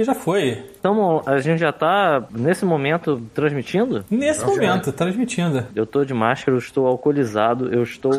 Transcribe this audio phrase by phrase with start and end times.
[0.00, 0.64] e já foi.
[0.78, 4.04] Então, a gente já tá, nesse momento, transmitindo?
[4.10, 5.66] Nesse momento, transmitindo.
[5.74, 8.12] Eu tô de máscara, eu estou alcoolizado, eu estou.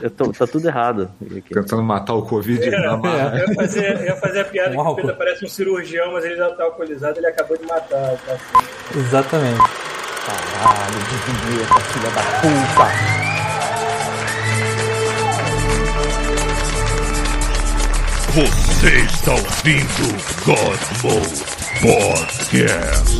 [0.00, 1.10] eu tô, tá tudo errado.
[1.24, 1.52] aqui.
[1.52, 3.38] Tentando matar o Covid na marra.
[3.38, 5.02] Eu ia fazer, eu ia fazer a piada Um que.
[5.02, 8.68] Pedro parece um cirurgião, mas ele já tá alcoolizado, ele acabou de matar paciente.
[8.96, 9.58] Exatamente.
[10.24, 11.16] Caralho, de
[11.50, 13.24] vinheta, filha da puta!
[18.34, 20.14] Você está ouvindo
[20.44, 21.22] Cosmo
[21.80, 23.14] Podcast.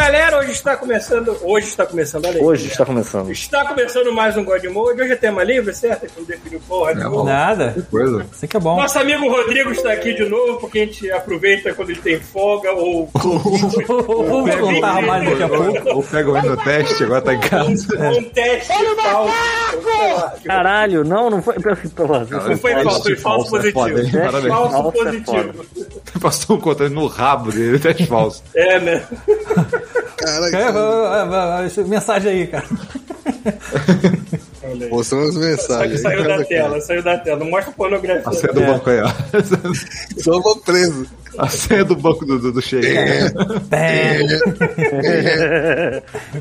[0.00, 1.36] Galera, hoje está começando.
[1.42, 2.42] Hoje está começando, olha aí.
[2.42, 3.30] Hoje está começando.
[3.30, 5.02] Está começando mais um God Mode.
[5.02, 6.06] Hoje é tema livre, certo?
[6.06, 7.24] Que não definiu porra nenhuma.
[7.24, 7.72] Nada.
[7.72, 8.26] Que coisa.
[8.32, 8.80] Assim que é bom.
[8.80, 12.72] Nosso amigo Rodrigo está aqui de novo, porque a gente aproveita quando ele tem folga
[12.72, 13.10] ou.
[13.14, 15.88] Vamos contar mais daqui a pouco.
[15.90, 17.86] Ou pega o no teste, agora tá em casa.
[17.98, 19.34] ou um teste falso.
[19.82, 20.34] sei lá.
[20.46, 21.56] Caralho, não, não foi.
[21.94, 24.22] Porra, Não foi falso, foi falso é positivo.
[24.48, 25.64] Falso é positivo.
[26.20, 28.42] Passou um controle no rabo dele, teste falso.
[28.54, 29.06] É, né?
[30.22, 32.66] É, vai, vai, Mensagem aí, cara.
[34.90, 36.00] Mostrando as mensagens.
[36.00, 37.38] Saiu da tela, saiu da tela.
[37.38, 38.22] Não mostra pornografia.
[38.26, 39.10] A senha do banco aí, ó.
[40.22, 41.06] Só vou preso.
[41.38, 42.86] A senha do banco do, do, do Sheik.
[42.86, 43.32] É.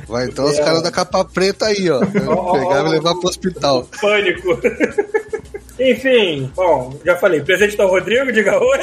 [0.08, 2.00] Vai então os caras da capa preta aí, ó.
[2.00, 3.88] Pegar e levar pro hospital.
[4.02, 4.59] Pânico.
[5.80, 7.42] Enfim, bom, já falei.
[7.42, 8.80] Presente tá o Rodrigo, diga oi.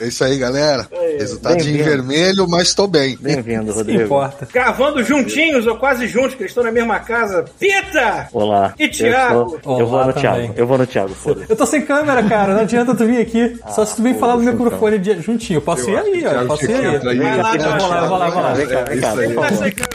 [0.00, 0.86] É isso aí, galera.
[0.98, 1.84] Aí, Resultadinho bem-vindo.
[2.06, 3.18] vermelho, mas tô bem.
[3.20, 4.02] Bem-vindo, Não Rodrigo.
[4.04, 4.48] importa.
[4.50, 7.44] Gravando juntinhos ou quase juntos, que eles estão na mesma casa.
[7.58, 8.28] Pita!
[8.32, 8.72] Olá.
[8.78, 9.40] E Thiago?
[9.40, 10.20] Eu, sou- eu vou no também.
[10.22, 10.54] Thiago.
[10.56, 12.54] Eu vou no Thiago, foda Eu tô sem câmera, cara.
[12.54, 13.58] Não adianta tu vir aqui.
[13.74, 15.58] Só se tu vir falar no foda-se, microfone de- juntinho.
[15.58, 16.30] Eu posso ir ali, ó.
[16.30, 17.08] Eu posso ir ali.
[17.08, 18.52] Aí, Vai lá, Eu vou lá, eu vou lá, eu vou lá.
[18.54, 19.28] Vem cá, vem cá, vem
[19.64, 19.72] aí.
[19.72, 19.86] cá.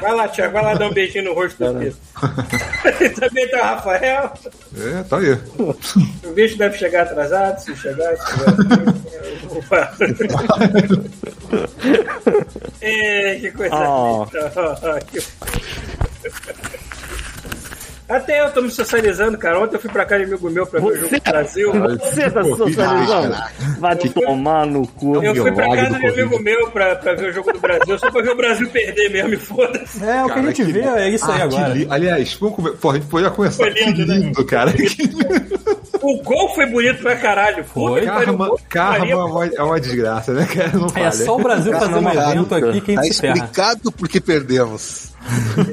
[0.00, 0.14] Vai.
[0.14, 1.96] Lá, Thiago, vai lá dar um beijinho no rosto do Pita.
[3.20, 4.32] Também tá o Rafael.
[4.76, 5.32] É, tá aí.
[6.24, 8.56] O bicho deve chegar atrasado, se chegar, se chegar.
[12.82, 14.26] É, que coisa Oh.
[18.10, 19.60] Até eu tô me socializando, cara.
[19.60, 21.72] Ontem eu fui pra casa de amigo meu pra ver o jogo do Brasil.
[21.72, 23.36] Você tá se socializando?
[23.78, 25.22] Vai te tomar no cu.
[25.22, 28.10] Eu fui pra casa de amigo meu pra, pra ver o jogo do Brasil, só
[28.10, 30.04] pra ver o Brasil perder mesmo, e foda-se.
[30.04, 31.68] É, o que a gente vê é isso aí Ah, agora.
[31.68, 32.70] li- Aliás, vamos.
[32.80, 33.62] Pô, a gente podia começar.
[33.64, 34.14] Foi lindo, que né?
[34.16, 34.72] lindo, cara.
[36.02, 37.62] O gol foi bonito pra caralho.
[37.64, 38.06] Foi.
[38.68, 40.70] Karma, é uma, é uma desgraça, né, cara?
[40.74, 43.34] Não É só o Brasil fazer um evento aqui que a Tá gente se ferra.
[43.34, 45.10] explicado por que perdemos.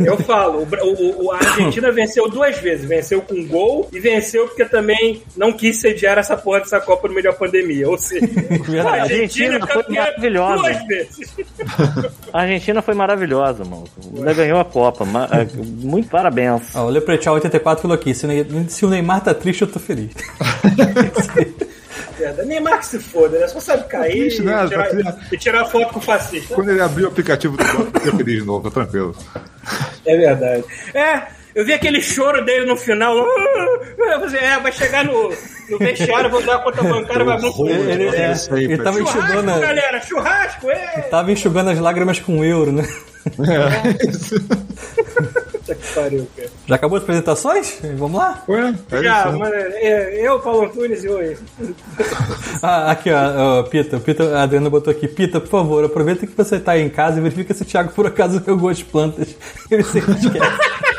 [0.05, 2.85] Eu falo, o, o- a Argentina venceu duas vezes.
[2.87, 7.13] Venceu com gol e venceu porque também não quis sediar essa porra dessa Copa no
[7.13, 7.89] meio da pandemia.
[7.89, 8.25] Ou seja,
[8.85, 10.61] a A Argentina foi maravilhosa.
[10.63, 11.35] duas vezes.
[12.33, 13.85] A Argentina foi maravilhosa, mano.
[14.17, 15.05] Ainda ganhou a Copa.
[15.55, 16.75] Muito parabéns.
[16.75, 20.11] Ó, o Leprechal 84 falou aqui: se o Neymar tá triste, eu tô feliz.
[22.19, 23.47] Merda, Neymar que se foda, né?
[23.47, 26.55] Só sabe cair triste e, tirar, tá e tirar foto com o fascista.
[26.55, 29.15] Quando ele abriu o aplicativo do banco, eu feliz de novo, tá tranquilo.
[30.05, 30.63] É verdade.
[30.93, 31.21] É,
[31.55, 33.15] eu vi aquele choro dele no final.
[33.17, 35.33] Eu falei, é, vai chegar no,
[35.69, 38.63] no vestiário, vou dar a conta bancária, vai muito horror, Ele, É é, isso aí,
[38.65, 40.87] ele tava Churrasco, enxugando, a- galera, churrasco, é!
[41.09, 42.87] tava enxugando as lágrimas com euro, né?
[45.67, 46.49] Puta que pariu, cara.
[46.65, 47.79] Já acabou as apresentações?
[47.97, 48.43] Vamos lá?
[48.47, 49.37] Ué, é Já, isso, né?
[49.37, 51.37] mas, é, eu, Paulo Antunes e oi.
[52.63, 53.99] Ah, aqui, ó, ó, Pita.
[53.99, 55.07] Pita, a Adriana botou aqui.
[55.07, 57.91] Pita, por favor, aproveita que você tá aí em casa e verifica se o Thiago
[57.91, 59.35] por acaso regou as plantas.
[59.69, 60.96] Ele sempre esquece.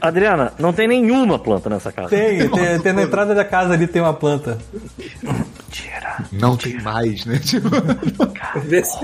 [0.00, 2.08] Adriana, não tem nenhuma planta nessa casa.
[2.08, 4.58] Tem, tem, tem na entrada da casa ali tem uma planta.
[5.70, 6.16] Tira.
[6.32, 7.38] Não tem mais, né?
[7.38, 7.68] Tipo,
[8.64, 8.98] Vê se,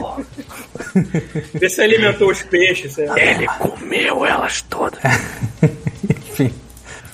[1.54, 2.92] vê se alimentou os peixes.
[2.94, 3.18] sei lá.
[3.20, 5.00] Ele comeu elas todas.
[6.30, 6.52] Enfim.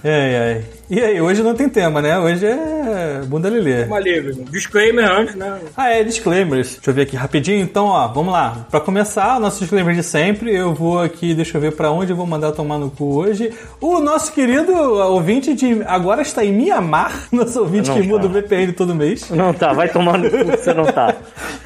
[0.05, 0.65] Ai, ai.
[0.91, 2.19] E aí, hoje não tem tema, né?
[2.19, 3.85] Hoje é bunda lelê.
[3.85, 4.33] Uma livre.
[4.51, 5.59] Disclaimer antes, né?
[5.77, 6.77] Ah, é, disclaimers.
[6.77, 7.61] Deixa eu ver aqui rapidinho.
[7.61, 8.67] Então, ó, vamos lá.
[8.71, 12.17] Pra começar, nossos disclaimers de sempre, eu vou aqui, deixa eu ver pra onde eu
[12.17, 13.53] vou mandar tomar no cu hoje.
[13.83, 18.09] O nosso querido ouvinte de agora está em Mianmar, nosso ouvinte Não que tá.
[18.09, 19.29] muda o VPN todo mês.
[19.29, 21.15] Não tá, vai tomar no cu, você não tá.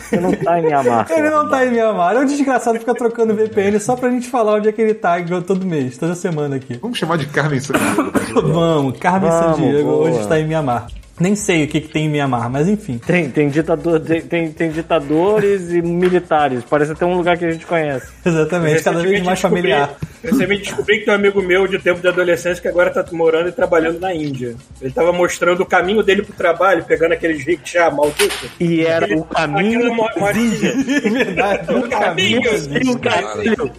[0.00, 1.14] Você não tá em minha marca.
[1.14, 2.16] Ele não tá em Mianmar.
[2.16, 5.16] É um desgraçado ficar trocando VPN só pra gente falar onde é que ele tá
[5.46, 6.76] todo mês, toda semana aqui.
[6.82, 8.12] vamos chamar de Carmen Sandiego.
[8.52, 10.08] Vamos, Carmen Vamos, Sandiego boa.
[10.08, 10.86] hoje está em Mianmar.
[11.20, 12.98] Nem sei o que, que tem em Mianmar, mas enfim.
[12.98, 16.64] Tem, tem, ditador, tem, tem, ditadores e militares.
[16.68, 18.08] Parece até um lugar que a gente conhece.
[18.24, 19.94] Exatamente, cada vez mais familiar.
[20.22, 23.48] Recentemente descobri que tem um amigo meu de tempo de adolescência que agora tá morando
[23.48, 24.54] e trabalhando na Índia.
[24.80, 28.48] Ele tava mostrando o caminho dele pro trabalho, pegando aqueles rickshaw maldito.
[28.58, 29.78] E era Aquele- o caminho.
[29.80, 30.74] aquela mo- modinha.
[31.12, 31.74] Verdade.
[31.74, 32.40] O caminho.
[32.40, 33.72] o caminho.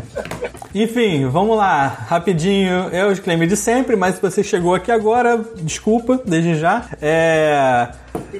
[0.74, 2.88] Enfim, vamos lá, rapidinho.
[2.92, 6.84] É o disclaimer de sempre, mas se você chegou aqui agora, desculpa, desde já.
[7.00, 7.88] É.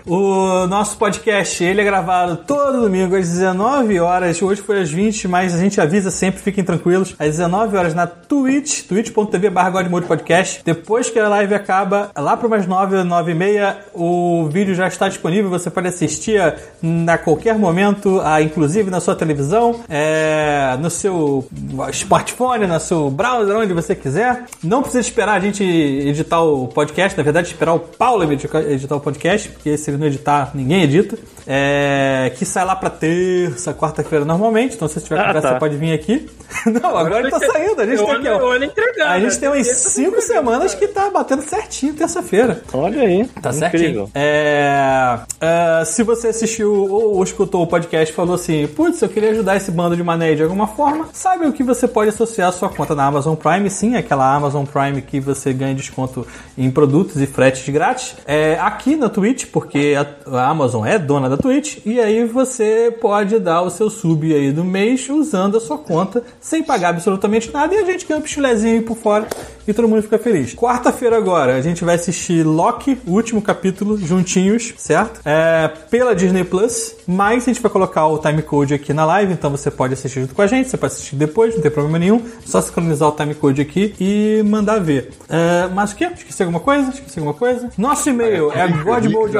[0.07, 4.41] O nosso podcast, ele é gravado todo domingo às 19 horas.
[4.41, 7.15] Hoje foi às 20, mas a gente avisa sempre, fiquem tranquilos.
[7.19, 9.71] Às 19 horas na Twitch, twitch.tv barra
[10.07, 10.63] Podcast.
[10.65, 14.87] Depois que a live acaba, lá para umas 9, 9 e meia, o vídeo já
[14.87, 15.51] está disponível.
[15.51, 21.47] Você pode assistir a, qualquer momento, a, inclusive na sua televisão, é, no seu
[21.93, 24.45] smartphone, no seu browser, onde você quiser.
[24.63, 29.01] Não precisa esperar a gente editar o podcast, na verdade, esperar o Paulo editar o
[29.01, 31.19] podcast, porque se ele não editar, ninguém edita.
[31.47, 34.77] É, que sai lá pra terça, quarta-feira normalmente.
[34.77, 35.55] Então, se você tiver Ah, conversa, tá.
[35.55, 36.29] você pode vir aqui.
[36.67, 37.81] Não, agora ele tá saindo.
[37.81, 38.53] A gente Eu tem aqui, ó.
[38.53, 39.39] ando entregando, A gente né?
[39.41, 42.63] tem umas cinco semanas que tá batendo certinho terça-feira.
[42.73, 43.25] Olha aí.
[43.41, 43.71] Tá incrível.
[43.71, 44.11] certinho.
[44.15, 49.09] É, é, se você assistiu ou, ou escutou o podcast e falou assim, putz, eu
[49.09, 52.49] queria ajudar esse bando de mané de alguma forma, sabe o que você pode associar
[52.49, 53.69] a sua conta na Amazon Prime?
[53.71, 56.27] Sim, aquela Amazon Prime que você ganha desconto
[56.59, 58.17] em produtos e fretes grátis.
[58.27, 63.39] É, aqui na Twitch, porque a, Amazon é dona da Twitch, e aí você pode
[63.39, 67.75] dar o seu sub aí do mês usando a sua conta sem pagar absolutamente nada
[67.75, 69.27] e a gente ganha um pichulezinho aí por fora
[69.67, 70.55] e todo mundo fica feliz.
[70.55, 75.21] Quarta-feira agora a gente vai assistir Loki, o último capítulo, juntinhos, certo?
[75.25, 79.51] É, pela Disney Plus, mas a gente vai colocar o timecode aqui na live, então
[79.51, 82.23] você pode assistir junto com a gente, você pode assistir depois, não tem problema nenhum,
[82.45, 85.11] só sincronizar o timecode aqui e mandar ver.
[85.29, 86.05] É, mas o que?
[86.05, 86.91] Esqueci alguma coisa?
[86.91, 87.71] Esqueci alguma coisa?
[87.77, 88.69] Nosso e-mail é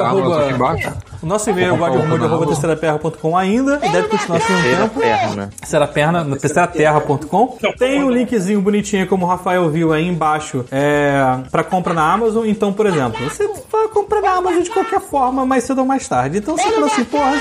[0.05, 0.91] Arroba, embaixo.
[1.21, 4.99] o nosso e-mail é terceiraperra.com ainda e deve continuar assim um tempo.
[4.99, 5.49] perna.
[5.59, 7.57] Terceira perna, no terceiraterra.com.
[7.77, 12.45] Tem um linkzinho bonitinho, como o Rafael viu aí embaixo, é, para compra na Amazon.
[12.45, 16.07] Então, por exemplo, você vai comprar na Amazon de qualquer forma, mais cedo ou mais
[16.07, 16.37] tarde.
[16.37, 17.33] Então você fala assim, porra,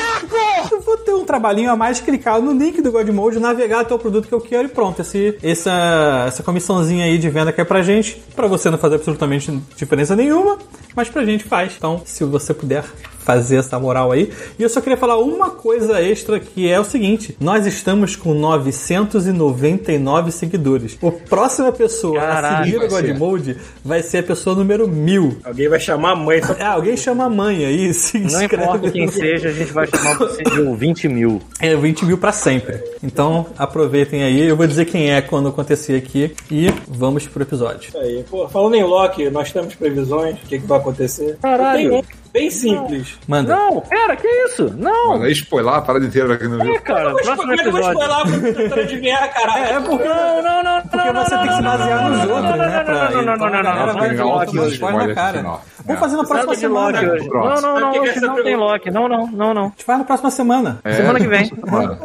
[0.71, 3.99] eu vou ter um trabalhinho a mais, clicar no link do Godmode, navegar até o
[3.99, 5.01] produto que eu quero e pronto.
[5.01, 8.97] Esse, essa, essa comissãozinha aí de venda que é pra gente, pra você não fazer
[8.97, 10.59] absolutamente diferença nenhuma,
[10.95, 11.75] mas pra gente faz.
[11.77, 12.85] Então, se você puder
[13.31, 14.33] fazer essa moral aí.
[14.59, 18.35] E eu só queria falar uma coisa extra que é o seguinte: nós estamos com
[18.35, 20.99] 999 seguidores.
[21.03, 23.07] A próxima pessoa a Caralho, seguir o vai ser.
[23.09, 25.37] Godmode vai ser a pessoa número mil.
[25.45, 28.91] Alguém vai chamar a mãe só É, alguém chama a mãe aí, se Não importa
[28.91, 31.41] quem seja, a gente vai chamar você de um 20 mil.
[31.61, 32.83] É 20 mil pra sempre.
[33.03, 34.41] Então aproveitem aí.
[34.47, 36.35] Eu vou dizer quem é quando acontecer aqui.
[36.51, 37.93] E vamos pro episódio.
[37.97, 38.25] aí.
[38.29, 41.39] Pô, falando em Loki, nós temos previsões do que, que vai acontecer.
[41.41, 41.85] Caralho.
[41.85, 43.19] Eu tenho bem simples.
[43.27, 43.55] Manda.
[43.57, 44.73] Não, pera, que isso?
[44.77, 45.11] Não.
[45.11, 46.83] Mano, aí spoiler a parada inteira aqui no É, vídeo.
[46.83, 49.65] cara, Mas próximo como é que eu vou spoiler tentando adivinhar, caralho?
[49.65, 50.09] É, porque.
[50.09, 50.83] Não, não, não.
[50.83, 52.85] Porque você tem que se basear nos outros, né?
[52.85, 55.09] Pra, Não, não, não, então não, não, não, vai não, não, não, outro não, spoiler
[55.09, 55.43] na cara.
[55.87, 57.13] Vamos fazer na próxima de Loki semana.
[57.13, 57.29] hoje.
[57.29, 58.57] Não, não, não, hoje é não tem?
[58.57, 58.91] Loki.
[58.91, 59.63] Não, não, não, não.
[59.63, 60.79] A gente faz na próxima semana.
[60.85, 61.51] É, Semana que vem.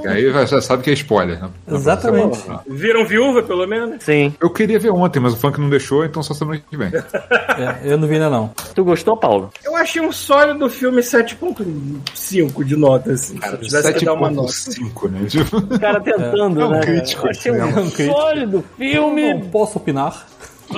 [0.08, 1.50] Aí já já sabe que é spoiler, né?
[1.68, 2.40] Exatamente.
[2.68, 4.04] Viram viúva, pelo menos?
[4.04, 4.34] Sim.
[4.40, 6.92] Eu queria ver ontem, mas o funk não deixou, então só semana que vem.
[6.94, 8.50] É, eu não vi ainda não.
[8.74, 9.50] Tu gostou, Paulo?
[9.64, 13.40] Eu achei um sólido filme 7.5 de nota, assim.
[13.40, 14.52] se eu tivesse que dar uma nota.
[14.52, 15.26] 7.5, né?
[15.28, 16.80] Tipo, O cara tentando, É um né?
[16.82, 18.18] crítico, Achei é um um crítico.
[18.20, 19.46] sólido Não filme.
[19.52, 20.28] posso opinar.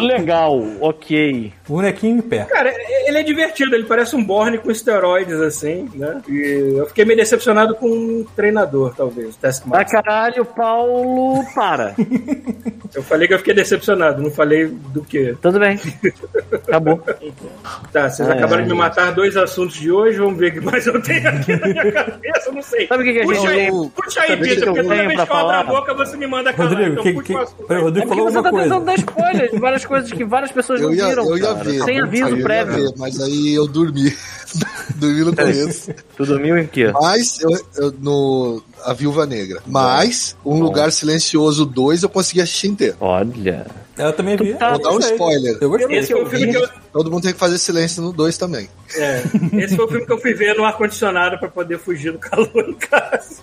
[0.01, 1.53] Legal, ok.
[1.67, 2.45] Bonequinho em pé.
[2.45, 2.73] Cara,
[3.05, 6.21] ele é divertido, ele parece um Borne com esteroides, assim, né?
[6.27, 11.95] E eu fiquei meio decepcionado com um treinador, talvez, o caralho, Paulo, para.
[12.95, 15.35] Eu falei que eu fiquei decepcionado, não falei do que.
[15.41, 15.77] Tudo bem.
[16.67, 16.97] Acabou.
[17.91, 18.73] Tá, vocês É, acabaram de é.
[18.73, 21.67] me matar dois assuntos de hoje, vamos ver o que mais eu tenho aqui na
[21.67, 22.87] minha cabeça, eu não sei.
[22.87, 23.51] Sabe o que, que a Puxa gente.
[23.51, 26.53] aí, eu- puxa aí, porque toda vez que eu abro a boca você me manda
[26.53, 26.71] calar.
[26.71, 27.83] Rodrigo, então que, puxa que, peraí, aí.
[27.83, 28.63] Rodrigo É falou você uma tá coisa.
[28.69, 31.25] tentando dar spoiler de várias coisas que várias pessoas Eu não ia, viram.
[31.29, 31.63] eu ia cara.
[31.63, 31.83] ver.
[31.83, 32.73] Sem aviso Eu ia prévio.
[32.75, 34.15] ver, mas aí eu dormi.
[34.95, 35.91] Dormi no começo.
[36.15, 36.91] Tu dormiu em quê?
[36.93, 39.61] Mas eu, eu- no A Viúva Negra.
[39.65, 42.95] Mas Um Lugar Silencioso 2 eu consegui assistir inteiro.
[42.99, 43.65] Olha.
[43.97, 44.53] Eu também vi.
[44.53, 45.13] tá- Vou dar um gostei.
[45.15, 45.57] spoiler.
[45.59, 45.97] Eu gostei.
[45.97, 48.69] Esse foi o filme que eu, Todo mundo tem que fazer silêncio no 2 também.
[48.95, 49.23] é,
[49.53, 52.49] esse foi o filme que eu fui ver no ar-condicionado pra poder fugir do calor
[52.69, 53.37] em casa.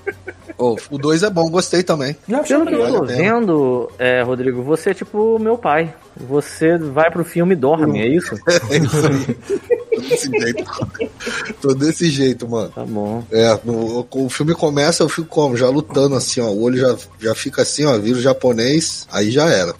[0.56, 2.16] Oh, o 2 é bom, gostei também.
[2.28, 5.92] Pelo que eu tô vendo, é, Rodrigo, você é tipo meu pai.
[6.16, 8.37] Você vai pro filme e dorme, é isso?
[8.70, 9.99] É isso aí.
[10.08, 10.64] Desse jeito.
[11.60, 12.70] Tô desse jeito, mano.
[12.74, 13.24] Tá bom.
[13.30, 15.56] É, no- o filme começa, eu fico como?
[15.56, 16.46] Já lutando assim, ó.
[16.48, 19.74] O olho já, já fica assim, ó, vira o japonês, aí já era.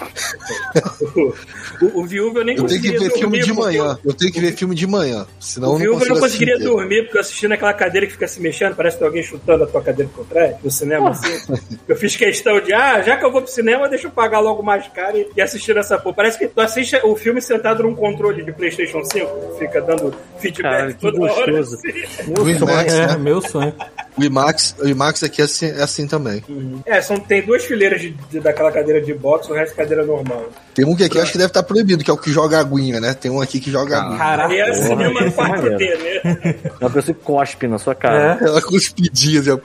[1.81, 3.99] O, o Viúva eu nem Eu tenho que conseguiria ver filme dormir de manhã.
[4.05, 5.27] Eu tenho que ver filme de manhã.
[5.41, 6.73] Senão O eu não Viúva eu não assistir conseguiria inteiro.
[6.77, 9.65] dormir porque eu assisti naquela cadeira que fica se mexendo, parece que tem alguém chutando
[9.65, 11.35] a tua cadeira por trás, no cinema assim.
[11.89, 14.63] Eu fiz questão de, ah, já que eu vou pro cinema, deixa eu pagar logo
[14.63, 16.15] mais caro e, e assistir essa porra.
[16.17, 20.63] Parece que tu assiste o filme sentado num controle de PlayStation 5, fica dando feedback
[20.63, 21.77] Caralho, que gostoso.
[21.77, 22.33] assim.
[22.41, 23.17] O IMAX, É, né?
[23.17, 23.75] meu sonho.
[24.17, 26.43] O IMAX, o IMAX aqui é assim, é assim também.
[26.87, 30.05] É, são, tem duas fileiras de, de- daquela cadeira de boxe, o resto é cadeira
[30.07, 30.49] normal.
[30.75, 33.01] Tem um que aqui acho que deve estar proibido, que é o que joga aguinha,
[33.01, 33.13] né?
[33.15, 34.19] Tem um aqui que joga aguinha.
[34.19, 34.55] Caraca.
[34.55, 36.55] É é 4D, né?
[36.81, 38.39] Uma pessoa que cospe na sua cara.
[38.41, 38.45] É.
[38.45, 38.61] Ela
[38.97, 39.59] pedinhos, ó.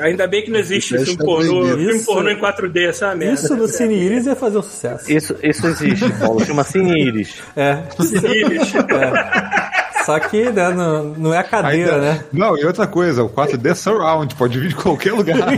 [0.00, 3.14] Ainda bem que não existe filme é pornô, filme pornô em 4D, essa é uma
[3.16, 3.34] merda.
[3.34, 5.12] Isso no Cine Iris ia fazer um sucesso.
[5.12, 6.44] Isso, isso existe, Paulo.
[6.44, 7.34] Chama Cine Iris.
[7.54, 7.78] É.
[10.04, 12.24] Só que né, não, não é a cadeira, Ainda- né?
[12.32, 15.38] Não, e outra coisa, o 4D é surround, pode vir de qualquer lugar.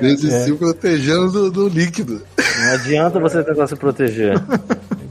[0.00, 0.38] Desde É.
[0.44, 2.22] se protegendo do, do líquido.
[2.64, 4.34] Não adianta você tentar se proteger.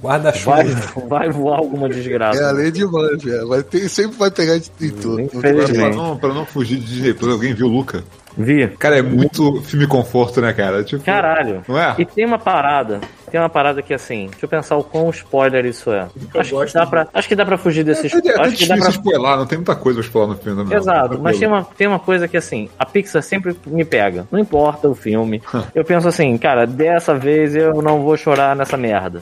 [0.01, 0.56] Guarda-chuva.
[0.63, 0.67] Vai,
[1.08, 2.39] vai voar alguma desgraça.
[2.39, 3.32] É a lei de Murphy.
[3.32, 3.44] é.
[3.46, 5.22] Vai ter, sempre vai pegar de, de tudo.
[5.22, 5.74] Infelizmente.
[5.74, 8.03] pra, não, pra não fugir de Plus, alguém viu Luca?
[8.39, 8.67] Vi.
[8.77, 10.84] Cara, é muito filme conforto, né, cara?
[10.84, 11.63] Tipo, Caralho.
[11.67, 11.96] Não é?
[11.98, 13.01] E tem uma parada.
[13.32, 16.08] Tem uma parada que assim, deixa eu pensar o quão spoiler isso é.
[16.34, 18.13] Eu Acho que, dá de- pra, acho que dá pra fugir desses.
[18.13, 20.41] É, é até acho que dá pra spoiler, não tem muita coisa pra spoiler no
[20.41, 20.63] filme.
[20.63, 24.27] Não, Exato, mas tem uma, tem uma coisa que assim, a Pixar sempre me pega.
[24.32, 25.41] Não importa o filme.
[25.74, 29.22] Eu penso assim, cara, dessa vez eu não vou chorar nessa merda.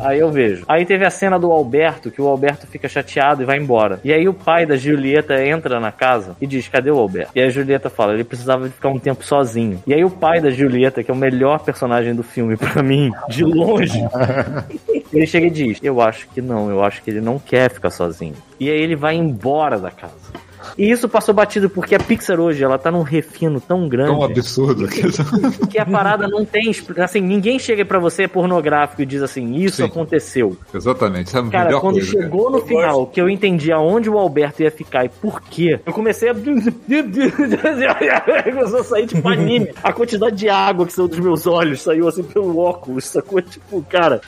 [0.00, 0.64] Aí eu vejo.
[0.68, 4.00] Aí teve a cena do Alberto, que o Alberto fica chateado e vai embora.
[4.04, 7.32] E aí o pai da Julieta entra na casa e diz: Cadê o Alberto?
[7.34, 9.82] E a Julieta fala: Ele precisava de ficar um tempo sozinho.
[9.86, 13.10] E aí o pai da Julieta, que é o melhor personagem do filme pra mim,
[13.28, 14.00] de longe,
[15.12, 17.90] ele chega e diz: Eu acho que não, eu acho que ele não quer ficar
[17.90, 18.34] sozinho.
[18.58, 20.43] E aí ele vai embora da casa.
[20.78, 24.22] E isso passou batido porque a Pixar hoje, ela tá num refino tão grande Tão
[24.24, 24.86] absurdo.
[25.70, 26.70] que a parada não tem.
[26.98, 29.84] Assim, ninguém chega pra você pornográfico e diz assim: Isso Sim.
[29.84, 30.56] aconteceu.
[30.72, 32.12] Exatamente, essa é a Cara, melhor quando coisa.
[32.12, 32.22] cara.
[32.24, 35.80] chegou no Eu final, que eu entendi aonde o Alberto ia ficar e por quê,
[35.84, 36.34] eu comecei a.
[38.52, 39.70] Começou a sair tipo anime.
[39.82, 43.40] A quantidade de água que saiu dos meus olhos saiu assim pelo óculos, sacou?
[43.42, 44.20] Tipo, cara,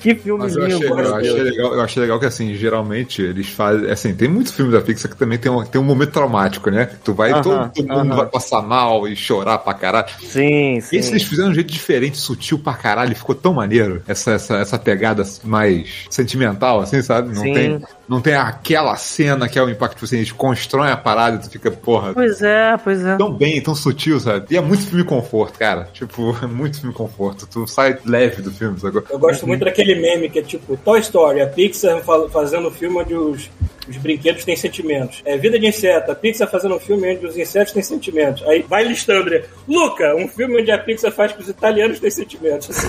[0.00, 0.76] que filme Mas eu lindo.
[0.76, 3.90] achei, eu, achei legal, eu achei legal que, assim, geralmente eles fazem.
[3.90, 6.88] Assim, tem muitos filmes da Pixar que também tem um, tem um momento traumático, né?
[7.04, 8.16] Tu vai, Aham, todo, todo mundo aham.
[8.16, 10.06] vai passar mal e chorar pra caralho.
[10.20, 10.96] Sim, sim.
[10.96, 14.02] Esse eles fizeram de um jeito diferente, sutil pra caralho, ficou tão maneiro.
[14.06, 17.28] Essa, essa, essa pegada mais sentimental, assim, sabe?
[17.34, 17.52] Não Sim.
[17.52, 21.36] tem, não tem aquela cena que é o impacto, tipo assim, eles constroem a parada
[21.36, 23.16] e tu fica, porra, Pois é, pois é.
[23.16, 24.46] tão bem, tão sutil, sabe?
[24.50, 25.88] E é muito filme conforto, cara.
[25.92, 27.46] Tipo, é muito filme conforto.
[27.46, 29.02] Tu sai leve do filme, sabe?
[29.10, 32.70] Eu gosto muito daquele meme que é tipo Toy Story, a Pixar fa- fazendo um
[32.70, 33.50] filme onde os,
[33.88, 35.22] os brinquedos têm sentimentos.
[35.24, 38.46] É Vida de Inseto, a Pixar fazendo um filme onde os insetos têm sentimentos.
[38.46, 39.42] Aí vai listando, né?
[39.68, 42.76] Luca, um filme onde a Pixar faz que os italianos têm sentimentos.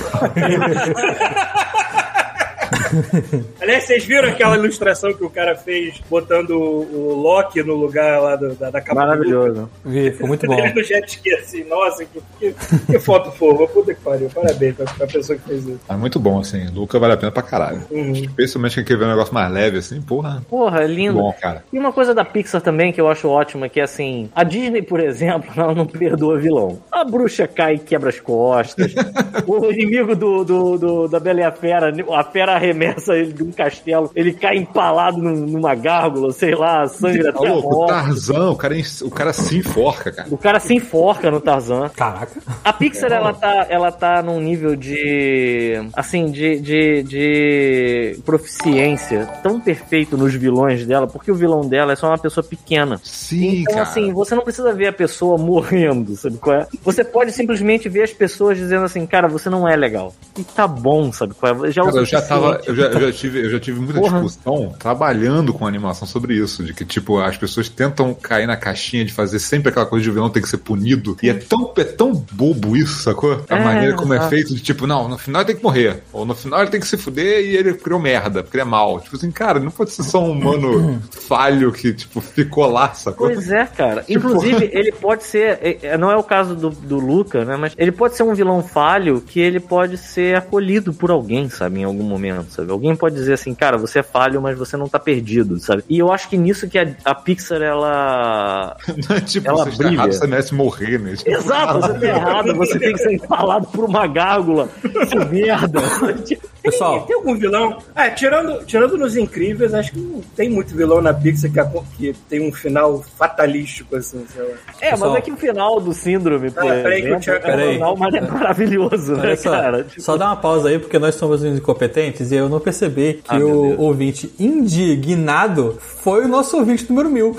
[3.62, 8.35] Aliás, vocês viram aquela ilustração que o cara fez botando o, Loki no lugar lá
[8.35, 8.95] do- da, da capa?
[9.01, 9.69] Maravilhoso.
[9.85, 10.55] Vi, ficou muito bom.
[10.73, 14.85] No jet ski assim, nossa, que, que, que foto fofa, puta que pariu, parabéns pra,
[14.85, 15.79] pra pessoa que fez isso.
[15.89, 16.67] É muito bom, assim.
[16.73, 17.81] Luca vale a pena pra caralho.
[17.91, 18.12] Uhum.
[18.13, 20.43] Especialmente quem quer ver um negócio mais leve, assim, porra.
[20.50, 21.15] Porra, é lindo.
[21.19, 21.63] Bom, cara.
[21.71, 24.81] E uma coisa da Pixar também que eu acho ótima, que é assim, a Disney,
[24.81, 26.79] por exemplo, ela não perdoa vilão.
[26.91, 28.93] A bruxa cai e quebra as costas.
[29.47, 33.43] o inimigo do, do, do- da Bela e a Fera, a fera arremessa ele de
[33.43, 37.67] um castelo, ele cai empalado num- numa gárgula, sei lá, sangue Tá até a louco?
[37.73, 37.89] O morte.
[37.89, 40.27] Tarzan, o cara, o cara se enforca, cara.
[40.31, 41.89] O cara se enforca no Tarzan.
[41.95, 42.39] Caraca.
[42.63, 45.73] A Pixar, ela tá, ela tá num nível de.
[45.93, 51.95] Assim, de, de, de proficiência tão perfeito nos vilões dela, porque o vilão dela é
[51.95, 52.99] só uma pessoa pequena.
[53.03, 53.87] Sim, então, cara.
[53.87, 56.67] assim, você não precisa ver a pessoa morrendo, sabe qual é?
[56.83, 60.13] Você pode simplesmente ver as pessoas dizendo assim, cara, você não é legal.
[60.37, 61.71] E tá bom, sabe qual é?
[61.71, 62.61] Já é o Cara, eu já tava.
[62.74, 64.22] Eu já, eu já tive, eu já tive muita Porra.
[64.22, 69.06] discussão trabalhando com animação sobre isso, de que tipo as pessoas tentam cair na caixinha
[69.06, 71.72] de fazer sempre aquela coisa de o vilão tem que ser punido e é tão
[71.77, 73.44] é tão bobo isso, sacou?
[73.50, 76.03] A É, maneira como é feito de tipo não, no final ele tem que morrer
[76.12, 78.65] ou no final ele tem que se fuder e ele criou merda, porque ele é
[78.65, 79.00] mal.
[79.01, 83.27] Tipo assim, cara, não pode ser só um humano falho que tipo ficou lá, sacou?
[83.27, 84.01] Pois é, cara.
[84.03, 85.60] Tipo- Inclusive, ele pode ser.
[85.62, 87.58] é, é, Não é o caso do, do Luca, né?
[87.58, 91.80] Mas ele pode ser um vilão falho que ele pode ser acolhido por alguém, sabe?
[91.82, 92.62] Em algum momento, sabe?
[92.72, 95.84] Alguém pode dizer assim, cara, você é falho, mas você não tá perdido, sabe?
[95.89, 98.75] E eu acho que nisso que a, a Pixar, ela.
[99.10, 99.96] Não é tipo, Ela você está brilha.
[100.00, 101.15] errado, você merece morrer, né?
[101.15, 104.70] Tipo, Exato, você tá errado, você tem que ser empalado por uma gárgula.
[105.10, 105.79] Que merda.
[106.63, 107.77] Pessoal, Tem algum vilão?
[107.93, 111.70] Ah, tirando, tirando nos incríveis, acho que não tem muito vilão na Pixar que, a-
[111.98, 114.50] que tem um final fatalístico, assim, sei lá.
[114.79, 115.10] É, Pessoal.
[115.12, 117.74] mas é que o final do Síndrome, por Ah, peraí que eu tinha- é um
[117.74, 119.84] final mas é maravilhoso, né, só, cara?
[119.84, 123.36] Tipo, só dá uma pausa aí, porque nós somos incompetentes e eu não percebi que
[123.36, 127.36] Ah, o ouvinte indignado foi o nosso ouvinte número mil.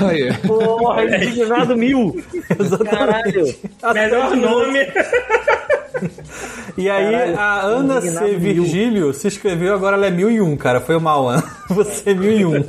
[0.00, 2.20] Aí, Porra, indignado mil.
[2.90, 3.54] Caralho.
[3.94, 4.80] Melhor nome.
[6.76, 8.10] E aí Caralho, a Ana C.
[8.10, 8.38] mil.
[8.38, 10.80] Virgílio se inscreveu, agora ela é mil e um, cara.
[10.80, 11.44] Foi mal, Ana.
[11.68, 12.64] Você é mil e um.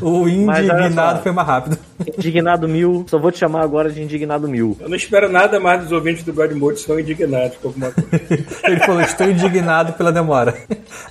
[0.00, 1.78] O indignado foi mais rápido.
[2.18, 3.04] Indignado mil.
[3.08, 4.76] Só vou te chamar agora de indignado mil.
[4.80, 8.10] Eu não espero nada mais dos ouvintes do God Mode, são indignados com alguma coisa.
[8.64, 10.54] Ele falou, estou indignado pela demora.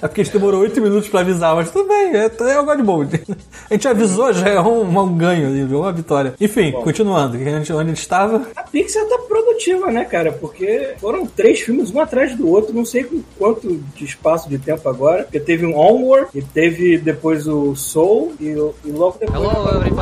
[0.02, 2.66] É porque a gente demorou oito minutos pra avisar, mas tudo bem, é, é o
[2.66, 3.22] God Mode.
[3.70, 6.34] A gente avisou, já é um, um ganho, uma vitória.
[6.40, 8.48] Enfim, continuando, a gente- onde a gente estava?
[8.56, 10.32] A Pixar tá produtiva, né, cara?
[10.32, 14.58] Porque foram três filmes, um atrás do outro, não sei com quanto de espaço de
[14.58, 15.24] tempo agora.
[15.24, 19.42] Porque teve um Onward, e teve depois o Soul, e, e logo depois.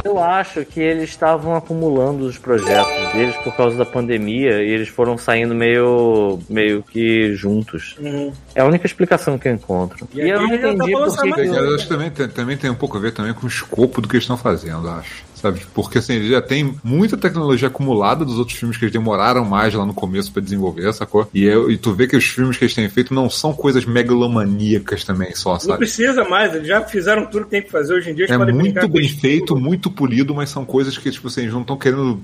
[0.03, 4.88] Eu acho que eles estavam acumulando os projetos deles por causa da pandemia e eles
[4.89, 7.95] foram saindo meio, meio que juntos.
[8.00, 8.31] Uhum.
[8.55, 10.07] É a única explicação que eu encontro.
[10.13, 11.33] E E, eu não tá entendi que.
[11.33, 13.50] que- eu acho que também, tem- também tem um pouco a ver também com o
[13.50, 15.28] escopo do que eles estão fazendo, acho.
[15.41, 15.62] Sabe?
[15.74, 19.74] Porque assim, eles já tem muita tecnologia acumulada dos outros filmes que eles demoraram mais
[19.74, 21.29] lá no começo pra desenvolver, sacou?
[21.34, 23.86] E, eu- e tu vê que os filmes que eles têm feito não são coisas
[23.86, 25.77] megalomaníacas também, só, Não sabe?
[25.79, 27.93] precisa mais, eles já fizeram tudo que tem que fazer.
[27.93, 31.10] Hoje em dia eles É podem muito bem feito, muito polido, mas são coisas que,
[31.10, 32.19] tipo assim, eles não estão querendo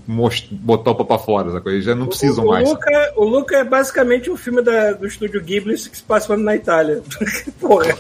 [0.52, 1.72] botar o pau pra fora, sacou?
[1.72, 2.68] Eles já não precisam o, o mais.
[2.70, 6.56] Luca, o Luca é basicamente um filme da- do estúdio Ghibli que se passa na
[6.56, 7.02] Itália.
[7.60, 7.96] Porra.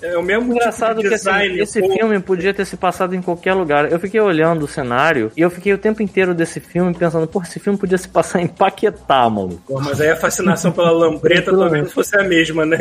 [0.00, 1.60] É o mesmo Engraçado tipo de que assim, design.
[1.60, 1.92] esse pô.
[1.92, 3.90] filme podia ter se passado em qualquer lugar.
[3.90, 7.42] Eu fiquei olhando o cenário e eu fiquei o tempo inteiro desse filme pensando, pô,
[7.42, 9.60] esse filme podia se passar em Paquetá, mano.
[9.66, 12.78] Pô, mas aí a fascinação pela lambreta talvez fosse a mesma, né?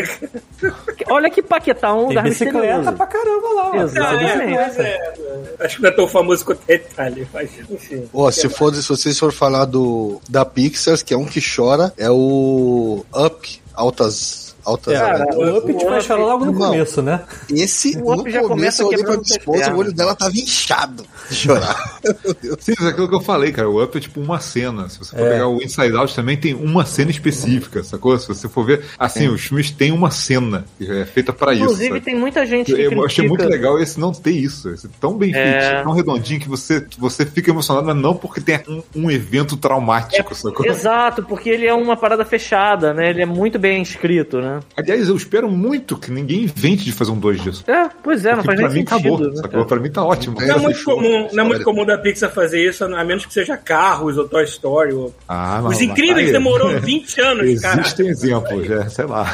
[1.09, 2.93] Olha que Paquetá é um lugar bicicleta misterioso.
[2.93, 3.71] pra caramba lá.
[3.73, 4.53] Ah, Exatamente.
[4.53, 5.13] é, mas é,
[5.59, 8.07] acho que não é tão famoso quanto a Itália, mas enfim.
[8.13, 11.93] Ó, se, for, se vocês forem falar do da Pixar, que é um que chora,
[11.97, 14.42] é o Up, altas.
[14.65, 16.59] Altas É, o Up vai chorar logo no Não.
[16.71, 17.21] começo, né?
[17.49, 20.15] Esse, O Up no já começo, começa eu olhei pra minha esposa, o olho dela
[20.15, 21.99] tava inchado de chorar.
[22.59, 23.69] Sim, mas é aquilo que eu falei, cara.
[23.69, 24.87] O Up é tipo uma cena.
[24.89, 25.31] Se você for É.
[25.31, 28.17] pegar o Inside Out, também tem uma cena específica, sacou?
[28.17, 31.63] Se você for ver, assim, os filmes têm uma cena que é feita pra isso.
[31.63, 34.69] Inclusive, tem muita gente que Eu achei muito critica- legal esse não ter isso.
[34.69, 35.69] Esse tão bem É.
[35.71, 39.57] feito, tão redondinho que você, você fica emocionado, mas não porque tem um, um evento
[39.57, 40.65] traumático, sacou?
[40.65, 43.09] Exato, porque ele é uma parada fechada, né?
[43.09, 44.52] Ele é muito bem escrito, né?
[44.77, 47.63] Aliás, eu espero muito que ninguém invente de fazer um 2 disso.
[47.67, 49.13] É, pois é, não faz pra nem mim sentido.
[49.13, 49.65] acabou, né, sacou?
[49.65, 50.41] Pra mim tá ótimo.
[50.41, 53.25] É, Não é muito comum, não é muito comum da Pixar fazer isso, a menos
[53.25, 54.93] que seja Carros ou Toy Story.
[54.93, 55.13] Ou...
[55.27, 56.31] Ah, mas Os Incríveis aí.
[56.33, 57.81] demorou 20 anos, cara.
[57.81, 59.25] Existem exemplos, é, sei lá.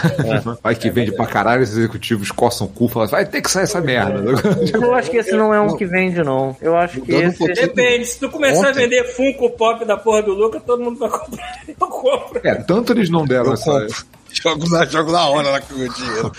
[0.64, 3.50] Vai que vende pra caralho, os executivos coçam o cu e falam, vai ter que
[3.52, 4.20] sair essa merda.
[4.74, 6.56] Eu acho que esse não é um que vende, não.
[6.62, 7.46] Eu acho que um esse.
[7.54, 8.84] Depende, se tu começar a Ontem.
[8.84, 11.60] vender Funko Pop da porra do Luca, todo mundo vai comprar.
[11.68, 12.42] Eu compro.
[12.44, 13.66] É, tanto eles não deram Eu essa.
[13.72, 14.19] compro.
[14.32, 16.32] Jogo na, jogo na hora lá com o dinheiro.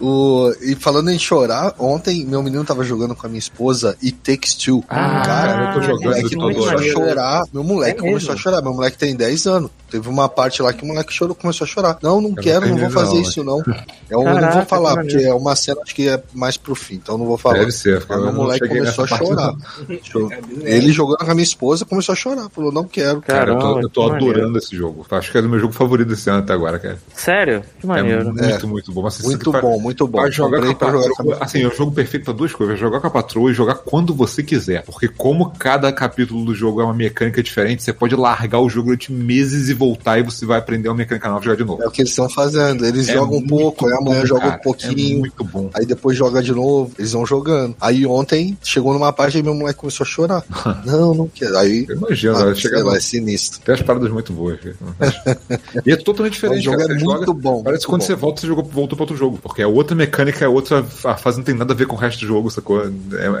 [0.00, 4.10] O, e falando em chorar, ontem meu menino tava jogando com a minha esposa e
[4.10, 4.82] Takes Two.
[4.88, 7.44] Ah, cara, eu tô o jogando moleque isso começou a chorar.
[7.52, 8.62] Meu moleque É começou a chorar.
[8.62, 9.70] Meu moleque tem 10 anos.
[9.90, 11.98] Teve uma parte lá que o moleque chorou, começou a chorar.
[12.00, 13.58] Não, não quero, tenho não vou fazer não, isso não.
[14.08, 16.76] Eu não Caraca, vou falar, que porque é uma cena acho que é mais pro
[16.76, 17.58] fim, então eu não vou falar.
[17.58, 19.52] Deve ser, eu meu não moleque começou a chorar.
[20.62, 22.48] Ele jogando com a minha esposa começou a chorar.
[22.50, 23.20] Falou, não quero.
[23.20, 24.30] Cara, eu tô, eu tô maneiro.
[24.32, 25.04] adorando esse jogo.
[25.10, 26.98] Acho que é o meu jogo favorito desse ano até agora, cara.
[27.12, 27.62] Sério?
[27.80, 28.32] Que É maneiro.
[28.32, 29.08] muito, muito bom.
[29.24, 30.18] Muito bom, muito bom.
[30.20, 32.78] Pra jogar com Comprei a com patroa, assim, é um jogo perfeito pra duas coisas.
[32.78, 34.82] Jogar com a patroa e jogar quando você quiser.
[34.84, 38.86] Porque como cada capítulo do jogo é uma mecânica diferente, você pode largar o jogo
[38.86, 41.82] durante meses e voltar e você vai aprender uma mecânica nova e jogar de novo.
[41.82, 42.84] É o que eles estão fazendo.
[42.86, 44.56] Eles É jogam um muito pouco, aí amanhã bom, joga cara.
[44.56, 45.16] um pouquinho.
[45.16, 45.70] É muito bom.
[45.74, 47.74] Aí depois joga de novo, eles vão jogando.
[47.80, 50.44] Aí ontem chegou numa parte e meu moleque começou a chorar.
[50.84, 51.56] não, não quero.
[51.58, 51.86] Aí.
[51.88, 53.60] Eu imagino, Ah, chegar lá, é sinistro.
[53.60, 54.58] Tem as paradas muito boas.
[55.84, 56.60] e é totalmente diferente.
[56.60, 56.92] O jogo cara.
[56.92, 58.06] é Você muito joga- bom, Parece muito que quando bom.
[58.06, 59.38] você volta, você jogou, voltou pra outro jogo.
[59.42, 60.84] Porque é outra mecânica, é outra.
[61.04, 62.80] A fase não tem nada a ver com o resto do jogo, sacou?
[62.82, 62.86] É-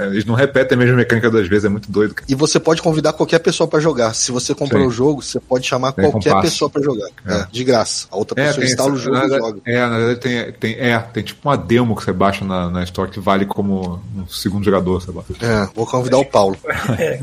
[0.04, 2.14] é- eles não repetem a mesma mecânica duas vezes, é muito doido.
[2.14, 2.26] cara.
[2.28, 4.14] E você pode convidar qualquer pessoa pra jogar.
[4.14, 6.50] Se você comprou o jogo, você pode chamar Tem qualquer compasso.
[6.52, 7.08] pessoa pra jogar.
[7.26, 8.06] É, de graça.
[8.10, 9.60] A outra pessoa instala o essa- jogo na e joga.
[9.66, 12.82] É, na verdade tem, tem, é, tem tipo uma demo que você baixa na, na
[12.84, 15.22] Store que vale como um segundo jogador, sei lá.
[15.40, 16.56] É, vou convidar o Paulo.
[17.00, 17.18] É,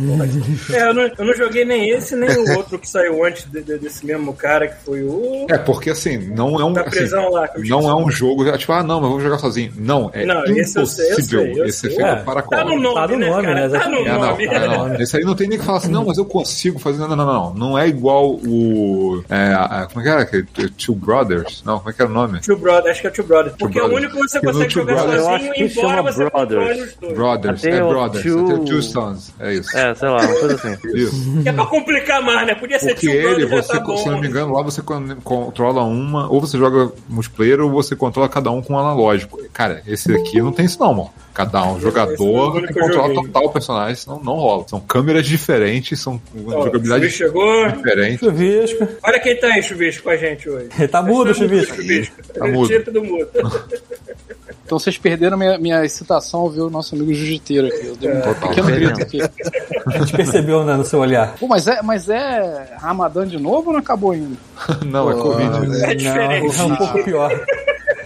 [0.90, 3.78] eu não, eu não joguei nem esse, nem o outro que saiu antes de- de-
[3.78, 5.46] desse mesmo cara, que foi o.
[5.50, 6.74] É, porque assim, não é um.
[6.74, 7.50] Da assim, lá.
[7.58, 9.72] não é o um jogo, é, tipo, ah, não, não, mas vamos jogar sozinho.
[9.78, 12.64] Não, é Não, esse eu sei, eu impossível sei, eu esse efeito É, para Tá
[12.64, 12.80] no qual.
[12.80, 13.68] nome, Tá no né, nome, cara?
[13.70, 13.80] né?
[13.80, 14.46] Tá no É, não, nome.
[14.46, 14.96] é, não.
[14.96, 17.00] Esse aí não tem nem que falar assim, não, mas eu consigo fazer.
[17.00, 17.54] Não, não, não, não.
[17.54, 19.24] Não é igual o.
[19.30, 20.22] É, a- como é que era?
[20.22, 20.48] aquele?
[20.78, 21.64] Two Brothers?
[21.66, 22.40] Não, como é que era o nome?
[22.42, 23.56] Two Brothers, acho que é Two Brothers.
[23.58, 24.12] Porque é o Brothers.
[24.14, 26.96] único que você consegue Two jogar Brothers- sozinho, embora chama você controle Brothers.
[27.16, 28.24] Brothers, é Brothers.
[28.24, 29.34] Two- Até Two Sons.
[29.40, 29.78] É isso.
[29.78, 30.78] É, sei lá, uma coisa assim.
[30.98, 31.42] Isso.
[31.44, 32.56] Que é pra complicar mais, né?
[32.56, 35.16] Podia ser Porque Two ele, Brothers, você, tá se não me engano, lá você con-
[35.24, 39.40] controla uma, ou você joga multiplayer, ou você controla cada um com um analógico.
[39.54, 41.10] Cara, esse aqui não tem isso não, mano.
[41.34, 44.68] Cada um jogador eu controla total o personagem, senão não rola.
[44.68, 47.68] São câmeras diferentes, são Ó, jogabilidade Chuvisco chegou.
[47.72, 48.20] diferente.
[48.20, 48.88] Chuvisco.
[49.04, 50.70] Olha quem tá aí, Chuvisco, com a gente hoje.
[50.78, 51.76] Ele tá mudo, Chuvisco.
[51.76, 52.16] Chuvisco.
[52.34, 52.68] Tá mudo.
[52.68, 53.30] Tira do mudo.
[54.66, 57.88] Então vocês perderam minha, minha excitação ao ver o nosso amigo jiu-jiteiro aqui.
[57.88, 58.50] Eu dei um Total.
[58.50, 59.22] pequeno grito aqui.
[59.22, 61.38] A gente percebeu né, no seu olhar.
[61.38, 64.36] Pô, mas é, mas é Ramadã de novo ou não acabou ainda?
[64.86, 65.84] Não, é Covid.
[65.86, 66.58] É diferente.
[66.58, 67.32] Não, é um pouco pior.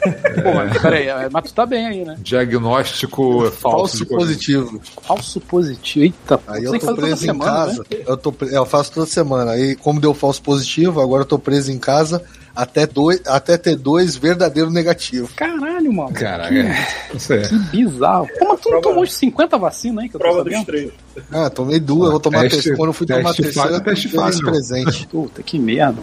[0.44, 2.16] Pô, mas peraí, é, mas tu tá bem aí, né?
[2.20, 3.58] Diagnóstico falso.
[3.60, 4.16] Falso Covid.
[4.26, 4.82] positivo.
[5.04, 6.06] Falso positivo.
[6.06, 7.86] Eita, Aí eu que tô preso em semana, casa.
[7.90, 7.98] né?
[8.08, 9.52] Eu, tô, pre- eu faço toda semana.
[9.52, 12.24] Aí, como deu falso positivo, agora eu tô preso em casa
[12.56, 15.32] até, dois, até ter dois verdadeiros negativos.
[15.36, 16.12] Caralho, mano.
[16.14, 16.88] Caraca, é.
[17.16, 17.42] Isso é.
[17.48, 18.28] Que bizarro.
[18.40, 20.66] Pô, mas tu não tomou de 50 vacinas aí que eu tô Prova dos sabendo?
[20.66, 20.92] três.
[21.32, 22.78] Ah, tomei duas, eu vou tomar a Teste- terceira.
[22.78, 25.08] Quando eu fui tomar a teste terceira, eu fase, presente.
[25.08, 26.02] Puta, que merda.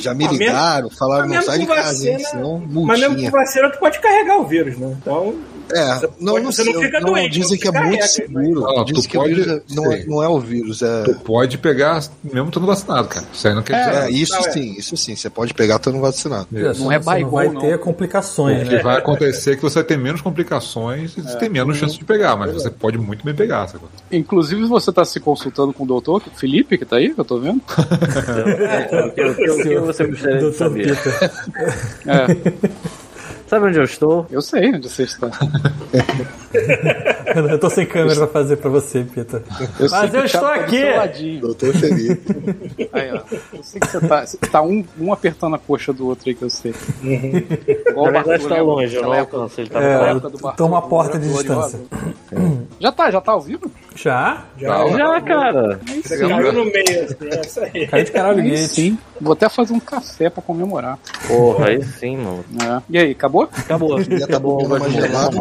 [0.00, 3.98] Já me ligaram, falaram, não sai de casa, senão Mas mesmo com vacina, tu pode
[4.00, 4.96] carregar o vírus, né?
[5.00, 5.34] Então,
[5.72, 7.84] É, Você não, pode- não você sei, não fica não, doente, dizem que é muito
[7.86, 8.60] carrega, seguro.
[8.62, 11.02] Não, dizem tu que o pode- é- não, é, não é o vírus, é...
[11.04, 13.26] Tu pode pegar mesmo estando vacinado, cara.
[13.32, 14.10] Isso aí não quer dizer É, nada.
[14.10, 14.50] isso Não, é.
[14.52, 15.14] sim, isso sim.
[15.16, 16.46] Você pode pegar estando vacinado.
[16.52, 16.82] Isso.
[16.82, 17.60] Não é baigol, vai não.
[17.60, 18.82] ter complicações, O que né?
[18.82, 22.04] vai acontecer é que você vai ter menos complicações e você tem menos chance de
[22.04, 23.88] pegar, mas você pode muito bem pegar, sacou?
[24.10, 27.38] Inclusive, você tá se consultando com o doutor Felipe, que tá aí, que eu tô
[27.38, 27.58] vendo.
[27.58, 27.62] O
[29.62, 30.98] que, você gostaria de Doutor saber?
[32.06, 32.26] É,
[33.48, 34.26] Sabe onde eu estou?
[34.30, 35.30] eu sei onde você está.
[37.50, 39.42] Eu tô sem câmera pra fazer pra você, Peter.
[39.78, 41.38] Eu Mas eu estou tá aqui.
[41.38, 42.88] Doutor Felipe.
[42.92, 43.20] Aí, ó.
[43.56, 44.26] Eu sei que você tá.
[44.26, 46.74] Você tá um, um apertando a coxa do outro aí que eu sei.
[47.02, 48.60] Igual Na o verdade tá né?
[48.62, 49.60] longe, eu não Aquela época- alcanço.
[49.60, 51.78] Ele tá É, toma a porta de gloriosa.
[51.78, 52.66] distância.
[52.80, 53.70] Já tá, já tá ao vivo?
[54.00, 54.44] Já?
[54.56, 55.80] já, Já, cara.
[56.08, 57.86] caiu no meio, assim, é isso aí.
[57.88, 58.70] Caiu de caralho Aí Gates.
[58.70, 58.98] sim.
[59.20, 60.96] Vou até fazer um café pra comemorar.
[61.26, 62.44] Porra, aí sim, mano.
[62.62, 62.80] É.
[62.88, 63.48] E aí, acabou?
[63.56, 64.00] Acabou.
[64.02, 65.36] Já tá bebendo mais gelado.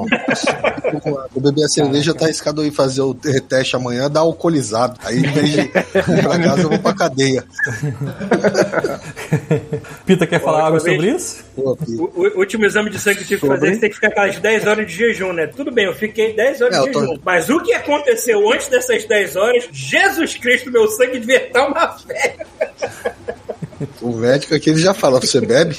[1.33, 4.99] Vou beber a cerveja, tá arriscado eu ir fazer o te- teste amanhã, dar alcoolizado.
[5.03, 5.71] Aí, em vez de ir
[6.23, 7.43] pra casa, eu vou pra cadeia.
[10.05, 11.45] Peter quer falar algo sobre isso?
[11.57, 14.67] O, último exame de sangue que tive que fazer, você tem que ficar aquelas 10
[14.67, 15.47] horas de jejum, né?
[15.47, 17.19] Tudo bem, eu fiquei 10 horas É, de eu tô- jejum.
[17.25, 21.97] Mas o que aconteceu antes dessas 10 horas, Jesus Cristo, meu sangue devia estar uma
[21.97, 22.35] fé.
[24.01, 25.77] O médico aqui ele já fala, você bebe?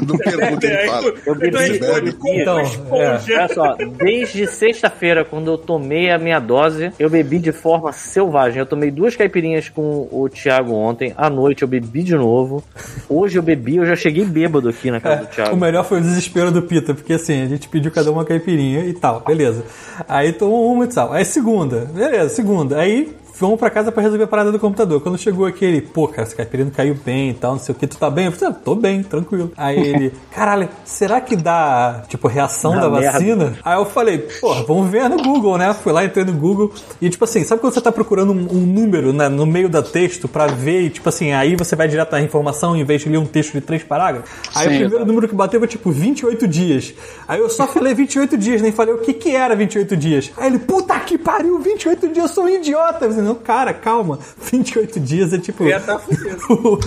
[0.06, 1.12] Não pergunta, ele fala.
[1.26, 2.16] Eu bebi- Então bebi.
[2.24, 3.22] Então, uma esponja.
[3.34, 8.58] Olha só, desde sexta-feira, quando eu tomei a minha dose, eu bebi de forma selvagem.
[8.60, 11.12] Eu tomei duas caipirinhas com o Thiago ontem.
[11.16, 12.62] À noite eu bebi de novo.
[13.08, 15.56] Hoje eu bebi, eu já cheguei bêbado aqui na casa do O Thiago.
[15.56, 18.92] melhor foi o desespero do Peter, porque assim, a gente pediu cada uma caipirinha e
[18.92, 19.64] tal, beleza.
[20.08, 21.12] Aí tomou uma e tal.
[21.12, 22.78] Aí segunda, beleza, segunda.
[22.78, 25.00] Aí vamos pra casa pra resolver a parada do computador.
[25.00, 27.74] Quando chegou aqui, ele, pô, cara, essa caipirinha não caiu bem e tal, não sei
[27.74, 28.26] o que, tu tá bem?
[28.26, 29.52] Eu falei, ah, tô bem, tranquilo.
[29.56, 33.12] Aí ele, caralho, será que dá, tipo, reação Dá da merda.
[33.12, 33.52] vacina?
[33.64, 35.74] Aí eu falei, porra, vamos ver no Google, né?
[35.74, 38.60] Fui lá, entrei no Google e, tipo assim, sabe quando você tá procurando um, um
[38.66, 42.12] número né, no meio da texto pra ver e, tipo assim, aí você vai direto
[42.12, 44.30] na informação em vez de ler um texto de três parágrafos?
[44.54, 45.06] Aí Sim, o primeiro exato.
[45.06, 46.94] número que bateu foi, tipo, 28 dias.
[47.26, 50.30] Aí eu só falei 28 dias, nem falei o que que era 28 dias.
[50.36, 53.04] Aí ele, puta que pariu, 28 dias, eu sou um idiota.
[53.06, 54.18] Eu falei, não, cara, calma.
[54.50, 55.68] 28 dias é tipo...
[55.68, 56.78] Já tá fudido.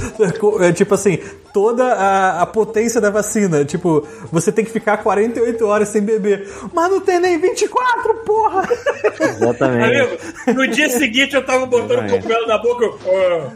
[0.63, 1.19] é tipo assim,
[1.53, 3.65] toda a, a potência da vacina.
[3.65, 6.47] Tipo, você tem que ficar 48 horas sem beber.
[6.73, 8.67] Mas não tem nem 24, porra!
[9.19, 9.99] Exatamente.
[9.99, 10.17] Amigo,
[10.53, 12.85] no dia seguinte eu tava botando o cogumelo na boca.
[12.85, 13.51] Eu, "Ah,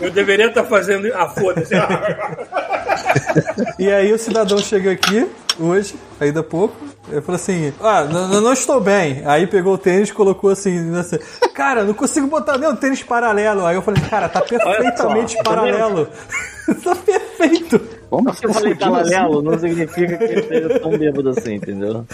[0.00, 1.10] eu deveria estar fazendo.
[1.14, 1.74] Ah, foda-se.
[3.78, 5.26] E aí o cidadão chega aqui,
[5.58, 6.74] hoje, ainda há pouco,
[7.10, 9.22] eu falei assim, ah, não, estou bem.
[9.24, 11.18] Aí pegou o tênis, colocou assim, assim,
[11.54, 13.66] cara, não consigo botar nem o tênis paralelo.
[13.66, 16.08] Aí eu falei, cara, tá perfeitamente tá paralelo.
[16.84, 17.97] tá perfeito.
[18.10, 22.04] Vamos Se eu falei paralelo, não significa que ele esteja tão bêbado assim, entendeu?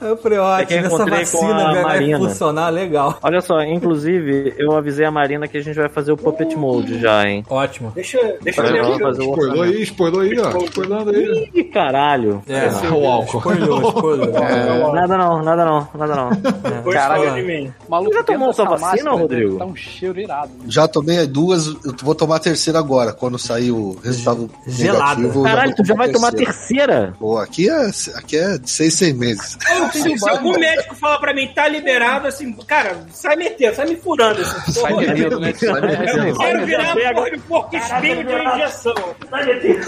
[0.00, 2.18] Eu falei, É eu ótimo, essa vacina a vai Marina.
[2.18, 3.18] funcionar legal.
[3.22, 6.98] Olha só, inclusive, eu avisei a Marina que a gente vai fazer o Puppet Mode
[7.00, 7.44] já, hein?
[7.48, 7.92] Ótimo.
[7.94, 10.58] Deixa, deixa eu fazer o Spoilou aí, spoilou aí, ó.
[10.64, 11.50] Spoilando aí.
[11.54, 12.42] Ih, caralho.
[12.48, 13.38] É, o álcool.
[13.38, 14.32] Spoilou, spoilou.
[14.94, 16.30] Nada não, nada não, nada não.
[16.30, 17.34] Depois Caralho.
[17.34, 17.72] de mim.
[17.88, 19.58] Maluco, Já tomou sua vacina, máscara, Rodrigo?
[19.58, 20.48] Tá um cheiro irado.
[20.58, 20.64] né?
[20.68, 25.20] Já tomei duas, eu vou tomar a terceira agora, quando sair o resultado Gelada.
[25.20, 25.33] negativo.
[25.34, 27.14] Eu Caralho, tu já vai tomar a terceira.
[27.18, 29.58] Pô, aqui é, aqui é de seis, seis meses.
[29.92, 33.96] Se, se algum médico fala pra mim, tá liberado, assim, cara, sai metendo, sai me
[33.96, 34.40] furando.
[34.40, 35.52] Assim, Sai metendo, né?
[35.54, 36.94] Sai Eu quero virar
[37.30, 38.94] de porco espinho de injeção.
[39.30, 39.84] Sai metendo.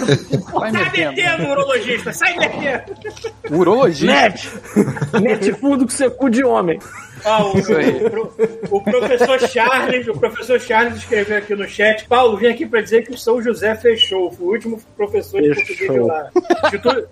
[0.51, 2.83] Sai metendo, urologista, sai metendo.
[3.51, 4.13] Urologista.
[4.13, 4.49] Mete!
[5.21, 6.79] Mete fundo com seu cu de homem.
[7.23, 8.01] Ah, o, Isso aí.
[8.71, 12.81] o o professor Charles, o professor Charles escreveu aqui no chat, Paulo, vim aqui pra
[12.81, 16.07] dizer que o São José fechou, foi o último professor de português Fechou.
[16.07, 16.29] lá.
[16.35, 17.05] É,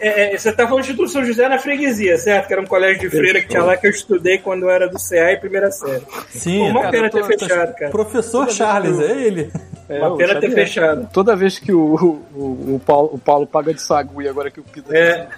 [0.00, 2.46] é, você tá falando do Instituto São José na freguesia, certo?
[2.46, 4.88] Que era um colégio de freira que tinha lá que eu estudei quando eu era
[4.88, 6.02] do CA e primeira série.
[6.30, 7.90] Sim, Pô, uma cara, pena tô- ter fechado, cara.
[7.90, 9.50] Professor Charles, é ele?
[9.88, 11.08] É, Uma o pena ter fechado.
[11.12, 11.94] Toda vez que o,
[12.34, 14.92] o, o, Paulo, o Paulo paga de sagui agora que o Pita.
[14.96, 15.28] É,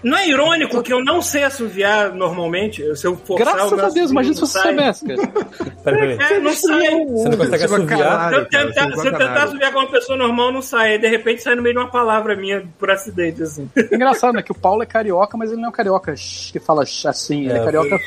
[0.00, 2.82] não é irônico que eu não sei assoviar normalmente?
[2.96, 4.62] Se eu forçar Graças o a Deus, imagina se não você sai.
[4.68, 5.46] soubesse, cara.
[5.82, 6.36] Peraí, peraí.
[6.36, 7.04] É, não sai.
[7.04, 8.28] Você não consegue assoviar?
[8.30, 10.92] Se eu, tentar, se eu tentar assoviar com uma pessoa normal, não sai.
[10.92, 13.68] Aí, de repente sai no meio de uma palavra minha por acidente, assim.
[14.06, 14.42] Engraçado, né?
[14.42, 17.44] Que o Paulo é carioca, mas ele não é um carioca que fala assim.
[17.44, 17.98] Ele é, É, carioca.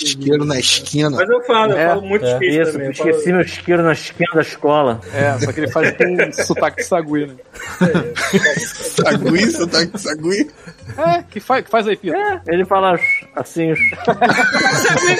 [0.00, 1.10] Isqueiro na esquina.
[1.10, 2.32] Mas eu falo, É, eu falo muito é.
[2.34, 2.90] difícil Isso, também.
[2.90, 5.00] esqueci meu isqueiro na esquina da escola.
[5.12, 7.34] É, só que ele faz com sotaque de sagui, né?
[8.56, 10.50] Sagui, sotaque de sagui.
[10.98, 12.16] É, que faz, que faz aí, Pita.
[12.16, 12.98] É, ele fala
[13.34, 13.74] assim.
[14.04, 15.16] Sagui,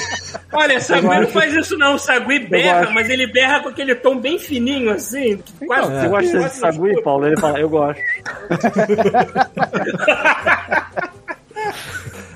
[0.53, 1.97] olha, Sagui não faz isso não.
[1.99, 5.37] Sagui berra, mas ele berra com aquele tom bem fininho, assim.
[5.39, 7.03] que Quase, Você gosta de sagui.
[7.03, 7.27] Paulo?
[7.27, 8.01] Ele fala, eu gosto.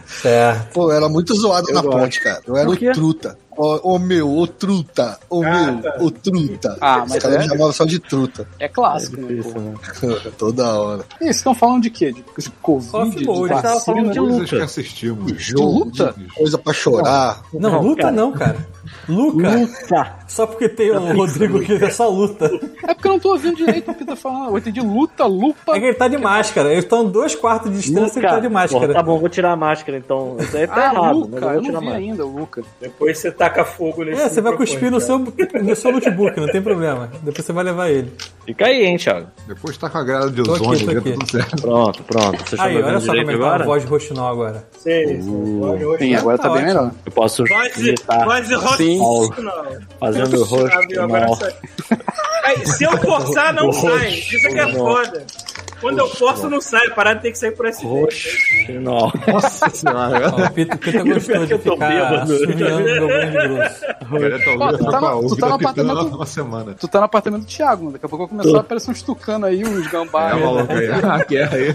[0.07, 0.73] Certo.
[0.73, 1.99] Pô, eu era muito zoado na gosto.
[1.99, 2.41] ponte, cara.
[2.47, 3.39] Eu era o truta.
[3.57, 5.19] Ô, ô, meu, ô truta.
[5.31, 5.97] Ô Ah, meu, tá.
[6.01, 6.77] ô truta.
[6.81, 8.49] Ah, mas Os caras é- me chamavam só de truta.
[8.59, 9.33] É clássico, né?
[9.35, 9.61] Isso, pô?
[9.61, 9.75] né?
[10.39, 11.05] Toda hora.
[11.21, 12.13] E vocês estão falando de quê?
[12.13, 13.63] De, de Covid, Soft de mode.
[13.63, 14.45] tava falando de luta.
[14.57, 15.33] que assistimos.
[15.41, 16.15] Jogo, luta?
[16.17, 17.43] de coisa pra chorar.
[17.53, 18.13] Não, Não, luta cara.
[18.13, 18.75] não, cara.
[19.09, 19.51] Luca.
[19.57, 20.15] Luta!
[20.29, 22.47] Só porque tem o Rodrigo que é só luta.
[22.87, 24.51] É porque eu não tô ouvindo direito o Pita falando.
[24.51, 25.75] Eu entendi luta, lupa.
[25.77, 26.71] É que ele tá de máscara.
[26.71, 28.81] Eles estão dois quartos de distância e ele tá de máscara.
[28.89, 30.37] Porra, tá bom, vou tirar a máscara então.
[30.39, 32.05] Isso aí tá Ah, errado, Luca, mas eu eu vou não tirar a vi máscara.
[32.05, 32.63] ainda o Luca.
[32.81, 36.49] Depois você taca fogo nesse É, você vai cuspir no seu, no seu notebook, não
[36.49, 37.11] tem problema.
[37.23, 38.13] Depois você vai levar ele.
[38.47, 39.27] Fica aí, hein, Thiago.
[39.47, 41.13] Depois tá com a grada de Tô aqui, ozônio aqui.
[41.13, 41.63] tudo certo.
[41.63, 42.45] Pronto, pronto.
[42.45, 43.65] Estão Aí, olha só como é que tá a agora?
[43.65, 44.69] voz de roxinol agora.
[44.79, 45.23] Sim.
[45.99, 46.67] Sim, agora tá, tá bem ótimo.
[46.67, 46.93] melhor.
[47.07, 48.57] Eu posso Voz imitar voz de.
[49.43, 49.71] Não.
[49.99, 50.47] fazendo.
[52.45, 54.09] Aí, se eu forçar, não sai.
[54.11, 55.25] Isso que é foda.
[55.85, 56.89] Quando eu forço, não sai.
[56.91, 57.93] Parada tem que sair por acidente.
[57.95, 59.13] Roxinol.
[59.27, 60.33] Nossa senhora.
[60.35, 63.81] Ó, o Pita, o Pita gostou de eu tô ficar assoviando meu grande grosso.
[63.81, 63.97] Tá
[64.59, 66.75] Ó, tu tá no- tu tá no apartamento- uma semana.
[66.79, 67.91] Tu tá no apartamento do Thiago?
[67.93, 70.31] Daqui a pouco vai começar a aparecer uns tucanos aí, uns gambá.
[70.31, 70.89] É, maluco aí.
[71.05, 71.75] A guerra aí.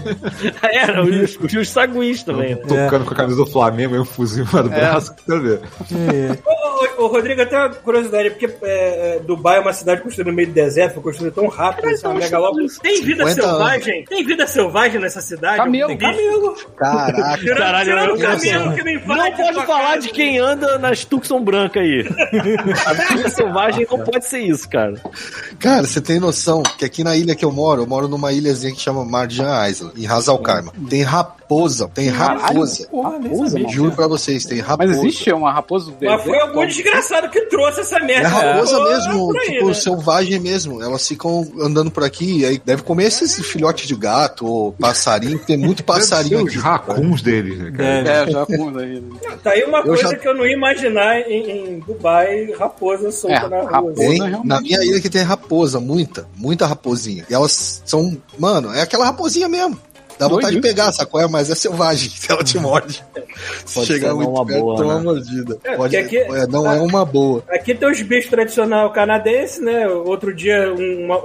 [0.74, 2.54] Era, os, os, saguis também.
[2.56, 2.62] né?
[2.66, 5.14] Tocando com a camisa do Flamengo e um fuzil no braço.
[5.26, 5.60] Quer ver?
[5.92, 6.38] É.
[6.98, 10.48] Ô, Rodrigo, até uma curiosidade, porque é, é, Dubai é uma cidade construída no meio
[10.48, 12.68] do deserto, foi construída tão rápido, assim, uma megalópole.
[12.82, 13.99] Tem vida 50 selvagem?
[14.08, 15.56] Tem vida selvagem nessa cidade?
[15.58, 15.88] Camelo.
[15.88, 16.54] Tem camelo.
[16.76, 17.38] Caraca.
[17.38, 20.00] Tirando, Caralho, tirando eu- o camelo que não invade Não pode falar casa.
[20.00, 22.04] de quem anda nas Tucson branca aí.
[22.86, 24.94] A vida selvagem não pode ser isso, cara.
[25.58, 28.74] Cara, você tem noção que aqui na ilha que eu moro, eu moro numa ilhazinha
[28.74, 30.72] que chama Marjan Island, em Ras Al Khaimah.
[31.50, 32.88] Raposa, tem raposa.
[32.92, 33.58] Raposa.
[33.68, 34.88] Juro pra vocês, tem raposa.
[34.88, 38.28] Mas existe uma raposa do Mas foi algum desgraçado que trouxe essa É merda.
[38.28, 39.74] raposa toda mesmo, aí, tipo, né?
[39.74, 40.80] selvagem mesmo.
[40.80, 45.40] Elas ficam andando por aqui e aí deve comer esses filhotes de gato ou passarinho,
[45.40, 46.56] tem muito passarinho aqui.
[46.56, 47.88] os racuns deles, né, cara?
[47.88, 48.22] É.
[48.28, 49.00] É, já com aí.
[49.00, 49.18] né?
[49.42, 53.34] Tá aí uma coisa já- que eu não ia imaginar em, em Dubai, raposa solta
[53.36, 53.70] É, na rua.
[53.70, 53.94] raposa.
[53.96, 54.46] Tem, realmente.
[54.46, 57.26] na minha ilha que tem raposa, muita, muita raposinha.
[57.28, 59.76] E elas são, mano, é aquela raposinha mesmo.
[60.20, 60.74] Dá vontade de Doido.
[60.76, 61.20] pegar, sacou?
[61.20, 63.02] É, mas é selvagem, ela te morde.
[63.64, 64.94] Se chegar não muito uma perto, boa, toma né?
[65.00, 65.58] uma mordida.
[65.64, 67.42] É, Pode, aqui- é, não é uma boa.
[67.48, 69.88] Aqui tem os bichos tradicional canadense, né?
[69.88, 71.20] Outro dia um, uma,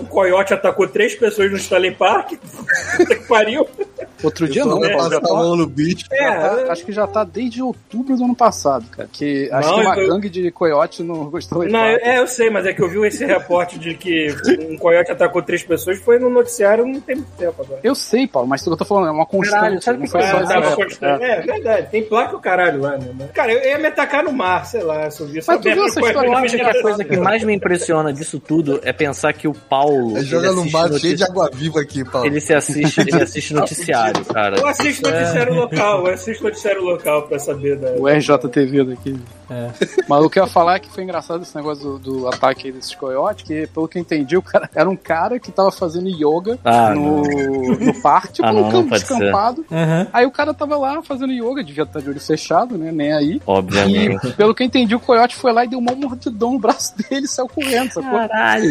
[0.00, 2.32] um coiote atacou três pessoas no Stanley Park.
[2.96, 3.66] Puta que pariu.
[4.22, 6.06] Outro dia não, já passar a mão no bicho.
[6.10, 9.08] É, tá- acho que já tá desde outubro do ano passado, cara.
[9.12, 12.26] Que acho Não, que uma eu- gangue de coiote não gostou de Não, é, eu
[12.26, 14.34] sei, mas é que eu vi esse reporte de que
[14.70, 17.80] um coiote atacou três pessoas, foi no noticiário não tem muito tempo agora.
[17.84, 19.60] Eu sei, Paulo, mas o que eu tô falando é uma constante.
[19.60, 20.84] Caralho, sabe não que foi só tava época.
[20.84, 21.24] constante.
[21.24, 21.40] É.
[21.40, 23.28] verdade, tem placa o caralho lá, né?
[23.32, 25.72] Cara, eu ia me atacar no mar, sei lá, se eu vi essa Mas tu
[25.72, 26.28] viu essa história?
[26.28, 29.54] Eu acho que a coisa que mais me impressiona disso tudo é pensar que o
[29.54, 30.16] Paulo.
[30.16, 32.26] É ele joga num bar cheio de água viva aqui, Paulo.
[32.26, 34.24] Ele se assiste, ele assiste noticiário.
[34.24, 34.58] pariu, cara.
[34.58, 37.92] Eu assisto noticiário local, eu assisto noticiário local pra saber da.
[37.92, 39.20] O RJTV daqui.
[39.54, 39.70] É.
[40.08, 42.66] Mas o que eu ia falar é que foi engraçado esse negócio do, do ataque
[42.66, 45.70] aí desses coiotes, que pelo que eu entendi, o cara era um cara que tava
[45.70, 49.64] fazendo yoga Ah, no, no parque, tipo Ah, no campo descampado.
[49.70, 50.06] Uhum.
[50.12, 52.90] Aí o cara tava lá fazendo yoga, devia estar de olho fechado, né?
[52.92, 53.40] Nem aí.
[53.46, 54.26] Obviamente.
[54.28, 56.94] E pelo que eu entendi, o coiote foi lá e deu uma mordidão no braço
[56.96, 58.10] dele e saiu correndo, sacou?
[58.18, 58.64] Caralho.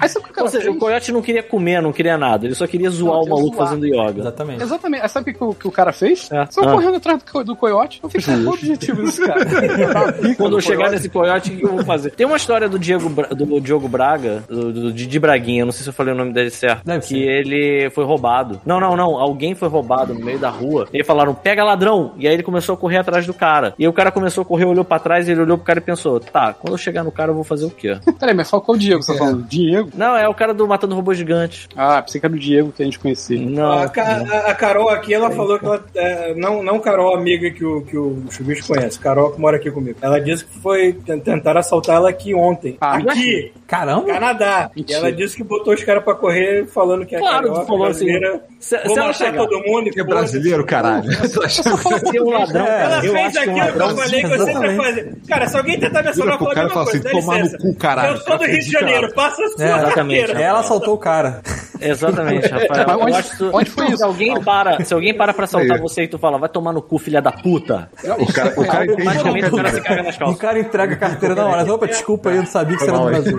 [0.00, 0.76] Aí sabe o que o cara Ou seja, fez?
[0.76, 2.46] o coiote não queria comer, não queria nada.
[2.46, 3.68] Ele só queria zoar Não, o maluco zoar.
[3.68, 4.20] fazendo yoga.
[4.20, 4.62] Exatamente.
[4.62, 5.02] Exatamente.
[5.02, 6.28] Aí sabe o que, o- que o cara fez?
[6.32, 6.46] É.
[6.50, 6.72] Saiu Ah.
[6.72, 8.00] correndo atrás do, do coiote.
[8.02, 9.40] Eu fiquei, qual o objetivo desse cara?
[10.36, 12.10] Quando eu chegar nesse coiote, o que eu vou fazer?
[12.10, 15.82] Tem uma história do Diego, Bra- do Diogo Braga, do, do Didi Braguinha, não sei
[15.82, 16.84] se eu falei o nome dele certo.
[16.84, 17.16] Deve que ser.
[17.16, 18.60] ele foi roubado.
[18.64, 19.16] Não, não, não.
[19.18, 20.88] Alguém foi roubado no meio da rua.
[20.92, 22.12] E falaram, pega ladrão.
[22.18, 23.74] E aí ele começou a correr atrás do cara.
[23.78, 25.82] E aí o cara começou a correr, olhou pra trás, ele olhou pro cara e
[25.82, 27.96] pensou, tá, quando eu chegar no cara eu vou fazer o quê?
[28.18, 29.02] Peraí, mas qual o Diego?
[29.02, 29.42] Você tá falando?
[29.44, 29.90] Diego?
[29.94, 31.68] não, é o cara do Matando Robô Gigante.
[31.76, 33.40] Ah, pensei que era o Diego que a gente conhecia.
[33.40, 33.72] Não.
[33.72, 35.84] A, Ca- a- a Carol aqui, ela falou que ela.
[35.94, 39.70] é, não, não Carol, amiga que o, que o Chubisco conhece, Carol que mora aqui
[39.78, 39.98] comigo.
[40.02, 42.76] Ela disse que foi ten- tentar assaltar ela aqui ontem.
[42.80, 44.06] Ah, aqui, Caramba!
[44.06, 44.70] Canadá.
[44.74, 44.98] E Mentira.
[44.98, 48.06] ela disse que botou os caras pra correr falando que é Claro, carioca, falou assim,
[48.06, 48.42] brasileira.
[48.58, 51.10] se- vou se matar chegar- todo mundo e Que é brasileiro, caralho.
[51.48, 54.32] Ser um ladrão, É, Ela cara, eu fez que um aquilo que, eu falei que
[54.32, 55.16] eu sempre fazer.
[55.28, 56.98] Cara, se alguém tentar me assaltar, eu falo a e mesma fala coisa.
[56.98, 57.58] assim, dá "Tomar no licença.
[57.58, 60.42] cu, caralho." Eu sou do Rio de Janeiro, passa a sua É.
[60.42, 61.42] Ela soltou o cara.
[61.80, 62.86] Exatamente, Rafael.
[62.86, 63.96] Mas onde- eu acho onde foi isso?
[63.98, 65.82] Se alguém para, se alguém para pra assaltar Aí.
[65.82, 67.90] você e tu fala, vai tomar no cu, filha da puta.
[68.18, 70.38] O cara, o cara Automaticamente o cara se caga nas O calças.
[70.38, 71.74] cara entrega a carteira na hora.
[71.74, 73.36] Opa, desculpa aí, eu não sabia que você era do Brasil.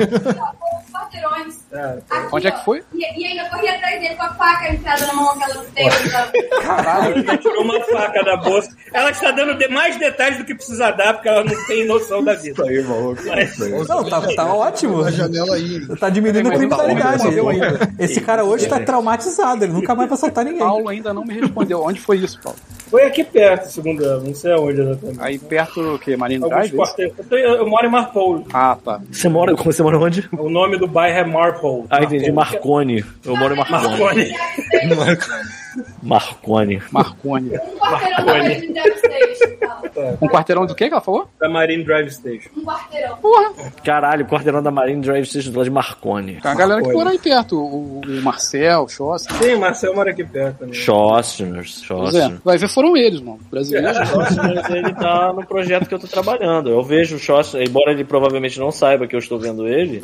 [0.91, 1.59] quarteirões.
[2.31, 2.81] Onde é que foi?
[2.93, 5.91] E, e ainda corri atrás dele com a faca enfiada na mão, que tem.
[5.91, 6.49] sabe?
[6.51, 8.69] Ela tirou uma faca da bolsa.
[8.93, 12.23] Ela está dando de- mais detalhes do que precisa dar, porque ela não tem noção
[12.23, 12.63] da vida.
[12.63, 13.21] aí, maluco.
[13.87, 15.03] Não, tá, tá ótimo.
[15.03, 15.87] Na janela aí.
[15.97, 17.27] Tá diminuindo a Mas criminalidade.
[17.27, 17.93] Ainda.
[17.99, 20.59] Esse cara hoje tá traumatizado, ele nunca mais vai soltar ninguém.
[20.59, 21.83] Paulo ainda não me respondeu.
[21.83, 22.57] Onde foi isso, Paulo?
[22.89, 25.19] Foi aqui perto, segundo ela, não sei aonde exatamente.
[25.21, 26.15] Aí perto do que?
[26.17, 26.79] Marine Alguns Drive?
[26.99, 27.21] é isso?
[27.29, 28.45] Eu, eu moro em Marpole.
[28.51, 28.99] Ah, tá.
[29.11, 30.27] Você mora, você mora onde?
[30.35, 31.23] O nome do bairro é
[31.59, 31.85] Marpole.
[31.89, 33.05] Ah, entendi, Marconi.
[33.25, 33.87] Eu moro em Marconi.
[33.99, 34.95] Marconi.
[34.95, 35.49] Marconi.
[36.01, 36.77] Marconi.
[36.79, 39.57] Um quarteirão da Marine Drive Station.
[39.93, 40.17] fala.
[40.21, 41.29] Um quarteirão do que que ela falou?
[41.39, 42.49] Da Marine Drive Station.
[42.57, 43.17] Um quarteirão.
[43.83, 46.33] Caralho, quarteirão da Marine Drive Station do lado de Marconi.
[46.41, 47.57] Tem uma galera que mora aí perto.
[47.59, 49.25] O, o Marcel, o Schoss.
[49.41, 50.73] Sim, Marcel mora aqui perto também.
[50.73, 52.29] Schostners, Pois é.
[52.43, 53.39] Vai ver, foram eles, mano.
[53.49, 53.97] Brasileiros.
[54.09, 56.69] Schostner, ele tá no projeto que eu tô trabalhando.
[56.69, 60.03] Eu vejo o Schostner, embora ele provavelmente não saiba que eu estou vendo ele,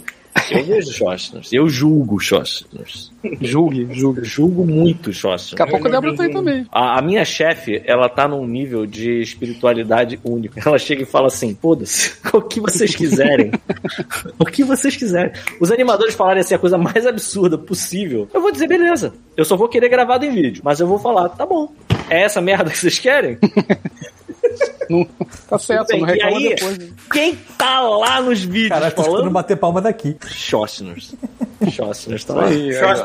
[0.51, 1.51] eu vejo Schostners.
[1.51, 3.11] Eu julgo Schostners.
[3.41, 4.23] julgue, julgue.
[4.23, 5.54] Julgo muito Schostner.
[5.55, 6.67] Daqui a pouco a Débora tá aí também.
[6.71, 10.59] A, a minha chefe, ela tá num nível de espiritualidade único.
[10.63, 13.51] Ela chega e fala assim: foda-se, o que vocês quiserem.
[14.37, 15.31] o que vocês quiserem.
[15.59, 18.27] Os animadores falarem assim a coisa mais absurda possível.
[18.33, 19.13] Eu vou dizer, beleza.
[19.37, 20.61] Eu só vou querer gravado em vídeo.
[20.63, 21.71] Mas eu vou falar, tá bom.
[22.09, 23.37] É essa merda que vocês querem?
[24.89, 25.05] Não,
[25.49, 26.77] tá certo, Bem, não e reclama aí, depois.
[26.77, 26.87] né?
[27.11, 29.29] quem tá lá nos vídeos escutando falando?
[29.31, 30.15] bater palma daqui.
[30.27, 31.15] Schostners.
[31.71, 32.47] Schostners tá lá.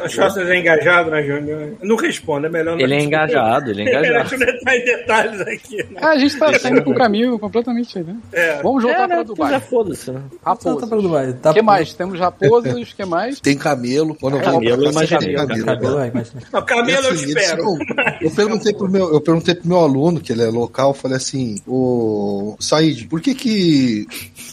[0.09, 1.71] Schwarzenegger é engajado na reunião.
[1.83, 4.37] Não responde, é melhor não Ele é engajado, ele é Melhor engajado.
[4.39, 5.77] não entrar em detalhes aqui.
[5.77, 6.01] Né?
[6.03, 8.17] Ah, a gente tá saindo pro caminho completamente aí, né?
[8.33, 8.63] É.
[8.63, 9.25] Vamos voltar É, pra né?
[9.25, 9.51] Dubai.
[9.53, 10.21] Já foda-se, né?
[10.45, 10.71] Tá, tá.
[10.73, 11.33] Dubai.
[11.35, 11.95] Tá que mais?
[11.95, 13.41] Temos raposas, o que mais?
[13.41, 14.15] Tem camelo.
[14.21, 15.65] Quando eu Camelo, imaginei, tem camelo.
[15.65, 16.43] Cabelo, é, imagina.
[16.53, 17.65] Não, Camelo eu espero.
[18.21, 21.17] eu perguntei pro meu, eu perguntei pro meu aluno, que ele é local, eu falei
[21.17, 24.07] assim, o Said, por que que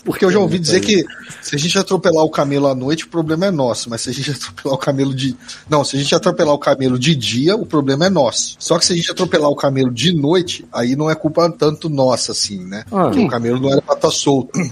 [0.05, 1.03] porque eu já ouvi dizer que
[1.41, 4.13] se a gente atropelar o camelo à noite, o problema é nosso, mas se a
[4.13, 5.35] gente atropelar o camelo de
[5.69, 8.55] não, se a gente atropelar o camelo de dia, o problema é nosso.
[8.59, 11.89] Só que se a gente atropelar o camelo de noite, aí não é culpa tanto
[11.89, 12.83] nossa assim, né?
[12.91, 13.05] Ah.
[13.05, 14.59] Porque o camelo não era pra estar solto.
[14.59, 14.71] Aí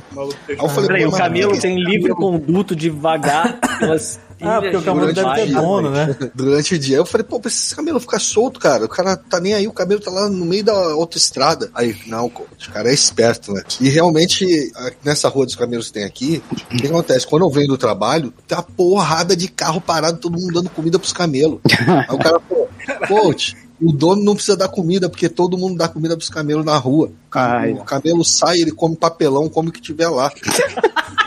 [0.50, 5.08] eu falei, Peraí, o "Mas camelo tem livre conduto de vagar pelas Ah, porque o
[5.08, 6.16] de deve ter dono, né?
[6.36, 6.98] Durante o dia.
[6.98, 8.86] Eu falei, pô, pra esse camelo ficar solto, cara.
[8.86, 11.70] O cara tá nem aí, o camelo tá lá no meio da autoestrada.
[11.74, 13.64] Aí, não, coach, o cara é esperto, né?
[13.80, 14.72] E realmente,
[15.04, 17.26] nessa rua dos camelos que tem aqui, o que acontece?
[17.28, 21.14] Quando eu venho do trabalho, tá porrada de carro parado, todo mundo dando comida pros
[21.14, 21.60] camelos.
[22.10, 22.68] Aí o cara, pô,
[23.08, 23.56] coach.
[23.82, 27.12] O dono não precisa dar comida, porque todo mundo dá comida pros camelos na rua.
[27.40, 27.74] Ai.
[27.74, 30.32] O camelo sai, ele come papelão, come o que tiver lá.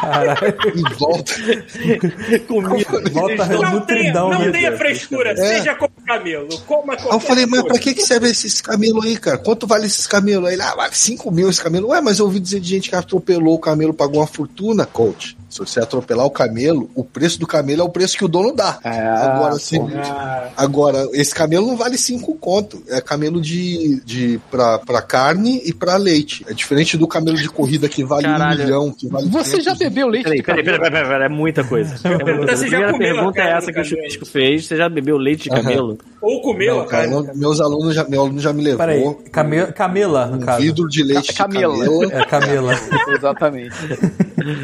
[0.00, 0.38] Caralho.
[0.74, 1.32] E volta.
[3.12, 4.50] Volta Não tenha, não né?
[4.50, 5.36] tenha frescura, É.
[5.36, 6.48] seja como camelo.
[6.60, 9.38] Coma Aí eu falei, mas pra que, que serve esses camelos aí, cara?
[9.38, 10.54] Quanto vale esses camelos aí?
[10.54, 11.88] Ele, ah, vale 5 mil esse camelo.
[11.88, 15.36] Ué, mas eu ouvi dizer de gente que atropelou o camelo, pagou uma fortuna, coach.
[15.50, 18.52] Se você atropelar o camelo, o preço do camelo é o preço que o dono
[18.54, 18.78] dá.
[18.84, 22.82] É, agora, se, Ah, agora, esse camelo não vale 5 conto.
[22.88, 26.44] É camelo de, de pra, pra carne e pra leite.
[26.48, 28.60] É diferente do camelo de corrida que vale Caralho.
[28.60, 28.90] um milhão.
[28.92, 30.78] Que vale Você já 500 bebeu leite Peraí, de peraí, camelo?
[30.82, 31.94] peraí, peraí, peraí, é muita coisa.
[32.04, 32.56] É muita coisa.
[32.56, 33.88] Você A já primeira pergunta é essa que o camelo?
[33.88, 34.66] Chupisco fez.
[34.66, 35.98] Você já bebeu leite de camelo?
[36.20, 40.26] ou comeu cara, não- meus alunos já, meu aluno já me levou Peraí, came- camela,
[40.26, 40.60] no um caso.
[40.60, 41.78] vidro de leite Ca- de camela.
[41.78, 42.12] camela.
[42.12, 42.72] É camela.
[43.16, 43.76] Exatamente.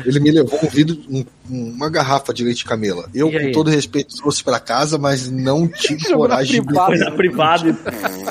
[0.04, 3.04] Ele me levou um vidro, um- uma garrafa de leite de camela.
[3.14, 6.86] Eu, com todo respeito, trouxe pra casa, mas não tive coragem de privada.
[6.88, 7.76] Coisa privada.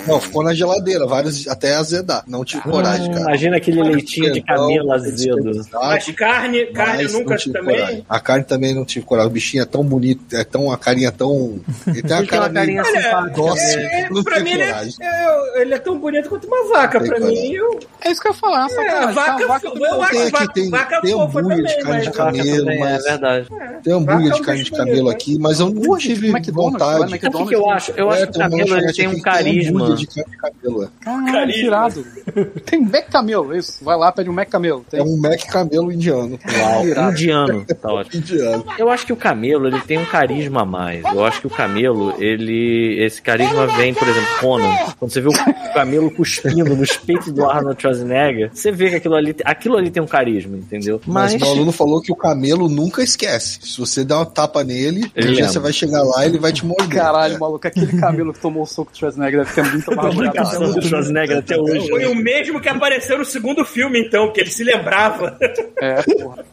[0.08, 2.24] Não, ficou na geladeira, vários até azedar.
[2.28, 3.20] Não tive coragem, cara.
[3.22, 5.52] Imagina aquele leitinho de camelo azedo.
[5.74, 7.76] Mas carne, carne Mas nunca também.
[7.78, 8.06] coragem.
[8.10, 9.30] A carne também não tive coragem.
[9.30, 11.60] O bichinho é tão bonito, é tão a carinha tão.
[11.88, 13.30] Ele tem uma cara meio carinha simpática.
[13.36, 13.80] dócil.
[13.80, 14.94] É, Não pra mim, ele é, coragem.
[15.02, 17.00] é- ele é tão bonito quanto uma vaca.
[17.00, 17.42] Pra coragem.
[17.50, 18.66] mim, eu, É isso que eu ia falar.
[18.66, 21.78] Essa é, cara, vaca, vaca eu acho aqui, vaca, tem- vaca tem fofa hambúrguer de
[21.78, 23.48] também, carne mas de camelo, também, é mas- verdade.
[23.84, 27.16] Tem hambúrguer é de carne de camelo aqui, mas eu não tive vontade.
[27.16, 27.92] o que, que eu acho?
[27.96, 29.80] Eu acho É, que o camelo tem um que tem carisma.
[29.84, 30.84] hambúrguer de carne de camelo.
[30.84, 30.88] é.
[31.04, 32.06] Caralho, tirado.
[32.66, 33.84] Tem Mac Camelo, isso.
[33.84, 34.86] Vai lá, pede um Mac Camelo.
[34.90, 35.00] Tem.
[35.00, 36.40] É um Mac camelo indiano.
[36.60, 37.66] Uau, indiano.
[37.82, 38.22] Tá ótimo.
[38.22, 38.66] Indiano.
[38.78, 41.04] Eu acho que o camelo, ele tem um carisma a mais.
[41.06, 43.04] Eu acho que o camelo, ele...
[43.04, 44.74] Esse carisma vem, por exemplo, Conan.
[45.00, 49.16] Quando você vê o camelo cuspindo nos peitos do Arnold Schwarzenegger, você vê que aquilo
[49.16, 51.02] ali, aquilo ali tem um carisma, entendeu?
[51.06, 51.42] Mas Mas...
[51.42, 53.60] meu aluno falou que o camelo nunca esquece.
[53.64, 56.40] Se você der uma tapa nele, Ele um dia você vai chegar lá e ele
[56.40, 56.88] vai te morder.
[56.90, 57.38] Caralho, É.
[57.38, 60.82] maluco, aquele camelo que tomou o soco do Schwarzenegger deve ter muito mais Comunicação do
[60.82, 61.90] Schwarzenegger até hoje.
[61.90, 65.38] Foi o mesmo que apareceu no segundo filme, então, que ele se lembrava.
[65.80, 66.46] É, porra.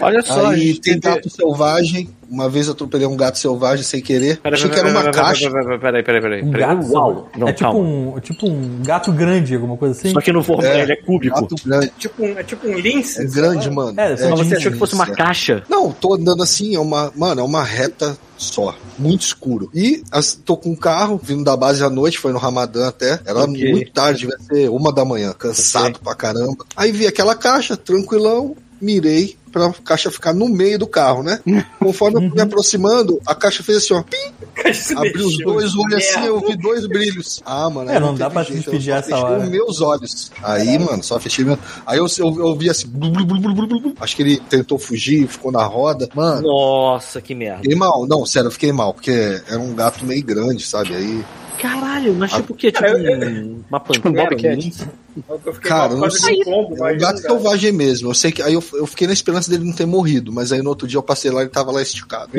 [0.00, 2.08] Olha só, Aí gente, tem gato selvagem.
[2.30, 4.38] Uma vez eu atropelei um gato selvagem sem querer.
[4.38, 5.50] Peraí, Achei que era uma peraí, caixa.
[5.50, 6.42] Peraí, peraí, peraí, peraí.
[6.42, 6.92] Um gato?
[6.92, 7.28] Uau!
[7.36, 7.80] Não, é tipo calma.
[7.80, 10.10] um, tipo um gato grande, alguma coisa assim?
[10.12, 11.40] Só que no formato É, ele é cúbico.
[11.40, 11.92] Gato grande.
[11.98, 13.22] tipo um, é tipo um lince.
[13.22, 13.98] É grande, mano.
[13.98, 15.10] É, de você achou que fosse uma é.
[15.14, 15.62] caixa?
[15.68, 17.10] Não, tô andando assim, é uma.
[17.16, 18.74] Mano, é uma reta só.
[18.98, 19.70] Muito escuro.
[19.74, 23.20] E as- tô com um carro, vindo da base à noite, foi no Ramadã até.
[23.24, 23.70] Era Ok.
[23.72, 26.64] muito tarde, devia ser uma da manhã, cansado pra caramba.
[26.76, 31.40] Aí vi aquela caixa, tranquilão, mirei pra caixa ficar no meio do carro, né?
[31.78, 34.02] Conforme eu fui me aproximando, a caixa fez assim, ó.
[34.02, 34.38] Pim,
[34.72, 37.40] Se abri os dois olhos assim, eu vi dois brilhos.
[37.44, 37.90] Ah, mano.
[37.90, 39.42] É, aí não dá pra se jeito, despedir essa fechei hora.
[39.42, 40.32] os meus olhos.
[40.42, 41.58] Aí, mano, só fechei meu...
[41.86, 43.94] Aí eu, eu, eu vi assim, blu, blu, blu, blu, blu, blu, blu.
[44.00, 46.08] acho que ele tentou fugir, ficou na roda.
[46.14, 47.62] Mano, Nossa, que merda.
[47.62, 48.06] fiquei mal.
[48.06, 50.94] Não, sério, eu fiquei mal, porque era um gato meio grande, sabe?
[50.94, 51.24] Aí,
[51.58, 52.70] Caralho, mas tipo o quê?
[52.70, 54.30] Tipo um- uma um pantera?
[54.30, 54.88] Bobcat.
[55.18, 56.40] um fiquei cara, eu não sei.
[56.42, 57.28] um pombo, É mas um gato dá.
[57.28, 58.10] selvagem mesmo.
[58.10, 58.40] Eu sei que.
[58.42, 60.98] Aí eu, eu fiquei na esperança dele não ter morrido, mas aí no outro dia
[60.98, 62.30] eu passei lá e ele tava lá esticado.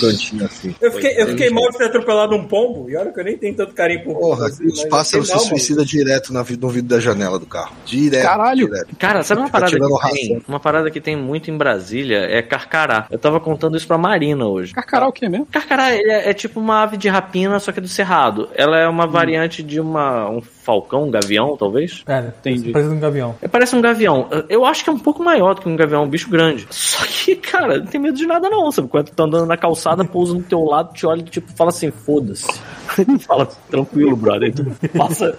[0.00, 0.74] Cantinho assim.
[0.80, 3.36] Eu fiquei, eu fiquei mal de ter atropelado um pombo, e olha que eu nem
[3.36, 6.88] tenho tanto carinho por Porra, assim, os pássaros se mal, suicidam direto na, no vidro
[6.88, 7.74] da janela do carro.
[7.84, 8.22] Direto.
[8.22, 8.66] Caralho.
[8.68, 8.96] Direto.
[8.96, 10.42] Cara, sabe uma parada que tem?
[10.46, 13.06] Uma parada que tem muito em Brasília é carcará.
[13.10, 14.72] Eu tava contando isso pra Marina hoje.
[14.74, 15.46] Carcará o quê mesmo?
[15.46, 18.48] Carcará é, é tipo uma ave de rapina, só que do cerrado.
[18.58, 22.02] Ela é uma variante de uma um falcão, um gavião, talvez.
[22.06, 22.72] É, Entendi.
[22.72, 23.34] parece um gavião.
[23.40, 24.28] É, parece um gavião.
[24.50, 26.66] Eu acho que é um pouco maior do que um gavião, um bicho grande.
[26.70, 28.88] Só que, cara, não tem medo de nada não, sabe?
[28.88, 31.70] Quando tu tá andando na calçada, pousa no teu lado, te olha e tipo, fala
[31.70, 32.46] assim, foda-se.
[33.26, 34.52] Fala, tranquilo, brother.
[34.52, 35.36] Tu passa,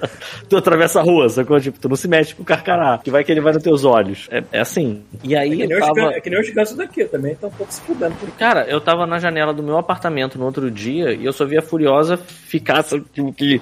[0.47, 1.59] tu atravessa a rua, sacou?
[1.59, 3.83] Tipo, tu não se mexe com o carcará, que vai que ele vai nos teus
[3.83, 4.27] olhos.
[4.31, 5.01] É, é assim.
[5.23, 5.93] E É aí que, nem eu os, tava...
[5.95, 8.15] can- é que nem os gansos daqui também, estão um pouco se fudendo.
[8.15, 11.43] por Cara, eu tava na janela do meu apartamento no outro dia e eu só
[11.45, 13.59] vi a Furiosa ficar, sabe, tipo, que...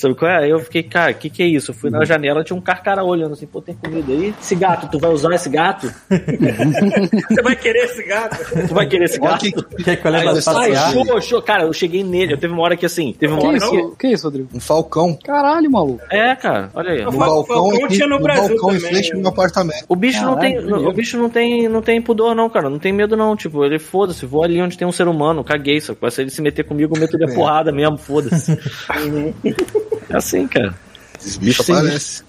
[0.00, 0.44] Sabe qual é?
[0.44, 1.70] Aí eu fiquei, cara, o que que é isso?
[1.70, 4.34] Eu fui na janela, tinha um carcará olhando assim, pô, tem comida aí?
[4.40, 5.92] Esse gato, tu vai usar esse gato?
[7.28, 8.36] Você vai querer esse gato?
[8.68, 9.40] Tu vai querer esse gato?
[9.40, 10.92] que, que eu Aí leve eu, pra ai, passear?
[10.92, 11.42] show, show.
[11.42, 13.70] Cara, eu cheguei nele, eu teve uma hora que assim, teve uma Que hora isso,
[13.70, 13.96] que...
[14.06, 14.48] que isso, Rodrigo?
[14.54, 15.18] um falcão.
[15.24, 16.02] Caralho, maluco.
[16.10, 17.04] É, cara, olha aí.
[17.04, 19.14] No balcão, falcão aqui, tinha no no Brasil balcão em também, frente né?
[19.16, 19.84] do meu apartamento.
[19.88, 22.78] O bicho não tem, Caralho, o bicho não tem, não tem pudor não, cara, não
[22.78, 25.94] tem medo não, tipo, ele foda-se, vou ali onde tem um ser humano, caguei, só
[26.10, 27.34] se ele se meter comigo, eu meto ele a É.
[27.34, 28.58] porrada mesmo, foda-se.
[30.10, 30.74] é assim, cara.
[31.18, 32.24] Esses bichos aparecem.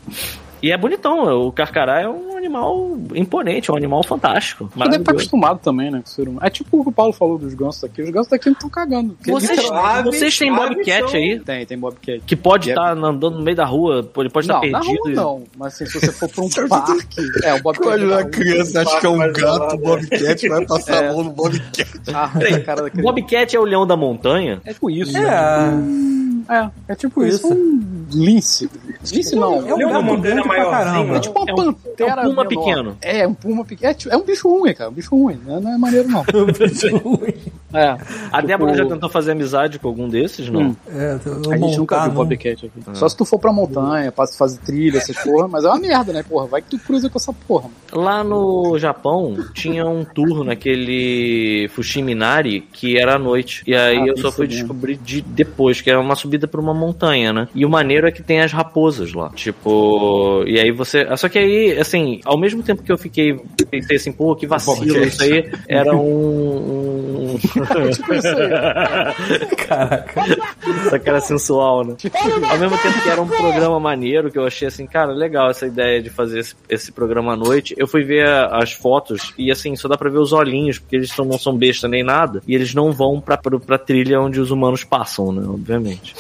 [0.62, 4.66] E é bonitão, o carcará é um animal imponente, é um animal fantástico.
[4.66, 5.12] Você deve estar maravilhoso.
[5.12, 6.46] acostumado também, né, com ser humano.
[6.46, 8.02] É tipo o que o Paulo falou dos gansos daqui.
[8.02, 9.16] Os gansos daqui não estão cagando.
[9.26, 9.58] Vocês,
[10.04, 11.40] vocês têm Bobcat são- aí?
[11.40, 12.22] Tem, tem Bobcat.
[12.26, 14.80] Que pode E é- estar andando no meio da rua, ele pode estar Não, na
[14.82, 15.00] perdido.
[15.02, 15.44] rua e- não.
[15.58, 17.22] Mas assim, se você for pra um parque...
[17.46, 18.30] É, o Bobcat Olha na a rua.
[18.30, 21.08] criança, acha que é um gato, o Bobcat vai passar É.
[21.08, 21.88] a mão no Bobcat.
[22.14, 23.02] Arranca a cara daquele...
[23.04, 24.62] Bobcat é o leão da montanha?
[24.66, 25.18] É tipo isso.
[25.18, 25.70] É,
[26.50, 27.46] É, é tipo Isso.
[27.48, 27.54] isso.
[27.54, 28.70] Um lince.
[29.12, 29.68] Lince não.
[29.68, 31.16] é um Leão grande pra maiorzinho, caramba.
[31.16, 32.10] É tipo uma É um- pantera.
[32.22, 32.48] é um puma menor.
[32.48, 32.98] pequeno.
[33.02, 33.92] É, um puma pequeno.
[34.10, 34.90] É, é um bicho ruim, cara.
[34.90, 35.40] Um bicho ruim.
[35.46, 36.22] Não é, não é maneiro, não.
[36.34, 37.34] Um bicho ruim.
[37.74, 37.90] É.
[37.90, 37.98] A
[38.38, 40.62] Tipo- Débora já tentou fazer amizade com algum desses, não?
[40.62, 40.76] Hum.
[40.92, 42.98] É, eu A gente nunca viu num- Bobcat aqui.
[42.98, 46.12] Só se tu for pra montanha, pra fazer trilha, essas porra, mas é uma merda,
[46.14, 46.48] né, porra?
[46.48, 47.70] Vai que tu cruza com essa porra.
[47.94, 53.64] Lá no Japão tinha um tour naquele Fushimi Inari que era à noite.
[53.68, 54.62] E aí Ah, eu só fui mesmo.
[54.62, 57.48] descobrir de depois, que era uma subida pra uma montanha, né?
[57.54, 59.30] E o maneiro é que tem as raposas lá.
[59.36, 61.06] Tipo, e aí você.
[61.18, 63.40] Só que aí, assim, ao mesmo tempo que eu fiquei,
[63.70, 66.00] pensei assim, pô, que vacilo, isso aí era um.
[66.00, 67.19] um...
[67.36, 67.92] Aí.
[69.68, 70.22] Caraca.
[70.86, 71.96] Essa cara sensual, né?
[72.50, 75.66] Ao mesmo tempo que era um programa maneiro, que eu achei assim, cara, legal essa
[75.68, 77.74] ideia de fazer esse, esse programa à noite.
[77.78, 80.96] Eu fui ver a- as fotos e assim, só dá pra ver os olhinhos, porque
[80.96, 84.40] eles não são besta nem nada, e eles não vão pra, pra, pra trilha onde
[84.40, 85.44] os humanos passam, né?
[85.48, 86.16] Obviamente.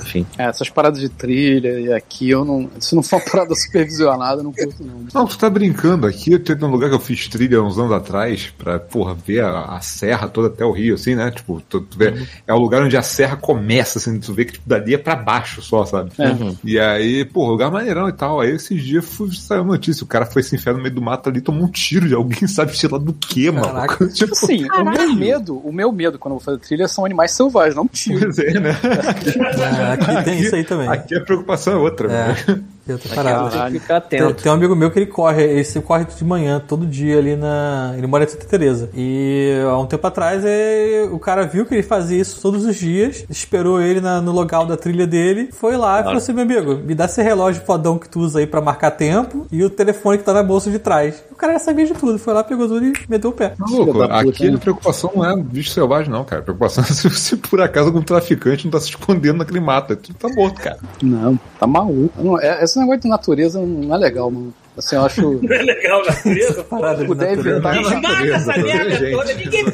[0.00, 0.26] Enfim.
[0.36, 2.70] É, essas paradas de trilha e aqui eu não.
[2.78, 5.06] Se não for uma parada supervisionada, eu não curto, não.
[5.12, 6.38] Não, tu tá brincando aqui.
[6.38, 9.80] Teve um lugar que eu fiz trilha uns anos atrás pra, porra, ver a, a
[9.80, 11.30] serra toda até o rio, assim, né?
[11.30, 14.52] Tipo, tu, tu vê, é o lugar onde a serra começa, assim, tu vê que
[14.52, 16.10] tipo, dali é pra baixo só, sabe?
[16.18, 16.54] É.
[16.64, 18.40] E aí, pô, lugar maneirão e tal.
[18.40, 21.02] Aí esses dias fui, saiu a notícia, o cara foi se enfiar no meio do
[21.02, 23.66] mato ali, tomou um tiro de alguém, sabe, sei lá do que, mano.
[23.66, 24.06] Caraca.
[24.08, 27.32] tipo, Assim, o meu medo, o meu medo quando eu vou fazer trilha são animais
[27.32, 28.20] selvagens, não tiro.
[28.20, 28.76] pois é, né?
[29.92, 30.88] Aqui tem isso aí também.
[30.88, 32.34] Aqui a preocupação é outra, É.
[32.88, 33.50] Eu tô parado.
[33.50, 34.42] Tem que ficar Tem, atento.
[34.42, 37.94] tem um amigo meu que ele corre, ele corre de manhã, todo dia ali na.
[37.96, 38.88] Ele mora em Santa Teresa.
[38.94, 42.76] E há um tempo atrás é, o cara viu que ele fazia isso todos os
[42.76, 46.44] dias, esperou ele na- no local da trilha dele, foi lá e falou assim: meu
[46.44, 49.70] amigo, me dá esse relógio fodão que tu usa aí pra marcar tempo e o
[49.70, 51.22] telefone que tá na bolsa de trás.
[51.30, 53.52] O cara já sabia de tudo, foi lá, pegou tudo e meteu o pé.
[53.58, 56.40] Maluco, aqui a preocupação não é bicho selvagem, não, cara.
[56.40, 59.94] A preocupação é se, se por acaso algum traficante não tá se escondendo naquele mato.
[59.96, 60.78] Tu tá morto, cara.
[61.02, 62.12] Não, tá maluco.
[62.22, 64.54] Não, é- esse negócio de natureza não é legal, mano.
[64.78, 65.40] Assim, eu acho.
[65.42, 66.64] Não é legal na natureza?
[66.64, 66.78] pô.
[66.78, 67.94] Parada de puder natureza.
[67.94, 68.28] evitar.
[68.28, 69.64] Essa merda toda, ninguém.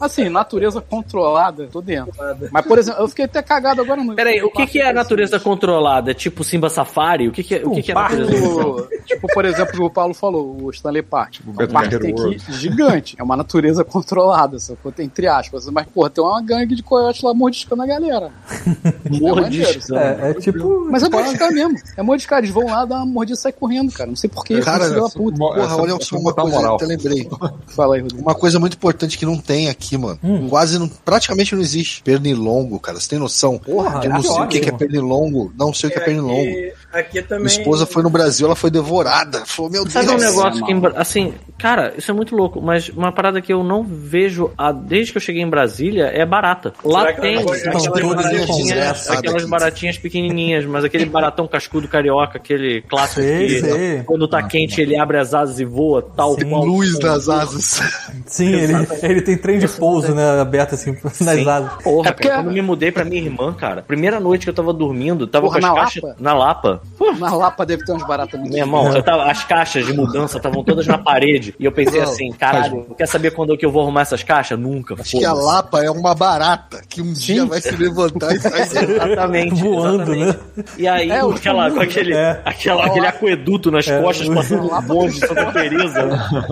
[0.00, 2.12] Assim, natureza controlada, tô dentro.
[2.50, 4.14] Mas, por exemplo, eu fiquei até cagado agora no.
[4.14, 6.10] Peraí, o que, que é a natureza controlada?
[6.10, 7.28] É tipo Simba Safari?
[7.28, 8.88] O que, que é, o que, que é a natureza controlada?
[8.88, 11.32] Tipo, tipo, por exemplo, o Paulo falou, o Stanley Park.
[11.32, 13.16] Tipo, é um parque que gigante.
[13.18, 14.90] É uma natureza controlada, sacou?
[14.90, 15.66] Tem entre aspas.
[15.68, 18.30] Mas, porra, tem uma gangue de coiote lá mordiscando a galera.
[19.10, 20.22] É sabe?
[20.22, 20.86] É, é tipo.
[20.90, 21.76] Mas é mordiscar mesmo.
[21.96, 22.38] É mordiscar.
[22.38, 24.08] Eles vão lá, dar uma mordida e sai correndo, cara.
[24.08, 24.60] Não sei porquê.
[24.60, 25.38] Cara, da puta.
[25.38, 26.74] Porra, essa- olha só uma coisa, moral.
[26.76, 27.28] até lembrei.
[27.74, 28.22] Fala aí, Rodrigo.
[28.22, 30.18] Uma coisa muito importante que não tem aqui, mano.
[30.48, 32.02] Quase não, praticamente não existe.
[32.02, 32.98] Pernilongo, cara.
[33.00, 33.58] Você tem noção?
[33.58, 35.52] Porra, eu não sei o que, é pernilongo.
[35.58, 36.40] Não sei o que é pernilongo.
[36.40, 37.44] Aqui, aqui também.
[37.46, 39.44] Minha esposa foi no Brasil, ela foi devorada.
[39.46, 40.22] Falou, meu Sabe Deus.
[40.22, 43.62] um negócio que, em assim, cara, isso é muito louco, mas uma parada que eu
[43.62, 46.72] não vejo a- desde que eu cheguei em Brasília é barata.
[46.84, 53.20] Lá Será tem aquelas baratinhas, aquelas baratinhas pequenininhas, mas aquele baratão cascudo carioca, aquele clássico
[53.22, 54.02] Sei, que sei.
[54.10, 56.48] Quando tá quente ele abre as asas e voa, tal Sim.
[56.48, 56.64] qual.
[56.64, 57.80] Luz das asas.
[58.26, 60.40] Sim, ele, ele tem trem de pouso, né?
[60.40, 61.48] Aberto assim nas Sim.
[61.48, 61.70] asas.
[61.82, 64.50] Porra, É porque- cara, quando eu me mudei pra minha irmã, cara, primeira noite que
[64.50, 66.16] eu tava dormindo, tava Porra, com as na caixas Lapa?
[66.20, 66.82] na Lapa.
[67.18, 70.64] Na Lapa deve ter uns baratas Meu irmão, eu tava, as caixas de mudança estavam
[70.64, 71.54] todas na parede.
[71.58, 74.22] E eu pensei Não, assim, caralho, quer saber quando é que eu vou arrumar essas
[74.22, 74.58] caixas?
[74.58, 74.94] Nunca.
[74.98, 75.32] Acho que a.
[75.32, 78.90] Lapa é uma barata que um dia vai se levantar e sair.
[78.90, 79.54] Exatamente.
[79.62, 80.38] Voando, exatamente.
[80.78, 82.40] E aí, É, aquela, com aquele, É.
[82.44, 86.08] aquela, aquele aqueduto nas É, costas, o- passando um bonde de Santa Teresa.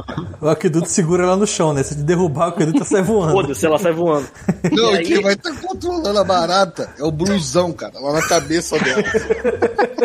[0.41, 1.83] O aqueduto segura lá no chão, né?
[1.83, 3.33] Se te derrubar, o aqueduto sai voando.
[3.33, 4.29] Foda-se, ela sai voando.
[4.71, 8.23] Não, E aí- quem vai estar controlando a barata é o blusão, cara, lá na
[8.23, 9.03] cabeça dela.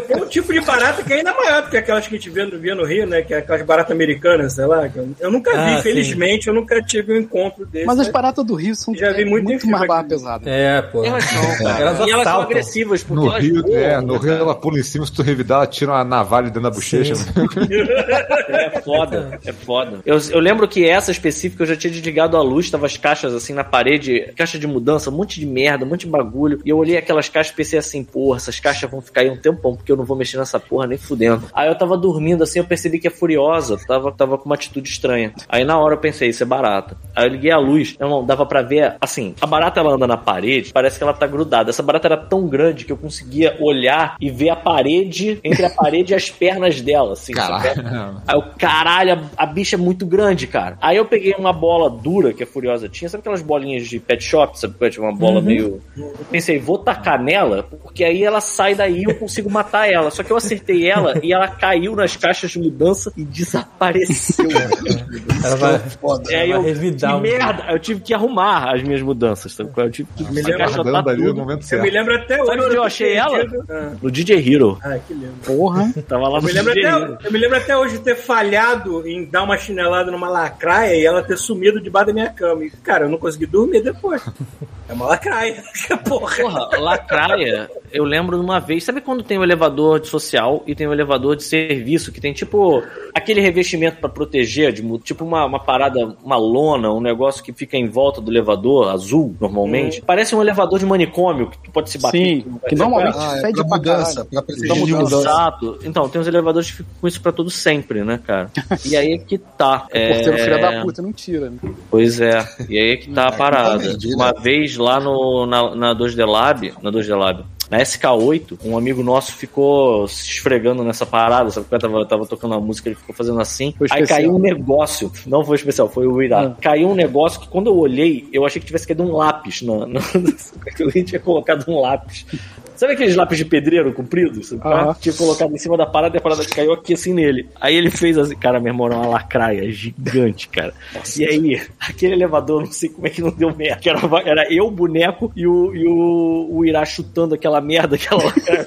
[0.08, 2.30] Tem um tipo de barata que é ainda maior do que aquelas que a gente
[2.32, 3.22] vê no, Rio, né?
[3.22, 4.90] Que é aquelas baratas americanas, sei lá.
[5.20, 7.86] Eu, nunca vi, Ah, infelizmente, eu nunca tive um encontro desse.
[7.86, 10.10] Mas as baratas do Rio são Já vi é muito muito mais barra aqui.
[10.10, 10.50] pesada.
[10.50, 11.06] É, pô.
[11.06, 13.78] Elas são, Elas E elas são agressivas, porque No elas Rio, voam.
[13.78, 16.64] é, no Rio ela pula em cima, se tu revidar, ela tira uma navalha dentro
[16.64, 17.14] da bochecha.
[17.14, 17.30] Sim.
[18.54, 20.00] É foda, é foda.
[20.06, 23.34] Eu, eu lembro que essa específica eu já tinha desligado a luz, tava as caixas
[23.34, 26.62] assim na parede, caixa de mudança, um monte de merda, um monte de bagulho.
[26.66, 29.38] E eu olhei aquelas caixas e pensei assim, porra, essas caixas vão ficar aí um
[29.38, 31.44] tempão, porque eu não vou mexer nessa porra nem fudendo.
[31.54, 34.90] Aí eu tava dormindo assim, eu percebi que é furiosa, tava, tava com uma atitude
[34.90, 35.34] estranha.
[35.48, 36.98] Aí na hora eu pensei, isso é barata.
[37.16, 40.18] Aí eu liguei a luz, não, dava pra ver, assim, a barata ela anda na
[40.18, 41.70] parede, parece que ela tá grudada.
[41.70, 45.70] Essa barata era tão grande que eu conseguia olhar e ver a parede, entre a
[45.70, 47.34] parede e as pernas dela, assim.
[47.34, 48.18] Caralho.
[48.28, 50.78] Aí eu, caralho, a, a bicha é muito grande, cara.
[50.82, 54.24] Aí eu peguei uma bola dura que a Furiosa tinha, sabe aquelas bolinhas de pet
[54.24, 54.74] shop, sabe?
[54.78, 55.82] que é Uma bola meio.
[55.98, 60.10] Eu pensei, vou tacar nela, porque aí ela sai daí e eu consigo matar ela.
[60.12, 64.46] Só que eu acertei ela e ela caiu nas caixas de mudança e desapareceu.
[65.44, 66.32] Ela vai, Foda.
[66.32, 69.52] E aí vai eu, revidar que um- merda, eu tive que arrumar as minhas mudanças.
[69.54, 69.70] sabe?
[69.76, 72.46] Eu tive que Me lembra- encaixotar Guardando ali no Eu me lembro até hoje.
[72.48, 73.46] Sabe onde eu achei ela?
[73.70, 74.78] Ah, No DJ Hero.
[74.84, 75.34] ah, que lindo.
[75.46, 75.94] Porra.
[76.08, 77.13] Tava lá Eu no me, lembro DJ até, Hero.
[77.24, 81.06] Eu me lembro até hoje de ter falhado em dar uma chinelada numa lacraia e
[81.06, 82.64] ela ter sumido debaixo da minha cama.
[82.66, 84.22] E, cara, eu não consegui dormir depois.
[84.88, 85.64] É uma lacraia.
[86.06, 86.36] Porra.
[86.36, 88.84] Porra, lacraia, eu lembro de uma vez.
[88.84, 92.34] Sabe quando tem o elevador de social e tem o elevador de serviço, que tem
[92.34, 92.84] tipo
[93.14, 97.78] aquele revestimento pra proteger, de, tipo uma, uma parada, uma lona, um negócio que fica
[97.78, 100.02] em volta do elevador, azul, normalmente.
[100.02, 102.18] Parece um elevador de manicômio, que tu pode se bater.
[102.18, 104.42] Sim, que normalmente Ah, é fede pra pra mudança, pra
[104.76, 104.76] mudança.
[104.96, 105.16] mudança.
[105.16, 105.80] Exato.
[105.84, 108.50] Então, tem uns elevadores que ficam com isso pra todo sempre, né, cara?
[108.86, 109.86] E aí é que tá.
[109.86, 110.44] O porteiro É...
[110.44, 111.58] filho da puta não tira, né?
[111.90, 113.84] Pois é, e aí é que tá a parada.
[113.84, 117.44] Exatamente, Uma vez lá no, na, na 2D Lab, na 2D Lab,
[117.74, 121.66] na SK8, um amigo nosso ficou se esfregando nessa parada, sabe?
[121.66, 123.74] Porque eu tava, tava tocando uma música, ele ficou fazendo assim.
[123.76, 124.20] Foi aí especial.
[124.20, 126.42] caiu um negócio, não foi especial, foi o Irá.
[126.42, 126.56] Ah.
[126.62, 129.64] Caiu um negócio que quando eu olhei, eu achei que tivesse caído um lápis.
[129.64, 130.00] Na, na,
[130.76, 132.28] que alguém tinha colocado um lápis.
[132.76, 134.52] Sabe aqueles lápis de pedreiro compridos?
[134.54, 134.96] Aham.
[135.00, 137.48] Tinha colocado em cima da parada e a parada caiu aqui assim nele.
[137.62, 140.74] Aí ele fez assim, cara, meu irmão, era uma lacraia gigante, cara.
[141.18, 143.90] E aí, aquele elevador, não sei como é que não deu merda.
[143.90, 148.26] Era, era eu, o boneco e o, e o, o Irá chutando aquela merda, aquela
[148.26, 148.66] lacraia, o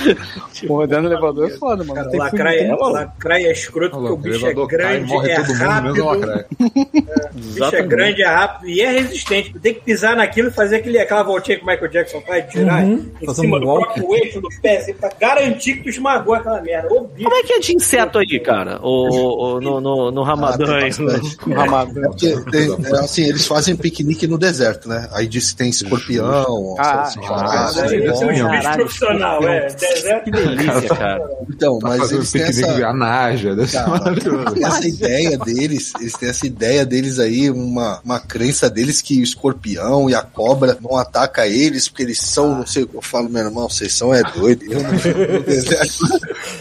[0.00, 0.42] elevador.
[0.66, 1.94] Porra, dentro do elevador é foda, mano.
[1.94, 4.66] Cara, tem lacraia, filme, tem lacraia é escroto Olha porque o o bicho é cai,
[4.66, 6.04] grande, morre é todo mundo, menos a rápido.
[6.04, 6.46] lacraia.
[7.32, 9.54] O bicho é grande, é rápido e é resistente.
[9.58, 12.82] Tem que pisar naquilo e fazer aquele, aquela voltinha que o Michael Jackson faz, tirar
[12.84, 13.84] Uhum, em cima um do walk.
[13.94, 16.88] próprio eixo do pé, assim, pra garantir que tu esmagou aquela merda.
[16.92, 17.24] Ô, bicho.
[17.28, 18.78] Como é que é de inseto aí, cara?
[18.82, 20.92] O, o- no, no, no Ramadã Ah, tem aí.
[21.46, 22.00] No Ramadã.
[22.00, 25.08] É porque tem- é assim, eles fazem piquenique no deserto, né?
[25.12, 27.78] Aí diz que tem escorpião, Ah, essas ah, paradas.
[27.78, 29.66] Aí deve ser um Caralho, bicho profissional, é.
[29.88, 30.24] Deserto.
[30.24, 31.30] Que delícia, cara.
[31.48, 34.14] Então, Tá mas eles têm essa, de anaja, deve ser Cara,
[34.62, 39.22] essa ideia deles, eles têm essa ideia deles aí, uma, uma crença deles que o
[39.22, 43.02] escorpião e a cobra não atacam eles, porque eles são, não sei o que eu
[43.02, 44.64] falo, meu irmão, vocês são é doido.
[44.70, 46.04] Eu não fico no deserto,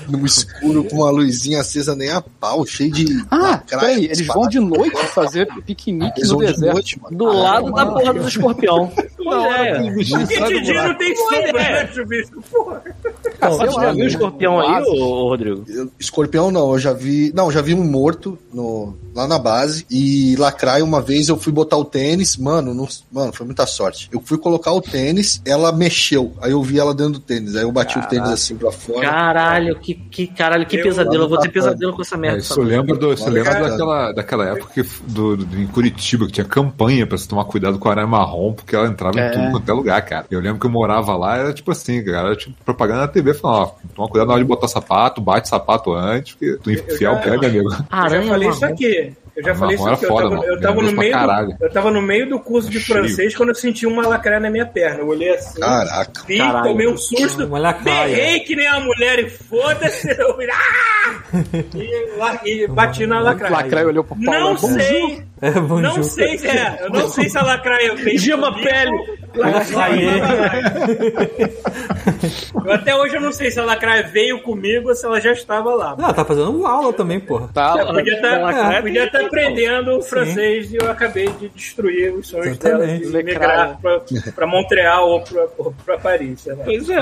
[0.10, 3.24] no escuro, com uma luzinha acesa nem a pau, cheio de.
[3.30, 6.74] Ah, peraí, eles vão de noite fazer piquenique Eles no vão de deserto.
[6.74, 7.18] noite, mano.
[7.18, 8.92] Do lado da porra do escorpião.
[9.26, 9.80] Hora É.
[9.92, 11.72] Porque de dia não tem sombra, ideia.
[11.84, 12.44] né, chuvisco?
[12.52, 12.82] Porra.
[13.42, 15.64] Você já viu o escorpião aí, ô, Rodrigo?
[15.68, 17.32] Eu- Escorpião não, eu já vi.
[17.36, 19.86] Não, já vi um morto no, lá na base.
[19.90, 24.10] E lacraia, uma vez eu fui botar o tênis, mano, não- mano, foi muita sorte.
[24.12, 26.34] Eu fui colocar o tênis, ela mexeu.
[26.42, 27.56] Aí eu vi ela dentro do tênis.
[27.56, 29.02] Aí eu bati o tênis assim pra fora.
[29.10, 31.24] Caralho, que, que caralho, que Eu pesadelo.
[31.26, 32.38] Eu vou ter pesadelo com essa É, merda.
[32.40, 36.26] isso eu lembro, do, isso eu lembro daquela, daquela época que, do, do- em Curitiba,
[36.26, 39.28] que tinha campanha pra você tomar cuidado com a aranha marrom, porque ela entrava É.
[39.28, 40.26] em tudo quanto é lugar, cara.
[40.30, 43.34] Eu lembro que eu morava lá, era tipo assim, cara, era tipo propaganda na TV,
[43.34, 47.14] falando, ó, toma cuidado na hora de botar sapato, bate sapato antes, porque tu enfiar
[47.14, 47.70] o pega, amigo.
[47.70, 48.74] Eu já Aranha falei isso marrom.
[48.74, 49.14] aqui.
[49.34, 50.06] Eu já Ah, falei isso aqui.
[50.06, 52.70] era Eu foda, tava, eu tava no meio do, eu tava no meio do curso
[52.70, 53.00] de Cheio.
[53.00, 55.00] francês quando eu senti uma lacraia na minha perna.
[55.00, 56.24] Eu olhei assim, Caraca.
[56.28, 56.66] vi, Caralho.
[56.70, 57.48] tomei um susto,
[57.82, 60.10] berrei que nem a mulher e foda-se.
[60.20, 62.40] Eu ah!
[62.46, 63.54] e, e bati na O lacraia.
[63.56, 64.40] Lacraia olhou pro Paulo.
[64.40, 68.20] Não "Bonjour." sei, É, não sei se é, eu não sei se a lacraia veio
[68.20, 68.92] Gema pele.
[72.66, 75.32] Eu até hoje eu não sei se a lacraia veio comigo ou se ela já
[75.32, 75.96] estava lá.
[75.98, 77.50] Não, tá fazendo aula também, porra.
[77.54, 82.14] Tá, Eu podia estar lacraia podia estar aprendendo o francês e eu acabei de destruir
[82.14, 83.80] os sonhos dela de migrar
[84.36, 85.10] para Montreal
[85.58, 86.42] ou para Paris.
[86.42, 86.64] sei lá.
[86.66, 87.02] Pois é.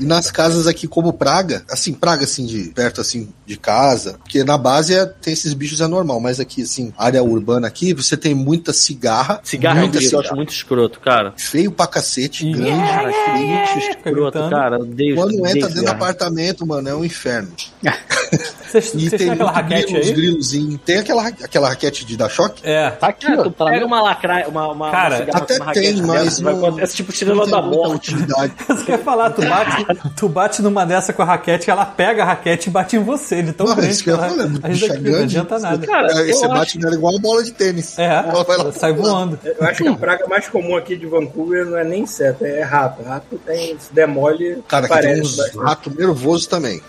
[0.00, 4.42] E nas casas aqui como praga, assim, praga assim de perto assim de casa, porque
[4.44, 8.16] na base é- tem esses bichos é normal, mas aqui assim, área urbana aqui, você
[8.16, 11.32] tem muita cigarra, Cigarro é um muita eu acho muito escroto, cara.
[11.36, 12.82] feio pra cacete, grande.
[12.82, 14.50] Bicho Fica escroto, gritando.
[14.50, 14.76] cara.
[14.76, 17.52] Eu Odeio Quando odeio entra dentro do apartamento, mano, é um inferno.
[18.66, 20.12] Vocês têm aquela raquete grilo, uns aí?
[20.14, 20.78] grilozinho.
[20.78, 22.62] Tem aquela, aquela raquete de dar choque?
[22.64, 22.90] É.
[22.90, 23.44] Tá aqui, Cara, ó.
[23.44, 26.54] tu Tá pega uma lacraia, uma, uma, Cara, uma até uma raquete tem, mas vai
[26.54, 28.14] não- com esse tipo tem da morte.
[28.68, 32.26] Você quer falar, tu bate, tu bate numa dessa com a raquete, ela pega a
[32.26, 34.48] raquete e bate em você, de tão Não, grande isso que eu ia ela falar,
[34.48, 35.86] muito ajuda bicha aqui, não adianta nada.
[35.86, 37.98] Cara, Aí eu você bate nela igual uma bola de tênis.
[37.98, 39.38] É, Ela vai lá sai voando.
[39.44, 42.62] Eu acho que a praga mais comum aqui de Vancouver não é nem inseto, é
[42.62, 43.02] rato.
[43.02, 45.58] Rato tem, se demole, Cara, aqui tem uns bastante.
[45.64, 46.80] ratos nervosos também.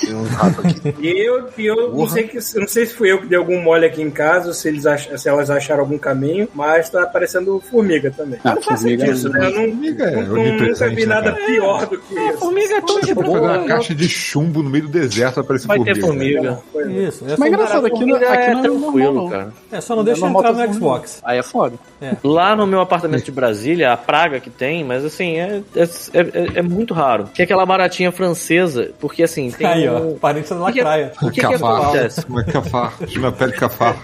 [0.00, 0.94] Tem uns ratos aqui.
[1.00, 3.60] E eu, e eu não, sei que, não sei se fui eu que dei algum
[3.62, 7.60] mole aqui em casa, se, eles ach, se elas acharam algum caminho, mas tá aparecendo
[7.70, 8.38] formiga também.
[8.44, 9.46] Ah, não faz formiga sentido, é- né?
[9.46, 11.46] Eu não, Formiga é não- nunca onipresente, vi né, nada cara?
[11.46, 12.38] pior do que isso.
[12.38, 13.64] Formiga é tão de Fazer uma boa.
[13.64, 15.94] caixa de chumbo no meio do deserto pra aparecer Vai formiga.
[16.00, 16.58] ter formiga.
[16.72, 17.24] Foi- Isso.
[17.26, 18.80] É Mas engraçado, aqui, não- aqui é não é tranquilo,
[19.12, 19.28] normal, não.
[19.30, 19.52] cara.
[19.72, 21.20] é, só não deixa entrar no Xbox.
[21.24, 21.76] Aí é foda.
[22.22, 26.58] Lá no meu apartamento de Brasília, a praga que tem, mas assim, é, é, é,
[26.58, 27.28] é muito raro.
[27.34, 31.12] Que é aquela baratinha francesa, porque assim, tem Aí, um- ó, parente da lacraia.
[31.22, 31.82] O que, que Cafar.
[31.82, 32.26] acontece?
[32.26, 32.92] Como é cafar?
[33.00, 33.96] Diz minha pele cafar.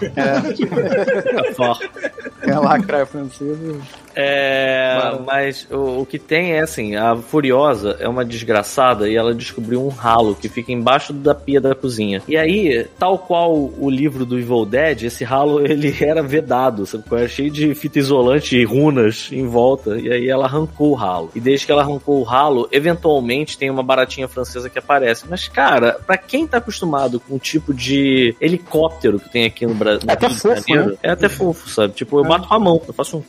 [2.47, 3.77] É a lacraia francesa.
[4.15, 9.33] É, mas o, o que tem é assim, a Furiosa é uma desgraçada e ela
[9.33, 12.21] descobriu um ralo que fica embaixo da pia da cozinha.
[12.27, 17.03] E aí, tal qual o livro do Evil Dead, esse ralo ele era vedado, sabe?
[17.07, 17.27] qual é?
[17.27, 19.97] Cheio de fita isolante e runas em volta.
[19.97, 21.31] E aí ela arrancou o ralo.
[21.35, 25.25] E desde que ela arrancou o ralo, eventualmente tem uma baratinha francesa que aparece.
[25.29, 29.73] Mas, cara, pra quem tá acostumado com o tipo de helicóptero que tem aqui no
[29.73, 30.93] Brasil, até fofo, né?
[31.01, 31.93] é até fofo, sabe?
[31.93, 33.23] Tipo, eu bato com a mão, eu faço um.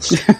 [0.00, 0.34] 是 哈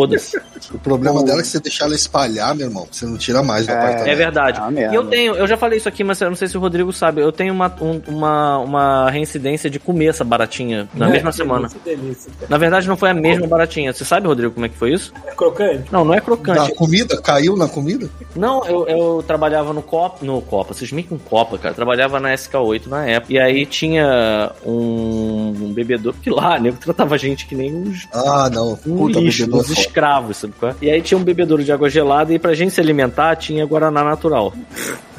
[0.00, 0.40] Foda-se.
[0.72, 3.66] O problema dela é que você deixar ela espalhar, meu irmão, você não tira mais
[3.66, 3.76] do É.
[3.76, 4.08] apartamento.
[4.08, 4.60] É verdade.
[4.60, 4.92] É merda.
[4.94, 6.92] e eu tenho, eu já falei isso aqui, mas eu não sei se o Rodrigo
[6.92, 7.20] sabe.
[7.20, 11.68] Eu tenho uma, um- uma, uma reincidência de comer essa baratinha na mesma semana.
[11.84, 12.30] Delícia.
[12.48, 13.92] Na verdade, não foi a mesma baratinha.
[13.92, 15.12] Você sabe, Rodrigo, como é que foi isso?
[15.26, 15.84] É crocante?
[15.92, 16.74] Não, não é Na crocante.
[16.74, 17.20] comida?
[17.20, 18.08] Caiu na comida?
[18.34, 20.24] Não, eu, eu trabalhava no Copa.
[20.24, 21.74] No Copa, vocês me com Copa, cara.
[21.74, 23.32] Trabalhava na SK8 na época.
[23.32, 26.16] E aí tinha um, um bebedouro.
[26.22, 28.72] Que lá, nego, tratava a gente que nem uns Ah, não.
[28.86, 29.89] um Puta, lixo, bebedor uns foda.
[29.90, 30.74] Escravos, sabe qual é?
[30.80, 34.02] E aí tinha um bebedouro de água gelada e pra gente se alimentar tinha Guaraná
[34.04, 34.52] natural.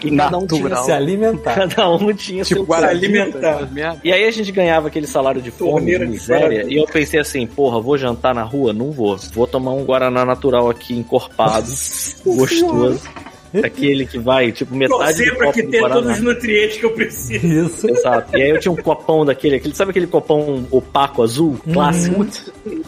[0.04, 0.84] E cada um tinha, Natural.
[0.84, 1.54] Se alimentar.
[1.54, 3.48] cada um tinha seu Tipo, Guarani, alimentar.
[3.58, 4.00] essas merda.
[4.04, 6.74] E aí a gente ganhava aquele salário de fome, de Torneira de miséria, fora.
[6.74, 8.74] e eu pensei assim, porra, vou jantar na rua?
[8.74, 9.16] Não vou.
[9.34, 11.68] Vou tomar um Guaraná natural aqui, encorpado,
[12.26, 13.02] gostoso.
[13.64, 16.78] Aquele que vai, tipo, metade Torcer do pra copo que do tenha todos os nutrientes
[16.78, 17.46] que eu preciso.
[17.48, 17.90] Isso.
[17.90, 18.38] Exato.
[18.38, 22.26] E aí eu tinha um copão daquele, aquele, sabe aquele copão opaco azul, clássico?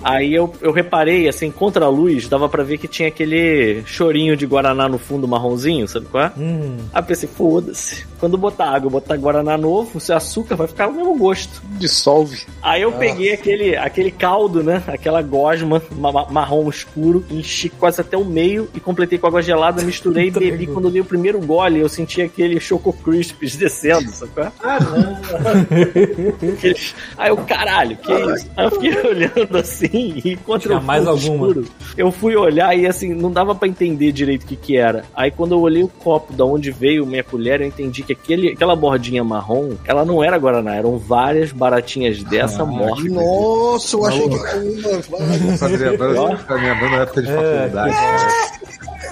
[0.03, 4.35] Aí eu, eu reparei, assim, contra a luz, dava pra ver que tinha aquele chorinho
[4.35, 6.31] de Guaraná no fundo marronzinho, sabe qual é?
[6.37, 6.77] Hum.
[6.93, 8.05] Aí eu pensei, foda-se.
[8.19, 11.61] Quando botar água, botar Guaraná novo, se açúcar vai ficar o mesmo gosto.
[11.77, 12.37] Dissolve.
[12.61, 14.81] Aí eu peguei aquele, aquele caldo, né?
[14.87, 19.41] Aquela gosma ma- ma- marrom escuro, enchi quase até o meio e completei com água
[19.41, 20.52] gelada, misturei e bebi.
[20.67, 24.51] Quando eu dei o primeiro gole, eu senti aquele Choco Crisps descendo, é?
[24.63, 25.17] Ah, não.
[27.17, 28.47] Aí eu, caralho, que isso?
[28.55, 31.47] Aí eu fiquei olhando assim e enquanto Tinha eu mais alguma.
[31.47, 31.65] escuro,
[31.97, 35.03] eu fui olhar e assim, não dava pra entender direito o que que era.
[35.15, 38.49] Aí quando eu olhei o copo da onde veio minha colher, eu entendi que aquele,
[38.51, 43.03] aquela bordinha marrom, ela não era Guaraná, eram várias baratinhas dessa morta.
[43.09, 45.57] Nossa, eu achei que era uma.
[45.57, 47.93] Tá me lembrando, da época de faculdade.
[47.95, 48.63] cara.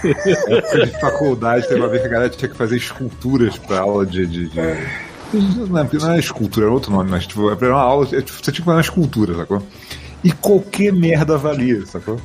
[0.04, 3.80] Na época de faculdade, teve uma vez que a galera tinha que fazer esculturas pra
[3.80, 4.26] aula de.
[4.26, 4.60] de, de-
[5.34, 8.06] Não, é, não é escultura, era outro nome, mas tipo, era uma aula.
[8.12, 9.62] é, tipo, Você tinha que fazer uma escultura, sacou?
[10.24, 12.22] E qualquer merda valia, sacou?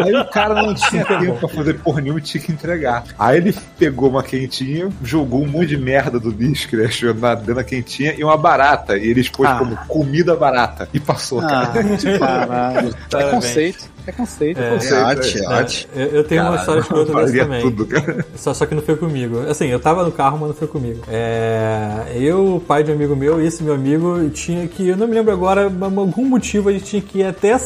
[0.00, 3.02] Aí o cara não tinha tempo pra fazer porra nenhuma e tinha que entregar.
[3.18, 7.12] Aí ele pegou uma quentinha, jogou um monte de merda do lixo que ele achou
[7.14, 8.96] na, dentro da quentinha e uma barata.
[8.96, 9.56] E ele expôs Ah.
[9.58, 10.88] como comida barata.
[10.94, 11.72] E passou, cara.
[11.74, 12.94] Ah, caralho.
[13.14, 13.95] É conceito.
[14.06, 14.60] É conceito.
[14.60, 14.76] É.
[14.76, 15.88] É arte, é arte.
[15.94, 17.60] Eu, eu tenho uma história escrota dessa também.
[17.62, 18.24] tudo, cara.
[18.36, 19.40] Só, só que não foi comigo.
[19.48, 21.02] Assim, eu tava no carro, mas não foi comigo.
[21.08, 24.86] É, eu, o pai de um amigo meu, e esse meu amigo tinha que.
[24.88, 27.56] Eu não me lembro agora, mas por algum motivo a gente tinha que ir até.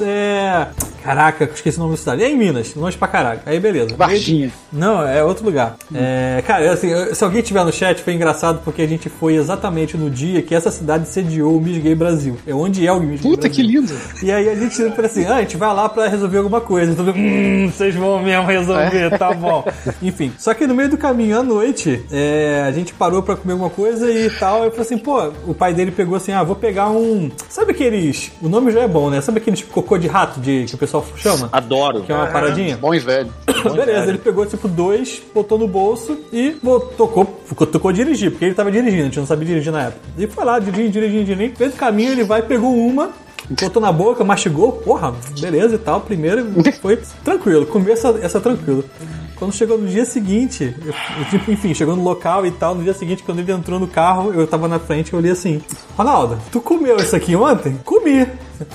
[0.00, 0.68] É,
[1.04, 2.24] caraca, esqueci o nome da cidade.
[2.24, 3.42] É em Minas, longe pra caraca.
[3.44, 3.94] Aí beleza.
[3.94, 4.50] Varginha.
[4.72, 5.76] Não, é outro lugar.
[5.94, 9.96] É, cara, assim, se alguém tiver no chat, foi engraçado porque a gente foi exatamente
[9.96, 12.38] no dia que essa cidade sediou o Miss Gay Brasil.
[12.46, 13.64] É onde é o Miss Gay Puta, Brasil.
[13.64, 13.92] que lindo.
[14.22, 16.92] E aí a gente falou assim, ah, a gente vai lá pra resolver alguma coisa.
[16.92, 19.64] Então, hum, vocês vão mesmo resolver, tá bom.
[20.02, 23.52] Enfim, só que no meio do caminho à noite, é, a gente parou pra comer
[23.52, 24.64] alguma coisa e tal.
[24.64, 27.30] Eu falei assim, pô, o pai dele pegou assim, ah, vou pegar um...
[27.48, 28.32] Sabe aqueles...
[28.40, 29.20] O nome já é bom, né?
[29.20, 31.48] Sabe aqueles cocô de rato de, que o pessoal chama?
[31.52, 32.02] Adoro.
[32.02, 32.76] Que é uma paradinha?
[32.76, 33.32] Bom e velho.
[33.46, 38.54] Beleza, ele pegou tipo dois, botou no bolso e botou, tocou, tocou dirigir, porque ele
[38.54, 40.00] tava dirigindo, a gente não sabia dirigir na época.
[40.18, 41.56] E foi lá, dirigindo, dirigindo, dirigindo.
[41.56, 43.10] Fez o caminho, ele vai, pegou uma,
[43.48, 46.00] botou na boca, mastigou, porra, beleza e tal.
[46.00, 46.46] Primeiro
[46.80, 48.84] foi tranquilo, comeu essa, essa tranquilo.
[49.36, 52.82] Quando chegou no dia seguinte, eu- eu, tipo, enfim, chegou no local e tal, no
[52.84, 55.60] dia seguinte, quando ele entrou no carro, eu tava na frente e olhei assim,
[55.96, 57.78] Ronaldo, tu comeu isso aqui ontem?
[57.84, 58.26] Comi.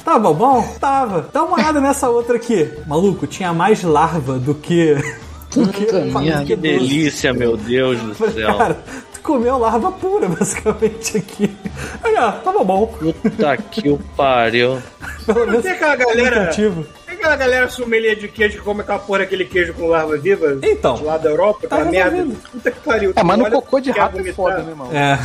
[0.03, 0.61] Tava bom?
[0.79, 1.29] Tava.
[1.33, 2.69] Dá uma olhada nessa outra aqui.
[2.85, 4.95] Maluco, tinha mais larva do que.
[5.49, 6.45] Do que, merda.
[6.45, 8.55] Que delícia, meu Deus do céu.
[8.55, 8.83] Cara,
[9.19, 11.57] comeu larva pura, basicamente, aqui.
[12.03, 12.87] Aí, ó, tava bom.
[12.87, 14.81] Puta que o pariu.
[15.25, 16.47] Pelo menos Tem aquela galera.
[16.47, 20.57] Tem aquela galera sommelier de queijo que come aquela porra daquele queijo com larva viva?
[20.63, 21.01] Então.
[21.03, 22.35] Lá da Europa, Tá aquela merda.
[22.51, 23.13] Puta que pariu.
[23.15, 24.95] É, mas no Olha, cocô de rato é foda, né, mano?
[24.95, 25.17] É.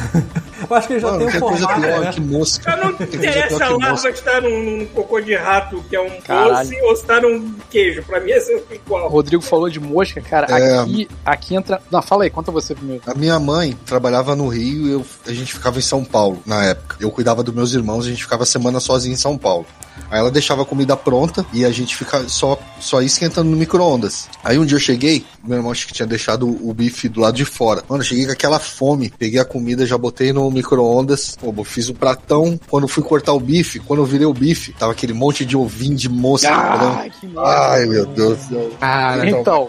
[0.69, 2.13] Eu acho que ele já Mano, tem um tem coisa formato, pior né?
[2.13, 2.71] que mosca.
[2.71, 6.21] Mas não interessa a que larva estar num, num cocô de rato, que é um
[6.21, 6.69] Caralho.
[6.69, 8.03] doce, ou estar num queijo.
[8.05, 9.09] Pra mim é sempre O igual.
[9.09, 10.47] Rodrigo falou de mosca, cara.
[10.59, 10.79] É.
[10.79, 11.81] Aqui, aqui entra.
[11.91, 13.03] Não, fala aí, conta você primeiro.
[13.07, 16.65] A minha mãe trabalhava no Rio e eu- a gente ficava em São Paulo na
[16.65, 16.97] época.
[17.01, 19.67] Eu cuidava dos meus irmãos, a gente ficava a semana sozinho em São Paulo.
[20.11, 24.29] Aí ela deixava a comida pronta e a gente ficava só, só esquentando no micro-ondas.
[24.43, 27.37] Aí um dia eu cheguei, meu irmão acho que tinha deixado o bife do lado
[27.37, 27.83] de fora.
[27.89, 31.65] Mano, eu cheguei com aquela fome, peguei a comida, já botei no micro-ondas, pô, eu
[31.65, 32.59] fiz o pratão.
[32.69, 35.97] Quando fui cortar o bife, quando eu virei o bife, tava aquele monte de ovinho
[35.97, 36.51] de mosca.
[36.55, 37.43] Ai, que merda.
[37.43, 38.71] Ai, meu Deus do céu.
[38.81, 39.69] Cara, Então,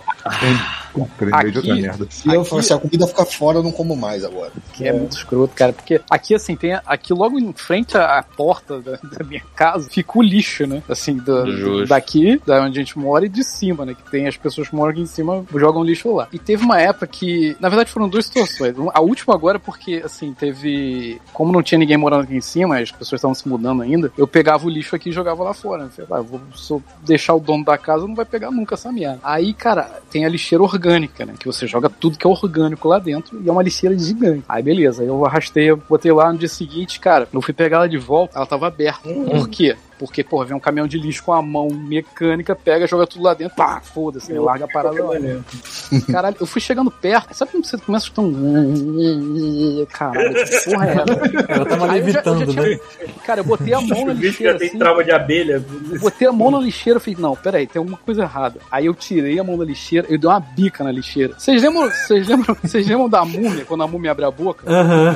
[1.52, 2.08] de outra merda.
[2.26, 4.52] E eu falei assim, a comida fica fora, eu não como mais agora.
[4.74, 5.74] que é muito escroto, cara.
[5.74, 6.74] Porque aqui, assim, tem.
[6.86, 10.82] Aqui logo em frente à, porta da, da minha casa fica o lixo, né?
[10.90, 11.22] Assim,
[11.88, 13.94] daqui, da onde a gente mora, e de cima, né?
[13.94, 16.28] Que tem as pessoas que moram aqui em cima jogam lixo lá.
[16.32, 17.56] E teve uma época que.
[17.60, 18.76] Na verdade, foram duas situações.
[18.94, 21.20] A última agora, porque, assim, teve.
[21.34, 24.28] Como não tinha ninguém morando aqui em cima, as pessoas estavam se mudando ainda, eu
[24.28, 25.84] pegava o lixo aqui e jogava lá fora.
[25.84, 29.20] Eu falei, ah, vou deixar o dono da casa, não vai pegar nunca essa merda.
[29.24, 30.85] Aí, cara, tem a lixeira orgânica,
[31.26, 31.34] né?
[31.40, 34.44] Que você joga tudo que é orgânico lá dentro e é uma lixeira gigante.
[34.48, 35.04] Aí, beleza.
[35.04, 38.38] Eu arrastei, eu botei lá no dia seguinte, cara, eu fui pegar ela de volta,
[38.38, 39.10] ela tava aberta.
[39.10, 39.76] Por quê?
[39.98, 43.34] Porque, porra, vem um caminhão de lixo com a mão mecânica, pega, joga tudo lá
[43.34, 44.40] dentro, pá, foda-se, né?
[44.40, 45.14] larga a parada lá.
[46.12, 49.86] Caralho, eu fui chegando perto, sabe quando você começa a escutar um.
[49.92, 51.52] Caralho, que porra é essa?
[51.52, 52.80] Ela tava eu já- eu já levitando, tinha- né?
[53.26, 55.64] Cara, eu botei a mão na O bicho lixeira já tem assim, trauma de abelha.
[56.02, 58.60] botei a mão na lixeira falei, não, peraí, tem alguma coisa errada.
[58.72, 61.34] Aí eu tirei a mão da lixeira, eu dei uma bica na lixeira.
[61.38, 64.70] Vocês lembram, vocês lembram, vocês lembram da múmia, quando a múmia abre a boca?
[64.70, 65.16] Aham.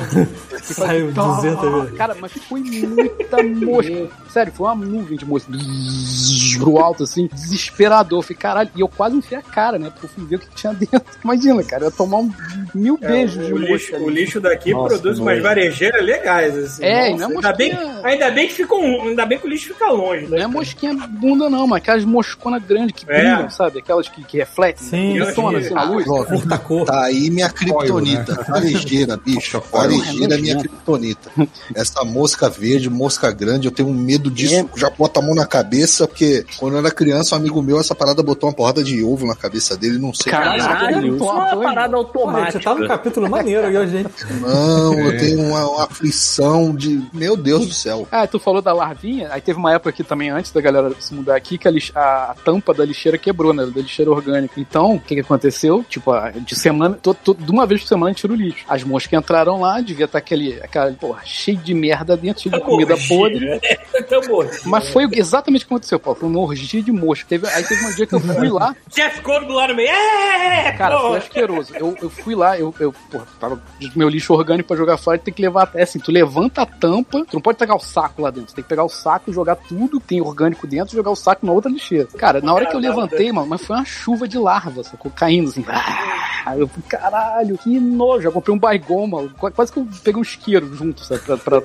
[0.62, 1.96] Saiu assim, 200 vezes.
[1.98, 4.08] Cara, mas foi muita mosca.
[4.30, 5.24] Sério, foi uma nuvem de.
[5.24, 8.18] Bzzz, Pro alto, assim, desesperador.
[8.18, 9.90] Eu Falei, caralho, e eu quase enfiei a cara, né?
[9.90, 11.02] Porque eu fui ver o que tinha dentro.
[11.24, 12.32] Imagina, cara, eu ia tomar um
[12.74, 13.72] mil beijos de É, o, mosca.
[13.72, 15.42] lixo, o lixo daqui Nossa, produz umas nojo.
[15.42, 16.56] varejeiras legais.
[16.56, 16.84] Assim.
[16.84, 19.46] É, Nossa, não é ainda, bem, mosquinha- ainda bem que fica um- ainda bem que
[19.46, 20.22] o lixo fica longe.
[20.26, 20.28] Né?
[20.30, 23.18] Não é mosquinha bunda, não, mas aquelas mosconas grandes que É.
[23.18, 23.78] brilham, sabe?
[23.78, 24.82] Aquelas que, que refletem.
[24.86, 26.04] Sim, que tona assim na luz.
[26.04, 26.84] Furtacor.
[26.84, 28.34] Tá aí minha criptonita.
[28.44, 29.60] Farejeira, bicho.
[29.60, 31.30] Farejeira é minha criptonita.
[31.74, 34.59] Essa mosca verde, mosca grande, eu tenho um medo disso.
[34.76, 37.94] Já bota a mão na cabeça, porque quando eu era criança, um amigo meu, essa
[37.94, 40.30] parada botou uma porrada de ovo na cabeça dele, não sei.
[40.32, 42.60] Caralho, Isso é uma parada Olha, você automática.
[42.60, 44.10] tá no capítulo maneiro e a gente.
[44.40, 47.00] Não, eu tenho uma, uma aflição de.
[47.12, 48.06] Meu Deus do céu.
[48.10, 51.14] Ah, tu falou da larvinha, aí teve uma época aqui também, antes da galera se
[51.14, 53.64] mudar aqui, que a, lix- a tampa da lixeira quebrou, né?
[53.66, 54.60] Da lixeira orgânica.
[54.60, 55.84] Então, o que que aconteceu?
[55.88, 56.12] Tipo,
[56.44, 58.64] de semana, to- to- de uma vez por semana tira o lixo.
[58.68, 62.60] As moscas entraram lá, devia estar aquele, aquela, porra, cheio de merda dentro, cheio de
[62.60, 63.60] comida podre.
[64.00, 64.49] Então, morri.
[64.66, 66.18] Mas foi exatamente o que aconteceu, Paulo.
[66.18, 67.26] Foi uma orgia de mosca.
[67.28, 69.88] Teve, aí teve um dia que eu fui lá, Jeff Goldblum lá no meio.
[69.90, 71.08] É, Cara, porra.
[71.10, 71.74] foi asqueroso.
[71.76, 75.18] Eu, eu fui lá, eu, eu porra, tava de meu lixo orgânico pra jogar fora,
[75.18, 78.22] tem que levar até assim, tu levanta a tampa, tu não pode pegar o saco
[78.22, 80.94] lá dentro, tu tem que pegar o saco e jogar tudo que tem orgânico dentro
[80.94, 82.06] e jogar o saco na outra lixeira.
[82.16, 85.10] Cara, na hora que eu levantei, mano, mas foi uma chuva de larva, sacou?
[85.10, 85.64] Caindo assim.
[85.68, 88.26] Ah, eu falei, caralho, que nojo.
[88.26, 89.30] Eu comprei um baigon, mano.
[89.38, 91.20] Qu- Quase que eu peguei um isqueiro junto, sabe?
[91.20, 91.62] Pra, pra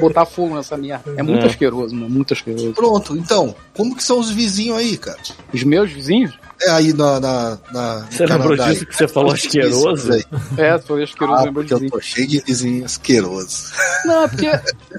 [0.00, 1.12] botar fogo nessa merda.
[1.16, 1.46] É muito É.
[1.46, 2.13] asqueroso, mano.
[2.14, 2.72] Muito asqueroso.
[2.72, 5.18] Pronto, então, como que são os vizinhos aí, cara?
[5.52, 6.38] Os meus vizinhos,
[6.70, 7.20] aí na.
[7.20, 10.12] na, na Você lembrou disso que você falou vizinhos asqueroso?
[10.58, 13.72] é, foi asqueroso, Ah, lembrou de porque eu tô cheio de vizinhos asquerosos.
[14.04, 14.50] Não, é porque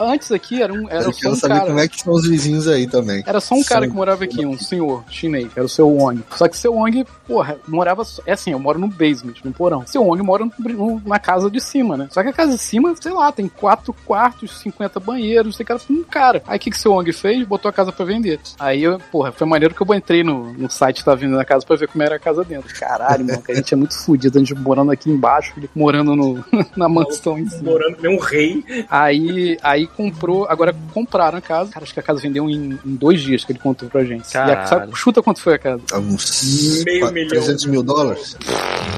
[0.01, 1.65] antes aqui era, um, era Eu só quero um saber cara.
[1.67, 3.23] como é que são os vizinhos aí também.
[3.25, 6.23] Era só um cara que morava aqui, um senhor chinês, era o seu Wong.
[6.35, 8.03] Só que seu Wong, porra, morava.
[8.25, 9.85] É assim, eu moro no basement, no porão.
[9.85, 12.07] Seu Wong mora no- na casa de cima, né?
[12.11, 15.79] Só que a casa de cima, sei lá, tem quatro quartos, 50 banheiros, tem cara
[15.89, 16.41] um cara.
[16.47, 17.45] Aí o que, que seu Wong fez?
[17.47, 18.39] Botou a casa pra vender.
[18.59, 21.45] Aí eu, porra, foi maneiro que eu entrei no, no site que tava vendendo a
[21.45, 22.73] casa pra ver como era a casa dentro.
[22.77, 26.15] Caralho, mano, que a gente é muito fudido, a gente morando aqui embaixo, ele morando
[26.15, 26.43] no,
[26.75, 27.71] na mansão em cima.
[27.71, 28.63] Morando nem um rei.
[28.89, 31.71] Aí, aí comprou, agora compraram a casa.
[31.71, 34.25] Cara, acho que a casa vendeu em, em dois dias que ele contou pra gente.
[34.33, 34.67] E a, Caralho.
[34.67, 35.81] sabe, chuta quanto foi a casa?
[35.95, 37.29] Uns Meio quatro- milhão.
[37.29, 38.37] 300 mil dólares?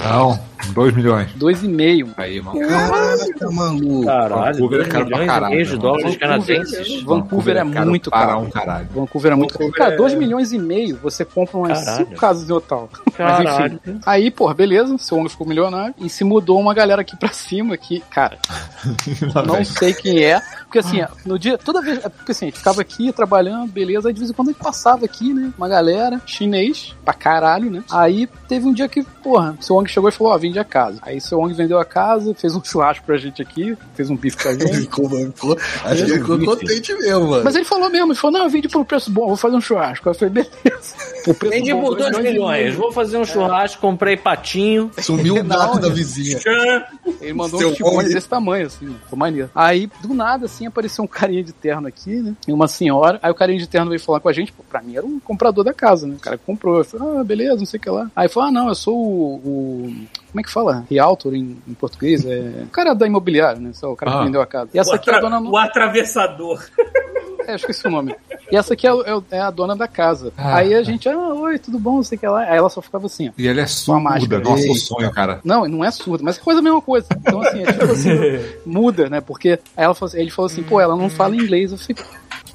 [0.03, 0.39] Não,
[0.73, 1.29] 2 milhões.
[1.35, 2.09] Dois e meio.
[2.17, 2.59] Aí, mano.
[2.67, 4.05] Caraca, maluco.
[4.05, 5.81] Caralho, Vancouver é 2 caro pra milhões caralho, de mano.
[5.81, 7.03] dólares Vancouver, canadenses.
[7.03, 8.49] Vancouver é muito para caro.
[8.51, 8.87] caralho.
[8.93, 9.71] Vancouver é muito caro.
[9.71, 12.05] Cara, é- 2 milhões e meio você compra umas Caralho.
[12.07, 12.89] 5 casas em Ottawa.
[13.05, 13.79] Mas Caralho.
[13.85, 13.99] enfim.
[14.05, 17.77] Aí, pô, beleza, seu homem ficou milionário e se mudou uma galera aqui pra cima
[17.77, 18.37] que, cara,
[19.45, 22.57] não sei quem é, Porque assim, no dia, toda vez, é porque assim, a gente
[22.57, 25.51] ficava aqui trabalhando, beleza, aí de vez em quando a gente passava aqui, né?
[25.57, 27.83] Uma galera, chinês, pra caralho, né?
[27.89, 30.65] Aí teve um dia que, porra, o seu Ong chegou e falou, ó, vende a
[30.65, 30.99] casa.
[31.01, 34.17] Aí o seu Ong vendeu a casa, fez um churrasco pra gente aqui, fez um
[34.17, 34.81] bife pra Ele gente.
[34.81, 37.43] ficou, ficou, acho que ele ficou contente mesmo, mano.
[37.45, 39.61] Mas ele falou mesmo, ele falou, não, eu vendi por preço bom, vou fazer um
[39.61, 40.09] churrasco.
[40.09, 40.95] Aí eu falei, beleza.
[41.27, 42.73] O preço Vendi por 2 dois milhões.
[42.75, 44.89] Vou fazer um churrasco, comprei patinho.
[45.01, 46.39] Sumiu o gato da vizinha.
[47.19, 48.07] Ele mandou Seu um Ong.
[48.07, 49.49] desse tamanho, assim, ficou maneiro.
[49.53, 52.33] Aí, do nada, assim, apareceu um carinha de terno aqui, né?
[52.47, 53.19] E uma senhora.
[53.21, 55.19] Aí o carinha de terno veio falar com a gente, pô, pra mim era um
[55.19, 56.15] comprador da casa, né?
[56.15, 56.77] O cara comprou.
[56.79, 58.09] Eu falei, ah, beleza, não sei o que lá.
[58.15, 59.35] Aí falou, ah, não, eu sou o.
[59.35, 59.93] o-
[60.31, 60.85] como é que fala?
[60.89, 62.23] Realtor em, em português?
[62.25, 62.63] É.
[62.63, 63.71] O cara da imobiliária, né?
[63.73, 64.19] Só o cara Ah.
[64.19, 64.69] que vendeu a casa.
[64.73, 65.39] E essa O, aqui é a dona.
[65.41, 66.63] o atravessador.
[67.47, 68.13] É, esqueci o nome.
[68.51, 70.33] E essa aqui é, o- é a dona da casa.
[70.37, 70.57] Ah.
[70.57, 72.41] Aí a gente, ah, oi, tudo bom, sei que lá.
[72.41, 73.31] Aí ela só ficava assim, ó.
[73.37, 74.39] E ele é surda.
[74.39, 75.39] Nossa, o sonho, cara.
[75.43, 77.07] Não, não é surda, mas é coisa a mesma coisa.
[77.17, 78.09] Então, assim, é tipo assim,
[78.65, 79.21] muda, né?
[79.21, 81.71] Porque aí ela falou assim- ele falou assim, pô, ela não fala inglês.
[81.71, 82.03] Eu fico.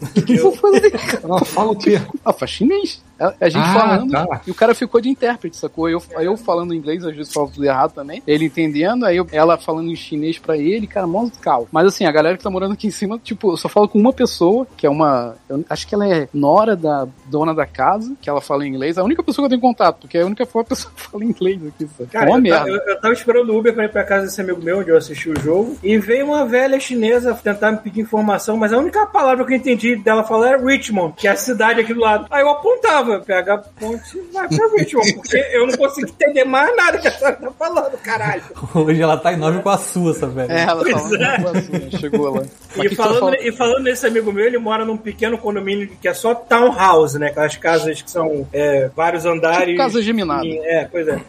[0.00, 0.92] O que que eu vou fazer?
[1.22, 2.00] Ela fala o quê?
[2.24, 3.02] Ah, faz chinês.
[3.22, 4.40] A, a gente Ah, falando, tá.
[4.46, 5.88] e o cara ficou de intérprete, sacou?
[5.88, 8.22] Eu, aí eu falando inglês, às vezes falo tudo errado também.
[8.26, 11.68] Ele entendendo, aí eu- ela falando em chinês pra ele, cara, mó cal.
[11.70, 13.98] Mas assim, a galera que tá morando aqui em cima, tipo, eu só falo com
[13.98, 15.36] uma pessoa, que é uma.
[15.48, 18.98] eu acho que ela é nora da dona da casa, que ela fala inglês.
[18.98, 21.60] A única pessoa que eu tenho contato, porque é a única pessoa que fala inglês
[21.66, 22.10] aqui, sabe?
[22.10, 22.68] Cara, é uma eu, merda.
[22.68, 24.96] eu, eu tava esperando o Uber pra ir pra casa desse amigo meu, onde eu
[24.96, 29.06] assisti o jogo, e veio uma velha chinesa tentar me pedir informação, mas a única
[29.06, 32.26] palavra que eu entendi dela falar era Richmond, que é a cidade aqui do lado.
[32.30, 36.74] Aí eu apontava, pega a ponte vai pra Richmond, porque eu não consigo entender mais
[36.76, 38.42] nada que a senhora tá falando, caralho.
[38.74, 40.52] Hoje ela tá em Nova Iguaçu, essa velha.
[40.52, 41.40] É, ela Pois falando é.
[41.42, 42.42] com assim, chegou lá.
[42.82, 46.14] E falando, fala- e falando nesse amigo meu, ele mora num pequeno condomínio que é
[46.14, 47.28] só townhouse, né?
[47.28, 49.66] Aquelas casas que são é, vários andares.
[49.68, 50.44] Tipo casa geminada.
[50.46, 51.20] E- É, pois é.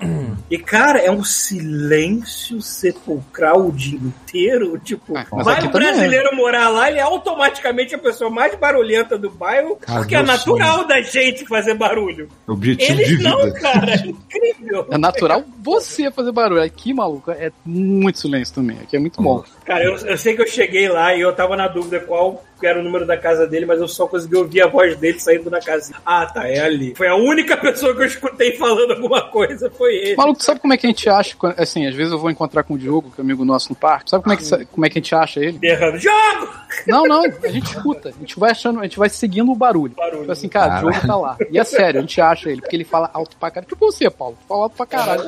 [0.50, 4.78] E, cara, é um silêncio sepulcral o dia inteiro.
[4.80, 5.92] Tipo, Ah, mas vai um também é.
[5.92, 10.20] brasileiro morar lá, ele é automaticamente a pessoa mais barulhenta do bairro, Cara, porque é
[10.20, 12.28] meu natural da gente fazer barulho.
[12.48, 13.30] Objetivo de Eles vida.
[13.30, 13.94] não, cara.
[13.94, 14.88] É incrível.
[14.90, 16.62] É natural você fazer barulho.
[16.62, 18.78] Aqui, maluco, é muito silêncio também.
[18.82, 19.44] Aqui é muito bom.
[19.66, 22.80] Cara, eu, eu sei que eu cheguei lá e eu tava na dúvida qual era
[22.80, 25.60] o número da casa dele, mas eu só consegui ouvir a voz dele saindo da
[25.60, 25.94] casa.
[26.06, 26.94] Ah, tá, é ali.
[26.96, 30.16] Foi a única pessoa que eu escutei falando alguma coisa, foi ele.
[30.16, 31.36] Maluco, sabe como é que a gente acha?
[31.58, 34.10] Assim, às vezes eu vou encontrar com o Diogo, que é amigo nosso no parque.
[34.10, 35.58] Sabe como é que, como é que a gente acha ele?
[35.58, 36.50] Berrando, jogo!
[36.88, 38.10] Não, não, a gente escuta.
[38.10, 39.94] A gente vai achando, a gente vai seguindo o barulho.
[39.96, 40.22] Barulho.
[40.22, 41.38] Tipo assim, cara, o Diogo tá lá.
[41.52, 43.70] E é sério, a gente acha ele, porque ele fala alto pra caralho.
[43.70, 44.38] Tipo você, Paulo.
[44.48, 45.24] Fala alto pra caralho.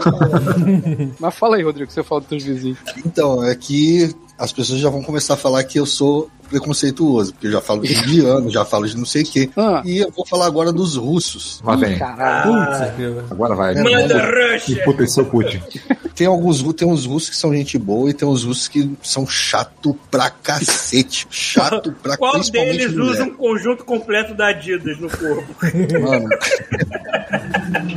[1.19, 2.79] Mas fala aí, Rodrigo, que você fala dos teus vizinhos.
[3.05, 7.47] Então, é que as pessoas já vão começar a falar que eu sou preconceituoso, porque
[7.47, 9.49] eu já falo de indiano, já falo de não sei o quê.
[9.55, 9.81] Ah.
[9.85, 11.61] E eu vou falar agora dos russos.
[11.63, 11.97] Lá vem.
[11.97, 13.23] Caralho.
[13.29, 13.75] Agora vai.
[13.75, 14.83] Manda Russia!
[15.25, 15.61] Putin.
[16.15, 19.27] Tem alguns tem uns russos que são gente boa e tem uns russos que são
[19.27, 21.27] chato pra cacete.
[21.29, 23.11] Chato pra Qual principalmente deles mulher.
[23.11, 25.55] usa um conjunto completo da Adidas no corpo?
[26.01, 26.29] Mano.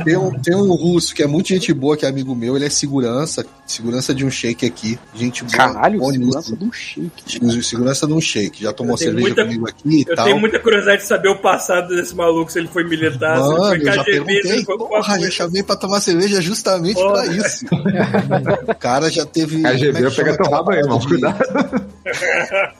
[0.03, 2.65] tem, um, tem um russo que é muito gente boa, que é amigo meu, ele
[2.65, 4.99] é segurança, segurança de um shake aqui.
[5.13, 5.55] Gente boa.
[5.55, 7.63] Caralho, segurança de um shake.
[7.63, 8.38] Segurança de um shake.
[8.53, 10.25] Já tomou Eu cerveja muita- comigo aqui e Eu tal.
[10.25, 13.73] tenho muita curiosidade de saber o passado desse maluco, se ele foi militar, se Mano,
[13.73, 15.31] ele eu foi já KGB, se ele foi Porra, já coisa.
[15.31, 17.13] chamei pra tomar cerveja justamente Porra.
[17.23, 17.65] pra isso.
[18.67, 19.61] o cara já teve.
[19.61, 20.99] KGB, é que chama pega teu rabo aí, irmão.
[20.99, 21.37] Cuidado.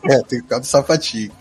[0.10, 1.32] É, tem que ficar do sapatinho.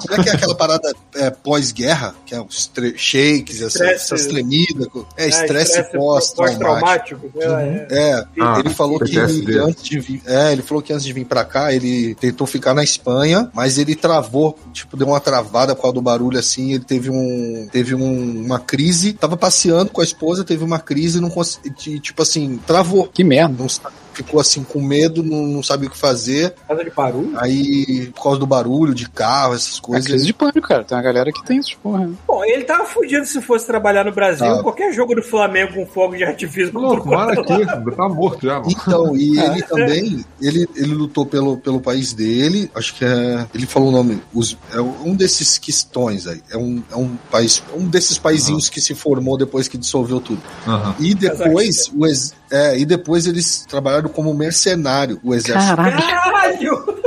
[0.00, 2.14] Como é que é aquela parada é, pós-guerra?
[2.26, 4.14] Que é os shakes, essa- Estresse.
[4.14, 4.88] essas tremidas.
[5.16, 7.20] É, É, estresse pós-traumático.
[7.20, 7.30] pós-traumático.
[7.36, 8.02] É, é.
[8.12, 11.24] É, Ah, ele falou que antes de vir, é, ele falou que antes de vir
[11.24, 15.82] pra cá, ele tentou ficar na Espanha, mas ele travou, tipo, deu uma travada por
[15.82, 20.04] causa do barulho assim, ele teve um teve um- uma crise, tava passeando com a
[20.04, 23.08] esposa, teve uma crise e não conseguiu, tipo assim, travou.
[23.08, 23.54] Que merda.
[23.58, 26.54] Não sa- ficou assim com medo, não, não sabia o que fazer.
[26.68, 27.32] Casa de barulho?
[27.36, 30.06] Aí, por causa do barulho, de carro, essas É coisas.
[30.06, 30.84] crise de pânico, cara.
[30.84, 32.10] Tem uma galera que tem isso, porra.
[32.26, 34.46] Bom, ele tava fudido se fosse trabalhar no Brasil.
[34.46, 34.62] Tá.
[34.62, 36.72] Qualquer jogo do Flamengo com fogo de artifício.
[36.78, 37.66] Louco, mora aqui.
[37.96, 38.70] Tá morto já, mano.
[38.70, 43.66] Então, e ele também, ele, ele lutou pelo, pelo país dele, acho que é, ele
[43.66, 47.86] falou o nome, os, é um desses quistões aí, é um, é um país, um
[47.86, 50.40] desses paizinhos que se formou depois que dissolveu tudo.
[50.66, 50.94] Aham.
[50.98, 55.76] E depois, o ex, é, e depois eles trabalharam como mercenário, o exército.
[55.76, 56.41] Caralho.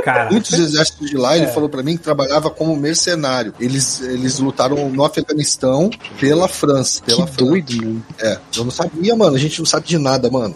[0.06, 3.52] Cara, Muitos exércitos de lá, ele falou pra mim que trabalhava como mercenário.
[3.58, 5.90] Eles, eles lutaram no Afeganistão
[6.20, 7.02] pela França.
[7.04, 7.44] Pela Que França.
[7.50, 8.06] doido, mano.
[8.20, 9.34] É, eu não sabia, mano.
[9.34, 10.54] A gente não sabe de nada, mano.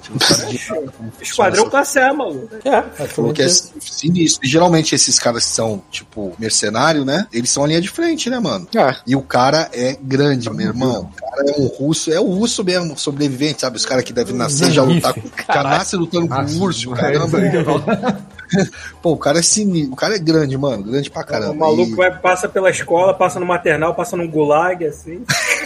[1.20, 2.48] Esquadrão classe A, maluco.
[2.64, 4.46] é, Falou que é sinistro.
[4.46, 7.26] E geralmente esses caras que são, tipo, mercenário, né?
[7.32, 8.68] Eles são a linha de frente, né, mano?
[8.76, 11.10] Ah, E o cara é grande, meu irmão.
[11.12, 13.76] O cara é um russo, é o russo mesmo, sobrevivente, sabe?
[13.76, 15.22] Os caras que devem nascer já lutar com.
[15.52, 17.38] Já nasce lutando com Ah, urso, é caramba.
[19.02, 19.92] Pô, o cara é sinistro.
[19.92, 20.82] O cara é grande, mano.
[20.82, 21.52] Grande pra caramba.
[21.52, 25.24] O maluco E- vai, passa pela escola, passa no maternal, passa num gulag, assim.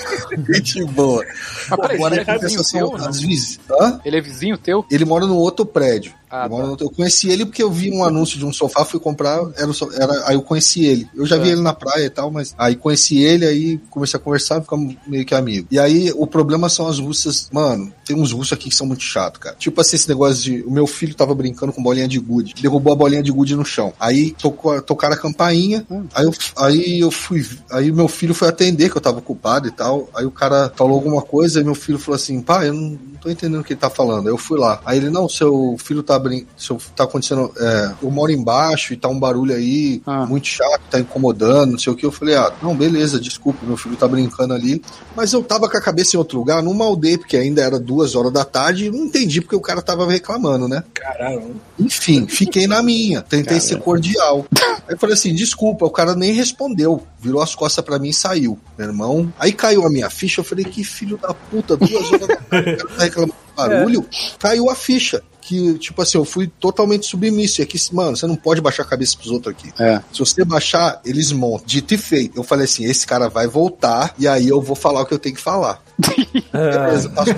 [0.48, 1.24] Gente boa.
[1.68, 3.08] Peraí, Agora, ele em é vizinho teu, não?
[3.08, 3.60] às vezes.
[3.70, 4.00] Hã?
[4.04, 4.84] Ele é vizinho teu?
[4.90, 6.12] Ele mora no outro prédio.
[6.36, 6.54] Ah, tá.
[6.56, 9.72] outro- Eu conheci ele porque eu vi um anúncio de um sofá, fui comprar, era,
[9.72, 11.08] so- era- aí eu conheci ele.
[11.14, 11.52] Eu já vi É.
[11.52, 15.24] ele na praia e tal, mas aí conheci ele, aí comecei a conversar, ficamos meio
[15.24, 15.68] que amigos.
[15.70, 19.04] E aí o problema são as russas, mano, tem uns russos aqui que são muito
[19.04, 19.54] chato, cara.
[19.56, 20.62] Tipo assim, esse negócio de.
[20.62, 23.64] O meu filho tava brincando com bolinha de gude, derrubou a bolinha de gude no
[23.64, 23.92] chão.
[24.00, 27.46] Aí tocou, tocaram a campainha, aí, eu, aí eu fui.
[27.70, 29.93] Aí meu filho foi atender, que eu tava ocupado e tal.
[30.14, 33.30] Aí o cara falou alguma coisa, e meu filho falou assim: pai, eu não, tô
[33.30, 34.26] entendendo o que ele tá falando.
[34.26, 34.80] Aí eu fui lá.
[34.84, 36.48] Aí ele, não, seu filho tá brincando.
[36.94, 37.50] Tá acontecendo.
[37.58, 40.26] É, eu moro embaixo e tá um barulho aí, Ah.
[40.26, 42.04] muito chato, tá incomodando, não sei o que.
[42.04, 44.82] Eu falei, ah, não, beleza, desculpa, meu filho tá brincando ali.
[45.16, 48.14] Mas eu tava com a cabeça em outro lugar, não maldei, porque ainda era duas
[48.14, 50.82] horas da tarde e não entendi porque o cara tava reclamando, né?
[50.92, 51.56] Caralho.
[51.78, 54.46] Enfim, fiquei na minha, tentei ser cordial.
[54.86, 58.14] Aí eu falei assim, desculpa, o cara nem respondeu, virou as costas pra mim e
[58.14, 59.32] saiu, meu irmão.
[59.38, 62.76] Aí caiu a minha ficha, eu falei, que filho da puta, duas horas da tarde,
[62.76, 64.06] tá reclamando de barulho,
[64.38, 65.22] caiu a ficha.
[65.40, 67.60] Que, tipo assim, eu fui totalmente submisso.
[67.60, 69.70] E aqui, mano, você não pode baixar a cabeça pros outros aqui.
[69.78, 70.00] É.
[70.10, 71.66] Se você baixar, eles montam.
[71.66, 72.38] Dito e feito.
[72.38, 75.18] Eu falei assim: esse cara vai voltar e aí eu vou falar o que eu
[75.18, 75.83] tenho que falar.
[75.98, 77.32] Beleza, passo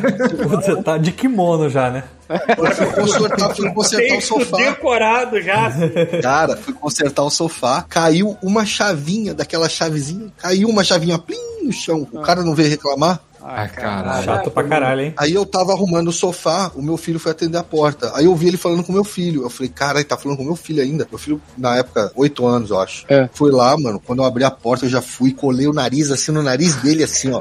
[0.49, 2.05] Você tá de kimono já, né?
[2.75, 4.57] fui consertar, fui consertar o sofá.
[4.57, 5.73] decorado já.
[6.23, 11.73] Cara, fui consertar o sofá, caiu uma chavinha daquela chavezinha, caiu uma chavinha plim no
[11.73, 12.07] chão.
[12.13, 13.21] O cara não veio reclamar.
[13.49, 14.25] Ai, caralho.
[14.25, 15.15] Chato pra caralho, hein?
[15.17, 18.11] Aí eu tava arrumando o sofá, o meu filho foi atender a porta.
[18.17, 19.43] Aí eu vi ele falando com o meu filho.
[19.43, 21.07] Eu falei, cara, ele tá falando com o meu filho ainda.
[21.09, 23.05] Meu filho, na época, oito anos, eu acho.
[23.09, 23.29] É.
[23.33, 24.03] Fui lá, mano.
[24.05, 27.05] Quando eu abri a porta, eu já fui, colei o nariz assim no nariz dele,
[27.05, 27.41] assim, ó.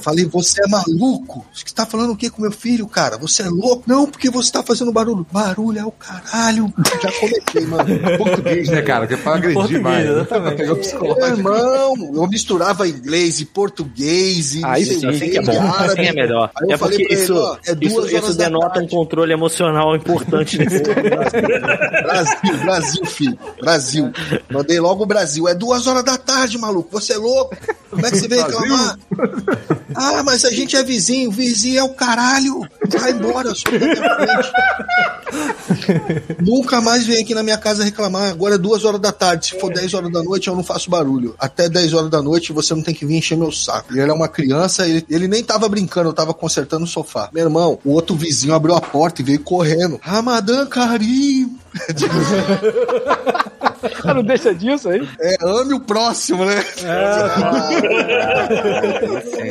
[0.00, 1.44] Falei, você é maluco?
[1.52, 3.16] Você tá falando o que com meu filho, cara?
[3.18, 3.84] Você é louco?
[3.86, 5.26] Não, porque você tá fazendo barulho.
[5.30, 6.72] Barulho é o caralho.
[7.02, 8.18] Já comecei, mano.
[8.18, 9.06] Português, né, cara?
[9.06, 10.08] Que é pra agredir Português, mais.
[10.08, 10.62] exatamente.
[10.62, 15.60] Meu irmão, eu misturava inglês e português e Aí sei sim, Assim que é bom,
[15.62, 16.50] assim é melhor.
[16.56, 18.80] Aí eu É falei porque pra isso, ele, ó, é duas isso, horas isso denota
[18.80, 20.82] um controle emocional importante nesse
[22.02, 23.38] Brasil, Brasil, filho.
[23.60, 24.12] Brasil.
[24.50, 25.48] Mandei logo o Brasil.
[25.48, 26.88] É duas horas da tarde, maluco.
[26.92, 27.56] Você é louco?
[27.90, 28.98] Como é que você veio reclamar?
[29.94, 31.30] Ah, mas a gente é vizinho.
[31.30, 32.60] Vizinho é o caralho.
[32.98, 34.00] Vai embora, frente.
[36.40, 38.30] Nunca mais vem aqui na minha casa reclamar.
[38.30, 39.46] Agora é duas horas da tarde.
[39.46, 41.34] Se for 10 horas da noite, eu não faço barulho.
[41.38, 43.92] Até 10 horas da noite, você não tem que vir encher meu saco.
[43.92, 47.28] Ele era uma criança, ele, ele nem tava brincando, eu tava consertando o sofá.
[47.32, 49.98] Meu irmão, o outro vizinho abriu a porta e veio correndo.
[50.02, 51.56] Ramadan Karim.
[54.04, 55.08] Ah, não deixa disso aí?
[55.20, 56.64] É, ame o próximo, né?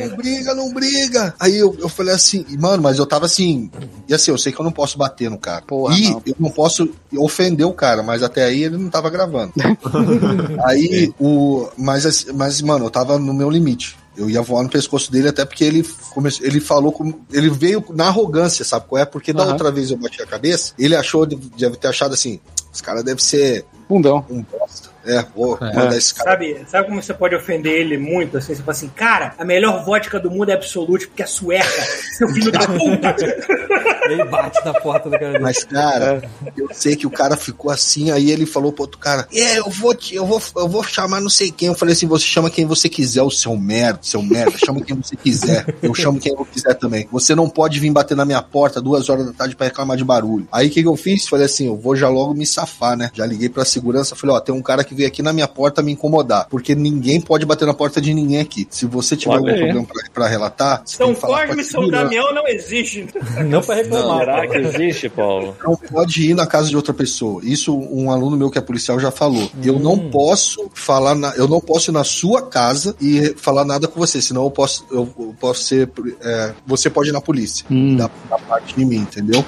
[0.08, 1.34] não briga, não briga.
[1.38, 3.70] Aí eu, eu falei assim, mano, mas eu tava assim.
[4.08, 5.62] E assim, eu sei que eu não posso bater no cara.
[5.62, 6.22] Porra, e não.
[6.26, 9.52] eu não posso ofender o cara, mas até aí ele não tava gravando.
[10.64, 11.68] aí o.
[11.76, 13.96] Mas, mas, mano, eu tava no meu limite.
[14.16, 17.84] Eu ia voar no pescoço dele até porque ele começou, ele falou com, ele veio
[17.90, 19.04] na arrogância, sabe qual é?
[19.06, 19.52] Porque da Aham.
[19.52, 22.38] outra vez eu bati a cabeça, ele achou deve ter achado assim,
[22.72, 24.24] esse cara deve ser Bundão.
[24.28, 24.90] um bosta.
[25.04, 26.30] É, vou mandar esse cara.
[26.30, 28.38] Sabe, sabe como você pode ofender ele muito?
[28.38, 31.82] Assim, você fala assim, cara, a melhor vodka do mundo é Absolute porque é sueca,
[32.16, 33.16] seu filho da puta.
[34.04, 35.40] Ele bate na porta do cara.
[35.40, 36.22] Mas, cara,
[36.56, 39.70] eu sei que o cara ficou assim, aí ele falou pro outro cara, é, eu
[39.70, 41.68] vou, te, eu vou, eu vou chamar não sei quem.
[41.68, 44.96] Eu falei assim, você chama quem você quiser, o seu merda, seu merda, chama quem
[44.96, 45.64] você quiser.
[45.82, 47.08] Eu chamo quem eu quiser também.
[47.12, 50.04] Você não pode vir bater na minha porta duas horas da tarde pra reclamar de
[50.04, 50.46] barulho.
[50.50, 51.28] Aí o que, que eu fiz?
[51.28, 53.10] Falei assim, eu vou já logo me safar, né?
[53.14, 55.82] Já liguei pra segurança, falei, ó, tem um cara que veio aqui na minha porta
[55.82, 58.66] me incomodar, porque ninguém pode bater na porta de ninguém aqui.
[58.70, 59.58] Se você tiver Olha algum aí.
[59.58, 61.88] problema pra, pra relatar, São que Cosme e São.
[61.88, 63.06] Damião não existe.
[63.46, 64.20] Não pra reclamar.
[64.20, 65.56] Será que existe, Paulo?
[65.64, 67.40] não pode ir na casa de outra pessoa.
[67.44, 69.50] Isso um aluno meu que é policial já falou.
[69.62, 73.88] Eu não posso falar, na, eu não posso ir na sua casa e falar nada
[73.88, 75.90] com você, senão eu posso, eu, eu posso ser,
[76.20, 77.66] é, você pode ir na polícia
[77.96, 79.44] da, da parte de mim, entendeu?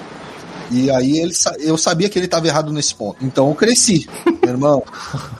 [0.74, 3.24] E aí ele, eu sabia que ele estava errado nesse ponto.
[3.24, 4.08] Então eu cresci,
[4.42, 4.82] meu irmão.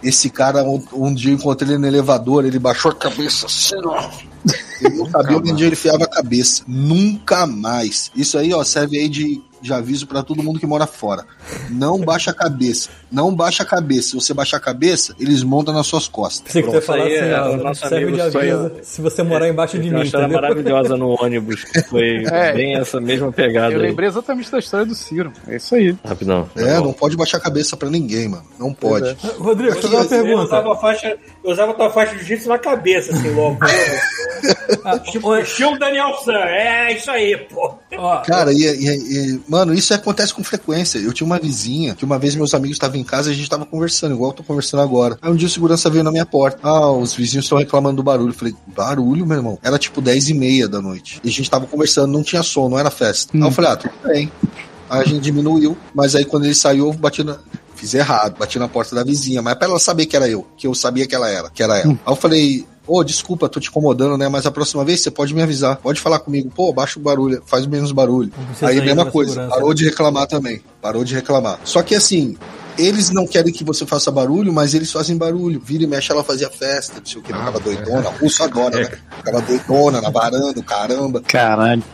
[0.01, 3.75] Esse cara um, um dia eu encontrei ele no elevador, ele baixou a cabeça assim,
[3.85, 4.11] ó.
[4.81, 6.63] Ele não sabia onde ele enfiava a cabeça.
[6.69, 8.13] Nunca mais.
[8.15, 11.25] Isso aí, ó, serve aí de, de aviso pra todo mundo que mora fora.
[11.71, 12.91] Não baixa a cabeça.
[13.11, 14.09] Não baixa a cabeça.
[14.11, 16.53] Se você baixar a cabeça, eles montam nas suas costas.
[16.53, 18.59] Que você Pronto, falar assim, é ó, nosso serve de sonho.
[18.67, 20.29] aviso se você morar embaixo de Eu mim, ela entendeu?
[20.41, 21.65] maravilhosa no ônibus.
[21.65, 22.53] que Foi É.
[22.53, 23.87] bem essa mesma pegada Eu aí.
[23.89, 25.33] lembrei exatamente da história do Ciro.
[25.49, 25.97] É isso aí.
[26.05, 26.49] Rapidão.
[26.55, 28.45] É, não pode baixar a cabeça pra ninguém, mano.
[28.59, 29.17] Não pode.
[29.39, 30.45] Rodrigo, deixa eu fazer uma Eu pergunta.
[30.45, 33.59] usava a faixa, eu usava tua faixa de jiu-jitsu na cabeça, assim, logo.
[34.85, 36.33] Ah, tipo, estilo Daniel San.
[36.33, 37.75] É isso aí, pô.
[38.27, 40.99] Cara, e, e- e- mano, isso acontece com frequência.
[40.99, 43.49] Eu tinha uma vizinha que uma vez meus amigos estavam em casa e a gente
[43.49, 45.17] tava conversando, igual eu tô conversando agora.
[45.23, 46.59] Aí um dia o segurança veio na minha porta.
[46.63, 48.31] Ah, os vizinhos estão reclamando do barulho.
[48.31, 49.59] Eu falei, barulho, meu irmão?
[49.63, 51.21] Era tipo 10 e meia da noite.
[51.25, 53.35] E a gente tava conversando, não tinha som, não era festa.
[53.37, 54.31] Aí eu falei, ah, tudo bem.
[54.89, 57.39] Aí a gente diminuiu, mas aí quando ele saiu, eu bati na.
[57.75, 60.67] Fiz errado, bati na porta da vizinha, mas pra ela saber que era eu, que
[60.67, 61.91] eu sabia que ela era, que era ela.
[61.93, 64.29] Aí eu falei, Ô, desculpa, tô te incomodando, né?
[64.29, 65.77] Mas a próxima vez você pode me avisar.
[65.77, 66.51] Pode falar comigo.
[66.55, 68.31] Pô, baixa o barulho, faz menos barulho.
[68.31, 69.49] precisa Aí, mesma coisa.
[69.49, 70.63] Parou de reclamar também.
[70.83, 71.59] Parou de reclamar.
[71.65, 72.37] Só que assim.
[72.77, 75.63] Eles não querem que você faça barulho, mas eles fazem barulho.
[75.65, 78.11] Vira e mexe, ela fazia festa, não sei o que, ficava doidona.
[78.21, 78.99] Russo adora, né?
[79.17, 81.23] Ficava doidona na varanda, caramba.
[81.25, 81.85] Caralho.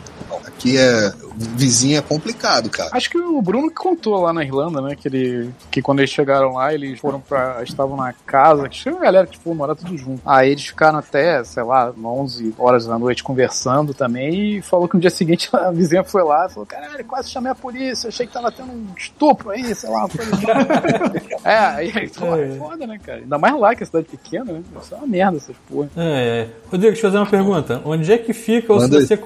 [0.47, 1.13] Aqui é.
[1.41, 2.91] Vizinha é complicado, cara.
[2.93, 4.95] Acho que o Bruno que contou lá na Irlanda, né?
[4.95, 7.63] Que, ele, que quando eles chegaram lá, eles foram pra.
[7.63, 10.21] estavam na casa, que tinha uma galera que foi morar tudo junto.
[10.25, 14.59] Aí eles ficaram até, sei lá, 11 horas da noite conversando também.
[14.59, 17.53] E falou que no dia seguinte a vizinha foi lá e falou: caralho, quase chamei
[17.53, 20.47] a polícia, achei que tava tendo um estupro aí, sei lá, uma coisa assim.
[21.43, 23.19] É, aí, aí pô, é foda, né, cara?
[23.19, 24.63] Ainda mais lá, que é cidade pequena, né?
[24.81, 25.89] Isso é uma merda essas porra.
[25.97, 26.49] É, é.
[26.65, 27.81] Rodrigo, deixa eu fazer uma pergunta.
[27.85, 29.07] Onde é que fica, ou se Manda aí.
[29.07, 29.17] você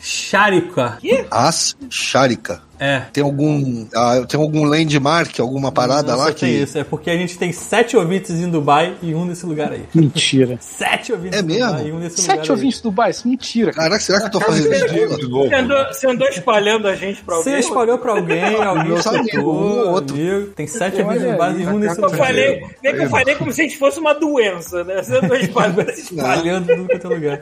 [0.00, 0.98] Ashsharika?
[1.30, 2.62] As Sharika.
[2.82, 3.00] É.
[3.12, 3.86] Tem algum.
[3.94, 6.46] ah, tem algum landmark, alguma parada Não lá só que.
[6.46, 9.84] isso, é porque a gente tem sete ouvintes em Dubai e um nesse lugar aí.
[9.94, 10.56] Mentira.
[10.62, 11.88] Sete ouvintes É em Dubai mesmo?
[11.88, 13.70] e um nesse lugar Sete ouvintes do Dubai, isso é mentira.
[13.72, 13.82] cara.
[13.90, 15.18] Caraca, será que eu tô fazendo ridículo?
[15.18, 15.48] De novo.
[15.50, 17.60] Você andou, você andou espalhando a gente pra Você alguém?
[17.68, 20.16] espalhou pra alguém, alguém escutou, um ou outro.
[20.16, 20.46] amigo.
[20.56, 22.26] Tem sete ouvintes em Dubai e um nesse lugar aí.
[22.26, 25.02] falei, nem que eu falei como se a gente fosse uma doença, né?
[25.02, 25.90] Você andou espalhando.
[25.90, 27.40] Espalhando tudo quanto é lugar.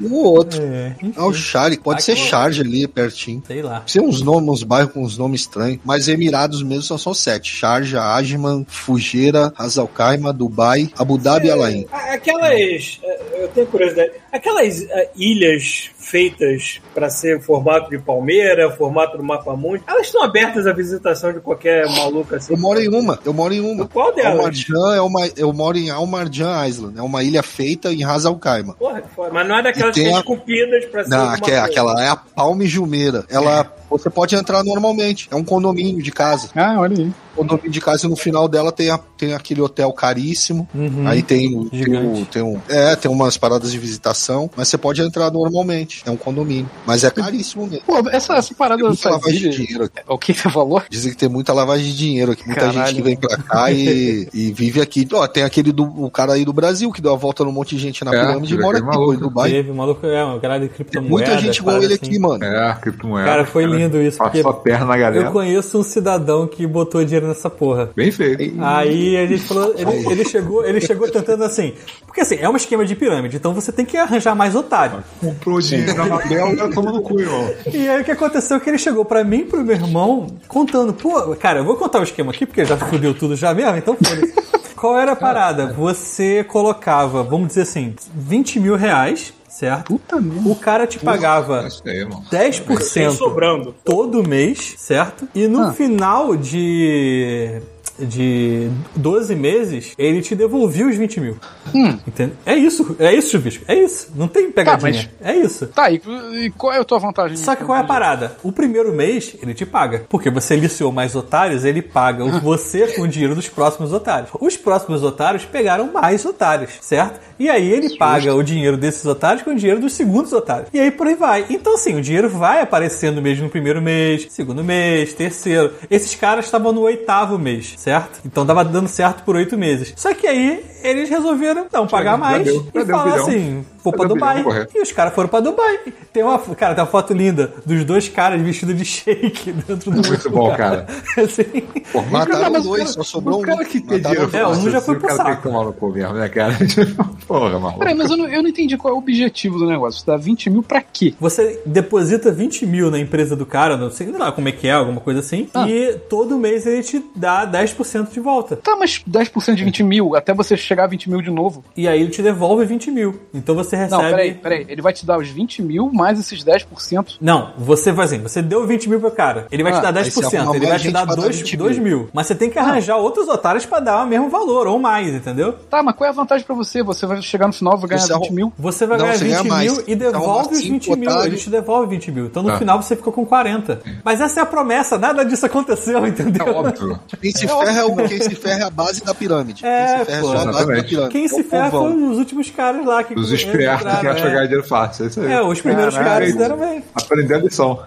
[0.00, 0.60] Um ou outro.
[0.62, 3.42] É, Ah, o Charlie, pode ser Charge ali, pertinho.
[3.46, 3.80] sei lá.
[3.80, 7.50] Tem uns nomes, uns bairros com uns nomes estranhos, mas Emirados mesmo só são sete.
[7.50, 11.86] Sharjah, Ajman, Fujeira, Al Khaimah, Dubai, Abu Dhabi e Alain.
[11.92, 13.00] A- Aquelas.
[13.02, 14.12] eh, Eu tenho curiosidade.
[14.36, 20.22] Aquelas eh, ilhas feitas para ser formato de palmeira, formato do mapa mundi, elas estão
[20.22, 22.52] abertas à visitação de qualquer maluco assim?
[22.52, 23.86] Eu moro em uma, eu moro em uma.
[23.88, 24.32] Qual delas?
[24.38, 28.36] Al-Marjan é uma, eu moro em Al-Marjan Island, é uma ilha feita em Ras Al
[28.36, 28.74] Khaimah.
[28.74, 29.02] Porra.
[29.32, 31.10] Mas não é daquelas que tem a- esculpidas pra ser.
[31.10, 31.64] Não, aquela, coisa.
[31.64, 33.24] aquela é a Palme Jumeira.
[33.28, 36.48] Ela, você pode entrar normalmente, é um condomínio de casa.
[36.54, 37.12] Ah, olha aí.
[37.36, 40.66] condomínio de casa e no final dela tem, a- tem aquele hotel caríssimo.
[40.74, 41.06] Uhum.
[41.06, 45.02] Aí tem, o- tem, tem um, é, tem umas paradas de visitação, mas você pode
[45.02, 46.02] entrar normalmente.
[46.06, 47.84] É um condomínio, mas é caríssimo mesmo.
[47.84, 50.00] Pô, essa, essa parada Tem muita lavagem de dinheiro aqui.
[50.08, 50.82] O que você falou?
[50.88, 52.46] Dizem que tem muita lavagem de dinheiro aqui.
[52.46, 52.86] Muita Caralho.
[52.86, 55.06] gente que vem pra cá e, e vive aqui.
[55.12, 57.76] Ó, tem aquele do o cara aí do Brasil que deu a volta num monte
[57.76, 59.12] de gente na É, pirâmide e mora aqui, maluco.
[59.14, 59.50] em Dubai.
[59.50, 61.10] Teve, o maluco é um cara de Tem criptomoeda.
[61.10, 61.94] muita gente igual ele assim.
[62.06, 62.42] aqui, mano.
[62.42, 63.26] É, criptomoeda.
[63.28, 65.26] Cara, foi lindo isso, Passou porque a perna na galera.
[65.26, 67.90] eu conheço um cidadão que botou dinheiro nessa porra.
[67.94, 68.54] Bem feito.
[68.62, 71.74] Aí a gente falou, ele, ele chegou, ele chegou tentando assim,
[72.06, 75.02] porque assim, é um esquema de pirâmide, então você tem que arranjar mais otário.
[75.20, 77.50] Comprou dinheiro na Babel, tá tomando cu, irmão.
[77.72, 80.26] E aí o que aconteceu é que ele chegou pra mim e pro meu irmão
[80.48, 83.76] contando, pô, cara, eu vou contar o esquema aqui, porque já fudeu tudo já mesmo,
[83.76, 84.34] então foda-se.
[84.76, 85.72] Qual era a parada?
[85.72, 89.86] Você colocava, vamos dizer assim, 20 mil reais, certo?
[89.86, 90.48] Puta merda.
[90.48, 92.22] O cara te pagava É irmão.
[92.30, 93.74] 10% Tem sobrando.
[93.84, 95.28] todo mês, certo?
[95.34, 95.72] E no Ah.
[95.72, 97.60] final de.
[97.98, 101.36] De 12 meses, ele te devolvia os 20 mil.
[101.74, 101.98] Hum.
[102.06, 102.32] Entende?
[102.44, 103.64] É isso, é isso, Chuvisco.
[103.66, 104.12] É isso.
[104.14, 105.10] Não tem pegadinha.
[105.20, 105.66] É isso.
[105.68, 106.00] Tá, e,
[106.34, 107.36] e qual é a tua vantagem?
[107.36, 108.36] Só que qual é a parada?
[108.42, 110.04] O primeiro mês, ele te paga.
[110.08, 114.30] Porque você aliciou mais otários, ele paga o- você com o dinheiro dos próximos otários.
[114.40, 117.18] Os próximos otários pegaram mais otários, certo?
[117.38, 120.68] E aí ele paga o dinheiro desses otários com o dinheiro dos segundos otários.
[120.72, 121.44] E aí por aí vai.
[121.50, 125.72] Então, assim, o dinheiro vai aparecendo mesmo no primeiro mês, segundo mês, terceiro.
[125.90, 128.18] Esses caras estavam no oitavo mês, certo?
[128.26, 129.92] Então tava dando certo por oito meses.
[129.94, 133.26] Só que aí eles resolveram não pagar mais deu, e deu um falar bilhão.
[133.26, 134.42] assim: vou pra um bilhão, Dubai.
[134.42, 134.72] correto.
[134.76, 135.78] E os caras foram pra Dubai.
[136.12, 140.06] Tem uma, cara, tem uma foto linda dos dois caras vestidos de shake dentro do
[140.08, 140.86] Muito bom, cara.
[141.16, 141.44] Assim.
[141.92, 143.64] Pô, Mataram dois, cara- só sobrou o cara um.
[143.64, 144.30] que tem dinheiro.
[144.32, 145.42] É, um já foi pro cara tem saco.
[145.42, 146.54] que tomar no cu mesmo, né, cara?
[147.26, 147.78] Porra, maluco.
[147.80, 150.00] Peraí, mas eu não, eu não entendi qual é o objetivo do negócio.
[150.00, 151.14] Você dá 20 mil pra quê?
[151.20, 154.72] Você deposita 20 mil na empresa do cara, não sei lá como é que é,
[154.72, 155.68] alguma coisa assim, Ah.
[155.68, 158.56] e todo mês ele te dá 10% de volta.
[158.56, 161.64] Tá, mas 10% de 20 mil, até você chegar a 20 mil de novo.
[161.76, 163.20] E aí ele te devolve 20 mil.
[163.32, 164.02] Então você recebe.
[164.02, 164.66] Não, peraí, peraí.
[164.68, 167.16] Ele vai te dar os 20 mil mais esses 10%.
[167.20, 169.96] Não, você vai assim, você deu 20 mil pro cara, ele vai Ah, te dar
[169.98, 172.08] aí você 10%, arruma ele vai te dar pra dar 2, 20 2 mil.
[172.12, 175.52] Mas você tem que arranjar outros otários pra dar o mesmo valor, ou mais, entendeu?
[175.70, 176.82] Tá, mas qual é a vantagem pra você?
[176.82, 178.52] Você vai chegar no final e vai ganhar Você 20 arruma- mil.
[178.58, 181.10] Você vai Não, ganhar você 20 ganha mil e Você devolve os cinco 20 mil.
[181.10, 181.26] otários.
[181.26, 182.26] Ele te devolve 20 mil.
[182.26, 182.58] Então no Ah.
[182.58, 183.80] final você ficou com 40.
[184.04, 186.46] Mas essa é a promessa, nada disso aconteceu, É entendeu?
[186.54, 186.98] óbvio.
[187.20, 189.64] Quem se ferra é o quem se ferra é a base da pirâmide.
[189.66, 190.34] É, quem se ferra pô.
[190.34, 190.88] é só a base Exatamente.
[190.88, 191.12] pirâmide.
[191.12, 194.30] Quem se ferra foram os últimos caras lá que Os espertos que acham é.
[194.30, 195.04] ganhar dinheiro fácil.
[195.04, 195.32] É isso aí.
[195.32, 196.10] É, os primeiros Caralho.
[196.12, 196.84] caras deram bem.
[196.94, 197.80] Aprender a lição.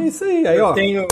[0.00, 0.46] É isso aí.
[0.46, 0.70] Aí, ó.
[0.70, 1.06] Eu tenho,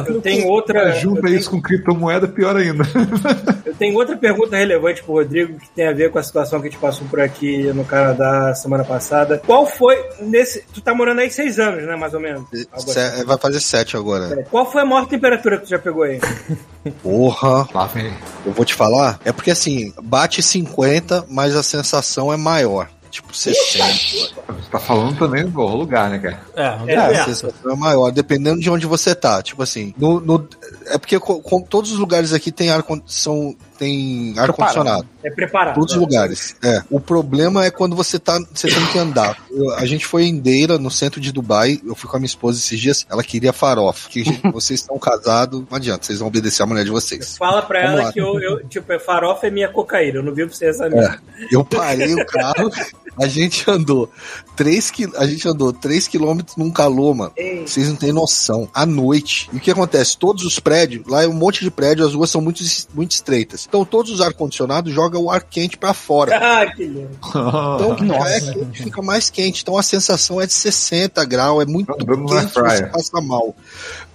[0.00, 0.92] eu tenho outra.
[0.92, 2.84] Junta tenho, isso com criptomoeda, pior ainda.
[3.66, 6.68] eu tenho outra pergunta relevante pro Rodrigo que tem a ver com a situação que
[6.68, 9.42] a gente passou por aqui no Canadá semana passada.
[9.44, 10.64] Qual foi nesse.
[10.72, 11.96] Tu tá morando aí seis anos, né?
[11.96, 12.44] Mais ou menos.
[12.72, 12.92] Assim.
[12.92, 14.44] Se- Vai fazer sete agora.
[14.50, 16.20] Qual foi a maior temperatura que tu já pegou aí?
[17.02, 18.12] Porra, Lá vem.
[18.44, 19.18] eu vou te falar.
[19.24, 22.88] É porque assim, bate 50, mas a sensação é maior.
[23.12, 23.84] Tipo 60.
[23.84, 26.40] Você tá falando também do lugar, né, cara?
[26.56, 27.24] É, É, A é.
[27.26, 29.42] sensação é maior, dependendo de onde você tá.
[29.42, 30.48] Tipo assim, no, no-
[30.86, 35.06] é porque co- com, todos os lugares aqui tem ar são tem ar condicionado.
[35.24, 35.74] É preparado.
[35.74, 36.54] Todos os lugares.
[36.62, 36.82] É.
[36.88, 38.38] O problema é quando você tá.
[38.54, 39.36] Você tem que andar.
[39.50, 41.80] Eu- a gente foi em Deira, no centro de Dubai.
[41.84, 43.04] Eu fui com a minha esposa esses dias.
[43.10, 44.08] Ela queria farofa.
[44.08, 47.36] Que gente, vocês estão casados, não adianta, vocês vão obedecer a mulher de vocês.
[47.36, 48.12] Fala pra Vamos ela lá.
[48.12, 50.18] que eu, eu, tipo, é farofa é minha cocaína.
[50.18, 51.20] Eu não vivo pra você essa merda.
[51.50, 52.70] Eu parei o carro,
[53.18, 54.10] a gente andou
[54.56, 57.32] 3 qui- a gente andou 3 quilômetros num calor, mano.
[57.36, 57.66] Ei.
[57.66, 58.68] Vocês não têm noção.
[58.72, 59.48] À noite.
[59.52, 60.16] E o que acontece?
[60.16, 62.62] Todos os prédios, lá é um monte de prédio, as ruas são muito,
[62.94, 63.66] muito estreitas.
[63.68, 66.32] Então todos os ar-condicionados jogam o ar quente pra fora.
[66.42, 67.10] Ah, que lindo.
[67.24, 69.62] Então já é quente, fica mais quente.
[69.62, 73.54] Então a sensação é de 60 graus, é muito Vamos quente, você passa mal.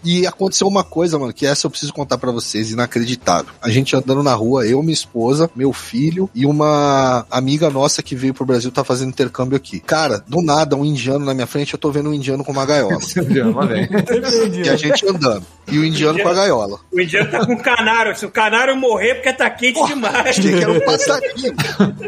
[0.04, 3.52] E aconteceu uma coisa, mano, que essa eu preciso contar pra vocês, inacreditável.
[3.62, 8.16] A gente andando na rua, eu, minha esposa, meu filho e uma amiga nossa que
[8.16, 9.80] veio pro Brasil tá fazendo intercâmbio aqui.
[9.80, 12.66] Cara, do nada, um indiano na minha frente, eu tô vendo um indiano com uma
[12.66, 12.98] gaiola.
[14.66, 15.46] E a gente andando.
[15.70, 16.80] E o indiano com a gaiola.
[16.92, 18.16] O indiano tá com canário.
[18.18, 20.28] Se o canário morrer, é porque tá quente demais.
[20.28, 21.56] Achei que era um passarinho.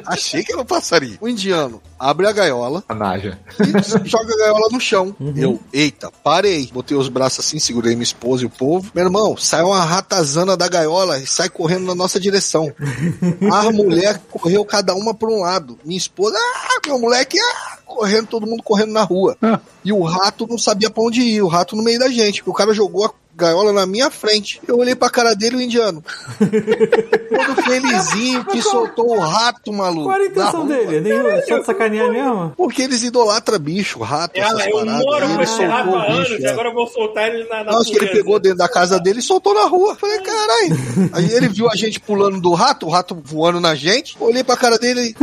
[0.05, 1.17] Achei que era um passarinho.
[1.21, 3.37] O indiano abre a gaiola, A Naja.
[3.59, 5.15] e joga a gaiola no chão.
[5.35, 6.69] Eu, eita, parei.
[6.71, 8.89] Botei os braços assim, segurei minha esposa e o povo.
[8.93, 12.71] Meu irmão, sai uma ratazana da gaiola e sai correndo na nossa direção.
[13.51, 15.77] A mulher correu cada uma por um lado.
[15.83, 19.37] Minha esposa, ah, meu moleque, ah, correndo, todo mundo correndo na rua.
[19.83, 22.41] E o rato não sabia pra onde ir, o rato no meio da gente.
[22.41, 24.61] porque O cara jogou a gaiola na minha frente.
[24.67, 26.03] Eu olhei pra cara dele, o indiano.
[26.39, 30.03] Todo felizinho que soltou o rato, maluco.
[30.03, 30.75] Qual era a na intenção rua.
[30.75, 31.01] dele?
[31.01, 32.53] Nem só de sacanear mesmo?
[32.55, 35.05] Porque eles idolatram bicho, rato, Ela, essas eu paradas.
[35.05, 36.49] moro com ele esse rato há o anos bicho, e é.
[36.49, 39.19] agora eu vou soltar ele na Não, acho que ele pegou dentro da casa dele
[39.19, 39.95] e soltou na rua.
[39.95, 40.77] Falei, caralho.
[41.13, 44.15] Aí ele viu a gente pulando do rato, o rato voando na gente.
[44.19, 45.15] Olhei pra cara dele,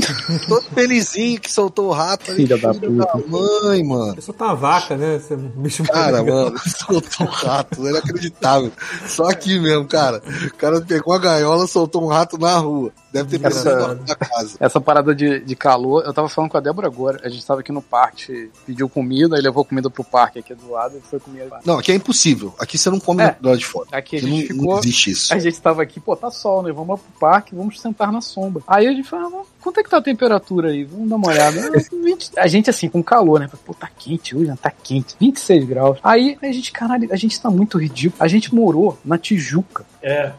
[0.48, 2.26] todo felizinho que soltou o rato.
[2.26, 4.16] Falei, Filha da da mãe, mano.
[4.18, 5.16] Isso tá uma vaca, né?
[5.16, 8.72] Esse bicho Cara, mano, soltou um rato, era inacreditável.
[9.06, 10.22] Só aqui mesmo, cara.
[10.46, 12.92] O cara pegou a gaiola, soltou um rato na rua.
[13.12, 14.56] Deve ter Essa- pensado da casa.
[14.60, 17.20] Essa parada de, de calor, eu tava falando com a Débora agora.
[17.24, 20.70] A gente tava aqui no parque, pediu comida, aí levou comida pro parque aqui do
[20.70, 21.60] lado e foi comer lá.
[21.64, 22.54] Não, aqui é impossível.
[22.58, 23.36] Aqui você não come É.
[23.40, 23.86] do lado de fora.
[23.92, 24.72] Aqui a Aqui gente não, ficou.
[24.74, 25.32] não existe isso.
[25.34, 26.72] A gente tava aqui, pô, tá sol, né?
[26.72, 28.62] Vamos pro parque, vamos sentar na sombra.
[28.66, 30.84] Aí a gente falou, ah, quanto é que tá a temperatura aí?
[30.84, 31.56] Vamos dar uma olhada.
[31.76, 33.48] Ah, 20 A gente assim, com calor, né?
[33.64, 34.56] Pô, tá quente hoje, né?
[34.60, 35.98] tá quente, 26 graus.
[36.02, 38.22] Aí a gente, caralho, a gente tá muito ridículo.
[38.22, 40.32] A gente morou na Tijuca, É.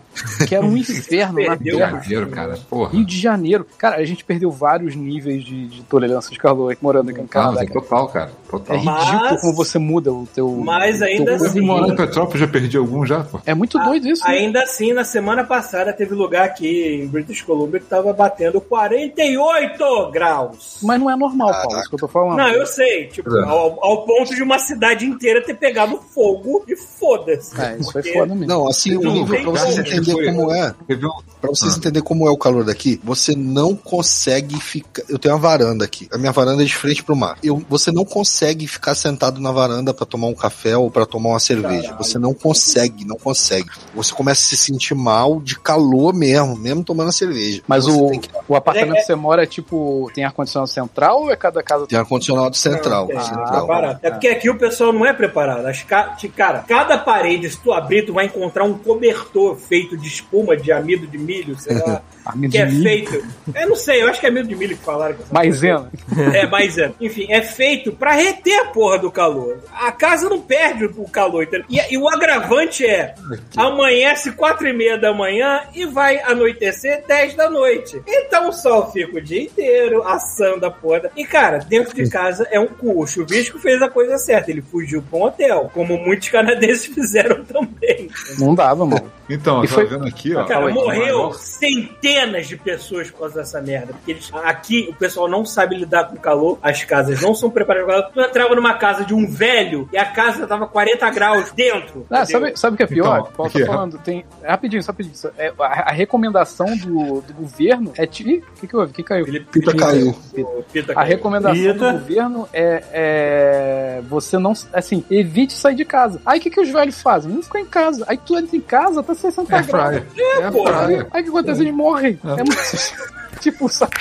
[0.47, 1.99] que era um inferno na Perdeu, terra.
[2.01, 2.57] Janeiro, cara.
[2.69, 2.91] Porra.
[2.91, 3.67] Rio de Janeiro.
[3.77, 7.25] Cara, a gente perdeu vários níveis de, de tolerância de calor aqui morando aqui no
[7.25, 7.51] Ah, Canadá.
[7.55, 7.81] mas é cara.
[7.81, 8.31] total, cara.
[8.31, 8.77] É Total.
[8.77, 10.49] ridículo Mas- como você muda o teu.
[10.49, 11.89] Mas ainda teu assim- morando.
[11.89, 13.41] No Petrópolis já perdi algum já, pô.
[13.45, 14.23] É muito doido isso.
[14.25, 14.35] né?
[14.35, 20.11] Ainda assim, na semana passada teve lugar aqui em British Columbia que tava batendo 48
[20.11, 20.79] graus.
[20.81, 22.37] Mas não é normal, Paulo, isso que eu tô falando.
[22.37, 23.43] Não, eu sei, tipo, É.
[23.43, 27.59] ao, ao ponto de uma cidade inteira ter pegado fogo e foda-se.
[27.59, 28.47] É, isso foi foda mesmo.
[28.47, 30.01] Não, assim, o nível tem pra vocês como.
[30.11, 30.75] entenderem como é.
[30.89, 31.21] Um.
[31.41, 31.77] Pra vocês Ah.
[31.77, 35.03] entenderem como é o calor daqui, você não consegue ficar.
[35.09, 36.07] Eu tenho uma varanda aqui.
[36.11, 37.37] A minha varanda é de frente pro mar.
[37.43, 41.29] Eu, você não consegue ficar sentado na varanda pra tomar um café ou pra tomar
[41.29, 41.81] uma cerveja.
[41.83, 41.97] Caralho.
[42.03, 43.69] Você não consegue, não consegue.
[43.95, 47.61] Você começa a se sentir mal de calor mesmo, mesmo tomando a cerveja.
[47.67, 50.09] Mas o, tem que o apartamento É- que você mora é tipo.
[50.13, 51.85] Tem ar-condicionado central ou é cada casa?
[51.87, 53.01] ter ar-condicionado central.
[53.07, 53.65] Não, tem, central.
[53.67, 53.99] preparado.
[54.01, 55.65] É porque aqui o pessoal não é preparado.
[55.67, 56.15] As ca...
[56.35, 60.71] Cara, cada parede, se tu abrir, tu vai encontrar um cobertor feito de espuma, de
[60.71, 62.01] amido de milho, sei lá.
[62.27, 62.83] Amido que é de milho?
[62.83, 63.27] feito.
[63.55, 65.15] Eu não sei, eu acho que é amido de milho que falaram.
[65.15, 65.89] que essa Maisena.
[66.33, 66.91] É, é.
[66.99, 69.59] Enfim, é feito pra reter a porra do calor.
[69.71, 71.47] A casa não perde o calor?
[71.69, 73.15] E, e o agravante é:
[73.55, 78.01] amanhece quatro e meia da manhã e vai anoitecer 10 da noite.
[78.05, 81.09] Então o sol fica o dia inteiro assando a porra.
[81.15, 83.01] E cara, dentro de casa é um cu.
[83.01, 84.51] O chuvisco fez a coisa certa.
[84.51, 88.09] Ele fugiu pra um hotel, como muitos canadenses fizeram também.
[88.39, 89.11] Não dava, mano.
[89.29, 90.45] Então, E foi- vendo aqui, ó.
[90.45, 93.93] Cara, o morreu maior- centenas de pessoas por causa dessa merda.
[93.93, 97.87] Porque eles, aqui o pessoal não sabe lidar com calor, as casas não são preparadas
[97.87, 98.11] para calor.
[98.13, 102.05] Tu entrava numa casa de um velho e a casa tava 40 graus dentro.
[102.09, 103.19] Ah, sabe, sabe o que é pior?
[103.19, 104.25] Então, Paulo aqui, tá falando, tem.
[104.43, 105.15] Rapidinho, só rapidinho.
[105.15, 108.03] só- é, a, a recomendação do, do governo é.
[108.17, 108.91] Ih, o que, que houve?
[108.91, 109.27] O que caiu?
[109.27, 110.09] Ele Pita caiu.
[110.37, 111.07] O Pita A caiu.
[111.07, 111.93] recomendação Eita.
[111.93, 116.19] do governo é, é você não, assim, evite sair de casa.
[116.25, 117.31] Aí o que, que os velhos fazem?
[117.31, 118.03] Não ficam em casa.
[118.07, 119.67] Aí tu entra em casa, tá 60 É graus.
[119.67, 120.07] praia.
[120.39, 120.71] É porra.
[120.71, 121.07] praia.
[121.11, 121.61] Aí o que acontece?
[121.61, 122.19] Eles morrem.
[122.23, 122.57] É muito...
[123.41, 123.91] tipo, sabe?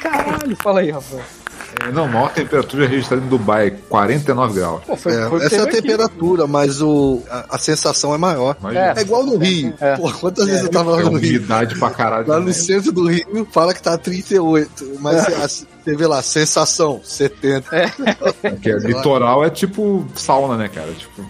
[0.00, 1.22] Caralho, fala aí, Rafael.
[1.82, 4.82] É, Não, a maior temperatura registrada em Dubai é 49 graus.
[4.84, 5.82] Pô, foi, É, essa é a teve aqui.
[5.82, 8.56] temperatura, mas o, a, a sensação é maior.
[8.60, 8.94] Imagina.
[8.96, 9.74] É igual no Rio.
[9.78, 9.96] É.
[9.96, 11.42] Pô, quantas vezes eu tava lá É no Rio?
[11.78, 12.26] pra caralho.
[12.28, 14.96] Lá no centro do Rio, fala que tá 38.
[15.00, 17.68] Mas você- você vê lá, sensação, 70.
[18.40, 20.90] Porque litoral é tipo sauna, né, cara?
[20.92, 21.22] Tipo,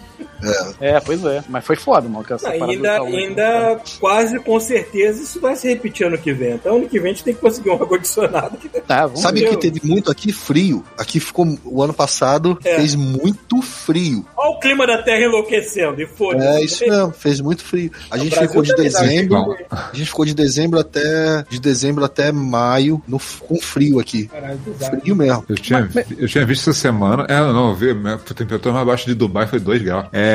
[0.79, 1.43] É, pois é.
[1.49, 2.23] Mas foi foda, mano.
[2.23, 6.53] Que essa Não, ainda, ainda quase com certeza isso vai se repetir ano que vem.
[6.53, 8.57] Então ano que vem a gente tem que conseguir um ar-condicionado.
[8.87, 9.49] Tá, Sabe ver.
[9.49, 10.83] que teve muito aqui frio?
[10.97, 12.75] Aqui ficou, o ano passado, É.
[12.75, 14.25] fez muito frio.
[14.35, 16.47] Olha o clima da Terra enlouquecendo e foda-se.
[16.47, 17.91] É isso mesmo, fez muito frio.
[18.11, 22.03] A gente Brasil ficou de tá dezembro, a gente ficou de dezembro até de dezembro
[22.03, 24.27] até maio no, com frio aqui.
[24.27, 24.59] Caralho.
[25.01, 25.45] Frio mesmo.
[25.49, 27.25] eu tinha, eu tinha visto essa semana.
[27.29, 30.07] É, não, eu vi, a temperatura mais baixa de Dubai foi 2 graus.
[30.11, 30.26] É,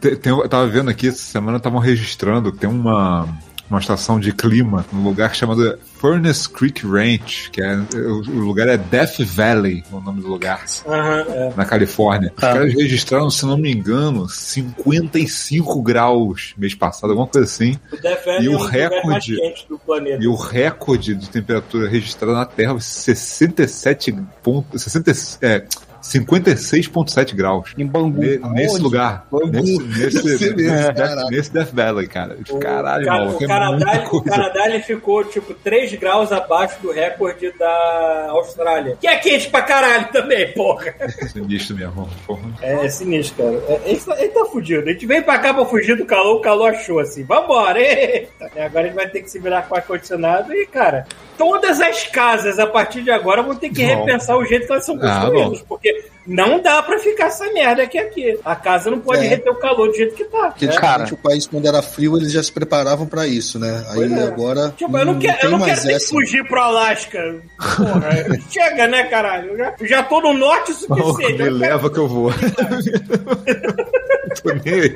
[0.00, 3.28] tem, tem- eu tava vendo aqui, essa semana estavam registrando, tem uma.
[3.70, 8.68] Uma estação de clima num lugar chamado Furnace Creek Ranch, que é o, o lugar
[8.68, 10.62] é Death Valley, o nome do lugar.
[10.86, 11.54] É.
[11.56, 12.30] na Califórnia.
[12.36, 12.52] Os Tá.
[12.52, 17.78] caras registraram, se não me engano, 55 graus mês passado, alguma coisa assim.
[17.90, 20.22] O Death Valley E é o um dos lugares mais recorde- do planeta.
[20.22, 25.64] E o recorde de temperatura registrada na Terra foi 67 ponto, 60, é,
[26.02, 27.72] 56,7 graus.
[27.78, 28.20] Em Bangu.
[28.20, 29.26] Ne- nesse lugar.
[29.30, 29.50] Bangu.
[29.50, 29.78] Nesse,
[30.22, 31.28] nesse, nesse, caralho.
[31.30, 32.36] nesse Death Valley, cara.
[32.50, 34.30] O Caralho, Ca- maluco, o é Canadá, muita o coisa.
[34.30, 38.96] Canadá ele ficou tipo 3 graus abaixo do recorde da Austrália.
[39.00, 40.94] Que é quente pra caralho também, porra.
[41.32, 42.08] Sinistro mesmo.
[42.26, 42.42] Porra.
[42.60, 43.62] É, é sinistro, cara.
[43.68, 44.88] É, ele, tá, ele tá fudido.
[44.88, 47.22] A gente veio pra cá pra fugir do calor, o calor achou assim.
[47.24, 48.50] Vambora, eita.
[48.56, 51.06] E agora a gente vai ter que se virar com ar-condicionado e, cara,
[51.38, 54.84] todas as casas a partir de agora vão ter que repensar o jeito que elas
[54.84, 55.62] são Ah, construídas.
[55.68, 58.38] porque não dá pra ficar essa merda aqui aqui.
[58.44, 59.28] A casa não pode É.
[59.28, 60.48] reter o calor do jeito que tá.
[60.48, 60.72] Porque né?
[60.72, 63.84] antigamente o país, quando era frio, eles já se preparavam pra isso, né?
[63.90, 64.22] Aí é.
[64.24, 64.72] agora.
[64.76, 66.08] Tipo, eu não, quero, eu tem não mais quero ter que essa.
[66.08, 67.36] fugir pro Alasca.
[67.58, 68.10] Porra,
[68.50, 69.50] chega, né, caralho?
[69.52, 71.42] Eu já, já tô no norte o suficiente.
[71.42, 72.30] me leva que eu vou.
[74.42, 74.94] Tô nem aí.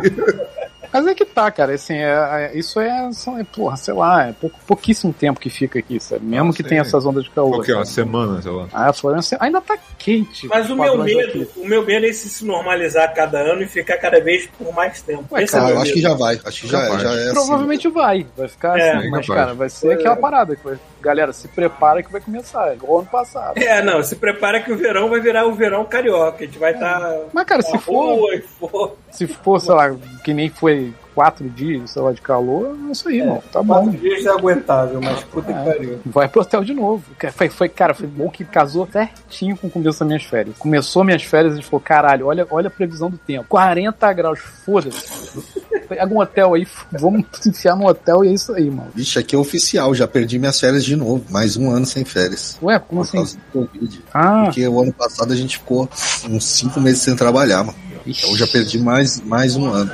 [0.96, 4.28] Mas é que tá, cara, assim, é, é- isso é, são, é, porra, sei lá,
[4.28, 6.24] é pouco, pouquíssimo tempo que fica aqui, sabe?
[6.24, 7.50] Mesmo Ah, que tenha essas ondas de calor.
[7.50, 7.74] Qual que é?
[7.74, 7.94] Uma sabe?
[8.08, 8.66] semana, sei lá.
[8.72, 10.46] Ah, a Florência ainda tá quente.
[10.48, 11.48] Mas o meu medo, daqui.
[11.60, 15.02] o meu medo é esse se normalizar cada ano e ficar cada vez por mais
[15.02, 15.24] tempo.
[15.32, 16.40] Ué, Esse é o meu eu acho que já vai.
[16.44, 17.02] Acho que já, é, Capaz.
[17.02, 17.32] já é assim.
[17.34, 21.32] Provavelmente vai, vai ficar É, assim, mas, cara, vai ser aquela parada que vai, galera,
[21.32, 23.58] se prepara que vai começar, igual ano passado.
[23.58, 26.42] É, não, se prepara que o verão vai virar o verão carioca.
[26.42, 27.00] A gente vai estar.
[27.32, 28.96] Mas, cara, se for, for.
[29.10, 33.08] se for, sei lá, que nem foi quatro dias, sei lá, de calor, é isso
[33.08, 33.84] aí, mano, tá bom.
[33.84, 35.64] Quatro dias é aguentável, mas puta que É.
[35.64, 35.98] pariu.
[36.04, 37.02] Vai pro hotel de novo.
[37.32, 40.54] Foi, foi, cara, foi bom que casou certinho com o começo das minhas férias.
[40.58, 43.46] Começou minhas férias e a gente falou, caralho, olha, olha a previsão do tempo.
[43.48, 45.40] 40 graus, foda-se.
[45.88, 48.90] Pega um hotel aí, vamos enfiar no hotel e é isso aí, mano.
[48.94, 51.24] Vixe, aqui é oficial, já perdi minhas férias de novo.
[51.30, 52.58] Mais um ano sem férias.
[52.62, 53.16] Ué, como Por assim?
[53.16, 54.02] causa do Covid.
[54.12, 55.88] Ah, Porque o ano passado a gente ficou
[56.28, 57.78] uns cinco meses sem trabalhar, mano.
[58.06, 59.90] Então eu já perdi mais, mais um ano.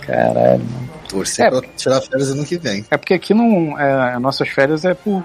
[0.00, 0.90] Caralho, mano.
[1.08, 1.50] Torcer É.
[1.50, 2.84] pra tirar férias ano que vem.
[2.90, 3.78] É porque aqui não.
[3.78, 5.24] É, nossas férias é por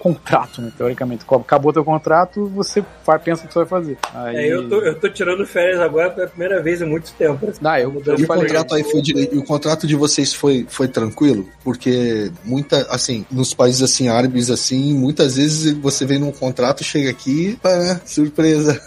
[0.00, 0.72] contrato, né?
[0.76, 1.24] Teoricamente.
[1.30, 3.98] Acabou teu contrato, você faz, pensa o que você vai fazer.
[4.14, 4.36] Aí...
[4.36, 7.52] É, eu, tô, eu tô tirando férias agora pela primeira vez em muito tempo.
[7.62, 8.44] Ah, eu, eu E o falei.
[8.46, 9.34] contrato aí foi direito.
[9.34, 11.46] E o contrato de vocês foi, foi tranquilo?
[11.62, 17.10] Porque muita, assim, nos países assim, árabes assim, muitas vezes você vem num contrato, chega
[17.10, 18.80] aqui, pá, surpresa.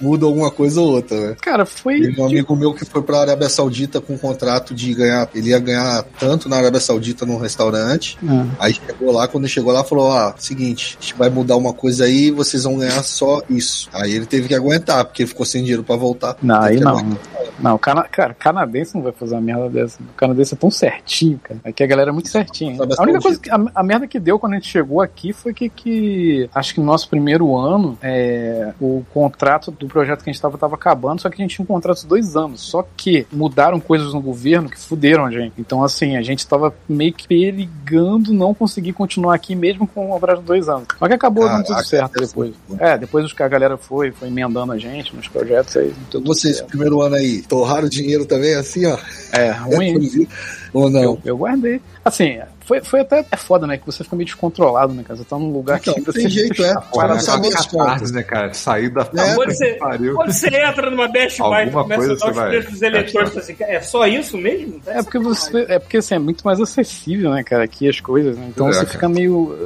[0.00, 1.36] Muda alguma coisa ou outra, né?
[1.40, 2.00] Cara, foi.
[2.00, 5.28] Teve um amigo meu que foi pra Arábia Saudita com um contrato de ganhar.
[5.34, 8.18] Ele ia ganhar tanto na Arábia Saudita num restaurante.
[8.26, 8.46] Ah.
[8.58, 12.04] Aí chegou lá, quando chegou lá, falou: Ó, seguinte, a gente vai mudar uma coisa
[12.04, 13.88] aí, vocês vão ganhar só isso.
[13.92, 16.36] Aí ele teve que aguentar, porque ele ficou sem dinheiro pra voltar.
[16.42, 17.16] Não, aí não.
[17.58, 20.02] Não, cana cara, canadense não vai fazer uma merda dessa.
[20.02, 21.60] O canadense é tão certinho, cara.
[21.64, 22.76] Aqui a galera é muito certinha.
[22.98, 23.50] A única coisa que.
[23.50, 26.80] A, a merda que deu quando a gente chegou aqui foi que, que acho que
[26.80, 31.20] no nosso primeiro ano, é, o contrato do projeto que a gente tava tava acabando,
[31.20, 32.60] só que a gente tinha um contrato de dois anos.
[32.60, 35.54] Só que mudaram coisas no governo que fuderam a gente.
[35.58, 40.20] Então, assim, a gente tava meio que perigando não conseguir continuar aqui mesmo com o
[40.20, 40.86] prazo de dois anos.
[40.98, 42.54] Só que acabou dando tudo certo depois.
[42.78, 45.94] É, depois a galera foi, foi emendando a gente nos projetos aí.
[46.10, 46.68] Tudo Vocês, certo.
[46.68, 48.98] primeiro ano aí, torraram dinheiro também, assim, ó.
[49.32, 50.26] É, ruim.
[50.72, 51.02] Ou não?
[51.02, 51.80] Eu, eu guardei.
[52.04, 53.78] Assim, foi, foi até é foda, né?
[53.78, 55.16] Que você fica meio descontrolado, né, cara?
[55.16, 56.74] Você tá num lugar Então, que não você tem jeito, é.
[56.92, 58.52] Para Não sabe as tardes, né, cara?
[58.52, 60.14] Sair da É, Quando você, pariu.
[60.14, 62.50] quando você entra numa Best Buy e Alguma começa a coisa dar os você vai
[62.50, 64.80] preços dos eleitores, você assim, é só isso mesmo?
[64.86, 65.66] É porque você.
[65.68, 68.46] É porque assim, é muito mais acessível, né, cara, aqui as coisas, né?
[68.50, 68.90] Então É, você cara.
[68.90, 69.56] fica meio.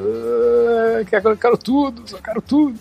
[1.01, 2.79] "Ah, quero, eu quero tudo, só quero tudo.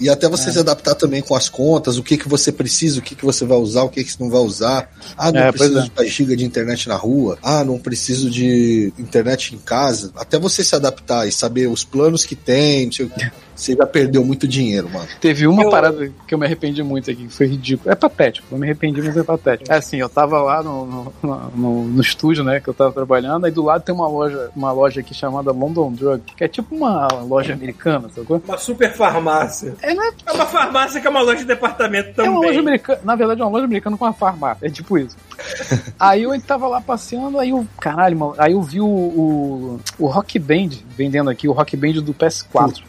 [0.00, 3.02] E até você se adaptar também com as contas, o que, que você precisa, o
[3.02, 4.90] que, que você vai usar, o que, que você não vai usar.
[5.16, 6.02] Ah, não É, preciso é.
[6.02, 7.38] de giga de internet na rua.
[7.42, 10.10] Ah, não preciso de internet em casa.
[10.16, 13.30] Até você se adaptar e saber os planos que tem, não sei o quê.
[13.60, 15.06] Você já perdeu muito dinheiro, mano.
[15.20, 17.90] Teve uma Eu- parada que eu me arrependi muito aqui, que foi ridículo.
[17.90, 19.70] É patético, eu me arrependi, mas é patético.
[19.70, 21.12] É assim, eu tava lá no, no,
[21.54, 24.72] no, no estúdio, né, que eu tava trabalhando, aí do lado tem uma loja, uma
[24.72, 28.42] loja aqui chamada London Drug, que é tipo uma loja americana, sacou?
[28.48, 29.74] Uma super farmácia.
[29.82, 30.10] É, né?
[30.24, 32.30] É uma farmácia que é uma loja de departamento também.
[32.32, 34.96] É uma loja americana, na verdade é uma loja americana com uma farmácia, é tipo
[34.96, 35.16] isso.
[36.00, 40.06] aí eu tava lá passeando, aí eu, caralho, mano, aí eu vi o, o, o
[40.06, 42.80] Rock Band vendendo aqui, o Rock Band do PS4.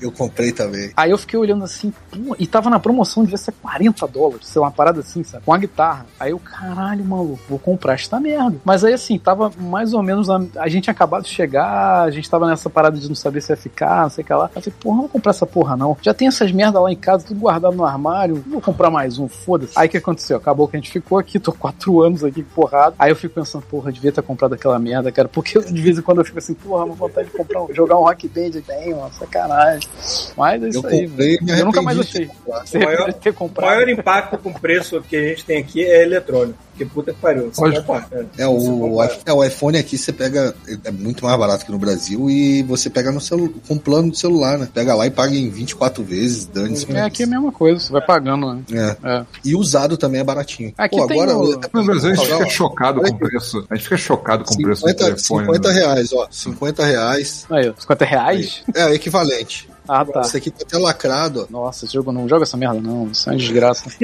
[0.00, 0.90] Eu comprei também.
[0.96, 4.60] Aí eu fiquei olhando assim, pô, e tava na promoção, devia ser 40 dólares, sei
[4.60, 5.44] lá, uma parada assim, sabe?
[5.44, 6.06] Com a guitarra.
[6.18, 8.56] Aí eu, caralho, maluco, vou comprar esta merda.
[8.64, 10.28] Mas aí assim, tava mais ou menos.
[10.30, 13.56] A, gente acabado de chegar, a gente tava nessa parada de não saber se ia
[13.56, 14.50] ficar, não sei o que lá.
[14.54, 15.96] Eu falei, porra, não vou comprar essa porra não.
[16.00, 19.28] Já tem essas merda lá em casa, tudo guardado no armário, vou comprar mais um,
[19.28, 19.72] foda-se.
[19.76, 20.36] Aí o que aconteceu?
[20.36, 22.94] Acabou que a gente ficou aqui, tô quatro anos aqui porrado.
[22.98, 25.28] Aí eu fico pensando, porra, devia ter comprado aquela merda, cara.
[25.28, 27.96] Porque de vez em quando eu fico assim, porra, uma vontade de comprar, um- jogar
[27.98, 29.89] um rock band aí, mano, sacanagem.
[30.36, 32.30] Mas é isso Eu aí, comprei Eu nunca mais achei.
[32.64, 33.66] Você Maior- ter O comprado.
[33.70, 36.58] maior impacto com o preço que a gente tem aqui é eletrônico.
[36.80, 37.50] Porque puta que pariu.
[37.54, 38.08] Vai pagar.
[38.38, 40.54] É, o, é, o iPhone aqui você pega.
[40.84, 44.18] É muito mais barato que no Brasil e você pega no celu, com plano de
[44.18, 44.68] celular, né?
[44.72, 46.90] Pega lá e paga em 24 vezes, dane-se.
[46.92, 48.62] É, aqui é a mesma coisa, você vai pagando, né?
[48.72, 48.96] É.
[49.08, 49.26] É.
[49.44, 50.72] E usado também é baratinho.
[50.78, 51.36] Aqui Pô, tem agora.
[51.38, 53.66] o- No Brasil a gente fica chocado com o preço.
[53.68, 55.46] A gente fica chocado com o preço do 50, telefone.
[55.46, 55.74] 50 né?
[55.74, 56.28] reais, ó.
[56.30, 57.46] 50 reais.
[57.50, 58.62] Aí, ó, 50 reais?
[58.74, 59.68] É o equivalente.
[59.86, 60.20] Ah, tá.
[60.20, 61.52] Esse aqui tá até lacrado, ó.
[61.52, 63.08] Nossa, esse jogo não joga essa merda, não.
[63.10, 63.84] Isso é uma desgraça.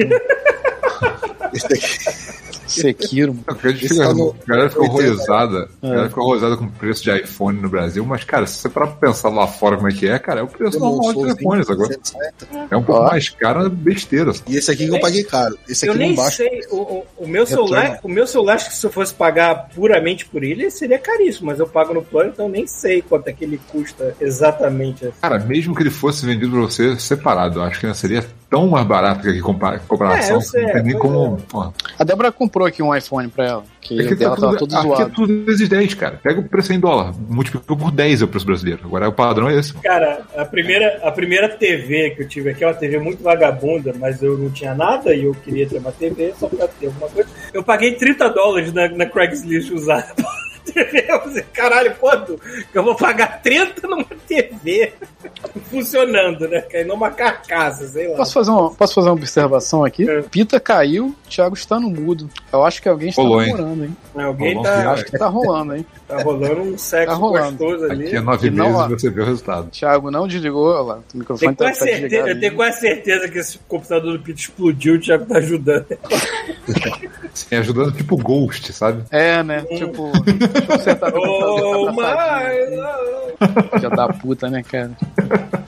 [1.53, 2.46] Esse aqui.
[2.67, 3.43] Sekiro, mano.
[3.47, 5.69] Não, a Esse fica, tá no- a galera fica 80, horrorizada.
[5.81, 5.89] A É.
[5.89, 8.87] galera fica horrorizada com o preço de iPhone no Brasil, mas, cara, se você parar
[8.87, 11.69] pra pensar lá fora como é que é, cara, é o preço normal de telefones
[11.69, 11.93] agora.
[11.93, 12.67] 160.
[12.71, 14.31] É um pouco mais caro, é besteira.
[14.47, 15.57] E esse aqui que eu paguei caro.
[15.67, 16.37] Esse Eu aqui nem não baixa.
[16.37, 19.69] sei, o, o, o meu celular, o meu celular, acho que se eu fosse pagar
[19.73, 23.27] puramente por ele, seria caríssimo, mas eu pago no plano, então eu nem sei quanto
[23.27, 25.07] é que ele custa exatamente.
[25.21, 28.67] Cara, mesmo que ele fosse vendido pra você separado, eu acho que não seria tão
[28.67, 30.37] mais barato que aqui compa- comparação.
[30.37, 31.37] É, sei, não tem nem como.
[31.49, 31.73] Porra.
[31.99, 34.67] A Débora comprou aqui um iPhone pra ela, que Aqui o dela tá tava tudo,
[34.69, 35.11] todo aqui é zoado.
[35.15, 36.19] tudo vezes 10, cara.
[36.21, 38.81] Pega o preço em dólar, multiplicou por 10 é o preço brasileiro.
[38.85, 39.73] Agora o padrão é esse.
[39.75, 43.93] Cara, a primeira, a primeira TV que eu tive aqui é uma TV muito vagabunda,
[43.99, 47.09] mas eu não tinha nada e eu queria ter uma TV só pra ter alguma
[47.09, 47.29] coisa.
[47.53, 50.07] Eu paguei 30 dólares na, na Craigslist usada.
[50.71, 52.39] TV, eu falei, caralho, quanto?
[52.71, 54.93] Que eu vou pagar 30 numa TV
[55.69, 56.63] funcionando, né?
[56.71, 58.17] É numa carcaça, sei lá.
[58.17, 60.09] Posso fazer, uma, posso fazer uma observação aqui?
[60.09, 60.21] É.
[60.21, 62.29] Pita caiu, Thiago está no mudo.
[62.51, 63.51] Eu acho que alguém está Rolou, hein?
[63.51, 63.97] namorando, hein?
[64.15, 65.85] Alguém Bom, tá, Acho que tá rolando, hein?
[66.07, 67.57] tá rolando um sexo Tá rolando.
[67.57, 68.07] gostoso ali.
[68.07, 69.69] Aqui é nove não, meses e você vê o resultado.
[69.69, 70.99] Thiago não desligou, olha lá.
[71.13, 74.95] O microfone tá, quase tá eu tenho quase certeza que esse computador do Pito explodiu
[74.95, 75.85] e o Thiago tá ajudando.
[77.45, 79.03] Assim, ajudando tipo Ghost, sabe?
[79.11, 79.61] É, né?
[79.77, 81.91] Tipo, eu consertar meu Oh.
[83.79, 84.91] Já da puta, né, cara?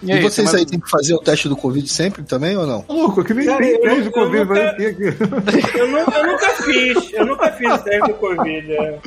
[0.01, 2.65] E, aí, vocês aí mais- têm que fazer o teste do Covid sempre também ou
[2.65, 2.83] não?
[2.89, 5.03] Louco, que nem Cara, tem teste Covid, nunca- vai ter aqui.
[5.77, 8.73] Eu, nu- eu nunca fiz, eu nunca fiz o teste do Covid.
[8.73, 8.99] é.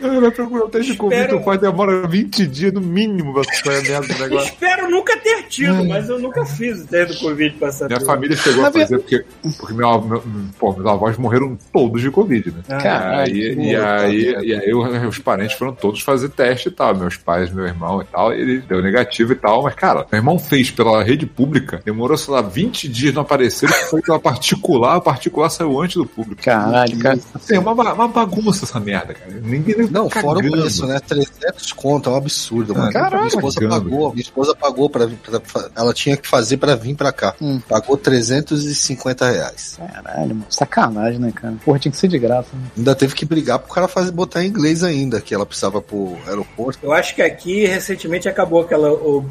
[0.00, 3.44] Cara, vai procurar o teste de Covid, o pai demora 20 dias no mínimo pra
[3.44, 4.48] sair a merda do negócio.
[4.48, 7.94] Espero nunca ter tido, mas eu nunca fiz o teste do Covid pra saber.
[7.94, 9.24] Minha família chegou a fazer porque,
[9.58, 10.22] porque meu, meu,
[10.58, 12.78] pô, meus avós morreram todos de Covid, né?
[12.80, 16.94] Caralho, e, que e aí, e aí os parentes foram todos fazer teste e tal.
[16.94, 18.32] Meus pais, meu irmão e tal.
[18.32, 19.62] Ele deu negativo e tal.
[19.62, 21.80] Mas, cara, meu irmão fez pela rede pública.
[21.84, 23.68] Demorou, sei lá, 20 dias não aparecer.
[23.68, 24.96] Foi pela particular.
[24.96, 26.42] A particular saiu antes do público.
[26.42, 27.18] Caralho, cara.
[27.34, 29.32] Assim, é uma, uma bagunça essa merda, cara.
[29.42, 30.60] Ninguém nem Não, tá fora o cagando.
[30.62, 31.00] preço, né?
[31.00, 32.92] 300 conto, é um absurdo, mano.
[32.92, 33.82] Caralho, minha esposa cagando.
[33.90, 37.12] pagou, minha esposa pagou pra, vir- pra, pra- ela tinha que fazer pra vir pra
[37.12, 37.34] cá.
[37.40, 37.60] Hum.
[37.68, 39.78] Pagou 350 reais.
[39.92, 40.46] Caralho, mano.
[40.50, 41.54] Sacanagem, né, cara?
[41.64, 42.48] Porra, tinha que ser de graça.
[42.52, 42.60] Né?
[42.76, 46.16] Ainda teve que brigar pro cara fazer, botar em inglês ainda, que ela precisava pro
[46.26, 46.78] aeroporto.
[46.82, 48.90] Eu acho que aqui recentemente acabou aquela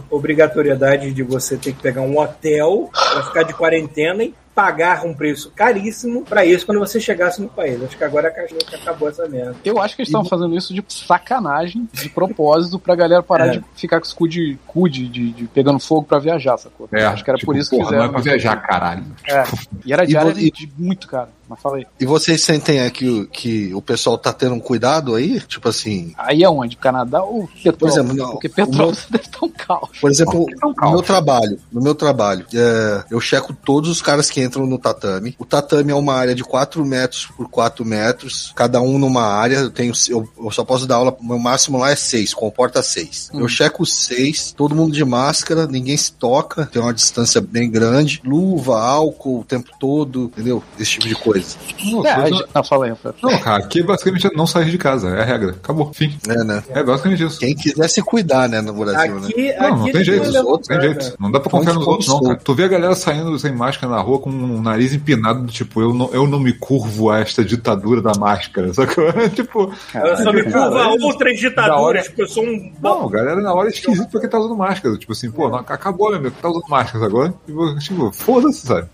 [0.10, 5.14] obrigatoriedade de você ter que pegar um hotel pra ficar de quarentena e pagar um
[5.14, 7.82] preço caríssimo pra isso quando você chegasse no país.
[7.84, 9.56] Acho que agora que acabou essa merda.
[9.66, 13.52] Eu acho que eles estavam fazendo isso de sacanagem, de propósito, pra galera parar É.
[13.58, 16.88] de ficar com esse cu de, cu de, de, de pegando fogo pra viajar, sacou?
[16.94, 18.04] É, acho que era tipo, por isso que porra, fizeram.
[18.06, 19.06] Não é pra viajar, caralho.
[19.28, 19.44] É.
[19.86, 21.30] E era E diária e- de muito caro.
[21.48, 21.88] Mas fala aí.
[22.00, 25.40] E vocês sentem é, que, o pessoal tá tendo um cuidado aí?
[25.42, 26.76] Tipo assim, Aí é onde?
[26.78, 27.78] Canadá ou Petrópolis?
[27.78, 29.90] Por exemplo, não, Porque Petrópolis deve estar um caos.
[30.00, 30.92] por exemplo, É um no caos.
[30.92, 35.36] meu trabalho, no meu trabalho, é, eu checo todos os caras que entram no tatame.
[35.38, 39.58] O tatame é uma área de 4 metros por 4 metros, cada um numa área.
[39.58, 43.32] Eu tenho, eu, eu só posso dar aula, meu máximo lá é 6, comporta 6.
[43.34, 47.70] Eu checo os 6, todo mundo de máscara, ninguém se toca, tem uma distância bem
[47.70, 50.64] grande, luva, álcool o tempo todo, entendeu?
[50.80, 51.43] Esse tipo de coisa.
[51.92, 54.78] Não, É, a não, não, fala aí, não, cara, aqui basicamente é não sair de
[54.78, 55.52] casa, é a regra.
[55.52, 56.18] Acabou, fim.
[56.28, 56.64] É, né?
[56.70, 57.40] É basicamente isso.
[57.40, 59.28] Quem quiser se cuidar, né, no Brasil, né?
[59.28, 60.84] Aqui, Não, aqui não tem jeito, não tem né?
[60.84, 61.14] jeito.
[61.20, 62.36] Não dá pra confiar nos outros, não, cara.
[62.44, 65.94] Tu vê a galera saindo sem máscara na rua com o nariz empinado, tipo, eu
[65.94, 69.06] não, eu não me curvo a esta ditadura da máscara, sacou?
[69.36, 72.72] tipo, Eu só me curvo a outras ditaduras, hora- porque eu sou um.
[72.82, 74.98] não, galera na hora é esquisito porque tá usando máscara.
[74.98, 77.34] Tipo assim, pô, não, acabou, meu amigo, tá usando máscara agora.
[77.46, 78.88] Tipo, tipo, foda-se, sabe?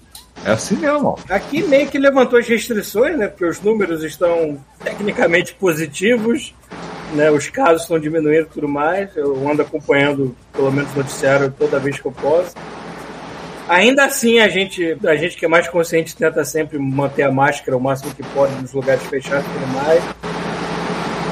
[0.46, 1.18] É assim mesmo.
[1.30, 3.28] Aqui meio que levantou as restrições, né?
[3.28, 6.54] Porque os números estão tecnicamente positivos,
[7.14, 7.30] né?
[7.30, 9.16] Os casos estão diminuindo e tudo mais.
[9.16, 12.56] Eu ando acompanhando, pelo menos, o noticiário toda vez que eu posso.
[13.68, 17.78] Ainda assim, a gente, a gente que é mais consciente tenta sempre manter a máscara
[17.78, 20.04] o máximo que pode nos lugares fechados e tudo mais.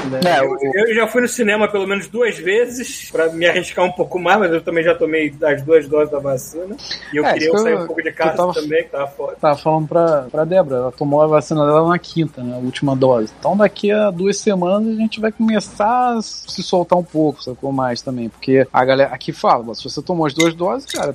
[0.08, 0.20] Né?
[0.24, 0.56] É, eu,
[0.88, 4.38] eu já fui no cinema pelo menos duas vezes pra me arriscar um pouco mais,
[4.38, 6.76] mas eu também já tomei as duas doses da vacina.
[7.12, 9.36] E eu É, queria sair eu- um pouco de casa tava- também, que tava foda.
[9.40, 12.54] Tava falando pra, pra Débora, ela tomou a vacina dela na quinta, né?
[12.54, 13.32] A última dose.
[13.38, 17.72] Então daqui a duas semanas a gente vai começar a se soltar um pouco, sacou
[17.72, 18.28] mais também.
[18.28, 21.14] Porque a galera aqui fala, se você tomou as duas doses, cara,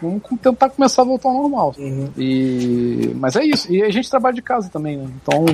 [0.00, 1.74] vamos tentar começar a voltar ao normal.
[1.78, 2.08] Uhum.
[2.16, 3.12] E...
[3.16, 3.72] Mas é isso.
[3.72, 5.06] E a gente trabalha de casa também, né?
[5.22, 5.44] Então.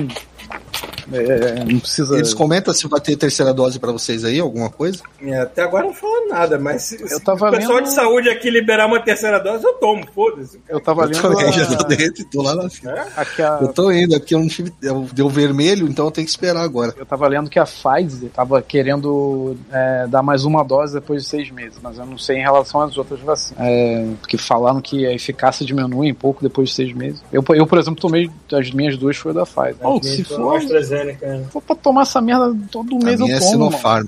[1.13, 2.15] É, não precisa.
[2.15, 5.01] Eles comentam se vai ter terceira dose pra vocês aí, alguma coisa?
[5.21, 7.93] É, até agora não falaram nada, mas se, Eu se tava o pessoal lendo- de
[7.93, 10.59] saúde aqui liberar uma terceira dose, eu tomo, foda-se.
[10.67, 11.21] Eu tava Eu lendo.
[11.21, 13.07] também já tô a- dentro, tô lá na fila.
[13.15, 14.71] aqui a- Eu tô indo, é porque eu não tive.
[14.81, 16.93] eu- Deu vermelho, então eu tenho que esperar agora.
[16.97, 21.29] Eu tava lendo que a Pfizer tava querendo é, dar mais uma dose depois de
[21.29, 23.61] seis meses, mas eu não sei em relação às outras vacinas.
[23.63, 27.21] É, porque falaram que a eficácia diminui um pouco depois de seis meses.
[27.31, 29.75] Eu, eu por exemplo, tomei as minhas duas foi da Pfizer.
[29.81, 30.59] Pô, se for,
[30.95, 31.27] AstraZeneca.
[31.27, 31.45] né?
[31.51, 33.57] for pra tomar essa merda todo A mês eu minha é tomo.
[33.59, 33.71] mano.
[33.71, 34.05] Sinopharm.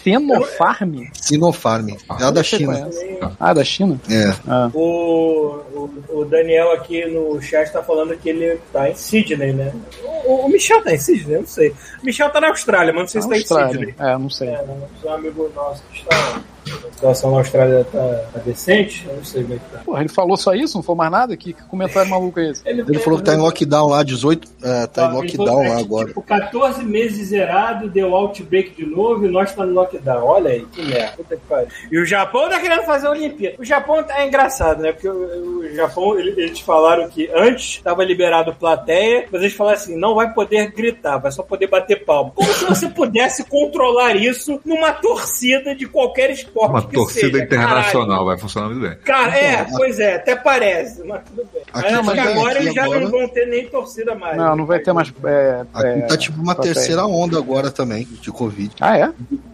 [0.00, 0.96] Sinopharm?
[1.14, 1.88] Sinopharm.
[2.20, 2.72] É a da China.
[2.80, 3.18] conhece?
[3.38, 4.00] Ah, da China?
[4.10, 4.34] É.
[4.48, 4.70] Ah.
[4.74, 5.90] O, o,
[6.20, 9.72] o Daniel aqui no chat tá falando que ele tá em Sydney, né?
[10.24, 11.36] O, o Michel tá em Sydney?
[11.36, 11.70] Eu não sei.
[12.02, 13.68] O Michel tá na Austrália, mas não sei se tá em Austrália.
[13.72, 13.94] Sydney.
[13.98, 14.48] É, não sei.
[14.48, 14.64] É,
[15.04, 16.40] um amigo nosso que está.
[16.66, 19.06] A situação na Austrália tá, tá decente?
[19.08, 19.78] Eu não sei como é que tá.
[19.84, 20.76] Porra, ele falou só isso?
[20.76, 21.36] Não foi mais nada?
[21.36, 22.62] Que, que comentário maluco é esse?
[22.66, 24.48] Ele falou que tá em lockdown lá, 18.
[24.62, 26.08] É, tá em Ele falou lockdown lá é, agora.
[26.08, 30.24] Tipo, 14 meses zerado, deu outbreak de novo e nós tá no lockdown.
[30.24, 31.16] Olha aí, que merda.
[31.16, 31.68] Puta que pariu.
[31.90, 33.56] E o Japão tá querendo fazer a Olimpíada.
[33.58, 34.92] O Japão tá engraçado, né?
[34.92, 39.76] Porque o, o Japão, ele- eles falaram que antes tava liberado plateia, mas eles falaram
[39.78, 42.32] assim: não vai poder gritar, vai só poder bater palma.
[42.34, 46.70] Como se você pudesse controlar isso numa torcida de qualquer esporte.
[46.70, 47.44] Uma que torcida seja.
[47.44, 48.96] internacional, vai funcionar muito bem.
[49.04, 51.62] Cara, é, pois é, até parece, mas tudo bem.
[51.72, 54.36] Aqui Mas acho que também, agora eles já agora- não vão ter nem torcida mais.
[54.36, 55.12] Não, não vai ter mais.
[55.24, 58.74] É, Aqui é, tá tipo uma terceira onda agora também, de Covid.
[58.80, 59.10] Ah, é?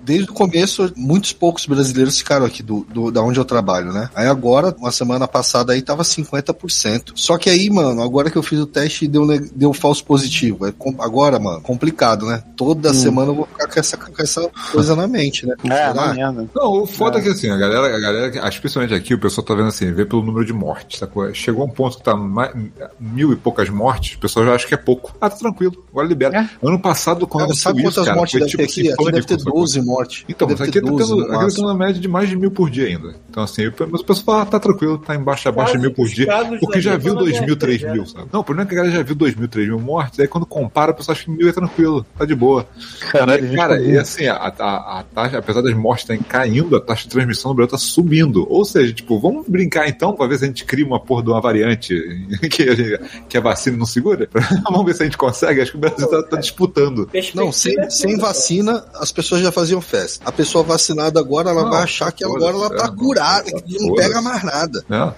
[0.07, 4.09] Desde o começo, muitos poucos brasileiros ficaram aqui do, do- da onde eu trabalho, né?
[4.15, 7.11] Aí agora, uma semana passada aí, tava 50%.
[7.17, 10.65] Só que aí, mano, agora que eu fiz o teste, deu, deu falso positivo.
[10.65, 12.41] É agora, mano, complicado, né?
[12.57, 15.57] Toda semana eu vou ficar com essa, com essa coisa na mente, né?
[15.65, 16.49] É, merda.
[16.55, 17.23] Não, o foda é.
[17.23, 20.23] que assim, a galera, a galera, especialmente aqui, o pessoal tá vendo assim, vê pelo
[20.23, 21.35] número de mortes, sacou?
[21.35, 22.53] Chegou um ponto que tá mais,
[23.01, 25.17] mil e poucas mortes, o pessoal já acha que é pouco.
[25.21, 26.39] Ah, tá tranquilo, agora libera.
[26.39, 26.67] É.
[26.67, 28.93] Ano passado, quando Cara, sabe isso, quantas cara, mortes foi deve tipo ter aqui?
[28.93, 29.61] Aqui deve ter pânico, sacou?
[29.63, 29.96] 12 mortes.
[30.29, 32.37] Então, mas aqui tá 12 tendo, no aqui tá tendo uma média de mais de
[32.37, 33.15] mil por dia ainda.
[33.31, 36.27] Então, assim, mas o pessoal ah, tá tranquilo, tá embaixo, abaixo de mil por dia,
[36.61, 38.09] porque já viu 2 mil, 3 dez, mil, né?
[38.09, 38.29] sabe?
[38.33, 40.27] Não, o problema é que a galera já viu 2 mil, 3 mil mortes, aí
[40.29, 42.67] quando compara, o pessoal acha que mil é tranquilo, tá de boa.
[43.11, 46.81] Caralho, E, cara, e assim, a, a, a taxa, apesar das mortes estarem caindo, a
[46.81, 48.47] taxa de transmissão no Brasil tá subindo.
[48.51, 51.31] Ou seja, tipo, vamos brincar então pra ver se a gente cria uma porra de
[51.31, 51.95] uma variante
[52.51, 54.29] que, a gente- que a vacina não segura?
[54.65, 55.61] vamos ver se a gente consegue.
[55.61, 57.09] Acho que o Brasil tá, tá disputando.
[57.35, 60.29] Não, sem, é sem vacina, as pessoas já faziam festa.
[60.29, 63.51] A pessoa vacinada agora, ela Não, vai achar que agora ela tá é, não, curada,
[63.63, 64.85] que não pega mais nada.
[64.89, 65.15] Né?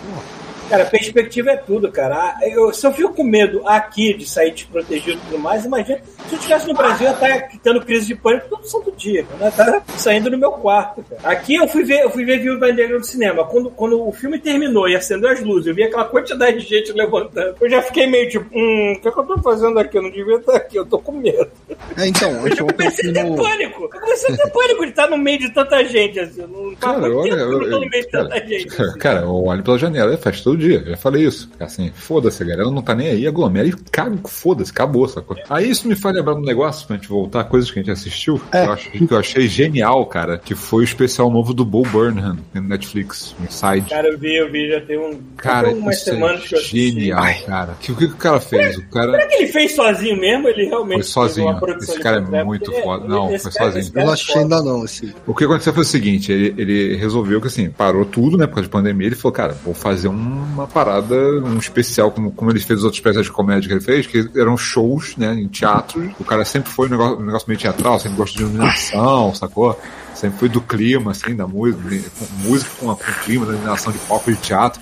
[0.68, 2.36] Cara, perspectiva é tudo, cara.
[2.42, 6.34] Eu, se eu fico com medo aqui de sair desprotegido e tudo mais, imagina se
[6.34, 9.44] eu estivesse no Brasil, eu estaria tendo crise de pânico todo santo dia, cara.
[9.46, 9.50] Né?
[9.56, 11.32] Tá saindo no meu quarto, cara.
[11.34, 13.44] Aqui eu fui ver, eu fui ver Viúva Negra no cinema.
[13.46, 16.92] Quando, quando o filme terminou e acendeu as luzes, eu vi aquela quantidade de gente
[16.92, 17.56] levantando.
[17.60, 19.96] Eu já fiquei meio tipo, hum, o que, é que eu tô fazendo aqui?
[19.96, 21.48] Eu não devia estar aqui, eu tô com medo.
[21.96, 23.36] É, então, Eu já eu comecei a ter no.
[23.36, 23.82] pânico.
[23.84, 26.42] Eu comecei a ter pânico de estar no meio de tanta gente, assim.
[26.42, 28.68] Eu Não, Cara, faz olha, eu tô eu- no meio de cara, tanta gente.
[28.82, 28.98] assim.
[28.98, 31.50] cara, olha pela janela, é festa todo dia, eu já falei isso.
[31.60, 35.36] Assim, foda-se, a galera não tá nem aí, aglomera e caga, foda-se, acabou, sacou?
[35.48, 38.40] Aí isso me faz lembrar um negócio pra gente voltar, coisas que a gente assistiu,
[38.52, 38.62] É.
[38.62, 41.82] que, eu acho- que eu achei genial, cara, que foi o especial novo do Bo
[41.82, 43.88] Burnham no Netflix, Inside.
[43.88, 45.18] Cara, eu vi, eu vi, já tem um.
[45.36, 46.90] Cara, umas é semanas que eu assisti.
[46.90, 47.76] genial, cara.
[47.80, 48.76] Que, o que, que o cara fez?
[48.78, 50.48] O cara Será que ele fez sozinho mesmo?
[50.48, 51.58] Ele realmente foi fez sozinho.
[51.80, 52.46] Esse cara é contrato?
[52.46, 53.04] muito foda.
[53.04, 53.80] ele- Não, foi cara- sozinho.
[53.80, 55.14] esse Eu não é achei ainda não esse.
[55.26, 58.54] O que aconteceu foi o seguinte, ele, ele resolveu que assim, parou tudo, né, por
[58.56, 60.08] causa de pandemia, ele falou, cara, vou fazer
[60.52, 63.80] uma parada, um especial, como, como ele fez os outros especiais de comédia que ele
[63.80, 66.12] fez, que eram shows, né, em teatros.
[66.18, 69.78] O cara sempre foi um negócio, um negócio meio teatral, sempre gostou de iluminação, sacou?
[70.14, 73.98] Sempre foi do clima, assim, da música, com música com, com clima, da iluminação de
[74.00, 74.80] palco de teatro.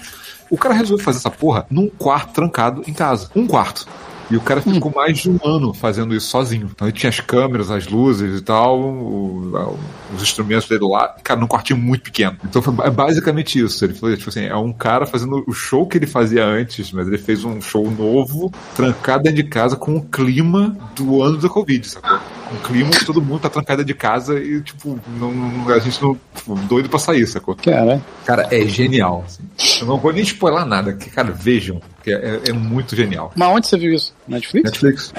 [0.48, 3.30] O cara resolveu fazer essa porra num quarto trancado em casa.
[3.34, 3.86] Um quarto.
[4.30, 6.68] E o cara ficou mais de um ano fazendo isso sozinho.
[6.74, 9.78] Então ele tinha as câmeras, as luzes e tal, o-
[10.14, 12.36] os instrumentos dele lá, cara, num quartinho muito pequeno.
[12.44, 13.84] Então foi ba- basicamente isso.
[13.84, 17.06] Ele falou, tipo assim, é um cara fazendo o show que ele fazia antes, mas
[17.06, 21.48] ele fez um show novo, trancado dentro de casa, com o clima do ano da
[21.48, 22.18] Covid, sacou?
[22.52, 26.00] O clima que todo mundo tá trancado de casa e, tipo, não, não- a gente
[26.02, 26.16] não.
[26.34, 27.56] Tipo, doido pra sair, sacou?
[27.56, 29.24] Cara, Cara, é genial.
[29.26, 29.42] assim.
[29.80, 33.32] Eu não vou nem spoiler nada, que, cara, vejam, que é, é muito genial.
[33.34, 34.14] mas onde você viu isso?
[34.28, 34.64] Netflix?
[34.70, 35.12] Netflix.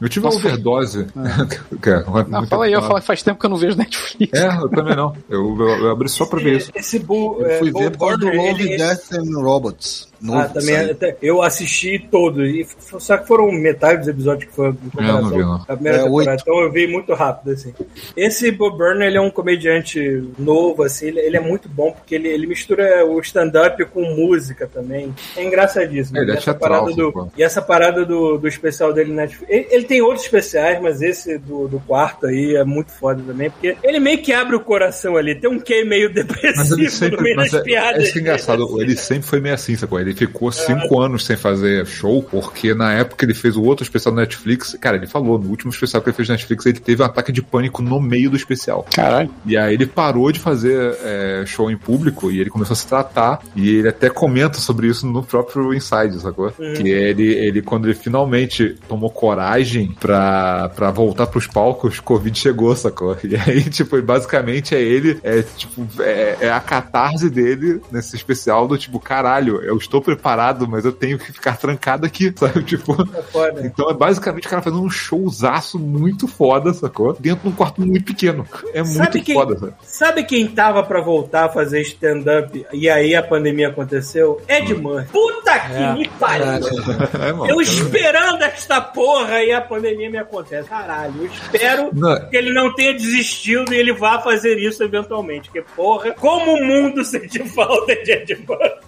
[0.00, 1.06] Eu tive uma overdose.
[1.82, 3.76] Que é, não é fala aí, eu falo que faz tempo que eu não vejo
[3.76, 4.38] Netflix.
[4.38, 5.12] É, eu também não.
[5.28, 6.70] Eu, eu, eu abri só pra ver isso.
[6.74, 7.40] Esse Bull.
[7.40, 10.07] Eu é, fui Bull ver por do Burner, Love, ele- Death and Robots.
[10.20, 10.76] Novo Ah, também.
[10.90, 12.48] até- Eu assisti todos.
[12.48, 12.66] E
[12.98, 15.64] só que foram metade dos episódios que foi em comparação não não.
[15.64, 16.38] primeira É, temporada.
[16.42, 17.72] Então eu vi muito rápido, assim.
[18.16, 21.06] Esse Bob Burner, ele é um comediante novo, assim.
[21.06, 25.14] Ele, ele é muito bom porque ele, ele mistura o stand-up com música também.
[25.36, 26.18] É engraçadíssimo.
[26.18, 27.28] É, ele é E essa teatral, parada do, pô.
[27.36, 29.52] E essa parada do, do especial dele na Netflix.
[29.52, 33.50] Ele, ele tem outros especiais, mas esse do, do quarto aí é muito foda também.
[33.50, 35.34] Porque ele meio que abre o coração ali.
[35.34, 37.22] Tem um quê meio Mas depressivo ele no sempre.
[37.22, 38.04] meio Mas das é, piadas.
[38.14, 38.58] é é engraçado.
[38.66, 38.82] dele, assim.
[38.82, 39.98] Ele sempre foi meio assim, sacou?
[40.08, 44.14] Ele ficou cinco anos sem fazer show, porque na época ele fez o outro especial
[44.14, 44.76] no Netflix.
[44.80, 47.32] Cara, ele falou, no último especial que ele fez no Netflix, ele teve um ataque
[47.32, 48.86] de pânico no meio do especial.
[48.94, 49.30] Caralho.
[49.44, 52.86] E aí ele parou de fazer é, show em público e ele começou a se
[52.86, 53.40] tratar.
[53.54, 56.50] E ele até comenta sobre isso no próprio Inside, sacou?
[56.50, 62.74] Que ele, ele, quando ele finalmente tomou coragem pra, pra voltar pros palcos, Covid chegou,
[62.74, 63.16] sacou?
[63.24, 68.66] E aí, tipo, basicamente é ele, é tipo, é, é a catarse dele nesse especial
[68.66, 72.62] do tipo, caralho, eu estou preparado, mas eu tenho que ficar trancado aqui, sabe?
[72.64, 72.92] Tipo.
[73.16, 73.66] É foda.
[73.66, 77.12] Então é basicamente o cara fazendo um showzaço muito foda, sacou?
[77.18, 78.46] Dentro de um quarto muito pequeno.
[78.72, 79.74] É muito Sabe quem, foda, sabe?
[79.82, 84.40] sabe quem tava pra voltar a fazer stand-up e aí a pandemia aconteceu?
[84.48, 85.08] Ed Murphy.
[85.12, 85.92] Puta que É.
[85.94, 86.46] me pariu.
[87.18, 87.50] É, mano.
[87.50, 90.68] Eu esperando esta porra e a pandemia me acontece.
[90.68, 92.28] Caralho, eu espero Não.
[92.28, 95.48] que ele não tenha desistido e ele vá fazer isso eventualmente.
[95.50, 98.87] Porque, porra, como o mundo sente falta de Ed Murphy.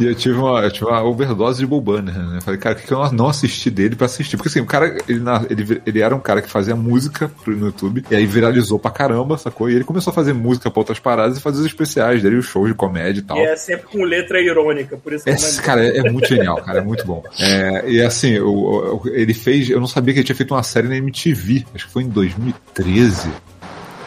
[0.00, 2.38] E eu tive uma, eu tive uma overdose de Bull Banner, né?
[2.38, 4.36] Eu falei, cara, por que eu não- assisti dele pra assistir?
[4.36, 7.66] Porque assim, o cara, ele, ele, ele era um cara que fazia música pro, no
[7.66, 9.70] YouTube, e aí viralizou pra caramba, sacou?
[9.70, 12.46] E ele começou a fazer música pra outras paradas e fazer os especiais dele, os
[12.46, 13.36] shows de comédia e tal.
[13.38, 16.26] E é sempre com letra irônica, por isso que Esse eu cara é, é muito
[16.28, 17.22] genial, cara, é muito bom.
[17.38, 19.70] É, e assim, o- o- ele fez.
[19.70, 22.08] Eu não sabia que ele tinha feito uma série na MTV, acho que foi em
[22.08, 23.28] 2013.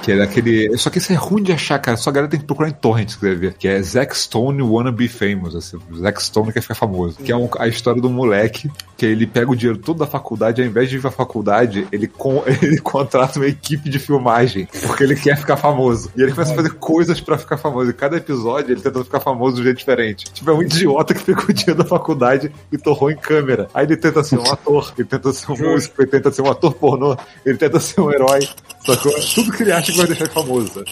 [0.04, 0.78] Que era aquele.
[0.78, 1.96] Só que isso é ruim de achar, cara.
[1.96, 3.54] Só a galera tem que procurar em torrent se quiser ver.
[3.54, 5.56] Que é Zack Stone Wanna Be Famous.
[5.56, 7.16] Assim, Zack Stone quer ficar famoso.
[7.18, 8.70] Que é um- a história do moleque
[9.04, 12.08] que ele pega o dinheiro todo da faculdade, ao invés de ir pra faculdade, ele,
[12.08, 14.66] com, ele contrata uma equipe de filmagem.
[14.88, 16.10] Porque ele quer ficar famoso.
[16.16, 17.90] E ele começa a fazer coisas pra ficar famoso.
[17.90, 20.26] E cada episódio ele tentando ficar famoso de um jeito diferente.
[20.32, 23.68] Tipo, é um idiota que pegou o dinheiro da faculdade e torrou em câmera.
[23.74, 26.50] Aí ele tenta ser um ator, ele tenta ser um músico, ele tenta ser um
[26.50, 28.40] ator pornô, ele tenta ser um herói.
[28.86, 29.14] Sacou?
[29.36, 30.84] Tudo que ele acha que vai deixar ele famoso.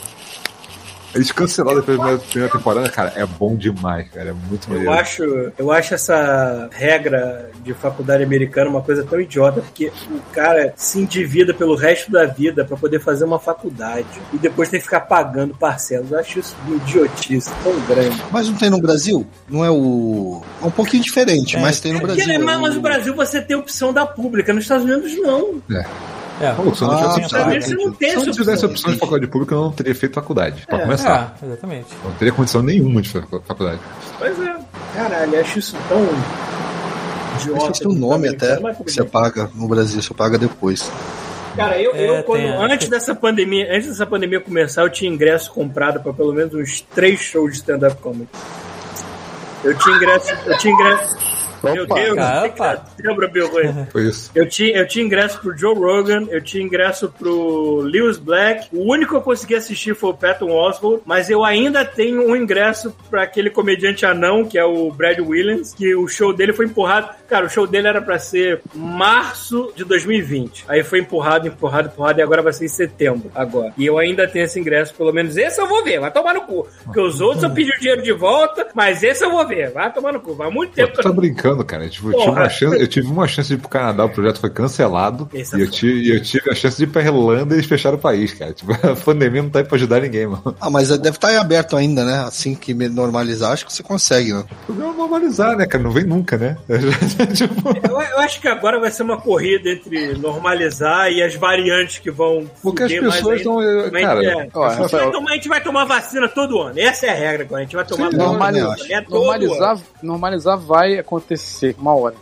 [1.13, 4.29] Eles cancelaram depois da primeira- temporada, cara, é bom demais, cara.
[4.29, 4.93] É muito Eu maneiro.
[4.93, 5.23] acho,
[5.57, 10.99] eu acho essa regra de faculdade americana uma coisa tão idiota, porque o cara se
[10.99, 15.01] endivida pelo resto da vida pra poder fazer uma faculdade e depois tem que ficar
[15.01, 16.11] pagando parcelas.
[16.11, 18.21] Eu acho isso de idiotice tão grande.
[18.31, 19.25] Mas não tem no Brasil?
[19.49, 20.41] Não é o.
[20.61, 22.43] É um pouquinho diferente, mas tem no Porque, Brasil.
[22.45, 25.61] mas, é mas o Brasil você tem opção da pública, nos Estados Unidos não.
[25.71, 25.85] É.
[26.55, 27.75] Pô, se eu não Ah, tivesse tá.
[27.75, 28.69] Não tem Se eu não tivesse opção.
[28.69, 30.65] opção de faculdade pública, eu não teria feito faculdade.
[30.67, 31.35] Pra começar.
[31.41, 31.87] É, exatamente.
[32.03, 33.79] Eu não teria condição nenhuma de fazer faculdade.
[34.17, 34.55] Pois é.
[34.95, 36.01] Caralho, eu acho isso tão
[37.39, 37.65] idiota.
[37.69, 40.91] Mas tem um nome de até que você paga no Brasil, você paga depois.
[41.55, 45.11] Cara, eu, É, eu quando, tem antes dessa pandemia, antes dessa pandemia começar, eu tinha
[45.11, 48.29] ingresso comprado para pelo menos uns três shows de stand-up comedy.
[49.63, 51.15] Eu tinha ingresso, eu tinha ingresso,
[51.63, 53.49] Meu Opa, Deus, cara, que cara, lembra, Bill?
[53.91, 54.31] Foi isso.
[54.33, 58.67] Eu tinha, eu tinha ingresso pro Joe Rogan, eu tinha ingresso pro Lewis Black.
[58.71, 62.35] O único que eu consegui assistir foi o Patton Oswalt, mas eu ainda tenho um
[62.35, 66.65] ingresso pra aquele comediante anão, que é o Brad Williams, que o show dele foi
[66.65, 67.09] empurrado.
[67.27, 70.65] Cara, o show dele era pra ser março de 2020.
[70.67, 73.31] Aí foi empurrado, empurrado, empurrado, e agora vai ser em setembro.
[73.33, 73.73] Agora.
[73.77, 76.41] E eu ainda tenho esse ingresso, pelo menos esse eu vou ver, vai tomar no
[76.41, 76.67] cu.
[76.83, 79.91] Porque os outros eu pedi o dinheiro de volta, mas esse eu vou ver, vai
[79.91, 80.33] tomar no cu.
[80.33, 81.87] Vai muito Pô, tempo eu tá brincando, cara.
[81.89, 82.41] Tipo, eu, tive Porra.
[82.41, 85.29] uma chance, eu tive uma chance de ir pro Canadá, o projeto foi cancelado.
[85.33, 85.67] É e eu foda.
[85.67, 88.33] tive, e eu tive a chance de ir pra Irlanda e eles fecharam o país,
[88.33, 88.53] cara.
[88.61, 90.55] Tipo, a pandemia não tá aí pra ajudar ninguém, mano.
[90.59, 92.23] Ah, mas deve estar aberto ainda, né?
[92.25, 94.43] Assim que me normalizar, acho que você consegue, né?
[94.63, 95.83] O problema é normalizar, né, cara?
[95.83, 96.57] Não vem nunca, né?
[97.33, 101.99] tipo, Eu, eu acho que agora vai ser uma corrida entre normalizar e as variantes
[101.99, 102.49] que vão.
[102.61, 103.61] porque as pessoas estão.
[103.61, 106.79] É, Cara, Ó, a, gente vai tomar, a gente vai tomar vacina todo ano.
[106.79, 107.61] Essa é a regra agora.
[107.61, 108.31] A gente vai tomar Sim, vacina.
[108.31, 108.77] normalizar.
[108.89, 109.81] É todo normalizar, ano.
[110.03, 111.40] normalizar vai acontecer
[111.77, 112.15] uma hora.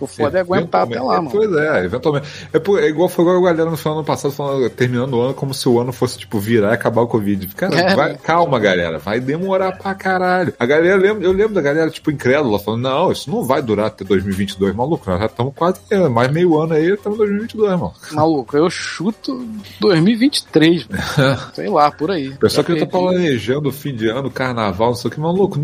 [0.00, 1.30] O foda é aguentar até lá, mano.
[1.30, 2.26] Pois é, eventualmente.
[2.52, 5.20] É, é igual foi igual a galera no final do ano passado falando, terminando o
[5.20, 7.46] ano como se o ano fosse, tipo, virar e acabar o Covid.
[7.54, 8.98] Cara, É, vai- calma, galera.
[8.98, 10.52] Vai demorar pra caralho.
[10.58, 13.60] A galera, eu lembro, eu lembro da galera, tipo, incrédula, falando, não, isso não vai
[13.62, 15.08] durar até 2022, maluco.
[15.10, 17.92] Nós já estamos quase, é, mais meio ano aí, estamos em 2022, mano.
[18.12, 19.44] Maluco, eu chuto
[19.80, 21.02] 2023, mano.
[21.54, 22.28] Sei lá, por aí.
[22.30, 23.06] O pessoal Já que tá perdi.
[23.06, 25.58] planejando o fim de ano, carnaval, não sei o que, maluco,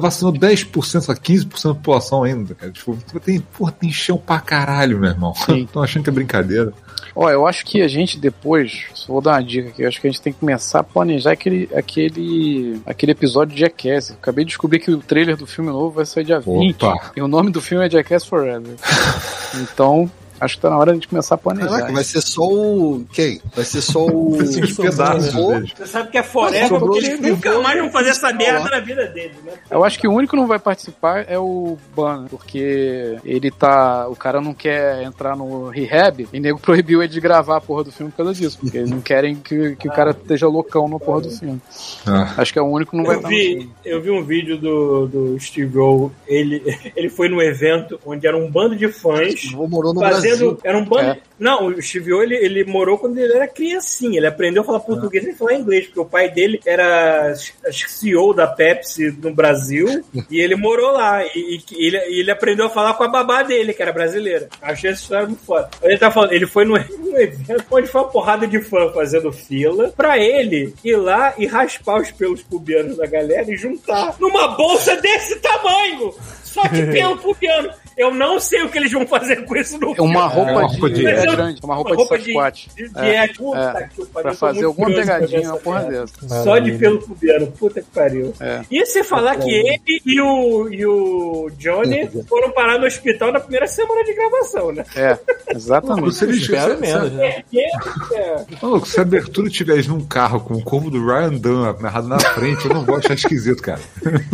[0.00, 2.72] vacinou 10%, a 15% da população ainda, cara.
[2.72, 2.96] Tipo,
[3.28, 5.34] tem, porra, tem chão pra caralho, meu irmão.
[5.50, 6.72] Estão achando que é brincadeira.
[7.14, 10.00] Ó, eu acho que a gente depois, só vou dar uma dica aqui, eu acho
[10.00, 14.10] que a gente tem que começar a planejar aquele, aquele, aquele episódio de Jackass.
[14.10, 16.74] Eu acabei de descobrir que o trailer do filme novo vai sair dia 20.
[16.82, 17.12] Opa.
[17.14, 18.76] E o nome do filme é Jackass Forever.
[19.60, 20.10] então,
[20.40, 21.68] acho que tá na hora de a gente começar a planejar.
[21.68, 23.04] Caraca, vai ser só o.
[23.12, 23.40] Quem?
[23.54, 24.38] Vai ser só o.
[24.38, 25.32] Os pedaços.
[25.32, 29.06] Você sabe que é forever, porque eles nunca mais vão fazer essa merda na vida
[29.06, 29.52] deles, né?
[29.70, 34.08] Eu acho que o único que não vai participar é o Ban, porque ele tá.
[34.08, 37.84] O cara não quer entrar no rehab e nego proibiu ele de gravar a porra
[37.84, 38.58] do filme por causa disso.
[38.58, 41.60] Porque eles não querem que, que o cara esteja loucão na porra do filme.
[42.06, 42.34] Ah.
[42.36, 44.24] Acho que é o único que não vai Eu estar no vi, eu vi um
[44.24, 46.62] vídeo do, do Steve Rowe, ele,
[46.94, 50.52] ele foi num evento onde era um bando de fãs Vou morou no fazendo.
[50.52, 50.60] Brasil.
[50.64, 51.10] Era um bando.
[51.10, 51.18] É.
[51.38, 54.18] Não, o Steve O, ele, ele morou quando ele era criancinha.
[54.18, 57.32] Ele aprendeu a falar português e falar inglês, porque o pai dele era
[57.64, 61.24] que CEO da Pepsi no Brasil e ele morou lá.
[61.24, 64.48] E, e ele, ele aprendeu a falar com a babá dele, que era brasileira.
[64.60, 65.70] Achei essa história muito foda.
[65.82, 66.76] Ele tá falando, ele foi num,
[67.16, 72.00] evento onde foi uma porrada de fã fazendo fila pra ele ir lá e raspar
[72.00, 76.12] os pelos pubianos da galera e juntar numa bolsa desse tamanho!
[76.42, 77.70] Só de pelo pubiano.
[77.98, 80.68] Eu não sei o que eles vão fazer com isso no É uma roupa, uma
[80.68, 82.68] de, roupa é grande, uma roupa, de Sasquatch.
[82.76, 83.88] de, de, É, é, puta é.
[83.88, 86.44] que pariu, Pra fazer alguma pegadinha, uma porra dessa.
[86.44, 88.32] Só de pelo pubiano, puta que pariu.
[88.40, 88.60] É.
[88.70, 93.40] E você falar que ele e o, e o Johnny foram parar no hospital na
[93.40, 94.84] primeira semana de gravação, né?
[94.94, 95.18] É,
[95.54, 96.14] exatamente.
[96.14, 97.42] Se eles Espero se- menos, se- né?
[97.52, 102.06] É, Maluco, se a abertura tiver num carro com o corpo do Ryan Dunn amarrado
[102.08, 103.80] na frente, eu não vou achar esquisito, cara.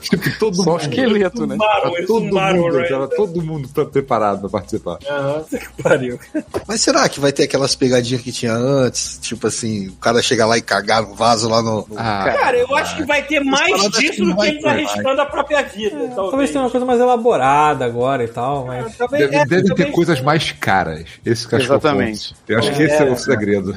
[0.00, 0.80] tipo, todo Só mundo.
[0.80, 1.54] esqueleto, né?
[1.54, 4.98] zumbaram, eles todo zumbaram o mundo, tava todo mundo tá preparado pra participar.
[5.08, 6.18] Aham, que pariu.
[6.66, 9.18] Mas será que vai ter aquelas pegadinhas que tinha antes?
[9.22, 11.86] Tipo assim, o cara chega lá e cagar no vaso lá no.
[11.88, 14.74] no- Ah, Cara, eu acho que vai ter mais disso do que eles vai.
[14.84, 15.96] arriscando a própria vida.
[16.14, 18.96] Talvez talvez tenha uma coisa mais elaborada agora e tal, mas.
[18.96, 21.04] Talvez- deve, é, devem ter coisas mais caras.
[21.24, 22.28] Esse que eu acho que é o Exatamente.
[22.34, 22.40] ponto.
[22.48, 23.76] Eu acho que esse é o segredo.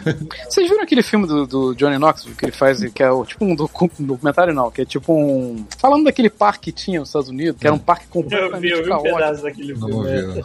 [0.49, 3.43] Vocês viram aquele filme do, do Johnny Knoxville que ele faz, que é o, tipo
[3.45, 5.65] um docu- um documentário, não, que é tipo um.
[5.77, 8.89] Falando daquele parque que tinha nos Estados Unidos, que era um parque completamente eu vi
[8.89, 9.15] um caótico.
[9.17, 10.09] pedaço daquele filme.
[10.09, 10.21] é.
[10.21, 10.43] ver.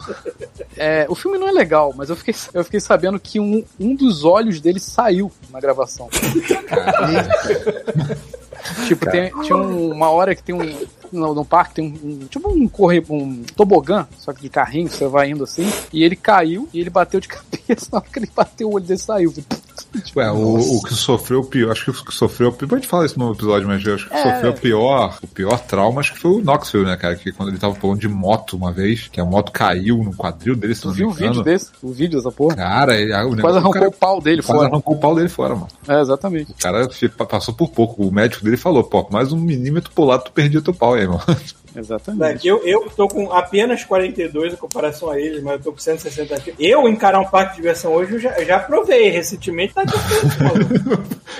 [0.77, 3.95] É, o filme não é legal, mas eu fiquei, eu fiquei sabendo que um, um
[3.95, 6.09] dos olhos dele saiu na gravação.
[8.87, 10.85] tipo, tem, tinha um- uma hora que tem um.
[11.11, 14.89] No, no parque tem um, um- Tipo um corre, um tobogã, só que de carrinho,
[14.89, 15.71] você vai indo assim.
[15.91, 17.87] E ele caiu e ele bateu de cabeça.
[17.91, 19.31] Na hora que ele bateu, o olho dele saiu.
[20.15, 23.05] Ué, o, o que sofreu o pior, acho que o que sofreu, a gente fala
[23.05, 24.23] isso no episódio, mas eu acho que É.
[24.33, 27.49] sofreu o pior, o pior trauma, acho que foi o Knoxville, né, cara, que quando
[27.49, 30.81] ele tava pulando de moto uma vez, que a moto caiu no quadril dele, se
[30.81, 31.71] Tu não viu o vídeo desse?
[31.81, 32.55] O vídeo dessa porra?
[32.55, 34.69] Cara, ele, o Quase arrancou o cara o pau dele quase fora.
[34.71, 35.67] arrancou o pau dele fora, mano.
[35.87, 36.51] É, exatamente.
[36.51, 36.87] O cara
[37.27, 40.61] passou por pouco, o médico dele falou, pô, mais um milímetro pro lado tu perdia
[40.61, 41.21] teu pau aí, mano.
[41.75, 42.47] Exatamente.
[42.47, 46.35] Eu, eu tô com apenas 42 em comparação a eles, mas eu tô com 160
[46.35, 46.53] aqui.
[46.59, 49.09] Eu encarar um parque de diversão hoje, eu já, eu já provei.
[49.09, 49.83] Recentemente tá.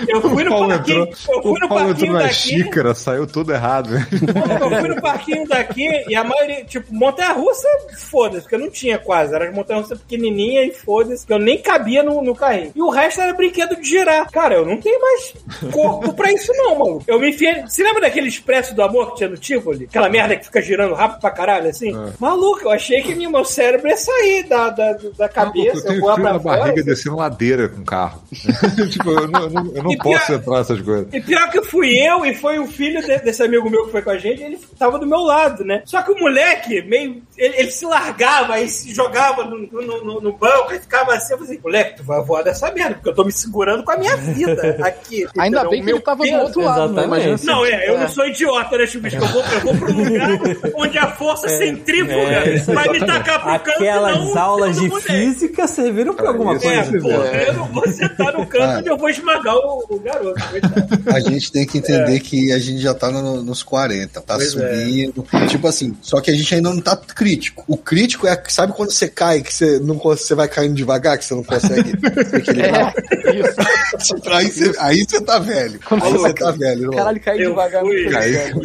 [0.07, 2.33] Eu fui no parquinho, entrou- eu fui no parquinho daqui.
[2.33, 3.89] xícara, saiu tudo errado.
[3.93, 9.33] Eu fui no parquinho daqui e a maioria, tipo, montanha-russa, foda-se, porque não tinha quase.
[9.35, 12.71] Era montanha-russa pequenininha e foda-se, que eu nem cabia no, no carrinho.
[12.75, 14.29] E o resto era brinquedo de girar.
[14.31, 15.33] Cara, eu não tenho mais
[15.71, 17.01] corpo pra isso não, mano.
[17.07, 17.61] Eu me enfiei...
[17.61, 19.85] Você lembra daquele Expresso do Amor que tinha no Tivoli?
[19.85, 21.91] Aquela merda merda que fica girando rápido pra caralho, assim.
[22.19, 25.83] Maluco, eu achei que meu meu cérebro ia sair da, da, da Não, cabeça, eu
[25.85, 26.57] tenho voar frio pra na fora.
[26.59, 28.21] barriga descendo ladeira com carro.
[28.89, 31.07] tipo, eu não, eu não- eu não E posso pior- entrar nessas coisas.
[31.13, 34.01] E pior que fui eu e foi o filho de- desse amigo meu que foi
[34.01, 35.81] com a gente, ele tava do meu lado, né?
[35.85, 37.21] Só que o moleque, meio.
[37.37, 41.33] Ele, ele se largava e se jogava no, no, no- no banco e ficava assim.
[41.33, 43.97] Eu falei, moleque, tu vai voar dessa merda, porque eu tô me segurando com a
[43.97, 45.25] minha vida aqui.
[45.37, 45.69] Ainda entendeu?
[45.71, 47.03] bem O que meu ele tava do peso- outro lado, né?
[47.05, 49.21] Imagina se- Não, é, eu não sou idiota, né, Chubisco?
[49.23, 52.75] Eu vou, eu vou um lugar onde a força centrífuga é, isso aí.
[52.75, 53.77] vai me tacar pro canto.
[53.77, 56.99] Aquelas não aulas de física serviram pra alguma É, coisa.
[56.99, 58.77] pô, eu não vou sentar no canto Ah.
[58.79, 60.41] onde eu vou esmagar o, o garoto.
[60.49, 61.03] coitado.
[61.13, 64.55] A gente tem que entender que a gente já tá no- nos 40, tá Pois
[64.55, 64.75] é.
[64.83, 65.25] subindo.
[65.47, 67.63] Tipo assim, só que a gente ainda não tá crítico.
[67.67, 71.25] O crítico é, sabe quando você cai, que você, não, você vai caindo devagar, que
[71.25, 71.91] você não consegue
[72.29, 72.93] se equilibrar?
[73.25, 74.15] É, isso.
[74.33, 75.79] aí, você, aí você tá velho.
[75.87, 76.81] Quando aí você- você tá velho.
[76.81, 76.97] irmão.
[76.97, 77.81] Caralho, caiu devagar.
[77.81, 78.61] fui- muito Aí, sério.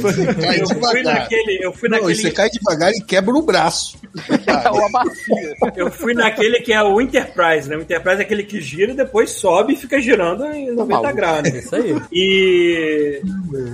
[0.00, 1.20] Você cai Eu fui devagar.
[1.22, 1.58] naquele.
[1.64, 2.20] Eu fui Não, e naquele.
[2.22, 3.98] você cai devagar e quebra o braço.
[4.46, 5.54] É uma bacia.
[5.76, 7.76] Eu fui naquele que é o Enterprise, né?
[7.76, 11.14] O Enterprise é aquele que gira e depois sobe e fica girando em 90 maluco.
[11.14, 11.48] graus.
[11.48, 11.94] Isso aí.
[12.12, 13.20] E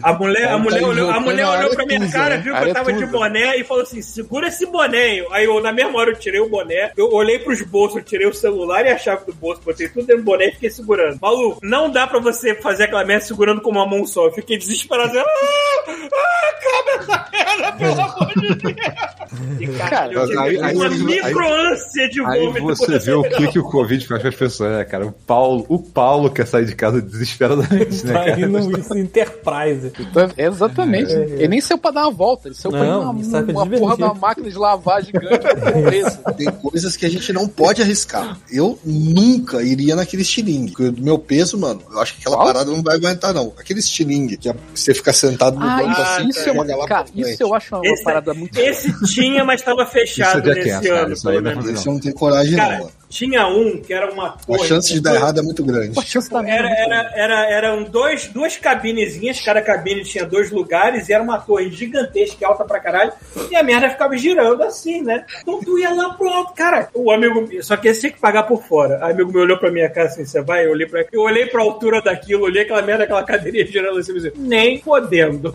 [0.03, 2.43] a mulher, a Tá mulher olhou, a mulher olhou pra minha cara, né?
[2.43, 5.25] viu que eu tava de boné e falou assim: segura esse boné.
[5.31, 8.27] Aí eu, na mesma hora, eu tirei o boné, eu olhei pros bolsos, eu tirei
[8.27, 11.19] o celular e a chave do bolso, botei tudo dentro do boné e fiquei segurando.
[11.21, 14.27] Maluco, não dá pra você fazer aquela merda segurando com uma mão só.
[14.27, 15.19] Eu fiquei desesperado.
[15.19, 18.75] assim, Ah, ah, acaba merda, pelo amor de Deus.
[19.61, 22.67] E, cara, Cara, eu tive aí- aí- uma aí- micro-ânsia de Aí vômito.
[22.67, 25.07] você vê o que, que o Covid faz com as pessoas, né, cara?
[25.07, 29.93] O Paulo, o Paulo quer sair de casa desesperadamente, né, Tá indo isso Enterprise.
[29.99, 31.13] Então, Exatamente.
[31.13, 33.43] Ele nem saiu pra dar uma volta, ele saiu pra ir Não, numa, ele sai
[33.43, 36.33] pra uma porra de uma máquina de lavar gigante pra.
[36.35, 38.39] Tem coisas que a gente não pode arriscar.
[38.51, 40.73] Eu nunca iria naquele estilingue.
[40.73, 42.47] Porque do meu peso, mano, eu acho que aquela Qual?
[42.47, 43.53] parada não vai aguentar, não.
[43.59, 46.65] Aquele estilingue, que é- você fica sentado no Ah, banco isso, assim, isso é uma,
[46.77, 48.59] lá cara, isso eu acho uma Esse- parada muito.
[48.59, 51.73] Esse tinha, mas estava fechado é nesse Jackass, cara, ano, isso aí pelo não é.
[51.73, 52.93] Esse eu não tenho coragem, Cara, não, mano.
[53.09, 54.67] Tinha um que era uma A torre.
[54.69, 55.95] chance de dar errado é muito grande.
[55.95, 60.25] Pô, chance da merda Era, muito era, era, eram dois, duas cabinezinhas, cada cabine tinha
[60.25, 63.13] dois lugares, e era uma torre gigantesca, alta pra caralho,
[63.51, 65.25] e a merda ficava girando assim, né?
[65.43, 66.89] Então tu ia lá pro alto, cara.
[66.95, 68.99] O amigo, só que esse tinha que pagar por fora.
[69.01, 70.67] O amigo me olhou pra minha cara assim, você vai?
[70.67, 74.17] Eu olhei pra, eu olhei pra altura daquilo, olhei aquela merda, aquela cadeirinha girando assim,
[74.17, 75.55] assim nem podendo.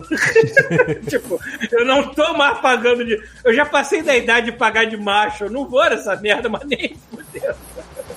[1.08, 1.38] tipo,
[1.70, 3.20] eu não tô mais pagando de.
[3.44, 6.62] Eu já passei da idade de pagar de macho, eu não vou nessa merda, mas
[6.66, 6.96] nem
[7.42, 7.71] fudendo.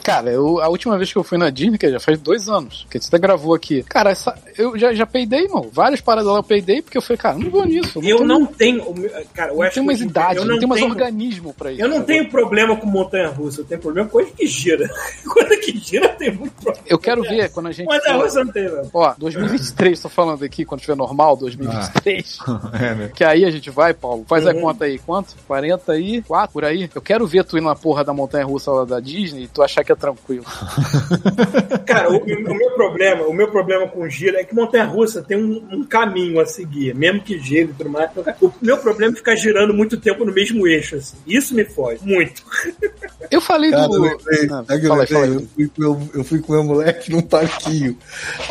[0.06, 2.86] Cara, eu, a última vez que eu fui na Disney, que já faz dois anos,
[2.92, 3.82] que a gente até gravou aqui.
[3.82, 5.68] Cara, essa, eu já, já peidei, irmão.
[5.74, 7.98] Várias paradas lá eu peidei, porque eu falei, cara, não vou nisso.
[7.98, 8.86] Eu tenho- não tenho.
[9.34, 11.82] Cara, eu não acho tenho mais que idade, eu não, tenho mais organismo pra isso.
[11.82, 12.06] Eu não sabe?
[12.08, 14.88] tenho problema com montanha russa, eu tenho problema com coisa que gira.
[15.28, 16.86] coisa que gira tem muito problema.
[16.88, 17.88] Eu quero ver quando a gente.
[17.88, 18.88] Montanha russa não tem, não.
[18.94, 22.38] Ó, 2023, tô falando aqui, quando tiver normal, 2023.
[22.80, 23.12] É, né?
[23.16, 24.24] Que aí a gente vai, Paulo.
[24.28, 24.62] Faz a Uhum.
[24.62, 25.00] conta aí.
[25.00, 25.36] Quanto?
[25.48, 26.90] 44 por aí?
[26.94, 29.64] Eu quero ver tu ir na porra da montanha russa lá da Disney e tu
[29.64, 30.46] achar que é tranquilo.
[31.86, 35.38] Cara, o, o meu problema, o meu problema com giro é que montanha russa tem
[35.38, 38.10] um, um caminho a seguir, mesmo que gire e tudo mais.
[38.42, 41.16] O meu problema é ficar girando muito tempo no mesmo eixo, assim.
[41.28, 42.44] Isso me foge, muito.
[43.32, 43.96] Eu falei Cara, do.
[43.96, 45.48] eu lembrei, Ah, eu, fala aí, fala lembrei?
[45.58, 45.64] aí.
[45.64, 47.98] Eu fui com meu, eu fui com meu moleque num parquinho,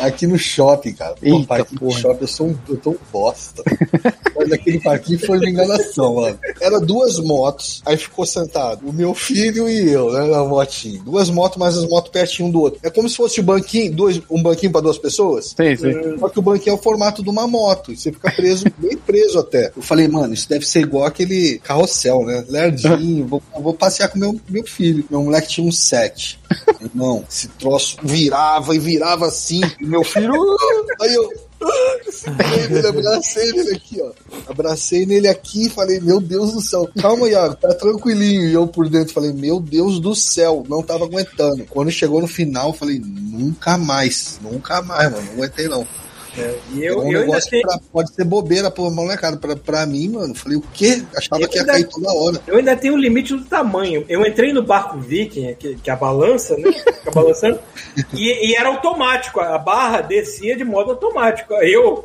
[0.01, 1.13] aqui no shopping, cara.
[1.15, 1.97] Pô, Eita, parquinho porra.
[1.99, 3.63] shopping, eu sou um, eu tô um bosta.
[4.35, 6.37] Mas aquele parquinho foi uma enganação, mano.
[6.59, 11.01] Era duas motos, aí ficou sentado o meu filho e eu, né, na motinha.
[11.03, 12.79] Duas motos, mas as motos pertinho um do outro.
[12.81, 15.53] É como se fosse um banquinho, dois, um banquinho pra duas pessoas.
[15.55, 16.17] Sim, sim.
[16.19, 17.91] Só que o banquinho é o formato de uma moto.
[17.91, 19.71] E você fica preso, bem preso até.
[19.75, 22.45] Eu falei, mano, isso deve ser igual aquele carrossel, né?
[22.47, 25.05] Lerdinho, vou, vou passear com meu, meu filho.
[25.09, 26.39] Meu moleque tinha um sete.
[26.93, 29.61] Não, esse troço virava e virava assim.
[29.79, 30.33] E meu filho.
[31.01, 31.44] Aí eu.
[32.87, 34.11] Abracei nele aqui, ó.
[34.47, 36.89] Abracei nele aqui e falei, meu Deus do céu.
[36.99, 38.47] Calma, Iago, tá tranquilinho.
[38.47, 41.65] E eu por dentro falei, meu Deus do céu, não tava aguentando.
[41.65, 45.25] Quando chegou no final, falei, nunca mais, nunca mais, mano.
[45.25, 45.87] Não aguentei, não.
[46.73, 47.61] E É eu, um eu ainda negócio tenho.
[47.63, 49.37] pra- pode ser bobeira pra molecada.
[49.37, 51.03] Pra, pra mim, mano, falei, o quê?
[51.15, 52.41] Achava Eu que ia ainda- cair toda hora.
[52.47, 54.05] Eu ainda tenho o limite do tamanho.
[54.09, 56.71] Eu entrei no barco Viking, que, que é a balança, né?
[56.71, 57.59] Fica balançando.
[58.13, 59.39] E, e era automático.
[59.39, 61.53] A barra descia de modo automático.
[61.53, 62.03] Aí eu.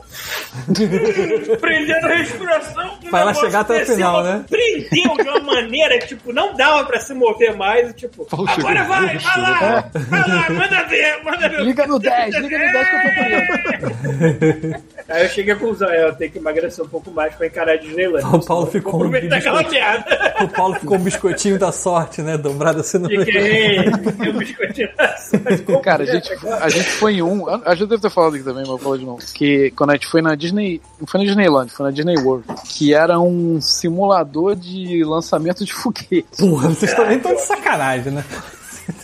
[1.60, 2.96] prendendo a respiração.
[3.00, 4.44] que lá negócio chegar até o final, né?
[4.48, 7.90] Prendeu de uma maneira que, tipo, não dava pra se mover mais.
[7.90, 11.60] e, Tipo, agora vai, vai lá, vai lá, manda ver, manda ver.
[11.62, 14.19] Liga no 10, liga no 10 que eu tô querendo.
[15.10, 17.72] Aí eu cheguei à conclusão, é, eu tenho que emagrecer um pouco mais pra encarar
[17.72, 18.24] a Disneyland.
[18.24, 19.10] O Paulo ficou um.
[20.44, 22.38] O Paulo ficou um biscoitinho da sorte, né?
[22.38, 23.24] Dobrado assim no meio.
[23.24, 25.62] Fiquei, fiquei um biscoitinho da sorte.
[25.82, 27.48] Cara, a gente, a gente foi em um.
[27.48, 29.20] A gente deve ter falado aqui também, mas eu vou falar de novo.
[29.34, 30.80] Que quando a gente foi na Disney.
[31.00, 32.44] Não foi na Disneyland, foi na Disney World.
[32.66, 36.26] Que era um simulador de lançamento de foguete.
[36.38, 38.24] Porra, vocês também estão de sacanagem, né?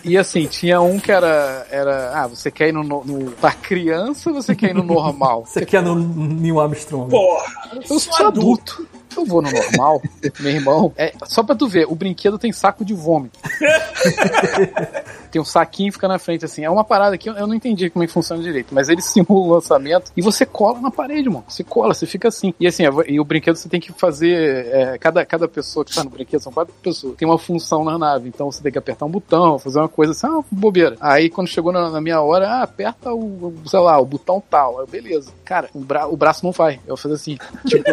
[0.05, 1.67] E assim, tinha um que era.
[1.71, 2.83] era ah, você quer ir no.
[2.83, 5.45] no, pra criança ou você quer ir no normal?
[5.47, 7.11] Você quer no Neil Armstrong.
[7.11, 7.53] Porra,
[7.89, 8.87] Eu sou adulto.
[9.17, 10.03] Eu vou no normal,
[10.41, 10.93] meu irmão.
[10.97, 13.39] É, só pra tu ver, o brinquedo tem saco de vômito.
[15.31, 16.65] tem um saquinho fica na frente, assim.
[16.65, 19.01] É uma parada que eu, eu não entendi como é que funciona direito, mas ele
[19.03, 21.45] simula o lançamento e você cola na parede, mano.
[21.49, 22.55] Você cola, você fica assim.
[22.59, 24.67] E assim, e o brinquedo você tem que fazer.
[24.67, 27.99] é, cada, cada pessoa que tá no brinquedo, são quatro pessoas, tem uma função na
[27.99, 28.29] nave.
[28.29, 30.97] Então você tem que apertar um botão, fazer uma coisa assim, ah, bobeira.
[31.01, 34.43] Aí quando chegou na, na minha hora, ah, aperta o, o, sei lá, o botão
[34.49, 34.81] tal.
[34.81, 35.33] Aí, beleza.
[35.47, 36.79] Cara, o, bra o braço não vai.
[36.87, 37.85] Eu fazer assim, tipo.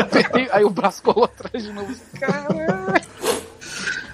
[0.00, 1.94] apertei, aí o braço colou atrás de novo.
[2.18, 3.02] Caralho.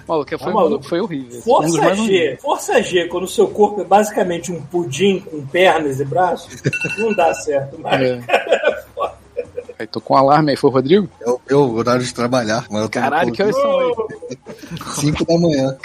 [0.07, 0.85] Maluco, foi, Tá maluco.
[0.87, 1.37] foi horrível.
[1.37, 2.41] Um Força mais G, horríveis.
[2.41, 6.61] força G, quando o seu corpo é basicamente um pudim com pernas e braços,
[6.97, 8.01] não dá certo mais.
[8.01, 8.19] É.
[9.79, 11.09] Aí tô com um alarme aí, foi o Rodrigo?
[11.21, 12.65] É o meu horário de trabalhar.
[12.69, 13.93] Mas eu tô Caralho, que horas são aí?
[14.99, 15.77] 5 da manhã.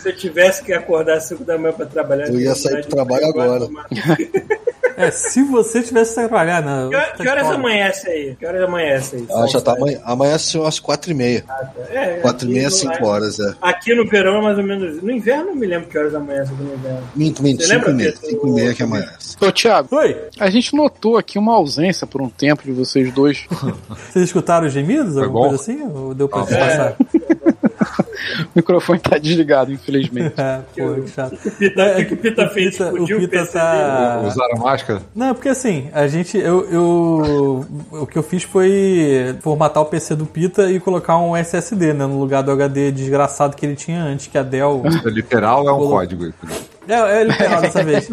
[0.00, 2.90] Se eu tivesse que acordar às 5 da manhã pra trabalhar, Eu ia sair pro
[2.90, 3.66] trabalho agora.
[4.96, 6.88] É, se você tivesse que trabalhar na.
[7.16, 8.36] Que, que horas amanhece aí?
[8.38, 9.26] Que horas amanhece aí?
[9.30, 10.00] Ah, já tá amanhã.
[10.04, 11.44] Amanhã são as 4 e meia.
[11.90, 13.54] É, 4 e meia, aqui no- 5 horas, é.
[13.60, 15.02] Aqui no verão é mais ou menos.
[15.02, 17.02] No inverno não me lembro que horas amanhece aqui no inverno.
[17.14, 18.16] Minto, minto, Você 5 lembra, e meia.
[18.16, 19.36] 5 e meia que amanhece.
[19.40, 23.46] Ô, Thiago, Oi, a gente notou aqui uma ausência por um tempo de vocês dois.
[24.12, 25.16] vocês escutaram os gemidos?
[25.18, 25.48] Alguma bom?
[25.48, 25.82] coisa assim?
[25.92, 26.96] Ou deu pra Ah, passar?
[28.46, 30.34] O microfone tá desligado, infelizmente.
[30.40, 31.36] É, pô, que chato.
[31.58, 32.70] Pita, É, o que o Pita fez?
[32.72, 34.22] Pita- Explodiu o Pita tá-.
[34.26, 35.02] Usaram máscara?
[35.14, 36.36] Não, porque assim, a gente.
[36.38, 41.36] Eu, eu- o que eu fiz foi formatar o PC do Pita e colocar um
[41.36, 42.06] SSD, né?
[42.06, 44.82] No lugar do HD desgraçado que ele tinha antes, que a Dell.
[45.04, 45.90] É literal é um Colou.
[45.90, 46.32] código.
[46.88, 48.08] É, é literal dessa vez.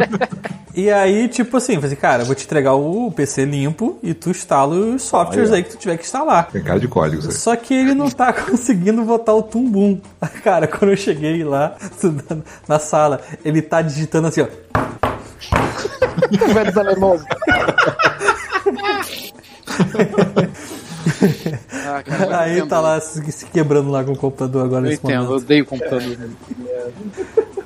[0.73, 4.13] E aí, tipo assim, eu falei, cara, eu vou te entregar o PC limpo e
[4.13, 6.47] tu instala os softwares aí que tu tiver que instalar.
[6.49, 7.31] Tem cara de código aí.
[7.31, 9.99] Só que ele não tá conseguindo botar o tumbum.
[10.43, 11.75] Cara, quando eu cheguei lá
[12.67, 14.47] na sala, ele tá digitando assim, ó.
[16.53, 17.25] Velho Zalemoso.
[21.87, 25.25] ah, cara, Aí tá lá se, quebrando lá com o computador agora Eu nesse entendo,
[25.25, 26.17] eu odeio computador.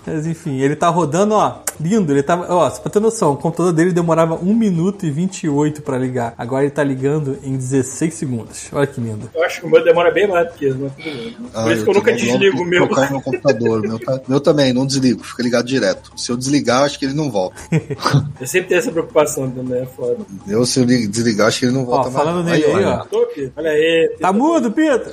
[0.08, 2.12] Mas enfim, ele tá rodando, ó, lindo.
[2.12, 5.98] Ele tava, ó, pra ter noção, o computador dele demorava 1 minuto e 28 pra
[5.98, 6.34] ligar.
[6.38, 8.68] Agora ele tá ligando em 16 segundos.
[8.72, 9.30] Olha que lindo.
[9.34, 11.38] Eu acho que o meu demora bem mais do que isso, mas tudo bem.
[11.54, 12.88] Ah, Por isso que eu nunca desligo o meu.
[12.88, 13.82] meu computador.
[13.82, 16.12] Meu, tá- meu também, não desligo, fica ligado direto.
[16.16, 17.56] Se eu desligar, acho que ele não volta.
[18.40, 20.18] Eu sempre tenho essa preocupação também, é foda.
[20.48, 22.60] Eu, se eu li- desligar, acho que ele não volta Ó, falando mais.
[22.60, 22.98] nele aí, ó.
[23.06, 23.54] Tô, Pita?
[23.56, 24.16] Olha aí.
[24.20, 25.12] Tá mudo, Pita?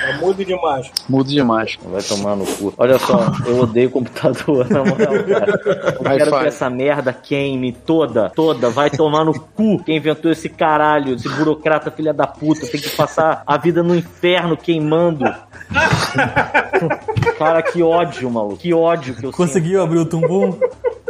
[0.00, 0.90] Tá mudo demais.
[1.08, 1.78] Mudo demais.
[1.84, 2.72] Vai tomar no cu.
[2.78, 5.60] Olha só, eu odeio computador, na moral, cara.
[5.98, 8.70] Eu Vai, quero que essa merda queime toda, toda.
[8.70, 12.66] Vai tomar no cu quem inventou esse caralho, esse burocrata filha da puta.
[12.66, 15.24] Tem que passar a vida no inferno queimando.
[17.38, 18.56] Cara, que ódio, maluco.
[18.56, 19.36] Que ódio que eu sinto.
[19.36, 20.58] Conseguiu abrir o tumbum?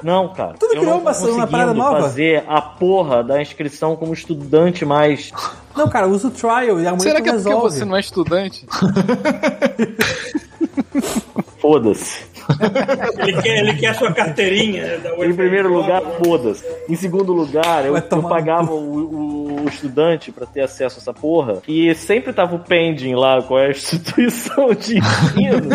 [0.03, 0.55] Não, cara.
[0.59, 2.01] Tudo eu criou não uma- tô uma parada nova?
[2.01, 5.31] fazer a porra da inscrição como estudante mais.
[5.77, 7.77] Não, cara, usa o trial e amanhã Será que é porque resolve.
[7.79, 8.40] você não é estudante?
[8.49, 8.67] bastante.
[11.59, 12.25] Foda-se.
[13.19, 14.99] Ele quer, ele quer a sua carteirinha.
[14.99, 16.65] Da Em primeiro lugar, foda-se.
[16.89, 21.59] Em segundo lugar, eu, eu pagava o, o estudante pra ter acesso a essa porra.
[21.69, 25.69] E sempre tava o pending lá com a instituição de ensino.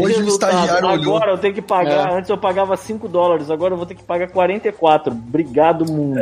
[0.00, 1.16] Hoje o estagiário olhou.
[1.16, 2.10] Agora eu tenho que pagar.
[2.10, 2.18] É.
[2.18, 5.12] Antes eu pagava 5 dólares, agora eu vou ter que pagar 44.
[5.12, 6.18] Obrigado, mundo.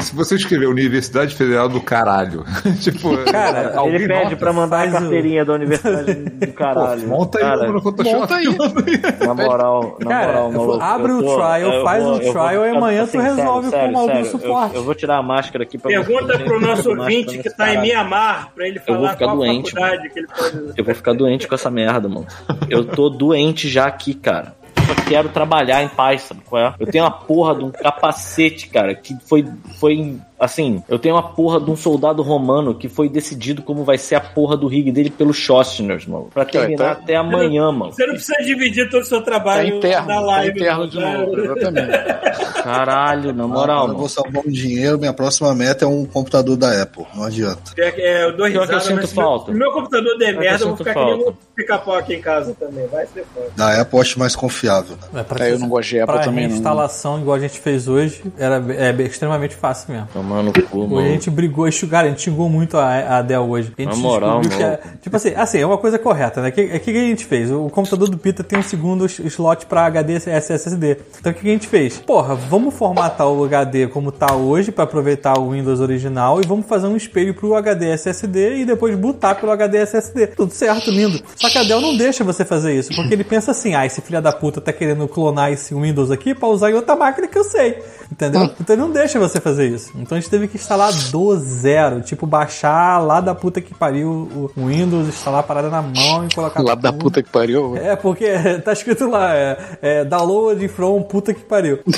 [0.00, 2.44] Se você escrever Universidade Federal do Caralho,
[2.80, 4.36] tipo, Cara, Ele alguém pede nota?
[4.36, 7.00] pra mandar a faz o- carteirinha da universidade do caralho.
[7.02, 8.16] Pô, monta aí Cara, no Photoshop.
[8.16, 8.46] Monta aí.
[9.26, 12.22] Na moral, na Cara, moral, maluco, abre o tô- trial, eu faz vou- o eu
[12.22, 14.74] vou trial e amanhã tu assim, resolve sério, com algum suporte.
[14.74, 17.80] Eu, eu vou tirar a máscara aqui pra Pergunta pro nosso ouvinte que tá em.
[17.84, 20.72] Mianmar pra ele Eu vou falar ficar qual doente, faculdade que ele pode.
[20.78, 22.26] Eu vou ficar doente com essa merda, mano.
[22.70, 24.54] Eu tô doente já aqui, cara.
[24.86, 26.74] Só quero trabalhar em paz, sabe qual é?
[26.78, 29.44] Eu tenho uma porra de um capacete, cara, que foi,
[29.80, 33.96] foi Assim, eu tenho uma porra de um soldado romano que foi decidido como vai
[33.96, 36.28] ser a porra do rig dele pelo Schostner, mano.
[36.34, 37.92] Pra terminar tá- até amanhã, mano.
[37.92, 40.58] Você não precisa dividir todo o seu Tá trabalho interno, na tá live.
[40.60, 41.16] interno de né?
[41.18, 41.88] novo, exatamente.
[42.64, 46.82] Caralho, na moral, eu vou salvar um dinheiro, minha próxima meta é um computador da
[46.82, 47.04] Apple.
[47.14, 47.72] Não adianta.
[47.78, 49.50] É, é, eu dou Pior que eu risada, sinto falta.
[49.50, 51.30] meu- meu computador der merda, eu vou ficar que nem falta.
[51.30, 52.86] um pica-pau aqui em casa também.
[52.88, 53.46] Vai ser foda.
[53.56, 54.96] Da Apple eu acho mais confiável.
[55.14, 56.50] É, pra É, eu não gosto de Apple pra também, não.
[56.50, 60.08] reinstalação, igual a gente fez hoje, era é, extremamente fácil mesmo.
[60.24, 61.08] Tomando cu, Hoje a mano.
[61.08, 63.72] gente brigou, enxugar, a gente xingou muito a, a Dell hoje.
[63.76, 64.78] A gente Na moral, descobriu mano.
[64.80, 66.48] que é- tipo assim, assim, é uma coisa correta, né?
[66.48, 67.50] O que, que, que a gente fez?
[67.50, 70.96] O computador do Pita tem um segundo slot pra HD SSD.
[71.20, 71.98] Então o que, que a gente fez?
[71.98, 76.66] Porra, vamos formatar o HD como tá hoje pra aproveitar o Windows original e vamos
[76.66, 80.28] fazer um espelho pro HD SSD e depois botar pelo HD SSD.
[80.28, 81.20] Tudo certo, lindo.
[81.36, 84.00] Só que a Dell não deixa você fazer isso, porque ele pensa assim, ah, esse
[84.00, 87.38] filho da puta tá querendo clonar esse Windows aqui pra usar em outra máquina que
[87.38, 87.78] eu sei.
[88.10, 88.44] Entendeu?
[88.60, 89.90] Então ele não deixa você fazer isso.
[89.96, 92.00] Então a gente teve que instalar do zero.
[92.00, 96.34] Tipo, baixar lá da puta que pariu o Windows, instalar a parada na mão e
[96.34, 96.62] colocar.
[96.62, 97.00] Lá da tudo.
[97.00, 97.76] puta que pariu.
[97.76, 98.26] É, porque
[98.64, 101.80] tá escrito lá, é, é, download from puta que pariu.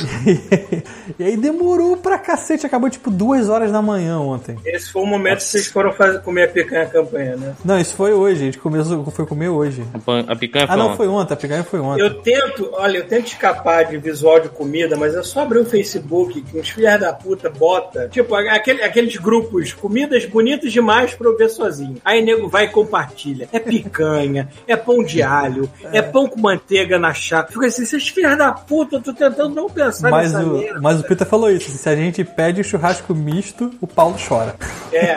[1.19, 4.57] e aí demorou pra cacete, acabou tipo duas horas da manhã ontem.
[4.65, 7.55] Esse foi o momento que vocês foram fazer, comer a picanha a campanha, né?
[7.65, 9.83] Não, isso foi hoje, a gente começou, foi comer hoje.
[10.29, 12.03] A picanha Ah, não, foi foi ontem, a picanha foi ontem.
[12.03, 15.65] Eu tento, olha, eu tento escapar de visual de comida, mas é só abrir o
[15.65, 18.09] Facebook que uns filhos da puta bota.
[18.09, 21.97] Tipo, aquele- aqueles grupos, comidas bonitas demais pra eu ver sozinho.
[22.05, 23.49] Aí nego vai e compartilha.
[23.53, 27.53] É picanha, é pão de alho, é, pão com manteiga na chapa.
[27.53, 30.81] Fica assim, vocês filhos da puta, eu tô tentando não pensar Mas nessa o, merda.
[30.81, 34.55] mas o Peter falou isso: se a gente pede churrasco misto, o Paulo chora.
[34.93, 35.17] É.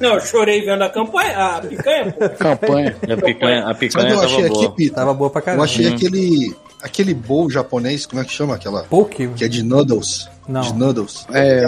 [0.00, 2.28] Não, eu chorei vendo a campanha, a picanha, pô.
[2.30, 2.96] Campanha.
[3.02, 4.72] A picanha, a picanha eu achei tava aqui, boa.
[4.76, 4.94] Pita?
[4.96, 5.64] Tava boa pra Eu caramba.
[5.64, 8.82] achei aquele, aquele bowl japonês, como é que chama aquela?
[8.84, 9.28] Poke?
[9.28, 10.28] Que é de noodles.
[10.48, 10.60] Não.
[10.60, 11.26] De noodles.
[11.32, 11.58] É,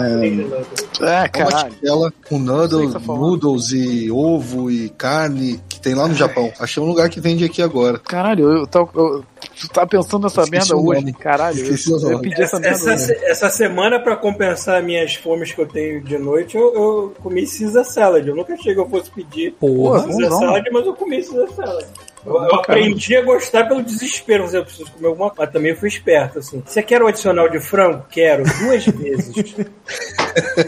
[1.01, 1.73] é Uma caralho.
[1.73, 6.51] tigela com Sei noodles, tá noodles e ovo e carne que tem lá no Japão.
[6.59, 7.99] Achei um lugar que vende aqui agora.
[7.99, 9.25] Caralho, eu, tô, eu,
[9.59, 11.01] tu tá pensando nessa Esqueci merda o hoje.
[11.01, 11.13] nome.
[11.13, 12.21] Caralho, eu, Esqueci eu nome.
[12.29, 16.55] pedi essa merda Essa, essa semana, pra compensar minhas fomes que eu tenho de noite,
[16.57, 18.27] eu, eu comi Caesar salad.
[18.27, 20.03] Eu nunca achei que eu fosse pedir Porra.
[20.03, 21.85] Caesar bom, salad, mas eu comi Caesar salad.
[22.25, 24.45] Eu, eu aprendi a gostar pelo desespero.
[24.51, 25.43] Eu preciso comer alguma coisa.
[25.45, 26.61] Mas também fui esperto, assim.
[26.65, 28.05] Você quer o adicional de frango?
[28.09, 28.43] Quero.
[28.59, 29.53] Duas vezes.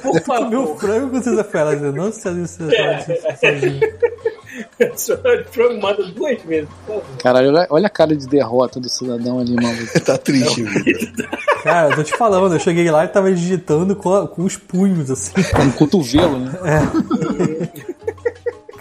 [0.01, 0.79] Por Meu favor.
[0.79, 2.21] frango com César Fela, não se.
[4.79, 6.69] Adicional de frango manda duas vezes.
[7.23, 9.77] Caralho, olha, a cara de derrota do cidadão ali, mano.
[10.05, 10.83] Tá triste, viu?
[11.63, 14.57] Cara, eu tô te falando, eu cheguei lá e tava digitando com, a- com os
[14.57, 15.31] punhos, assim.
[15.55, 16.51] Com o cotovelo, né?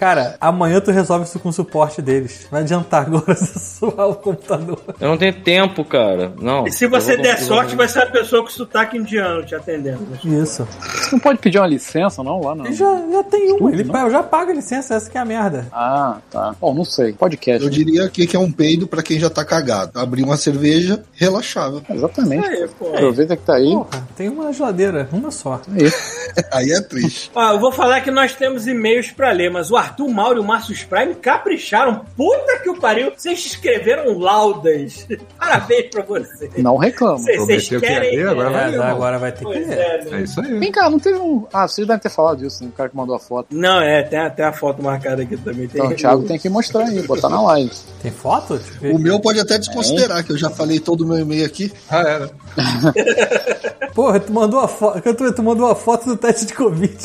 [0.01, 2.47] Cara, amanhã tu resolve isso com o suporte deles.
[2.51, 4.81] Vai adiantar agora suar o computador.
[4.99, 6.33] Eu não tenho tempo, cara.
[6.41, 6.67] Não.
[6.67, 9.55] E se você Eu der eu sorte, vai ser a pessoa com sotaque indiano te
[9.55, 10.01] atendendo.
[10.25, 10.67] Isso.
[10.81, 12.65] Você não pode pedir uma licença, não, lá não.
[12.65, 13.93] Ele já, já tem uma, ele não?
[13.93, 15.67] pa- já paga a licença, essa que é a merda.
[15.71, 16.55] Ah, tá.
[16.59, 17.13] Bom, não sei.
[17.13, 17.63] Podcast.
[17.63, 17.77] Eu né?
[17.77, 19.99] diria que que é um peido pra quem já tá cagado.
[20.01, 21.83] Abrir uma cerveja, relaxável.
[21.91, 22.47] Exatamente.
[22.47, 22.89] Aí, pô.
[22.89, 23.71] Aproveita que tá aí.
[23.71, 25.61] Porra, tem uma na geladeira, uma só.
[25.71, 25.91] aí.
[26.53, 27.31] Aí é triste.
[27.35, 30.41] Ó, eu vou falar que nós temos e-mails pra ler, mas o Arthur Mauro e
[30.41, 32.05] o Márcio Prime capricharam.
[32.17, 33.13] Puta que o pariu.
[33.17, 35.07] Vocês escreveram laudas.
[35.39, 36.51] Parabéns pra vocês.
[36.59, 37.19] Não reclama.
[37.19, 38.17] Vocês, vocês Prometeu que ia querem.
[38.17, 39.79] ler, agora É, vai agora vai ter que Pois ler.
[39.79, 40.21] é, né?
[40.21, 40.59] É isso aí.
[40.59, 41.47] Vem cá, não teve um.
[41.53, 42.71] Ah, vocês devem ter falado disso, né?
[42.73, 43.49] O cara que mandou a foto.
[43.51, 45.67] Não, é, tem até a foto marcada aqui também.
[45.69, 47.71] Tem Então, o Thiago tem que mostrar aí, botar na live.
[48.03, 48.61] Tem foto?
[48.93, 51.73] O meu pode até desconsiderar, que eu já falei todo o meu e-mail aqui.
[51.91, 52.31] Ah, era.
[53.95, 55.01] Porra, tu mandou a foto.
[55.15, 56.97] Tu, tu mandou a foto do teste de Covid.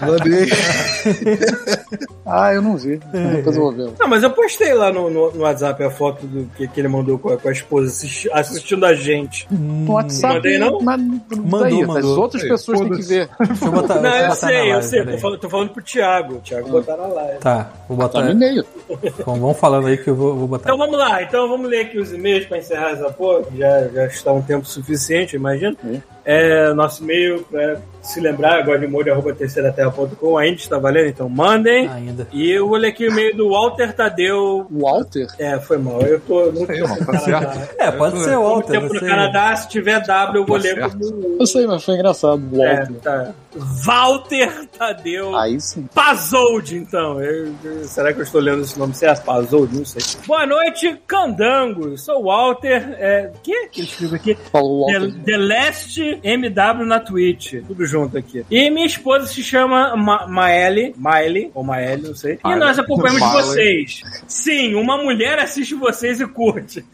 [0.00, 0.46] Mandei.
[2.26, 2.96] Ah, eu não vi.
[2.96, 3.90] Depois eu vou ver.
[3.98, 6.88] Não, mas eu postei lá no, no, no WhatsApp a foto do que, que ele
[6.88, 9.46] mandou com a, com a esposa assisti- assistindo a gente.
[9.50, 10.34] No WhatsApp.
[10.34, 10.80] Mandei, não?
[10.80, 12.18] Mas, Mandou, daí, As mandou.
[12.20, 13.28] outras Ei, pessoas têm que ver.
[13.46, 14.98] Deixa eu botar, Não, eu sei, eu live, sei.
[15.00, 15.14] peraí.
[15.14, 16.34] Tô falando, tô falando pro Thiago.
[16.34, 17.38] O Thiago botar na live.
[17.38, 18.18] Tá, vou botar.
[18.20, 18.64] Tá no e-mail.
[19.24, 20.64] Vamos vamos falando aí que eu vou, vou botar.
[20.64, 23.86] Então vamos lá, então vamos ler aqui os e-mails para encerrar essa porra, que já,
[23.88, 25.76] já está um tempo suficiente, eu imagino.
[26.28, 31.86] É, nosso e-mail, para se lembrar, godmode.terceiraterra.com, ainda está valendo, então mandem.
[31.88, 32.26] Ainda.
[32.32, 34.66] E eu vou ler aqui o e-mail do Walter Tadeu.
[34.68, 35.28] Walter?
[35.38, 37.68] É, foi mal, eu tô muito tempo no tá Canadá.
[37.78, 38.80] É, pode ser Muito Walter.
[38.80, 39.00] tempo no.
[39.00, 40.98] Canadá, se tiver W, eu vou Tá ler certo.
[40.98, 41.36] como.
[41.40, 42.42] Eu sei, mas foi engraçado.
[42.60, 42.94] É, Walter.
[43.00, 43.30] tá.
[43.84, 45.36] Walter Tadeu.
[45.36, 45.88] Aí sim.
[45.94, 47.20] Pazold, então.
[47.22, 49.24] Eu- eu- será que eu estou lendo esse nome certo?
[49.24, 50.02] Pazold, não sei.
[50.26, 51.96] Boa noite, Candango.
[51.98, 52.96] Sou o Walter.
[52.98, 54.34] É, que que ele escreveu aqui?
[54.50, 55.22] Falou The, Walter.
[55.24, 57.54] The Last Mari MW na Twitch.
[57.66, 58.44] Tudo junto aqui.
[58.50, 60.94] E minha esposa se chama Ma Maeli.
[60.96, 62.38] Maeli, ou Maeli, não sei.
[62.44, 63.42] E nós acompanhamos Maeli.
[63.42, 64.02] vocês.
[64.26, 66.84] Sim, uma mulher assiste vocês e curte.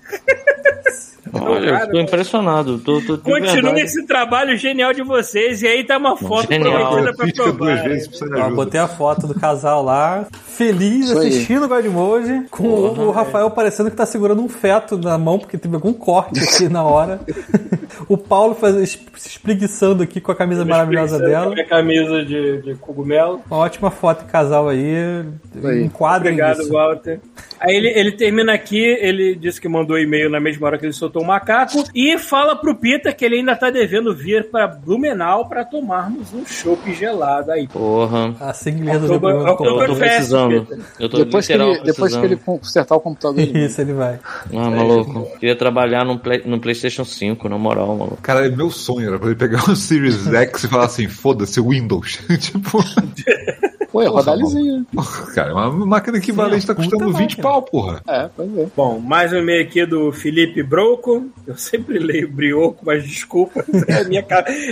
[1.35, 2.79] Olha, eu tô impressionado.
[2.81, 5.63] Tô, tô, Continue esse trabalho genial de vocês.
[5.63, 7.15] E aí tá uma foto Genial.
[7.15, 11.29] Crítica duas vezes precisa botei a foto do casal lá, feliz Isso aí.
[11.29, 15.39] assistindo o Godmode, com o, o Rafael parecendo que tá segurando um feto na mão,
[15.39, 17.21] porque teve algum corte aqui na hora.
[18.09, 21.51] o Paulo faz, es- se espreguiçando aqui com a camisa maravilhosa dela.
[21.51, 23.41] Minha camisa de, de cogumelo.
[23.51, 25.25] Uma ótima foto de casal aí.
[25.65, 25.85] aí.
[25.85, 26.73] Enquadrem Obrigado, isso.
[26.73, 27.21] Walter.
[27.65, 30.93] Aí ele, ele termina aqui, ele disse que mandou e-mail na mesma hora que ele
[30.93, 35.49] soltou o macaco e fala pro Peter que ele ainda tá devendo vir pra Blumenau
[35.49, 37.69] pra tomarmos um chopp gelado aí.
[37.69, 38.35] Porra.
[38.41, 40.67] Assim que ele resolveu o Oktober- problema do Eu tô precisando.
[40.67, 40.79] Peter.
[40.99, 42.25] Eu tô Depois que, ele, depois que precisando.
[42.25, 43.39] ele consertar o computador.
[43.41, 44.19] ele- Isso, ele vai.
[44.53, 45.29] Ah, maluco.
[45.39, 48.19] Queria trabalhar no, Play, no PlayStation 5, na moral, maluco.
[48.23, 52.19] Cara, meu sonho era poder pegar um Series X e falar assim, foda-se, Windows.
[52.41, 52.79] tipo,
[53.93, 54.87] Pô, é Porra, rodalizinho.
[55.35, 57.43] cara, é uma máquina equivalente tá custando 20 máquina.
[57.43, 58.03] pau, porra.
[58.09, 58.67] É, pois é.
[58.75, 61.31] Bom, mais um e-mail aqui do Felipe Broco.
[61.47, 63.63] Eu sempre leio Brioco, mas desculpa.
[63.93, 64.25] É minha,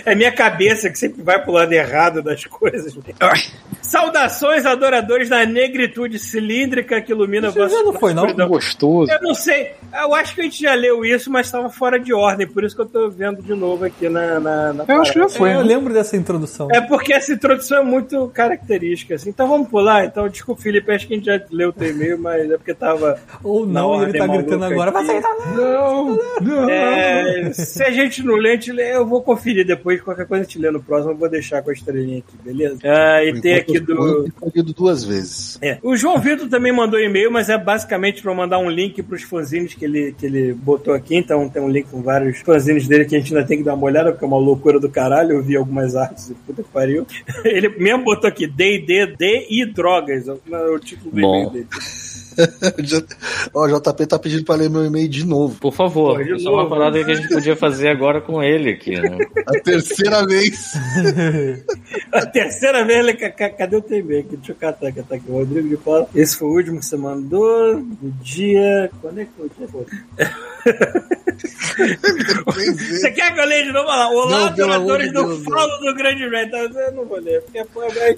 [0.07, 2.97] é minha cabeça que sempre vai pro lado errado das coisas.
[3.83, 8.23] Saudações, adoradores da negritude cilíndrica que ilumina Isso já não foi, não?
[8.25, 8.49] escuridão.
[8.49, 9.11] Gostoso.
[9.11, 9.73] Eu não sei.
[9.93, 12.47] Eu acho que a gente já leu isso, mas estava fora de ordem.
[12.47, 14.41] Por isso que eu tô vendo de novo aqui na.
[14.41, 15.39] na, na Eu acho que já parada.
[15.39, 15.51] foi.
[15.51, 15.65] É, eu né?
[15.65, 16.69] lembro dessa introdução.
[16.71, 19.31] É porque essa introdução é muito característica, assim.
[19.31, 20.05] Então vamos pular.
[20.05, 22.75] Então, desculpa, Felipe, acho que a gente já leu o teu e-mail, mas é porque
[22.75, 23.21] tava.
[23.43, 24.91] Ou não, ele tá gritando agora.
[24.91, 25.07] aqui.
[25.07, 26.71] Vai sair da Não, não.
[26.71, 30.01] É, se a gente não lê, gente lê, eu vou conferir depois.
[30.01, 32.79] Qualquer coisa a gente lê no próximo, eu vou deixar com a estrelinha aqui, beleza?
[32.85, 34.25] Ah, e tem aqui do.
[34.25, 35.59] Respondido duas vezes.
[35.63, 35.79] É.
[35.83, 39.23] O João Vitor também mandou e-mail, mas é basicamente para mandar um link para os
[39.23, 41.17] fanzines que ele, que ele botou aqui.
[41.17, 43.75] Então tem um link com vários fanzines dele que a gente ainda tem que dar
[43.75, 45.33] uma olhada, porque é uma loucura do caralho.
[45.33, 47.07] Eu vi algumas artes e puta que pariu.
[47.45, 50.29] Ele mesmo botou aqui D&D, D e drogas.
[50.29, 51.51] É o título do Bom.
[51.51, 51.67] dele.
[53.55, 55.57] Ó, o JP tá pedindo pra ler meu e-mail de novo.
[55.61, 58.71] Por favor, Pô, isso é uma parada que a gente podia fazer agora com ele
[58.71, 59.19] aqui, né?
[59.47, 60.73] A terceira vez.
[62.13, 64.37] A terceira vez, ele, ca- ca- cadê o teu e-mail aqui?
[64.37, 65.25] Deixa eu catar que tá aqui.
[65.29, 66.09] O Rodrigo de Paula.
[66.15, 67.77] Esse foi o último que você mandou.
[67.77, 68.91] No dia.
[69.01, 69.49] Quando é que foi?
[69.49, 69.85] Que foi?
[71.81, 73.89] Você quer que eu leia de novo?
[73.89, 74.11] Olha lá.
[74.11, 76.47] Olá, Não, adoradores do Deus, Falo do Grande Red.
[76.47, 77.67] Então, Eu não vou ler, porque é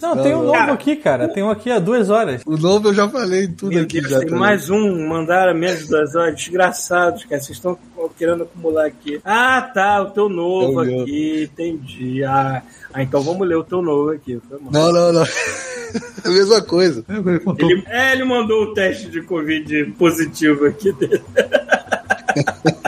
[0.01, 1.29] Não, tem um novo aqui, cara.
[1.29, 2.43] Tem um aqui há duas horas.
[2.47, 4.21] O novo eu já falei tudo aqui Já.
[4.21, 6.35] tem mais um, mandaram menos de duas horas.
[6.37, 7.41] Desgraçados, cara.
[7.41, 7.79] Vocês estão
[8.19, 9.21] querendo acumular aqui.
[9.25, 11.03] Ah, tá, o teu novo É o meu.
[11.03, 12.25] aqui, entendi.
[12.25, 12.63] Ah,
[12.93, 14.41] ah, então vamos ler o teu novo aqui.
[14.71, 15.23] Não, não, não.
[15.23, 15.27] É
[16.25, 17.05] a mesma coisa.
[17.09, 21.23] É, ele é, ele mandou o teste de Covid positivo aqui dele.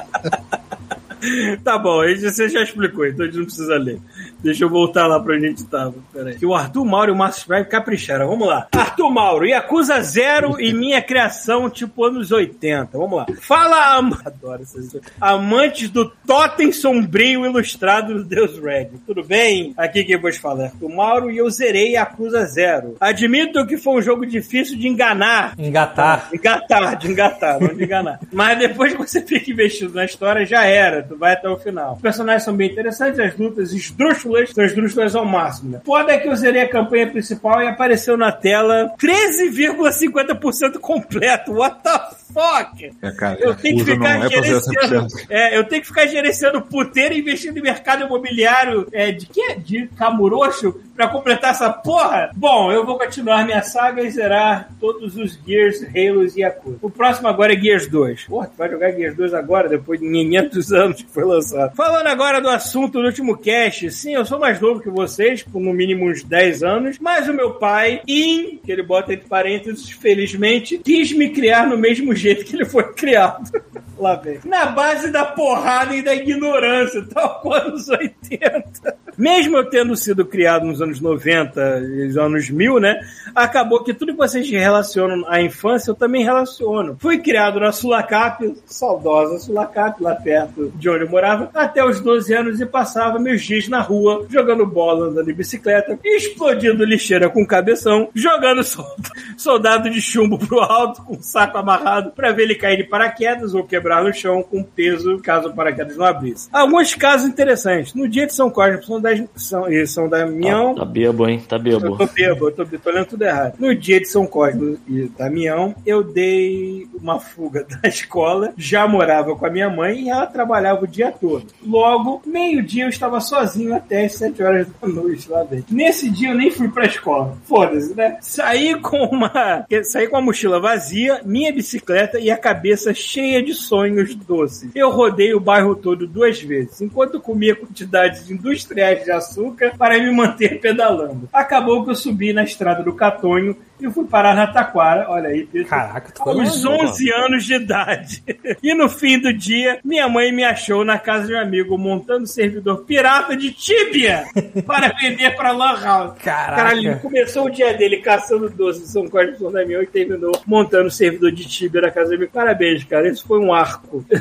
[1.63, 4.01] tá bom, aí você já explicou, então a gente não precisa ler.
[4.45, 5.95] Deixa eu voltar lá pra onde a gente tava.
[6.13, 6.37] Peraí.
[6.37, 8.29] Que o Arthur Mauro e o Márcio Prime capricharam.
[8.29, 8.69] Vamos lá.
[8.73, 12.99] Arthur Mauro, Yakuza Zero e minha criação tipo anos 80.
[12.99, 13.27] Vamos lá.
[13.41, 14.11] Fala, am...
[14.23, 18.91] adoro essas amantes do totem sombrio ilustrado do Deus Red.
[19.07, 19.73] Tudo bem?
[19.79, 22.97] Aqui quem vos fala é Arthur Mauro e eu zerei Yakuza Zero.
[23.01, 25.55] Admito que foi um jogo difícil de enganar.
[25.59, 26.29] Engatar.
[26.33, 28.21] Engatar, de engatar, não de enganar.
[28.31, 31.09] Mas depois que você fica investido na história, já era.
[31.17, 31.95] Vai até o final.
[31.95, 35.73] Os personagens são bem interessantes, as lutas esdrúxulas são esdrúxulas ao máximo.
[35.73, 35.81] Né?
[35.85, 41.53] Foda é que eu zerei a campanha principal e apareceu na tela 13,50% completo.
[41.53, 42.01] What the
[42.33, 42.93] fuck?
[43.01, 45.07] É, cara, Eu tenho que ficar não é gerenciando.
[45.07, 45.27] 0%.
[45.31, 49.57] É, eu tenho que ficar gerenciando puteiro e investindo em mercado imobiliário é, de quê?
[49.57, 52.31] De Camurocho pra completar essa porra?
[52.35, 56.79] Bom, eu vou continuar minha saga e zerar todos os Gears, Halos e Yakuza.
[56.81, 58.25] O próximo agora é Gears 2.
[58.25, 61.75] Porra, tu vai jogar Gears 2 agora, depois de 500 anos que foi lançado.
[61.75, 65.61] Falando agora do assunto do último cast, sim, eu sou mais novo que vocês, com
[65.61, 69.91] no mínimo uns 10 anos, mas o meu pai, in, que ele bota entre parênteses,
[69.91, 73.51] felizmente, quis me criar no mesmo jeito que ele foi criado.
[73.99, 74.41] Lá vem.
[74.45, 78.97] Na base da porrada e da ignorância, tal qual nos 80.
[79.17, 83.01] Mesmo eu tendo sido criado nos anos 90 e nos anos 1000, né?
[83.35, 86.97] Acabou que tudo que vocês relacionam à infância, eu também relaciono.
[87.01, 92.33] Fui criado na Sulacap, saudosa Sulacap, lá perto de onde eu morava, até os 12
[92.35, 97.47] anos e passava meus dias na rua, jogando bola, andando de bicicleta, explodindo lixeira com
[97.47, 98.97] cabeção, jogando sol-
[99.37, 103.65] soldado de chumbo pro alto, com saco amarrado, pra ver ele cair de paraquedas ou
[103.65, 106.49] quebrar no chão com peso, caso o paraquedas não abrisse.
[106.53, 107.95] Alguns casos interessantes.
[107.95, 110.74] No dia de São Cosme São das, são, São Damião.
[110.77, 111.43] Tá bebo, hein?
[111.47, 111.97] Tá Eu bebo.
[111.97, 113.55] tô bêbado, eu tô, tô lendo tudo errado.
[113.59, 119.35] No dia de São Cosme e Damião, eu dei uma fuga da escola, já morava
[119.37, 121.47] com a minha mãe e ela trabalhava o dia todo.
[121.65, 125.75] Logo, meio-dia eu estava sozinho até as 7 horas da noite lá dentro.
[125.75, 127.37] Nesse dia eu nem fui pra escola.
[127.45, 128.19] Foda-se, né?
[128.21, 129.65] Saí com uma.
[129.85, 134.71] Saí com a mochila vazia, minha bicicleta e a cabeça cheia de sonhos doces.
[134.75, 140.11] Eu rodei o bairro todo duas vezes, enquanto comia quantidades industriais de açúcar para me
[140.11, 141.29] manter pedalando.
[141.31, 145.07] Acabou que eu subi na estrada do Catonho e fui parar na Taquara.
[145.09, 145.69] Olha aí, Pedro.
[145.69, 148.25] Caraca, tu Aos longe, 11 anos de idade.
[148.63, 152.27] E no fim do dia, minha mãe me achou na casa de um amigo montando
[152.27, 154.25] servidor pirata de Tibia
[154.67, 156.19] para vender para Lan House.
[156.23, 156.57] Caraca.
[156.57, 160.91] Caralho, começou o dia dele caçando doce em São Cosme São Damião e terminou montando
[160.91, 162.33] servidor de Tibia na casa amigo.
[162.33, 163.09] Parabéns, cara.
[163.09, 164.05] Esse foi um arco.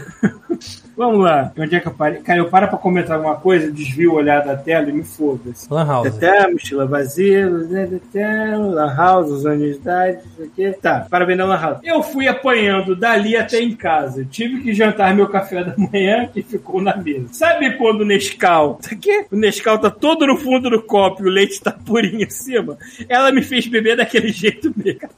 [0.96, 1.52] Vamos lá.
[1.58, 2.22] Onde é que eu parei?
[2.22, 5.68] Cara, eu paro pra comentar alguma coisa, desvio o olhar da tela e me foda-se.
[5.72, 6.08] Lan House.
[6.08, 7.50] Até mochila vazia,
[7.96, 10.74] até Lan House, os anos de idade, isso aqui.
[10.82, 11.80] Tá, para vender Lan House.
[11.84, 14.26] Eu fui apanhando dali até em casa.
[14.26, 17.28] Tive que jantar meu café da manhã que ficou na mesa.
[17.32, 19.26] Sabe quando o Nescau, aqui?
[19.32, 22.78] O Nescau tá todo no fundo do copo e o leite tá purinho em cima?
[23.08, 25.10] Ela me fez beber daquele jeito mesmo.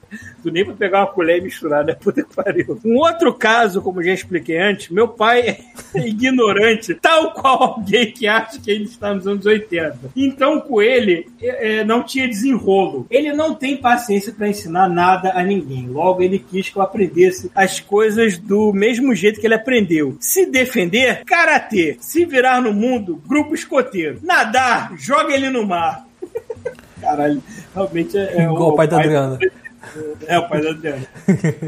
[0.41, 1.93] Tu nem pra pegar uma colher e misturar, né?
[1.93, 2.79] Puta que pariu.
[2.85, 5.57] Um outro caso, como já expliquei antes, meu pai
[5.93, 10.11] é ignorante, tal qual alguém que acha que ele está nos anos 80.
[10.15, 13.05] Então, com ele, é, é, não tinha desenrolo.
[13.09, 15.87] Ele não tem paciência para ensinar nada a ninguém.
[15.87, 20.17] Logo, ele quis que eu aprendesse as coisas do mesmo jeito que ele aprendeu.
[20.19, 21.97] Se defender, karatê.
[21.99, 24.19] Se virar no mundo, grupo escoteiro.
[24.23, 26.05] Nadar, joga ele no mar.
[26.99, 27.41] Caralho,
[27.73, 29.37] realmente é, é Igual o pai da Adriana.
[30.27, 31.07] é, o pai da Adriana.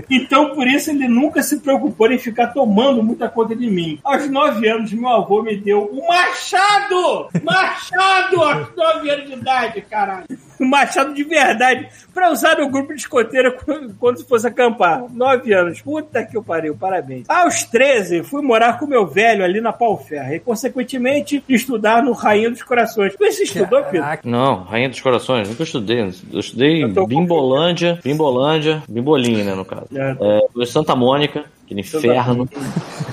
[0.10, 4.00] Então, por isso, ele nunca se preocupou em ficar tomando muita conta de mim.
[4.04, 7.30] Aos nove anos, meu avô me deu um machado!
[7.44, 8.42] Machado!
[8.42, 10.47] Aos nove anos de idade, caralho!
[10.68, 13.52] Um machado de verdade, pra usar no grupo de escoteira
[14.00, 15.04] quando- fosse acampar.
[15.14, 15.82] Nove anos.
[15.82, 17.30] Puta que eu pariu, parabéns.
[17.30, 22.12] Aos 13, fui morar com meu velho ali na Pau Ferro e, consequentemente, estudar no
[22.12, 23.14] Rainha dos Corações.
[23.20, 24.08] Você estudou, Pedro?
[24.24, 26.00] Não, Rainha dos Corações, nunca estudei.
[26.32, 29.88] Eu estudei Eu Bimbolândia, Bimbolândia, Bimbolinha, né, no caso.
[29.96, 30.16] É.
[30.62, 32.50] É, Santa Mônica, aquele inferno.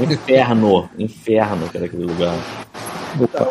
[0.00, 2.34] Inferno, inferno, que era aquele lugar.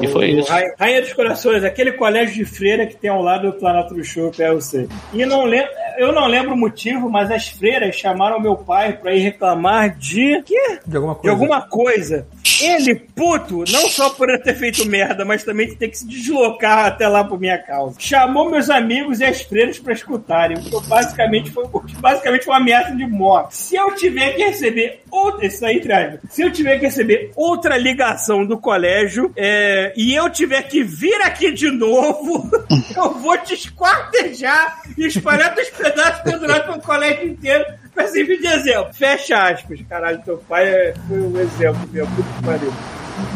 [0.01, 0.51] E foi O isso.
[0.77, 4.31] Rainha, dos Corações, aquele colégio de freira que tem ao lado do Planalto do Show,
[4.39, 4.87] é.
[5.13, 9.13] E não lembro, eu não lembro o motivo, mas as freiras chamaram meu pai pra
[9.13, 10.41] ir reclamar de.
[10.43, 10.79] Quê?
[10.85, 11.31] De alguma De coisa.
[11.31, 12.27] alguma coisa.
[12.61, 16.07] Ele, puto, não só por eu ter feito merda, mas também de ter que se
[16.07, 17.95] deslocar até lá por minha causa.
[17.99, 20.57] Chamou meus amigos e as freiras pra escutarem.
[20.57, 21.65] O que basicamente foi,
[21.99, 23.55] basicamente foi uma ameaça de morte.
[23.55, 25.45] Se eu tiver que receber outra.
[25.45, 26.19] Isso aí, Trás.
[26.29, 31.21] Se eu tiver que receber outra ligação do colégio é, e eu tiver que vir
[31.21, 32.49] aqui de novo,
[32.95, 38.47] eu vou te esquartejar e espalhar teus pedaços pendurados pelo colégio inteiro pra servir de
[38.47, 38.93] exemplo.
[38.93, 39.79] Fecha aspas.
[39.89, 42.07] Caralho, teu pai é- foi um exemplo meu.
[42.07, 42.73] Puta que pariu.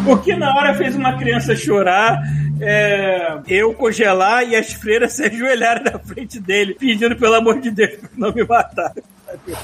[0.08, 2.20] O que na hora fez uma criança chorar,
[2.60, 7.70] é, eu congelar e as freiras se ajoelharem na frente dele, pedindo pelo amor de
[7.70, 8.92] Deus pra não me matar.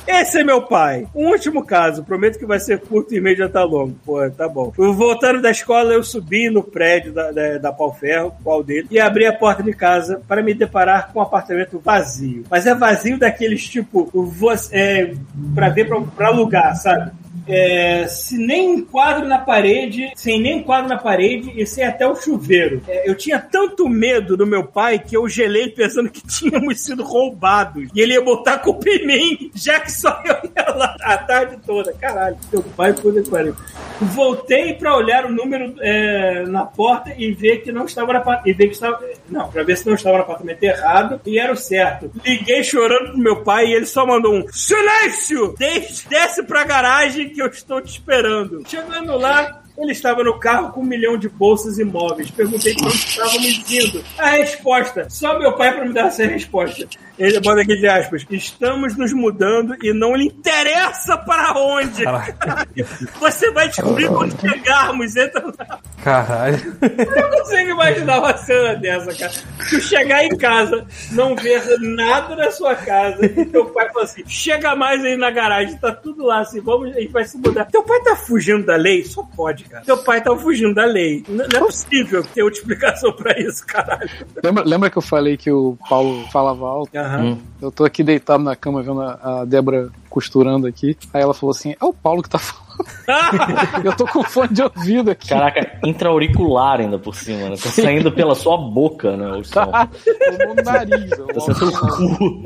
[0.07, 1.07] Esse é meu pai.
[1.15, 3.95] Um último caso, prometo que vai ser curto e meio já tá longo.
[4.05, 4.71] Pô, tá bom.
[4.75, 8.99] Voltando da escola, eu subi no prédio da, da, da Pau Ferro, qual dele, e
[8.99, 12.43] abri a porta de casa para me deparar com um apartamento vazio.
[12.49, 15.13] Mas é vazio daqueles tipo, você, é,
[15.53, 17.11] pra ver pra, alugar, sabe?
[17.47, 21.84] É, se nem um quadro na parede, sem nem um quadro na parede e sem
[21.84, 22.81] até o chuveiro.
[22.88, 27.03] É, eu tinha tanto medo do meu pai que eu gelei pensando que tínhamos sido
[27.03, 27.89] roubados.
[27.93, 31.18] E ele ia botar a culpa em mim, já que só eu ia lá a
[31.18, 31.93] tarde toda.
[31.93, 33.55] Caralho, teu pai foi pariu.
[33.99, 38.53] Voltei pra olhar o número é, na porta e ver que não estava na e
[38.53, 38.99] ver que estava
[39.30, 42.11] não, pra ver se não estava no apartamento errado e era o certo.
[42.26, 45.55] Liguei chorando pro meu pai e ele só mandou um silêncio!
[45.57, 48.63] Desce, desce pra garagem que eu estou te esperando.
[48.67, 52.29] Chegando lá, ele estava no carro com um milhão de bolsas e móveis.
[52.29, 54.03] Perguntei pra onde estávamos indo.
[54.17, 56.87] A resposta, só meu pai para me dar essa resposta.
[57.17, 58.25] Ele bota aqui de aspas.
[58.29, 62.03] Estamos nos mudando e não lhe interessa para onde.
[63.19, 65.15] Você vai descobrir quando chegarmos.
[65.15, 66.75] Entra na Caralho.
[66.81, 69.33] eu não consigo imaginar uma cena dessa, cara.
[69.69, 74.23] Tu chegar em casa, não ver nada na sua casa, e teu pai fala assim:
[74.27, 77.65] chega mais aí na garagem, tá tudo lá assim, vamos, a gente vai se mudar.
[77.65, 79.05] Teu pai tá fugindo da lei?
[79.05, 79.62] Só pode.
[79.85, 81.23] Teu pai tá fugindo da lei.
[81.27, 84.10] N- Não é possível ter outra explicação pra isso, caralho.
[84.44, 86.95] Lembra, lembra que eu falei que o Paulo falava alto?
[86.98, 87.38] Aham.
[87.61, 90.98] Eu tô aqui deitado na cama vendo a, a Débora costurando aqui.
[91.14, 92.64] Aí ela falou assim: é o Paulo que tá falando.
[93.85, 95.30] Eu tô com fone de ouvido aqui.
[95.30, 97.56] Caraca, intra-auricular ainda por cima, né?
[97.56, 99.27] Tá saindo pela sua boca, né?
[99.31, 99.64] O som.
[99.72, 99.90] Tá
[100.48, 101.10] no nariz.
[101.11, 101.72] Tá sendo pelo
[102.18, 102.44] cu.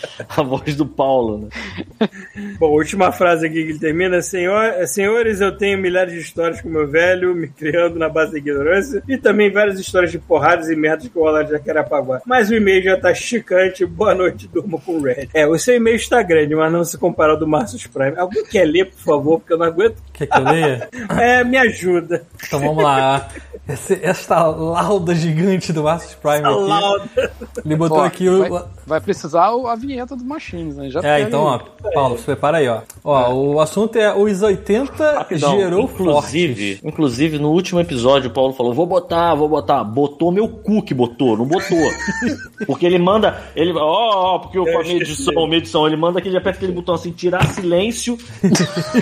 [0.28, 2.08] A voz do Paulo, né?
[2.58, 4.20] Bom, última frase aqui que ele termina.
[4.22, 8.38] Senhor, senhores, eu tenho milhares de histórias com meu velho, me criando na base da
[8.38, 12.22] ignorância, e também várias histórias de porradas e merdas que o Rolando já quer apagar.
[12.26, 13.84] Mas o e-mail já tá esticante.
[13.84, 15.28] Boa noite, durma com o Red.
[15.34, 18.16] É, o seu e-mail está grande, mas não se compara ao do Marcos Prime.
[18.16, 19.96] Alguém quer ler, por favor, porque eu não aguento.
[20.12, 20.88] Quer que eu leia?
[21.20, 22.24] É, me ajuda.
[22.46, 23.28] Então vamos lá.
[23.72, 26.60] Esse- esta lauda gigante do Masters Prime A aqui.
[26.68, 27.32] lauda.
[27.64, 28.48] Ele botou Ó, aqui o.
[28.48, 30.90] vai, vai precisar o- a vinheta do Machines, né?
[30.90, 31.60] Já É, então, aí.
[31.84, 32.80] ó, Paulo, se prepara aí, ó.
[33.04, 36.84] Ó, o assunto é os 80 Rapidão, gerou inclusive, fortes.
[36.84, 39.82] inclusive, no último episódio, o Paulo falou: vou botar, vou botar.
[39.84, 41.62] Botou meu cu que botou, não botou.
[42.66, 43.40] porque ele manda.
[43.56, 46.58] Ele, ó, ó, porque o- com a minha edição, minha edição, ele manda aquele aperta
[46.58, 48.16] aquele botão assim, tirar silêncio,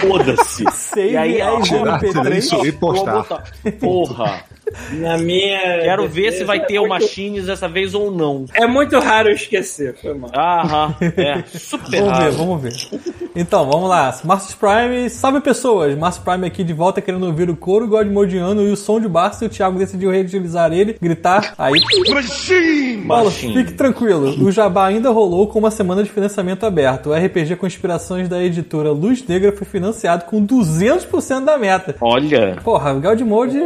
[0.01, 0.65] foda-se.
[1.01, 2.13] E aí, as tirar MP3.
[2.13, 3.13] silêncio e vou postar.
[3.13, 3.45] botar.
[3.81, 4.45] Porra.
[4.93, 5.81] Na minha.
[5.83, 8.45] Quero ver se vai ter é o muito- Machines dessa vez ou não.
[8.55, 10.31] É muito raro eu esquecer, foi mal.
[10.35, 11.43] Aham, é.
[11.59, 12.33] Super Vamos ver, raro.
[12.33, 12.73] vamos ver.
[13.35, 14.19] Então, vamos lá.
[14.25, 15.97] Marcos Prime, salve pessoas.
[15.97, 19.45] Marcos Prime aqui de volta querendo ouvir o coro godmodiano e o som de Barça
[19.45, 21.55] e o Thiago decidiu reutilizar ele, gritar.
[21.59, 21.81] Aí,
[23.07, 23.55] Paulo, Machine.
[23.55, 24.31] fique tranquilo.
[24.45, 27.11] O Jabá ainda rolou com uma semana de financiamento aberto.
[27.11, 31.95] O RPG Conspirações da editora Luz Negra foi financiado com 200% da meta.
[32.01, 32.57] Olha.
[32.65, 33.59] Porra, o Gaudimode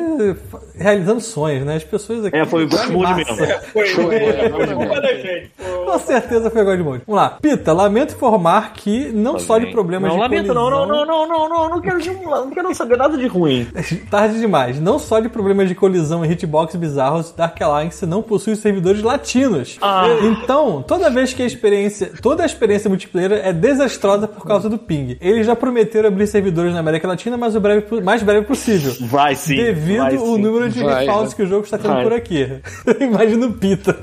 [0.95, 1.77] realizando sonhos, né?
[1.77, 2.37] As pessoas aqui.
[2.37, 3.35] É, foi o Godmode mesmo.
[3.75, 4.05] Foi, foi,
[4.51, 5.51] foi culpa da gente.
[5.57, 5.85] Pô.
[5.85, 7.03] Com certeza foi Godmode.
[7.07, 7.39] Vamos lá.
[7.41, 11.27] Pita, lamento informar que não só de problemas não, de lamento, não, não, colisão- não,
[11.27, 13.66] não, não, não, não quero, não quero saber nada de ruim.
[14.11, 14.81] Tarde demais.
[14.81, 19.79] Não só de problemas de colisão e hitbox bizarros, Dark Alliance não possui servidores latinos.
[19.81, 20.07] Ah.
[20.23, 24.79] Então, toda vez que a experiência, toda a experiência multiplayer é desastrosa por causa do
[24.79, 25.16] ping.
[25.21, 28.95] Eles já prometeram abrir servidores na América Latina, mas o breve, mais breve possível.
[29.09, 29.57] Vai sim.
[29.57, 30.39] Devido vai, ao sim.
[30.41, 31.36] número de Vai, respaws vai.
[31.36, 32.02] que o jogo está tendo Vai.
[32.02, 32.47] por aqui.
[33.01, 33.98] Imagina o Pita.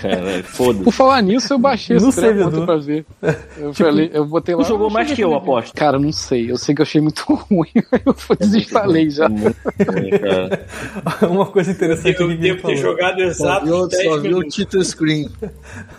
[0.00, 0.84] Cara, foda-se.
[0.84, 3.04] Por falar nisso, eu baixei No esse ontem pra ver.
[3.58, 4.62] Eu falei, eu botei lá.
[4.62, 5.38] Tu jogou eu mais que eu, bem.
[5.38, 5.74] aposto.
[5.74, 6.50] Cara, não sei.
[6.50, 7.68] Eu sei que eu achei muito ruim.
[8.04, 9.24] Eu desinstalei já.
[9.26, 9.56] É muito
[9.90, 11.30] ruim.
[11.34, 12.76] Uma coisa interessante que Eu ele devo ter falou.
[12.76, 15.28] jogado Só exato viu, 10 só viu o título screen.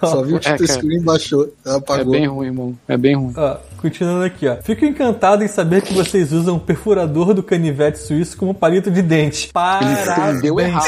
[0.01, 0.79] Só viu o É, título cara.
[0.79, 1.53] screen, baixou.
[1.65, 2.11] Ela É apagou.
[2.11, 2.79] bem ruim, mano.
[2.87, 3.33] É bem ruim.
[3.35, 4.55] Ó, continuando aqui, ó.
[4.57, 9.01] Fico encantado em saber que vocês usam o perfurador do canivete suíço como palito de
[9.01, 9.45] dente.
[9.45, 10.07] Ele Parabéns.
[10.37, 10.85] entendeu errado.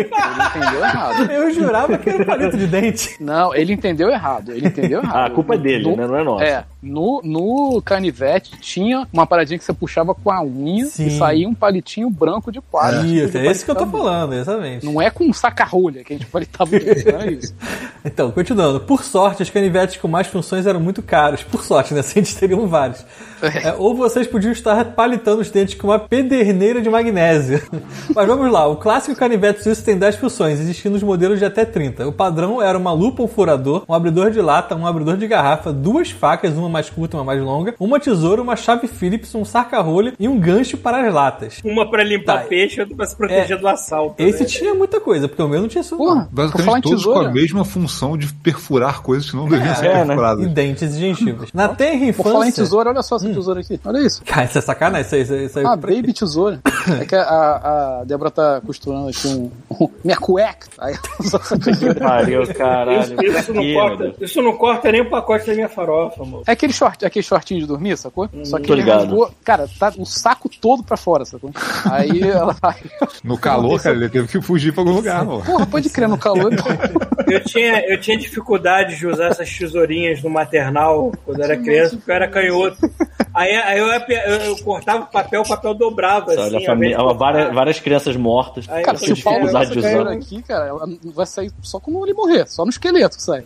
[0.00, 1.30] Ele entendeu errado.
[1.32, 3.16] Eu jurava que era um palito de dente.
[3.22, 4.52] Não, ele entendeu errado.
[4.52, 5.16] Ele entendeu errado.
[5.16, 6.06] Ah, a culpa é dele, No- né?
[6.06, 6.44] Não é nossa.
[6.44, 11.06] É, no, no canivete tinha uma paradinha que você puxava com a unha Sim.
[11.06, 13.06] e saía um palitinho branco de plástico.
[13.06, 14.86] Isso, de é esse que eu tô falando, exatamente.
[14.86, 17.54] Não é com um saca-rolha que a gente palitava não é isso.
[18.04, 18.80] Então, continuando.
[18.80, 21.42] Por sorte, os canivetes com mais funções eram muito caros.
[21.42, 22.00] Por sorte, né?
[22.00, 23.04] Se a gente teriam vários.
[23.42, 27.60] É, ou vocês podiam estar palitando os dentes com uma pederneira de magnésio.
[28.14, 28.66] Mas vamos lá.
[28.66, 32.08] O clássico canivete suíço tem 10 funções, existindo os modelos de até 30.
[32.08, 35.72] O padrão era uma lupa, um furador, um abridor de lata, um abridor de garrafa,
[35.72, 39.44] duas facas, uma mais curta e uma mais longa, uma tesoura, uma chave Phillips, um
[39.44, 41.60] saca-rolha e um gancho para as latas.
[41.64, 42.44] Uma pra limpar Tá.
[42.48, 44.14] peixe e outra pra se proteger É, do assalto.
[44.22, 44.46] Esse né?
[44.46, 45.96] tinha muita coisa, porque o meu não tinha isso.
[45.96, 47.28] Porra, Basicamente todos com tesoura.
[47.30, 50.02] a mesma função de perfurar coisas que não deviam ser é, né?
[50.02, 50.46] E perfuradas.
[50.48, 51.50] dentes e gengivas.
[51.52, 52.64] Na terra Por falar em infância...
[52.64, 53.80] tesoura, olha só essa tesoura aqui.
[53.84, 54.22] Olha isso.
[54.24, 55.06] Cara, isso é sacanagem.
[55.06, 56.60] Isso aí, isso aí, isso Ah, baby tesoura.
[57.00, 57.22] É que a,
[58.00, 60.66] a, Débora tá costurando aqui um, um- minha cueca.
[60.78, 61.94] Aí tesoura.
[62.00, 63.00] Pariu, caralho.
[63.02, 66.42] Isso, isso não corta, isso não corta nem o pacote da minha farofa, amor.
[66.46, 68.28] É aquele, short, aquele shortinho de dormir, sacou?
[68.44, 69.00] Só que tô ele ligado.
[69.02, 71.50] rasgou, cara, tá o saco todo pra fora, sacou?
[71.90, 72.76] Aí ela vai.
[73.24, 75.42] No calor, cara, ele teve que fugir pra algum lugar, mano.
[75.42, 76.52] Porra, pode crer, no calor.
[77.26, 81.96] Eu tinha, eu tinha dificuldade de usar essas tesourinhas no maternal quando eu era criança,
[81.96, 82.78] porque eu era canhoto.
[83.34, 86.66] Aí, aí eu, eu, eu cortava o papel, o papel dobrava, Olha, assim.
[86.66, 88.66] família, várias, várias crianças mortas.
[88.68, 89.88] Aí Cara, se o Paulo usar dificuldade essa de usar.
[89.88, 93.44] tesoura aqui, cara, ela vai sair só quando ele morrer, só no esqueleto que sai.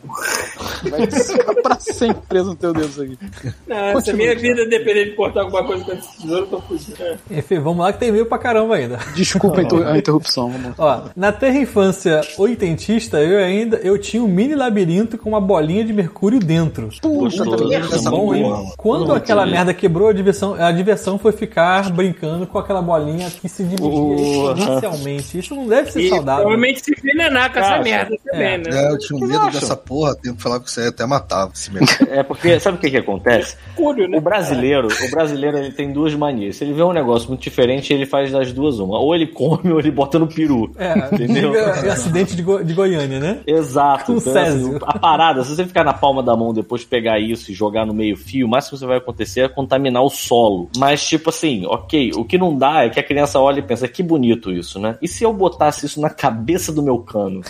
[0.89, 3.19] Vai ficar pra sempre preso no teu dedo aqui.
[3.67, 4.41] Não, se a minha cara.
[4.41, 6.97] vida depender de cortar alguma coisa com esse tesouro, eu tô fudido.
[7.01, 7.17] É.
[7.31, 8.99] Enfim, vamos lá que tem meio pra caramba ainda.
[9.15, 10.73] Desculpa a inter- a interrupção, vamos.
[10.79, 15.85] Ó, na terra infância oitentista, eu ainda eu tinha um mini labirinto com uma bolinha
[15.85, 16.87] de mercúrio dentro.
[17.03, 17.73] Gostoso.
[17.93, 18.43] Essa Bom, hein?
[18.43, 18.73] porra.
[18.77, 23.49] Quando aquela merda quebrou, a diversão, a diversão foi ficar brincando com aquela bolinha que
[23.49, 25.39] se dividia Uh, exponencialmente.
[25.39, 26.43] Isso não deve ser E saudável.
[26.45, 28.59] provavelmente se envenenar com essa merda também, é.
[28.59, 28.65] né?
[28.73, 31.71] É, eu tinha um medo dessa porra, tenho que falar que você até matava esse
[31.73, 31.87] mesmo.
[32.11, 33.57] É porque, sabe o que que acontece?
[33.75, 34.19] Cúrio, né?
[34.19, 36.57] O brasileiro, o brasileiro ele tem duas manias.
[36.57, 38.99] Se ele vê um negócio muito diferente, ele faz das duas uma.
[38.99, 40.71] Ou ele come ou ele bota no peru.
[40.77, 41.51] É, Entendeu?
[41.53, 43.39] diga acidente de, Go- de Goiânia, né?
[43.47, 44.13] Exato.
[44.13, 47.51] Com Então, assim, a parada, se você ficar na palma da mão depois pegar isso
[47.51, 50.69] e jogar no meio fio, o máximo que você vai acontecer é contaminar o solo.
[50.77, 53.89] Mas, tipo assim, ok, o que não dá é que a criança olha e pensa,
[53.89, 54.97] que bonito isso, né?
[55.01, 57.41] E se eu botasse isso na cabeça do meu cano?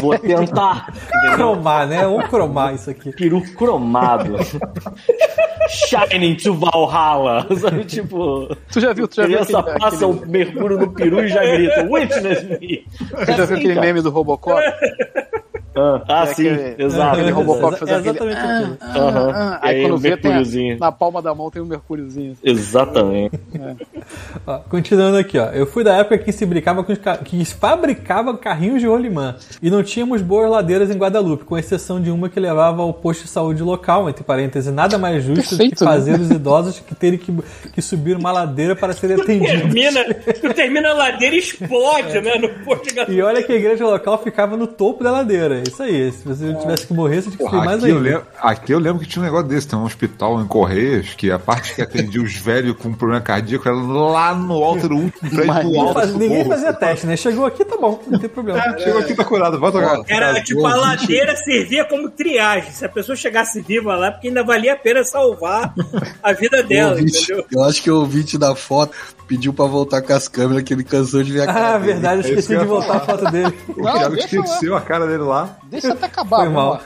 [0.00, 0.92] Vou tentar.
[1.34, 2.06] Cromar, né?
[2.06, 3.10] Ou cromar isso aqui.
[3.12, 4.36] Peru cromado.
[5.68, 7.46] Shining to Valhalla.
[7.58, 8.48] Sabe, tipo.
[8.72, 11.28] Tu já viu, tu já viu criança aquele, passa aquele, o mercúrio no peru e
[11.28, 12.86] já grita, Witness me!
[13.26, 14.60] tu já viu aquele meme do Robocop?
[15.76, 17.12] Ah, ah, É sim, aquele- exato.
[17.16, 18.10] aquele Robocop É fazendo aquele...
[18.32, 18.78] exatamente aquilo.
[19.06, 19.30] Aham.
[19.34, 20.78] Ah, E aí, aí quando o vê, tem a- mercúriozinho.
[20.78, 22.36] na palma da mão tem um mercúriozinho.
[22.42, 23.38] Exatamente.
[24.46, 25.46] Ó, continuando aqui, ó.
[25.46, 28.86] Eu fui da época que se brincava com os ca- que se fabricava carrinhos de
[28.86, 29.34] rolimã.
[29.62, 33.24] E não tínhamos boas ladeiras em Guadalupe, com exceção de uma que levava ao posto
[33.24, 35.90] de saúde local, entre parênteses, nada mais justo do que Perfeito, né?
[35.90, 37.32] fazer os idosos que terem que,
[37.72, 39.60] que subir uma ladeira para serem atendidos.
[39.62, 40.04] Termina,
[40.40, 42.36] tu termina a ladeira e explode, né?
[42.36, 43.26] No posto de E gasolina.
[43.26, 45.62] olha que a igreja local ficava no topo da ladeira.
[45.68, 46.12] Isso aí.
[46.12, 48.08] Se você tivesse que morrer, você tinha que Porra, mais aqui, eu ainda.
[48.08, 51.30] lembro, aqui eu lembro que tinha um negócio desse, tem um hospital em Correias, que
[51.30, 55.30] a parte que atendia os velhos com problema cardíaco era lá no alto, no último
[55.30, 55.94] prédio do alto.
[55.94, 57.16] faz- Ninguém fazia teste, né?
[57.16, 58.58] Chegou aqui, tá bom, não tem problema.
[58.58, 60.00] É, chegou aqui, tá curado, vai tocar.
[60.08, 62.70] Era tipo, a ladeira servia como triagem.
[62.70, 65.74] Se a pessoa chegasse viva lá, porque ainda valia a pena salvar
[66.22, 67.44] a vida dela, ouvinte- entendeu?
[67.52, 68.92] eu acho que o ouvinte da foto
[69.26, 71.92] pediu pra voltar com as câmeras, que ele cansou de ver a cara Ah, dele.
[71.92, 73.52] verdade, eu É esqueci eu de voltar a foto dele.
[73.68, 75.55] O Thiago esqueceu a cara dele lá.
[75.64, 76.70] Deixa até acabar, Foi mal.
[76.72, 76.80] lá.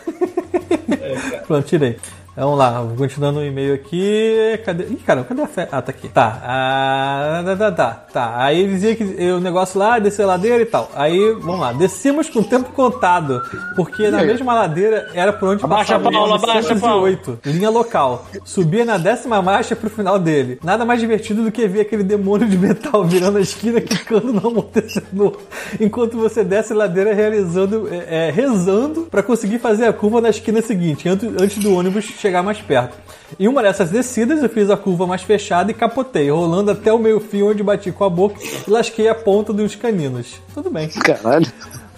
[1.47, 1.99] Pronto, tirei.
[2.37, 4.61] Vamos lá, continuando o e-mail aqui.
[4.65, 4.85] Cadê?
[4.85, 5.69] Ih, caramba, cadê a fé?
[5.71, 6.09] Ah, tá aqui.
[6.09, 6.41] Tá.
[6.45, 8.35] Ah, tá, tá, tá, tá.
[8.37, 10.91] Aí dizia que o negócio lá, descer a ladeira e tal.
[10.95, 13.43] Aí, vamos lá, descemos com o tempo contado.
[13.75, 14.27] Porque na aí?
[14.29, 18.27] mesma ladeira era por onde Abaixa passava Paula, o abaixa a 908, linha local.
[18.45, 20.61] Subia na décima marcha pro final dele.
[20.63, 24.47] Nada mais divertido do que ver aquele demônio de metal virando a esquina, quicando no
[24.47, 25.37] amortecedor.
[25.81, 30.31] Enquanto você desce a ladeira realizando, é, é, rezando pra conseguir fazer a curva na
[30.31, 32.97] esquina seguinte, antes, antes do ônibus chegar mais perto.
[33.39, 36.99] Em uma dessas descidas, eu fiz a curva mais fechada e capotei, rolando até o
[36.99, 40.41] meio fio onde bati com a boca e lasquei a ponta dos caninos.
[40.55, 40.89] Tudo bem.
[40.89, 41.47] Caralho.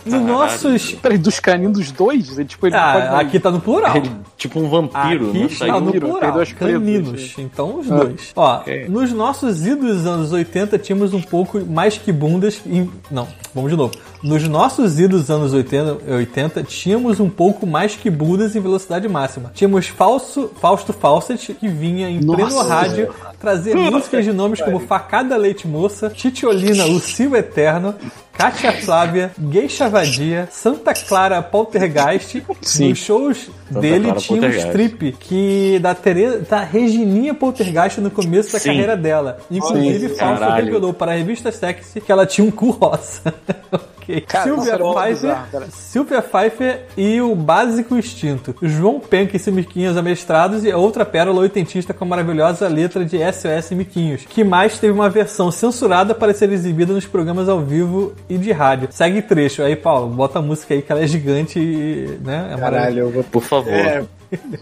[0.04, 0.92] Nos nossos.
[0.94, 2.36] Peraí, dos caninos dos dois?
[2.38, 3.96] Ele, tipo, ele pode Ah, mais- aqui tá no plural.
[3.96, 5.46] Ele, tipo um vampiro, Aqui né?
[5.46, 7.34] está Saiu- no plural, tem dois pretos, caninos.
[7.38, 8.32] Então, os dois.
[8.34, 12.60] Ó, nos nossos idos dos anos 80, tínhamos um pouco mais que bundas.
[12.66, 12.90] Em...
[13.10, 13.94] Não, vamos de novo.
[14.22, 19.08] Nos nossos idos dos anos 80, 80, tínhamos um pouco mais que bundas em velocidade
[19.08, 19.50] máxima.
[19.54, 22.68] Tínhamos falso, Fausto Fawcett, que vinha em pleno Nossa.
[22.68, 23.08] rádio
[23.40, 27.94] trazer músicas de nomes como Facada Leite Moça, Titiolina, o Silvio Eterno,
[28.32, 32.42] Kátia Flávia, Geisha Vadia, Santa Clara Poltergeist.
[32.62, 32.88] Sim.
[32.88, 38.52] Nos shows dele Clara tinha um strip que da, Tere, da Regininha Poltergeist no começo
[38.52, 38.70] da Sim.
[38.70, 39.38] carreira dela.
[39.50, 43.34] Inclusive, Sim, Fausto revelou para a revista Sexy que ela tinha um cu rosa.
[44.02, 44.20] ok.
[44.22, 45.36] Cara, Silvia, Pfeiffer.
[45.70, 48.54] Silvia Pfeiffer e o Básico Instinto.
[48.62, 53.04] João Penca e seus Miquinhos Amestrados e a outra pérola oitentista com a maravilhosa letra
[53.04, 57.60] de SOS Miquinhos, que mais teve uma versão censurada para ser exibida nos programas ao
[57.60, 58.88] vivo e de rádio.
[58.90, 59.62] Segue trecho.
[59.62, 62.50] Aí, Paulo, bota a música aí que ela é gigante e, né?
[62.52, 63.24] É Caralho, eu vou.
[63.24, 63.72] Por favor.
[63.72, 64.04] É,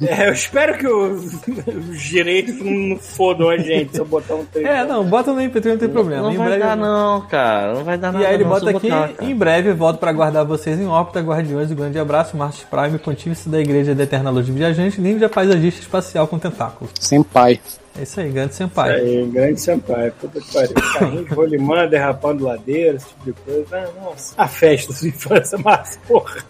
[0.02, 1.34] é, eu espero que os,
[1.66, 4.66] os direitos não fodam a gente se eu botar um trecho.
[4.68, 6.22] É, não, bota no MP3, não tem problema.
[6.22, 7.74] Não Em vai breve- dar não, cara.
[7.74, 10.12] Não vai dar nada E aí ele não, bota aqui, botar, em breve volto para
[10.12, 14.30] guardar vocês em órbita, guardiões, um grande abraço, Marcos Prime, pontífice da Igreja da Eterna
[14.30, 16.92] Luz de Viajante, ninja paisagista espacial com tentáculos.
[16.98, 17.60] Sem pai.
[18.00, 18.94] É isso aí, grande senpai.
[18.94, 20.74] Aí, grande Sampaio, puta que pariu.
[20.74, 23.76] Carrinho de rolimã, derrapando ladeira, esse tipo de coisa.
[23.76, 26.42] Ah, nossa, a festa da infância, mas porra.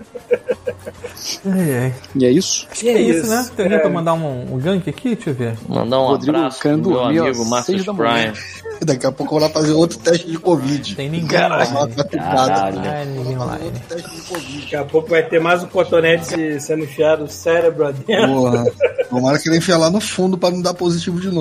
[1.47, 1.95] Ai, ai.
[2.15, 2.69] E é isso?
[2.71, 3.51] Acho que é isso, isso, né?
[3.57, 3.81] Tem alguém é.
[3.81, 5.17] pra mandar um, um gank aqui?
[5.17, 5.59] Deixa eu ver.
[5.69, 7.95] Mandar um Rodrigo abraço querendo pro meu amigo seis Marcus da.
[7.95, 8.33] Prime.
[8.87, 10.95] Daqui a pouco eu vou lá fazer outro teste de Covid.
[10.95, 11.69] Tem ninguém Caralho.
[11.71, 11.95] online.
[12.11, 12.81] Caralho.
[12.81, 13.71] Ai, ninguém online.
[13.71, 13.97] De.
[13.97, 18.27] Daqui a pouco vai ter mais um cotonete sendo enfiado no cérebro adentro.
[18.33, 18.65] Porra.
[19.11, 21.40] Tomara que ele enfiar lá no fundo pra não dar positivo de novo.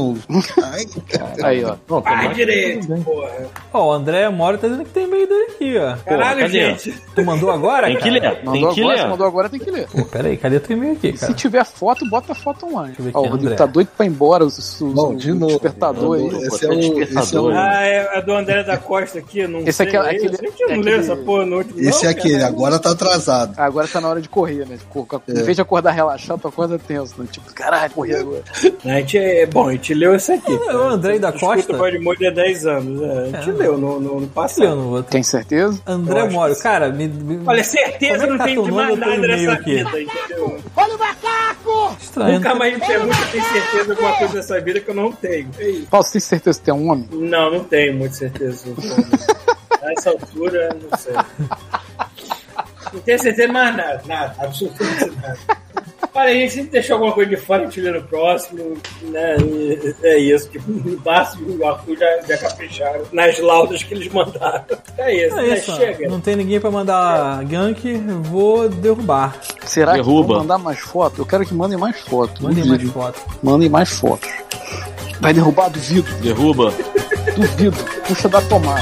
[0.64, 0.86] Ai,
[1.44, 1.76] Aí, ó.
[1.90, 3.30] Não, que direito, porra.
[3.74, 5.96] Ó, o André Mora tá dizendo que tem e-mail dele aqui, ó.
[6.06, 6.50] Caralho, cadê?
[6.76, 6.92] gente.
[7.16, 7.88] Tu mandou agora?
[7.88, 8.14] Tem que cara?
[8.14, 9.02] ler, tem Mandou que agora, ler.
[9.04, 9.88] se mandou agora, tem que ler.
[9.88, 11.34] Pô, peraí, cadê teu e-mail aqui, Se cara?
[11.34, 12.96] tiver foto, bota a foto online.
[12.98, 13.56] eu ver Ó, o Rodrigo André.
[13.56, 14.46] tá doido pra ir embora.
[14.46, 15.52] O, o, Bom, de o novo.
[15.54, 16.28] despertador aí.
[16.46, 19.60] Esse é o, esse é o, Ah, é a do André da Costa aqui, não
[19.62, 19.88] Esse sei.
[19.88, 20.36] aqui é é aquele- isso?
[20.44, 23.54] A gente não é aquele- essa porra no último, esse é aquele, agora tá atrasado.
[23.58, 24.78] Agora tá na hora de correr, né?
[24.78, 27.28] Tipo, Em vez de acordar relaxado, tu acorda tenso, né?
[27.32, 28.44] Tipo, caralho, correr agora.
[28.86, 30.52] A gente é, bom, gente leu esse aqui.
[30.54, 31.74] É o André da Costa?
[31.74, 33.02] O Godmode há 10 anos.
[33.02, 34.76] é, a gente É, leu no, no, no passado.
[34.76, 35.04] não vou.
[35.04, 35.82] Tem certeza?
[35.86, 39.18] André Moro, cara, me, me- Olha, certeza é não tá tem de mais no nada
[39.18, 40.60] nessa vida, entendeu?
[42.00, 42.34] estranho.
[42.36, 45.12] Nunca mais me pergunta se tem certeza de alguma coisa dessa vida que eu não
[45.12, 45.50] tenho.
[45.58, 45.88] É isso.
[45.90, 47.08] Paulo, você tem certeza que tem um homem?
[47.12, 48.66] Não, não tenho muita certeza.
[49.82, 51.14] A essa altura, não sei.
[52.94, 55.38] Não tenho certeza de mais nada, nada, absolutamente nada.
[56.14, 59.38] Olha, a gente sempre deixou alguma coisa de fora, a gente no próximo, né?
[59.40, 63.94] E é isso, tipo, o Barça e o Arthur já, já capricharam nas laudas que
[63.94, 64.64] eles mandaram.
[64.98, 65.58] É isso, É né?
[65.58, 65.76] isso.
[65.76, 66.10] Chega.
[66.10, 67.82] não tem ninguém pra mandar gank,
[68.24, 69.40] vou derrubar.
[69.66, 70.22] Será Derruba.
[70.24, 71.20] que vão mandar mais fotos?
[71.20, 72.40] Eu quero que mandem mais fotos.
[72.42, 73.22] Mandem mais fotos.
[73.44, 74.30] Mandem mais fotos.
[75.22, 75.70] Vai derrubar?
[75.70, 76.10] Duvido.
[76.22, 76.74] Derruba.
[77.36, 77.78] Duvido.
[78.08, 78.82] Puxa da tomada.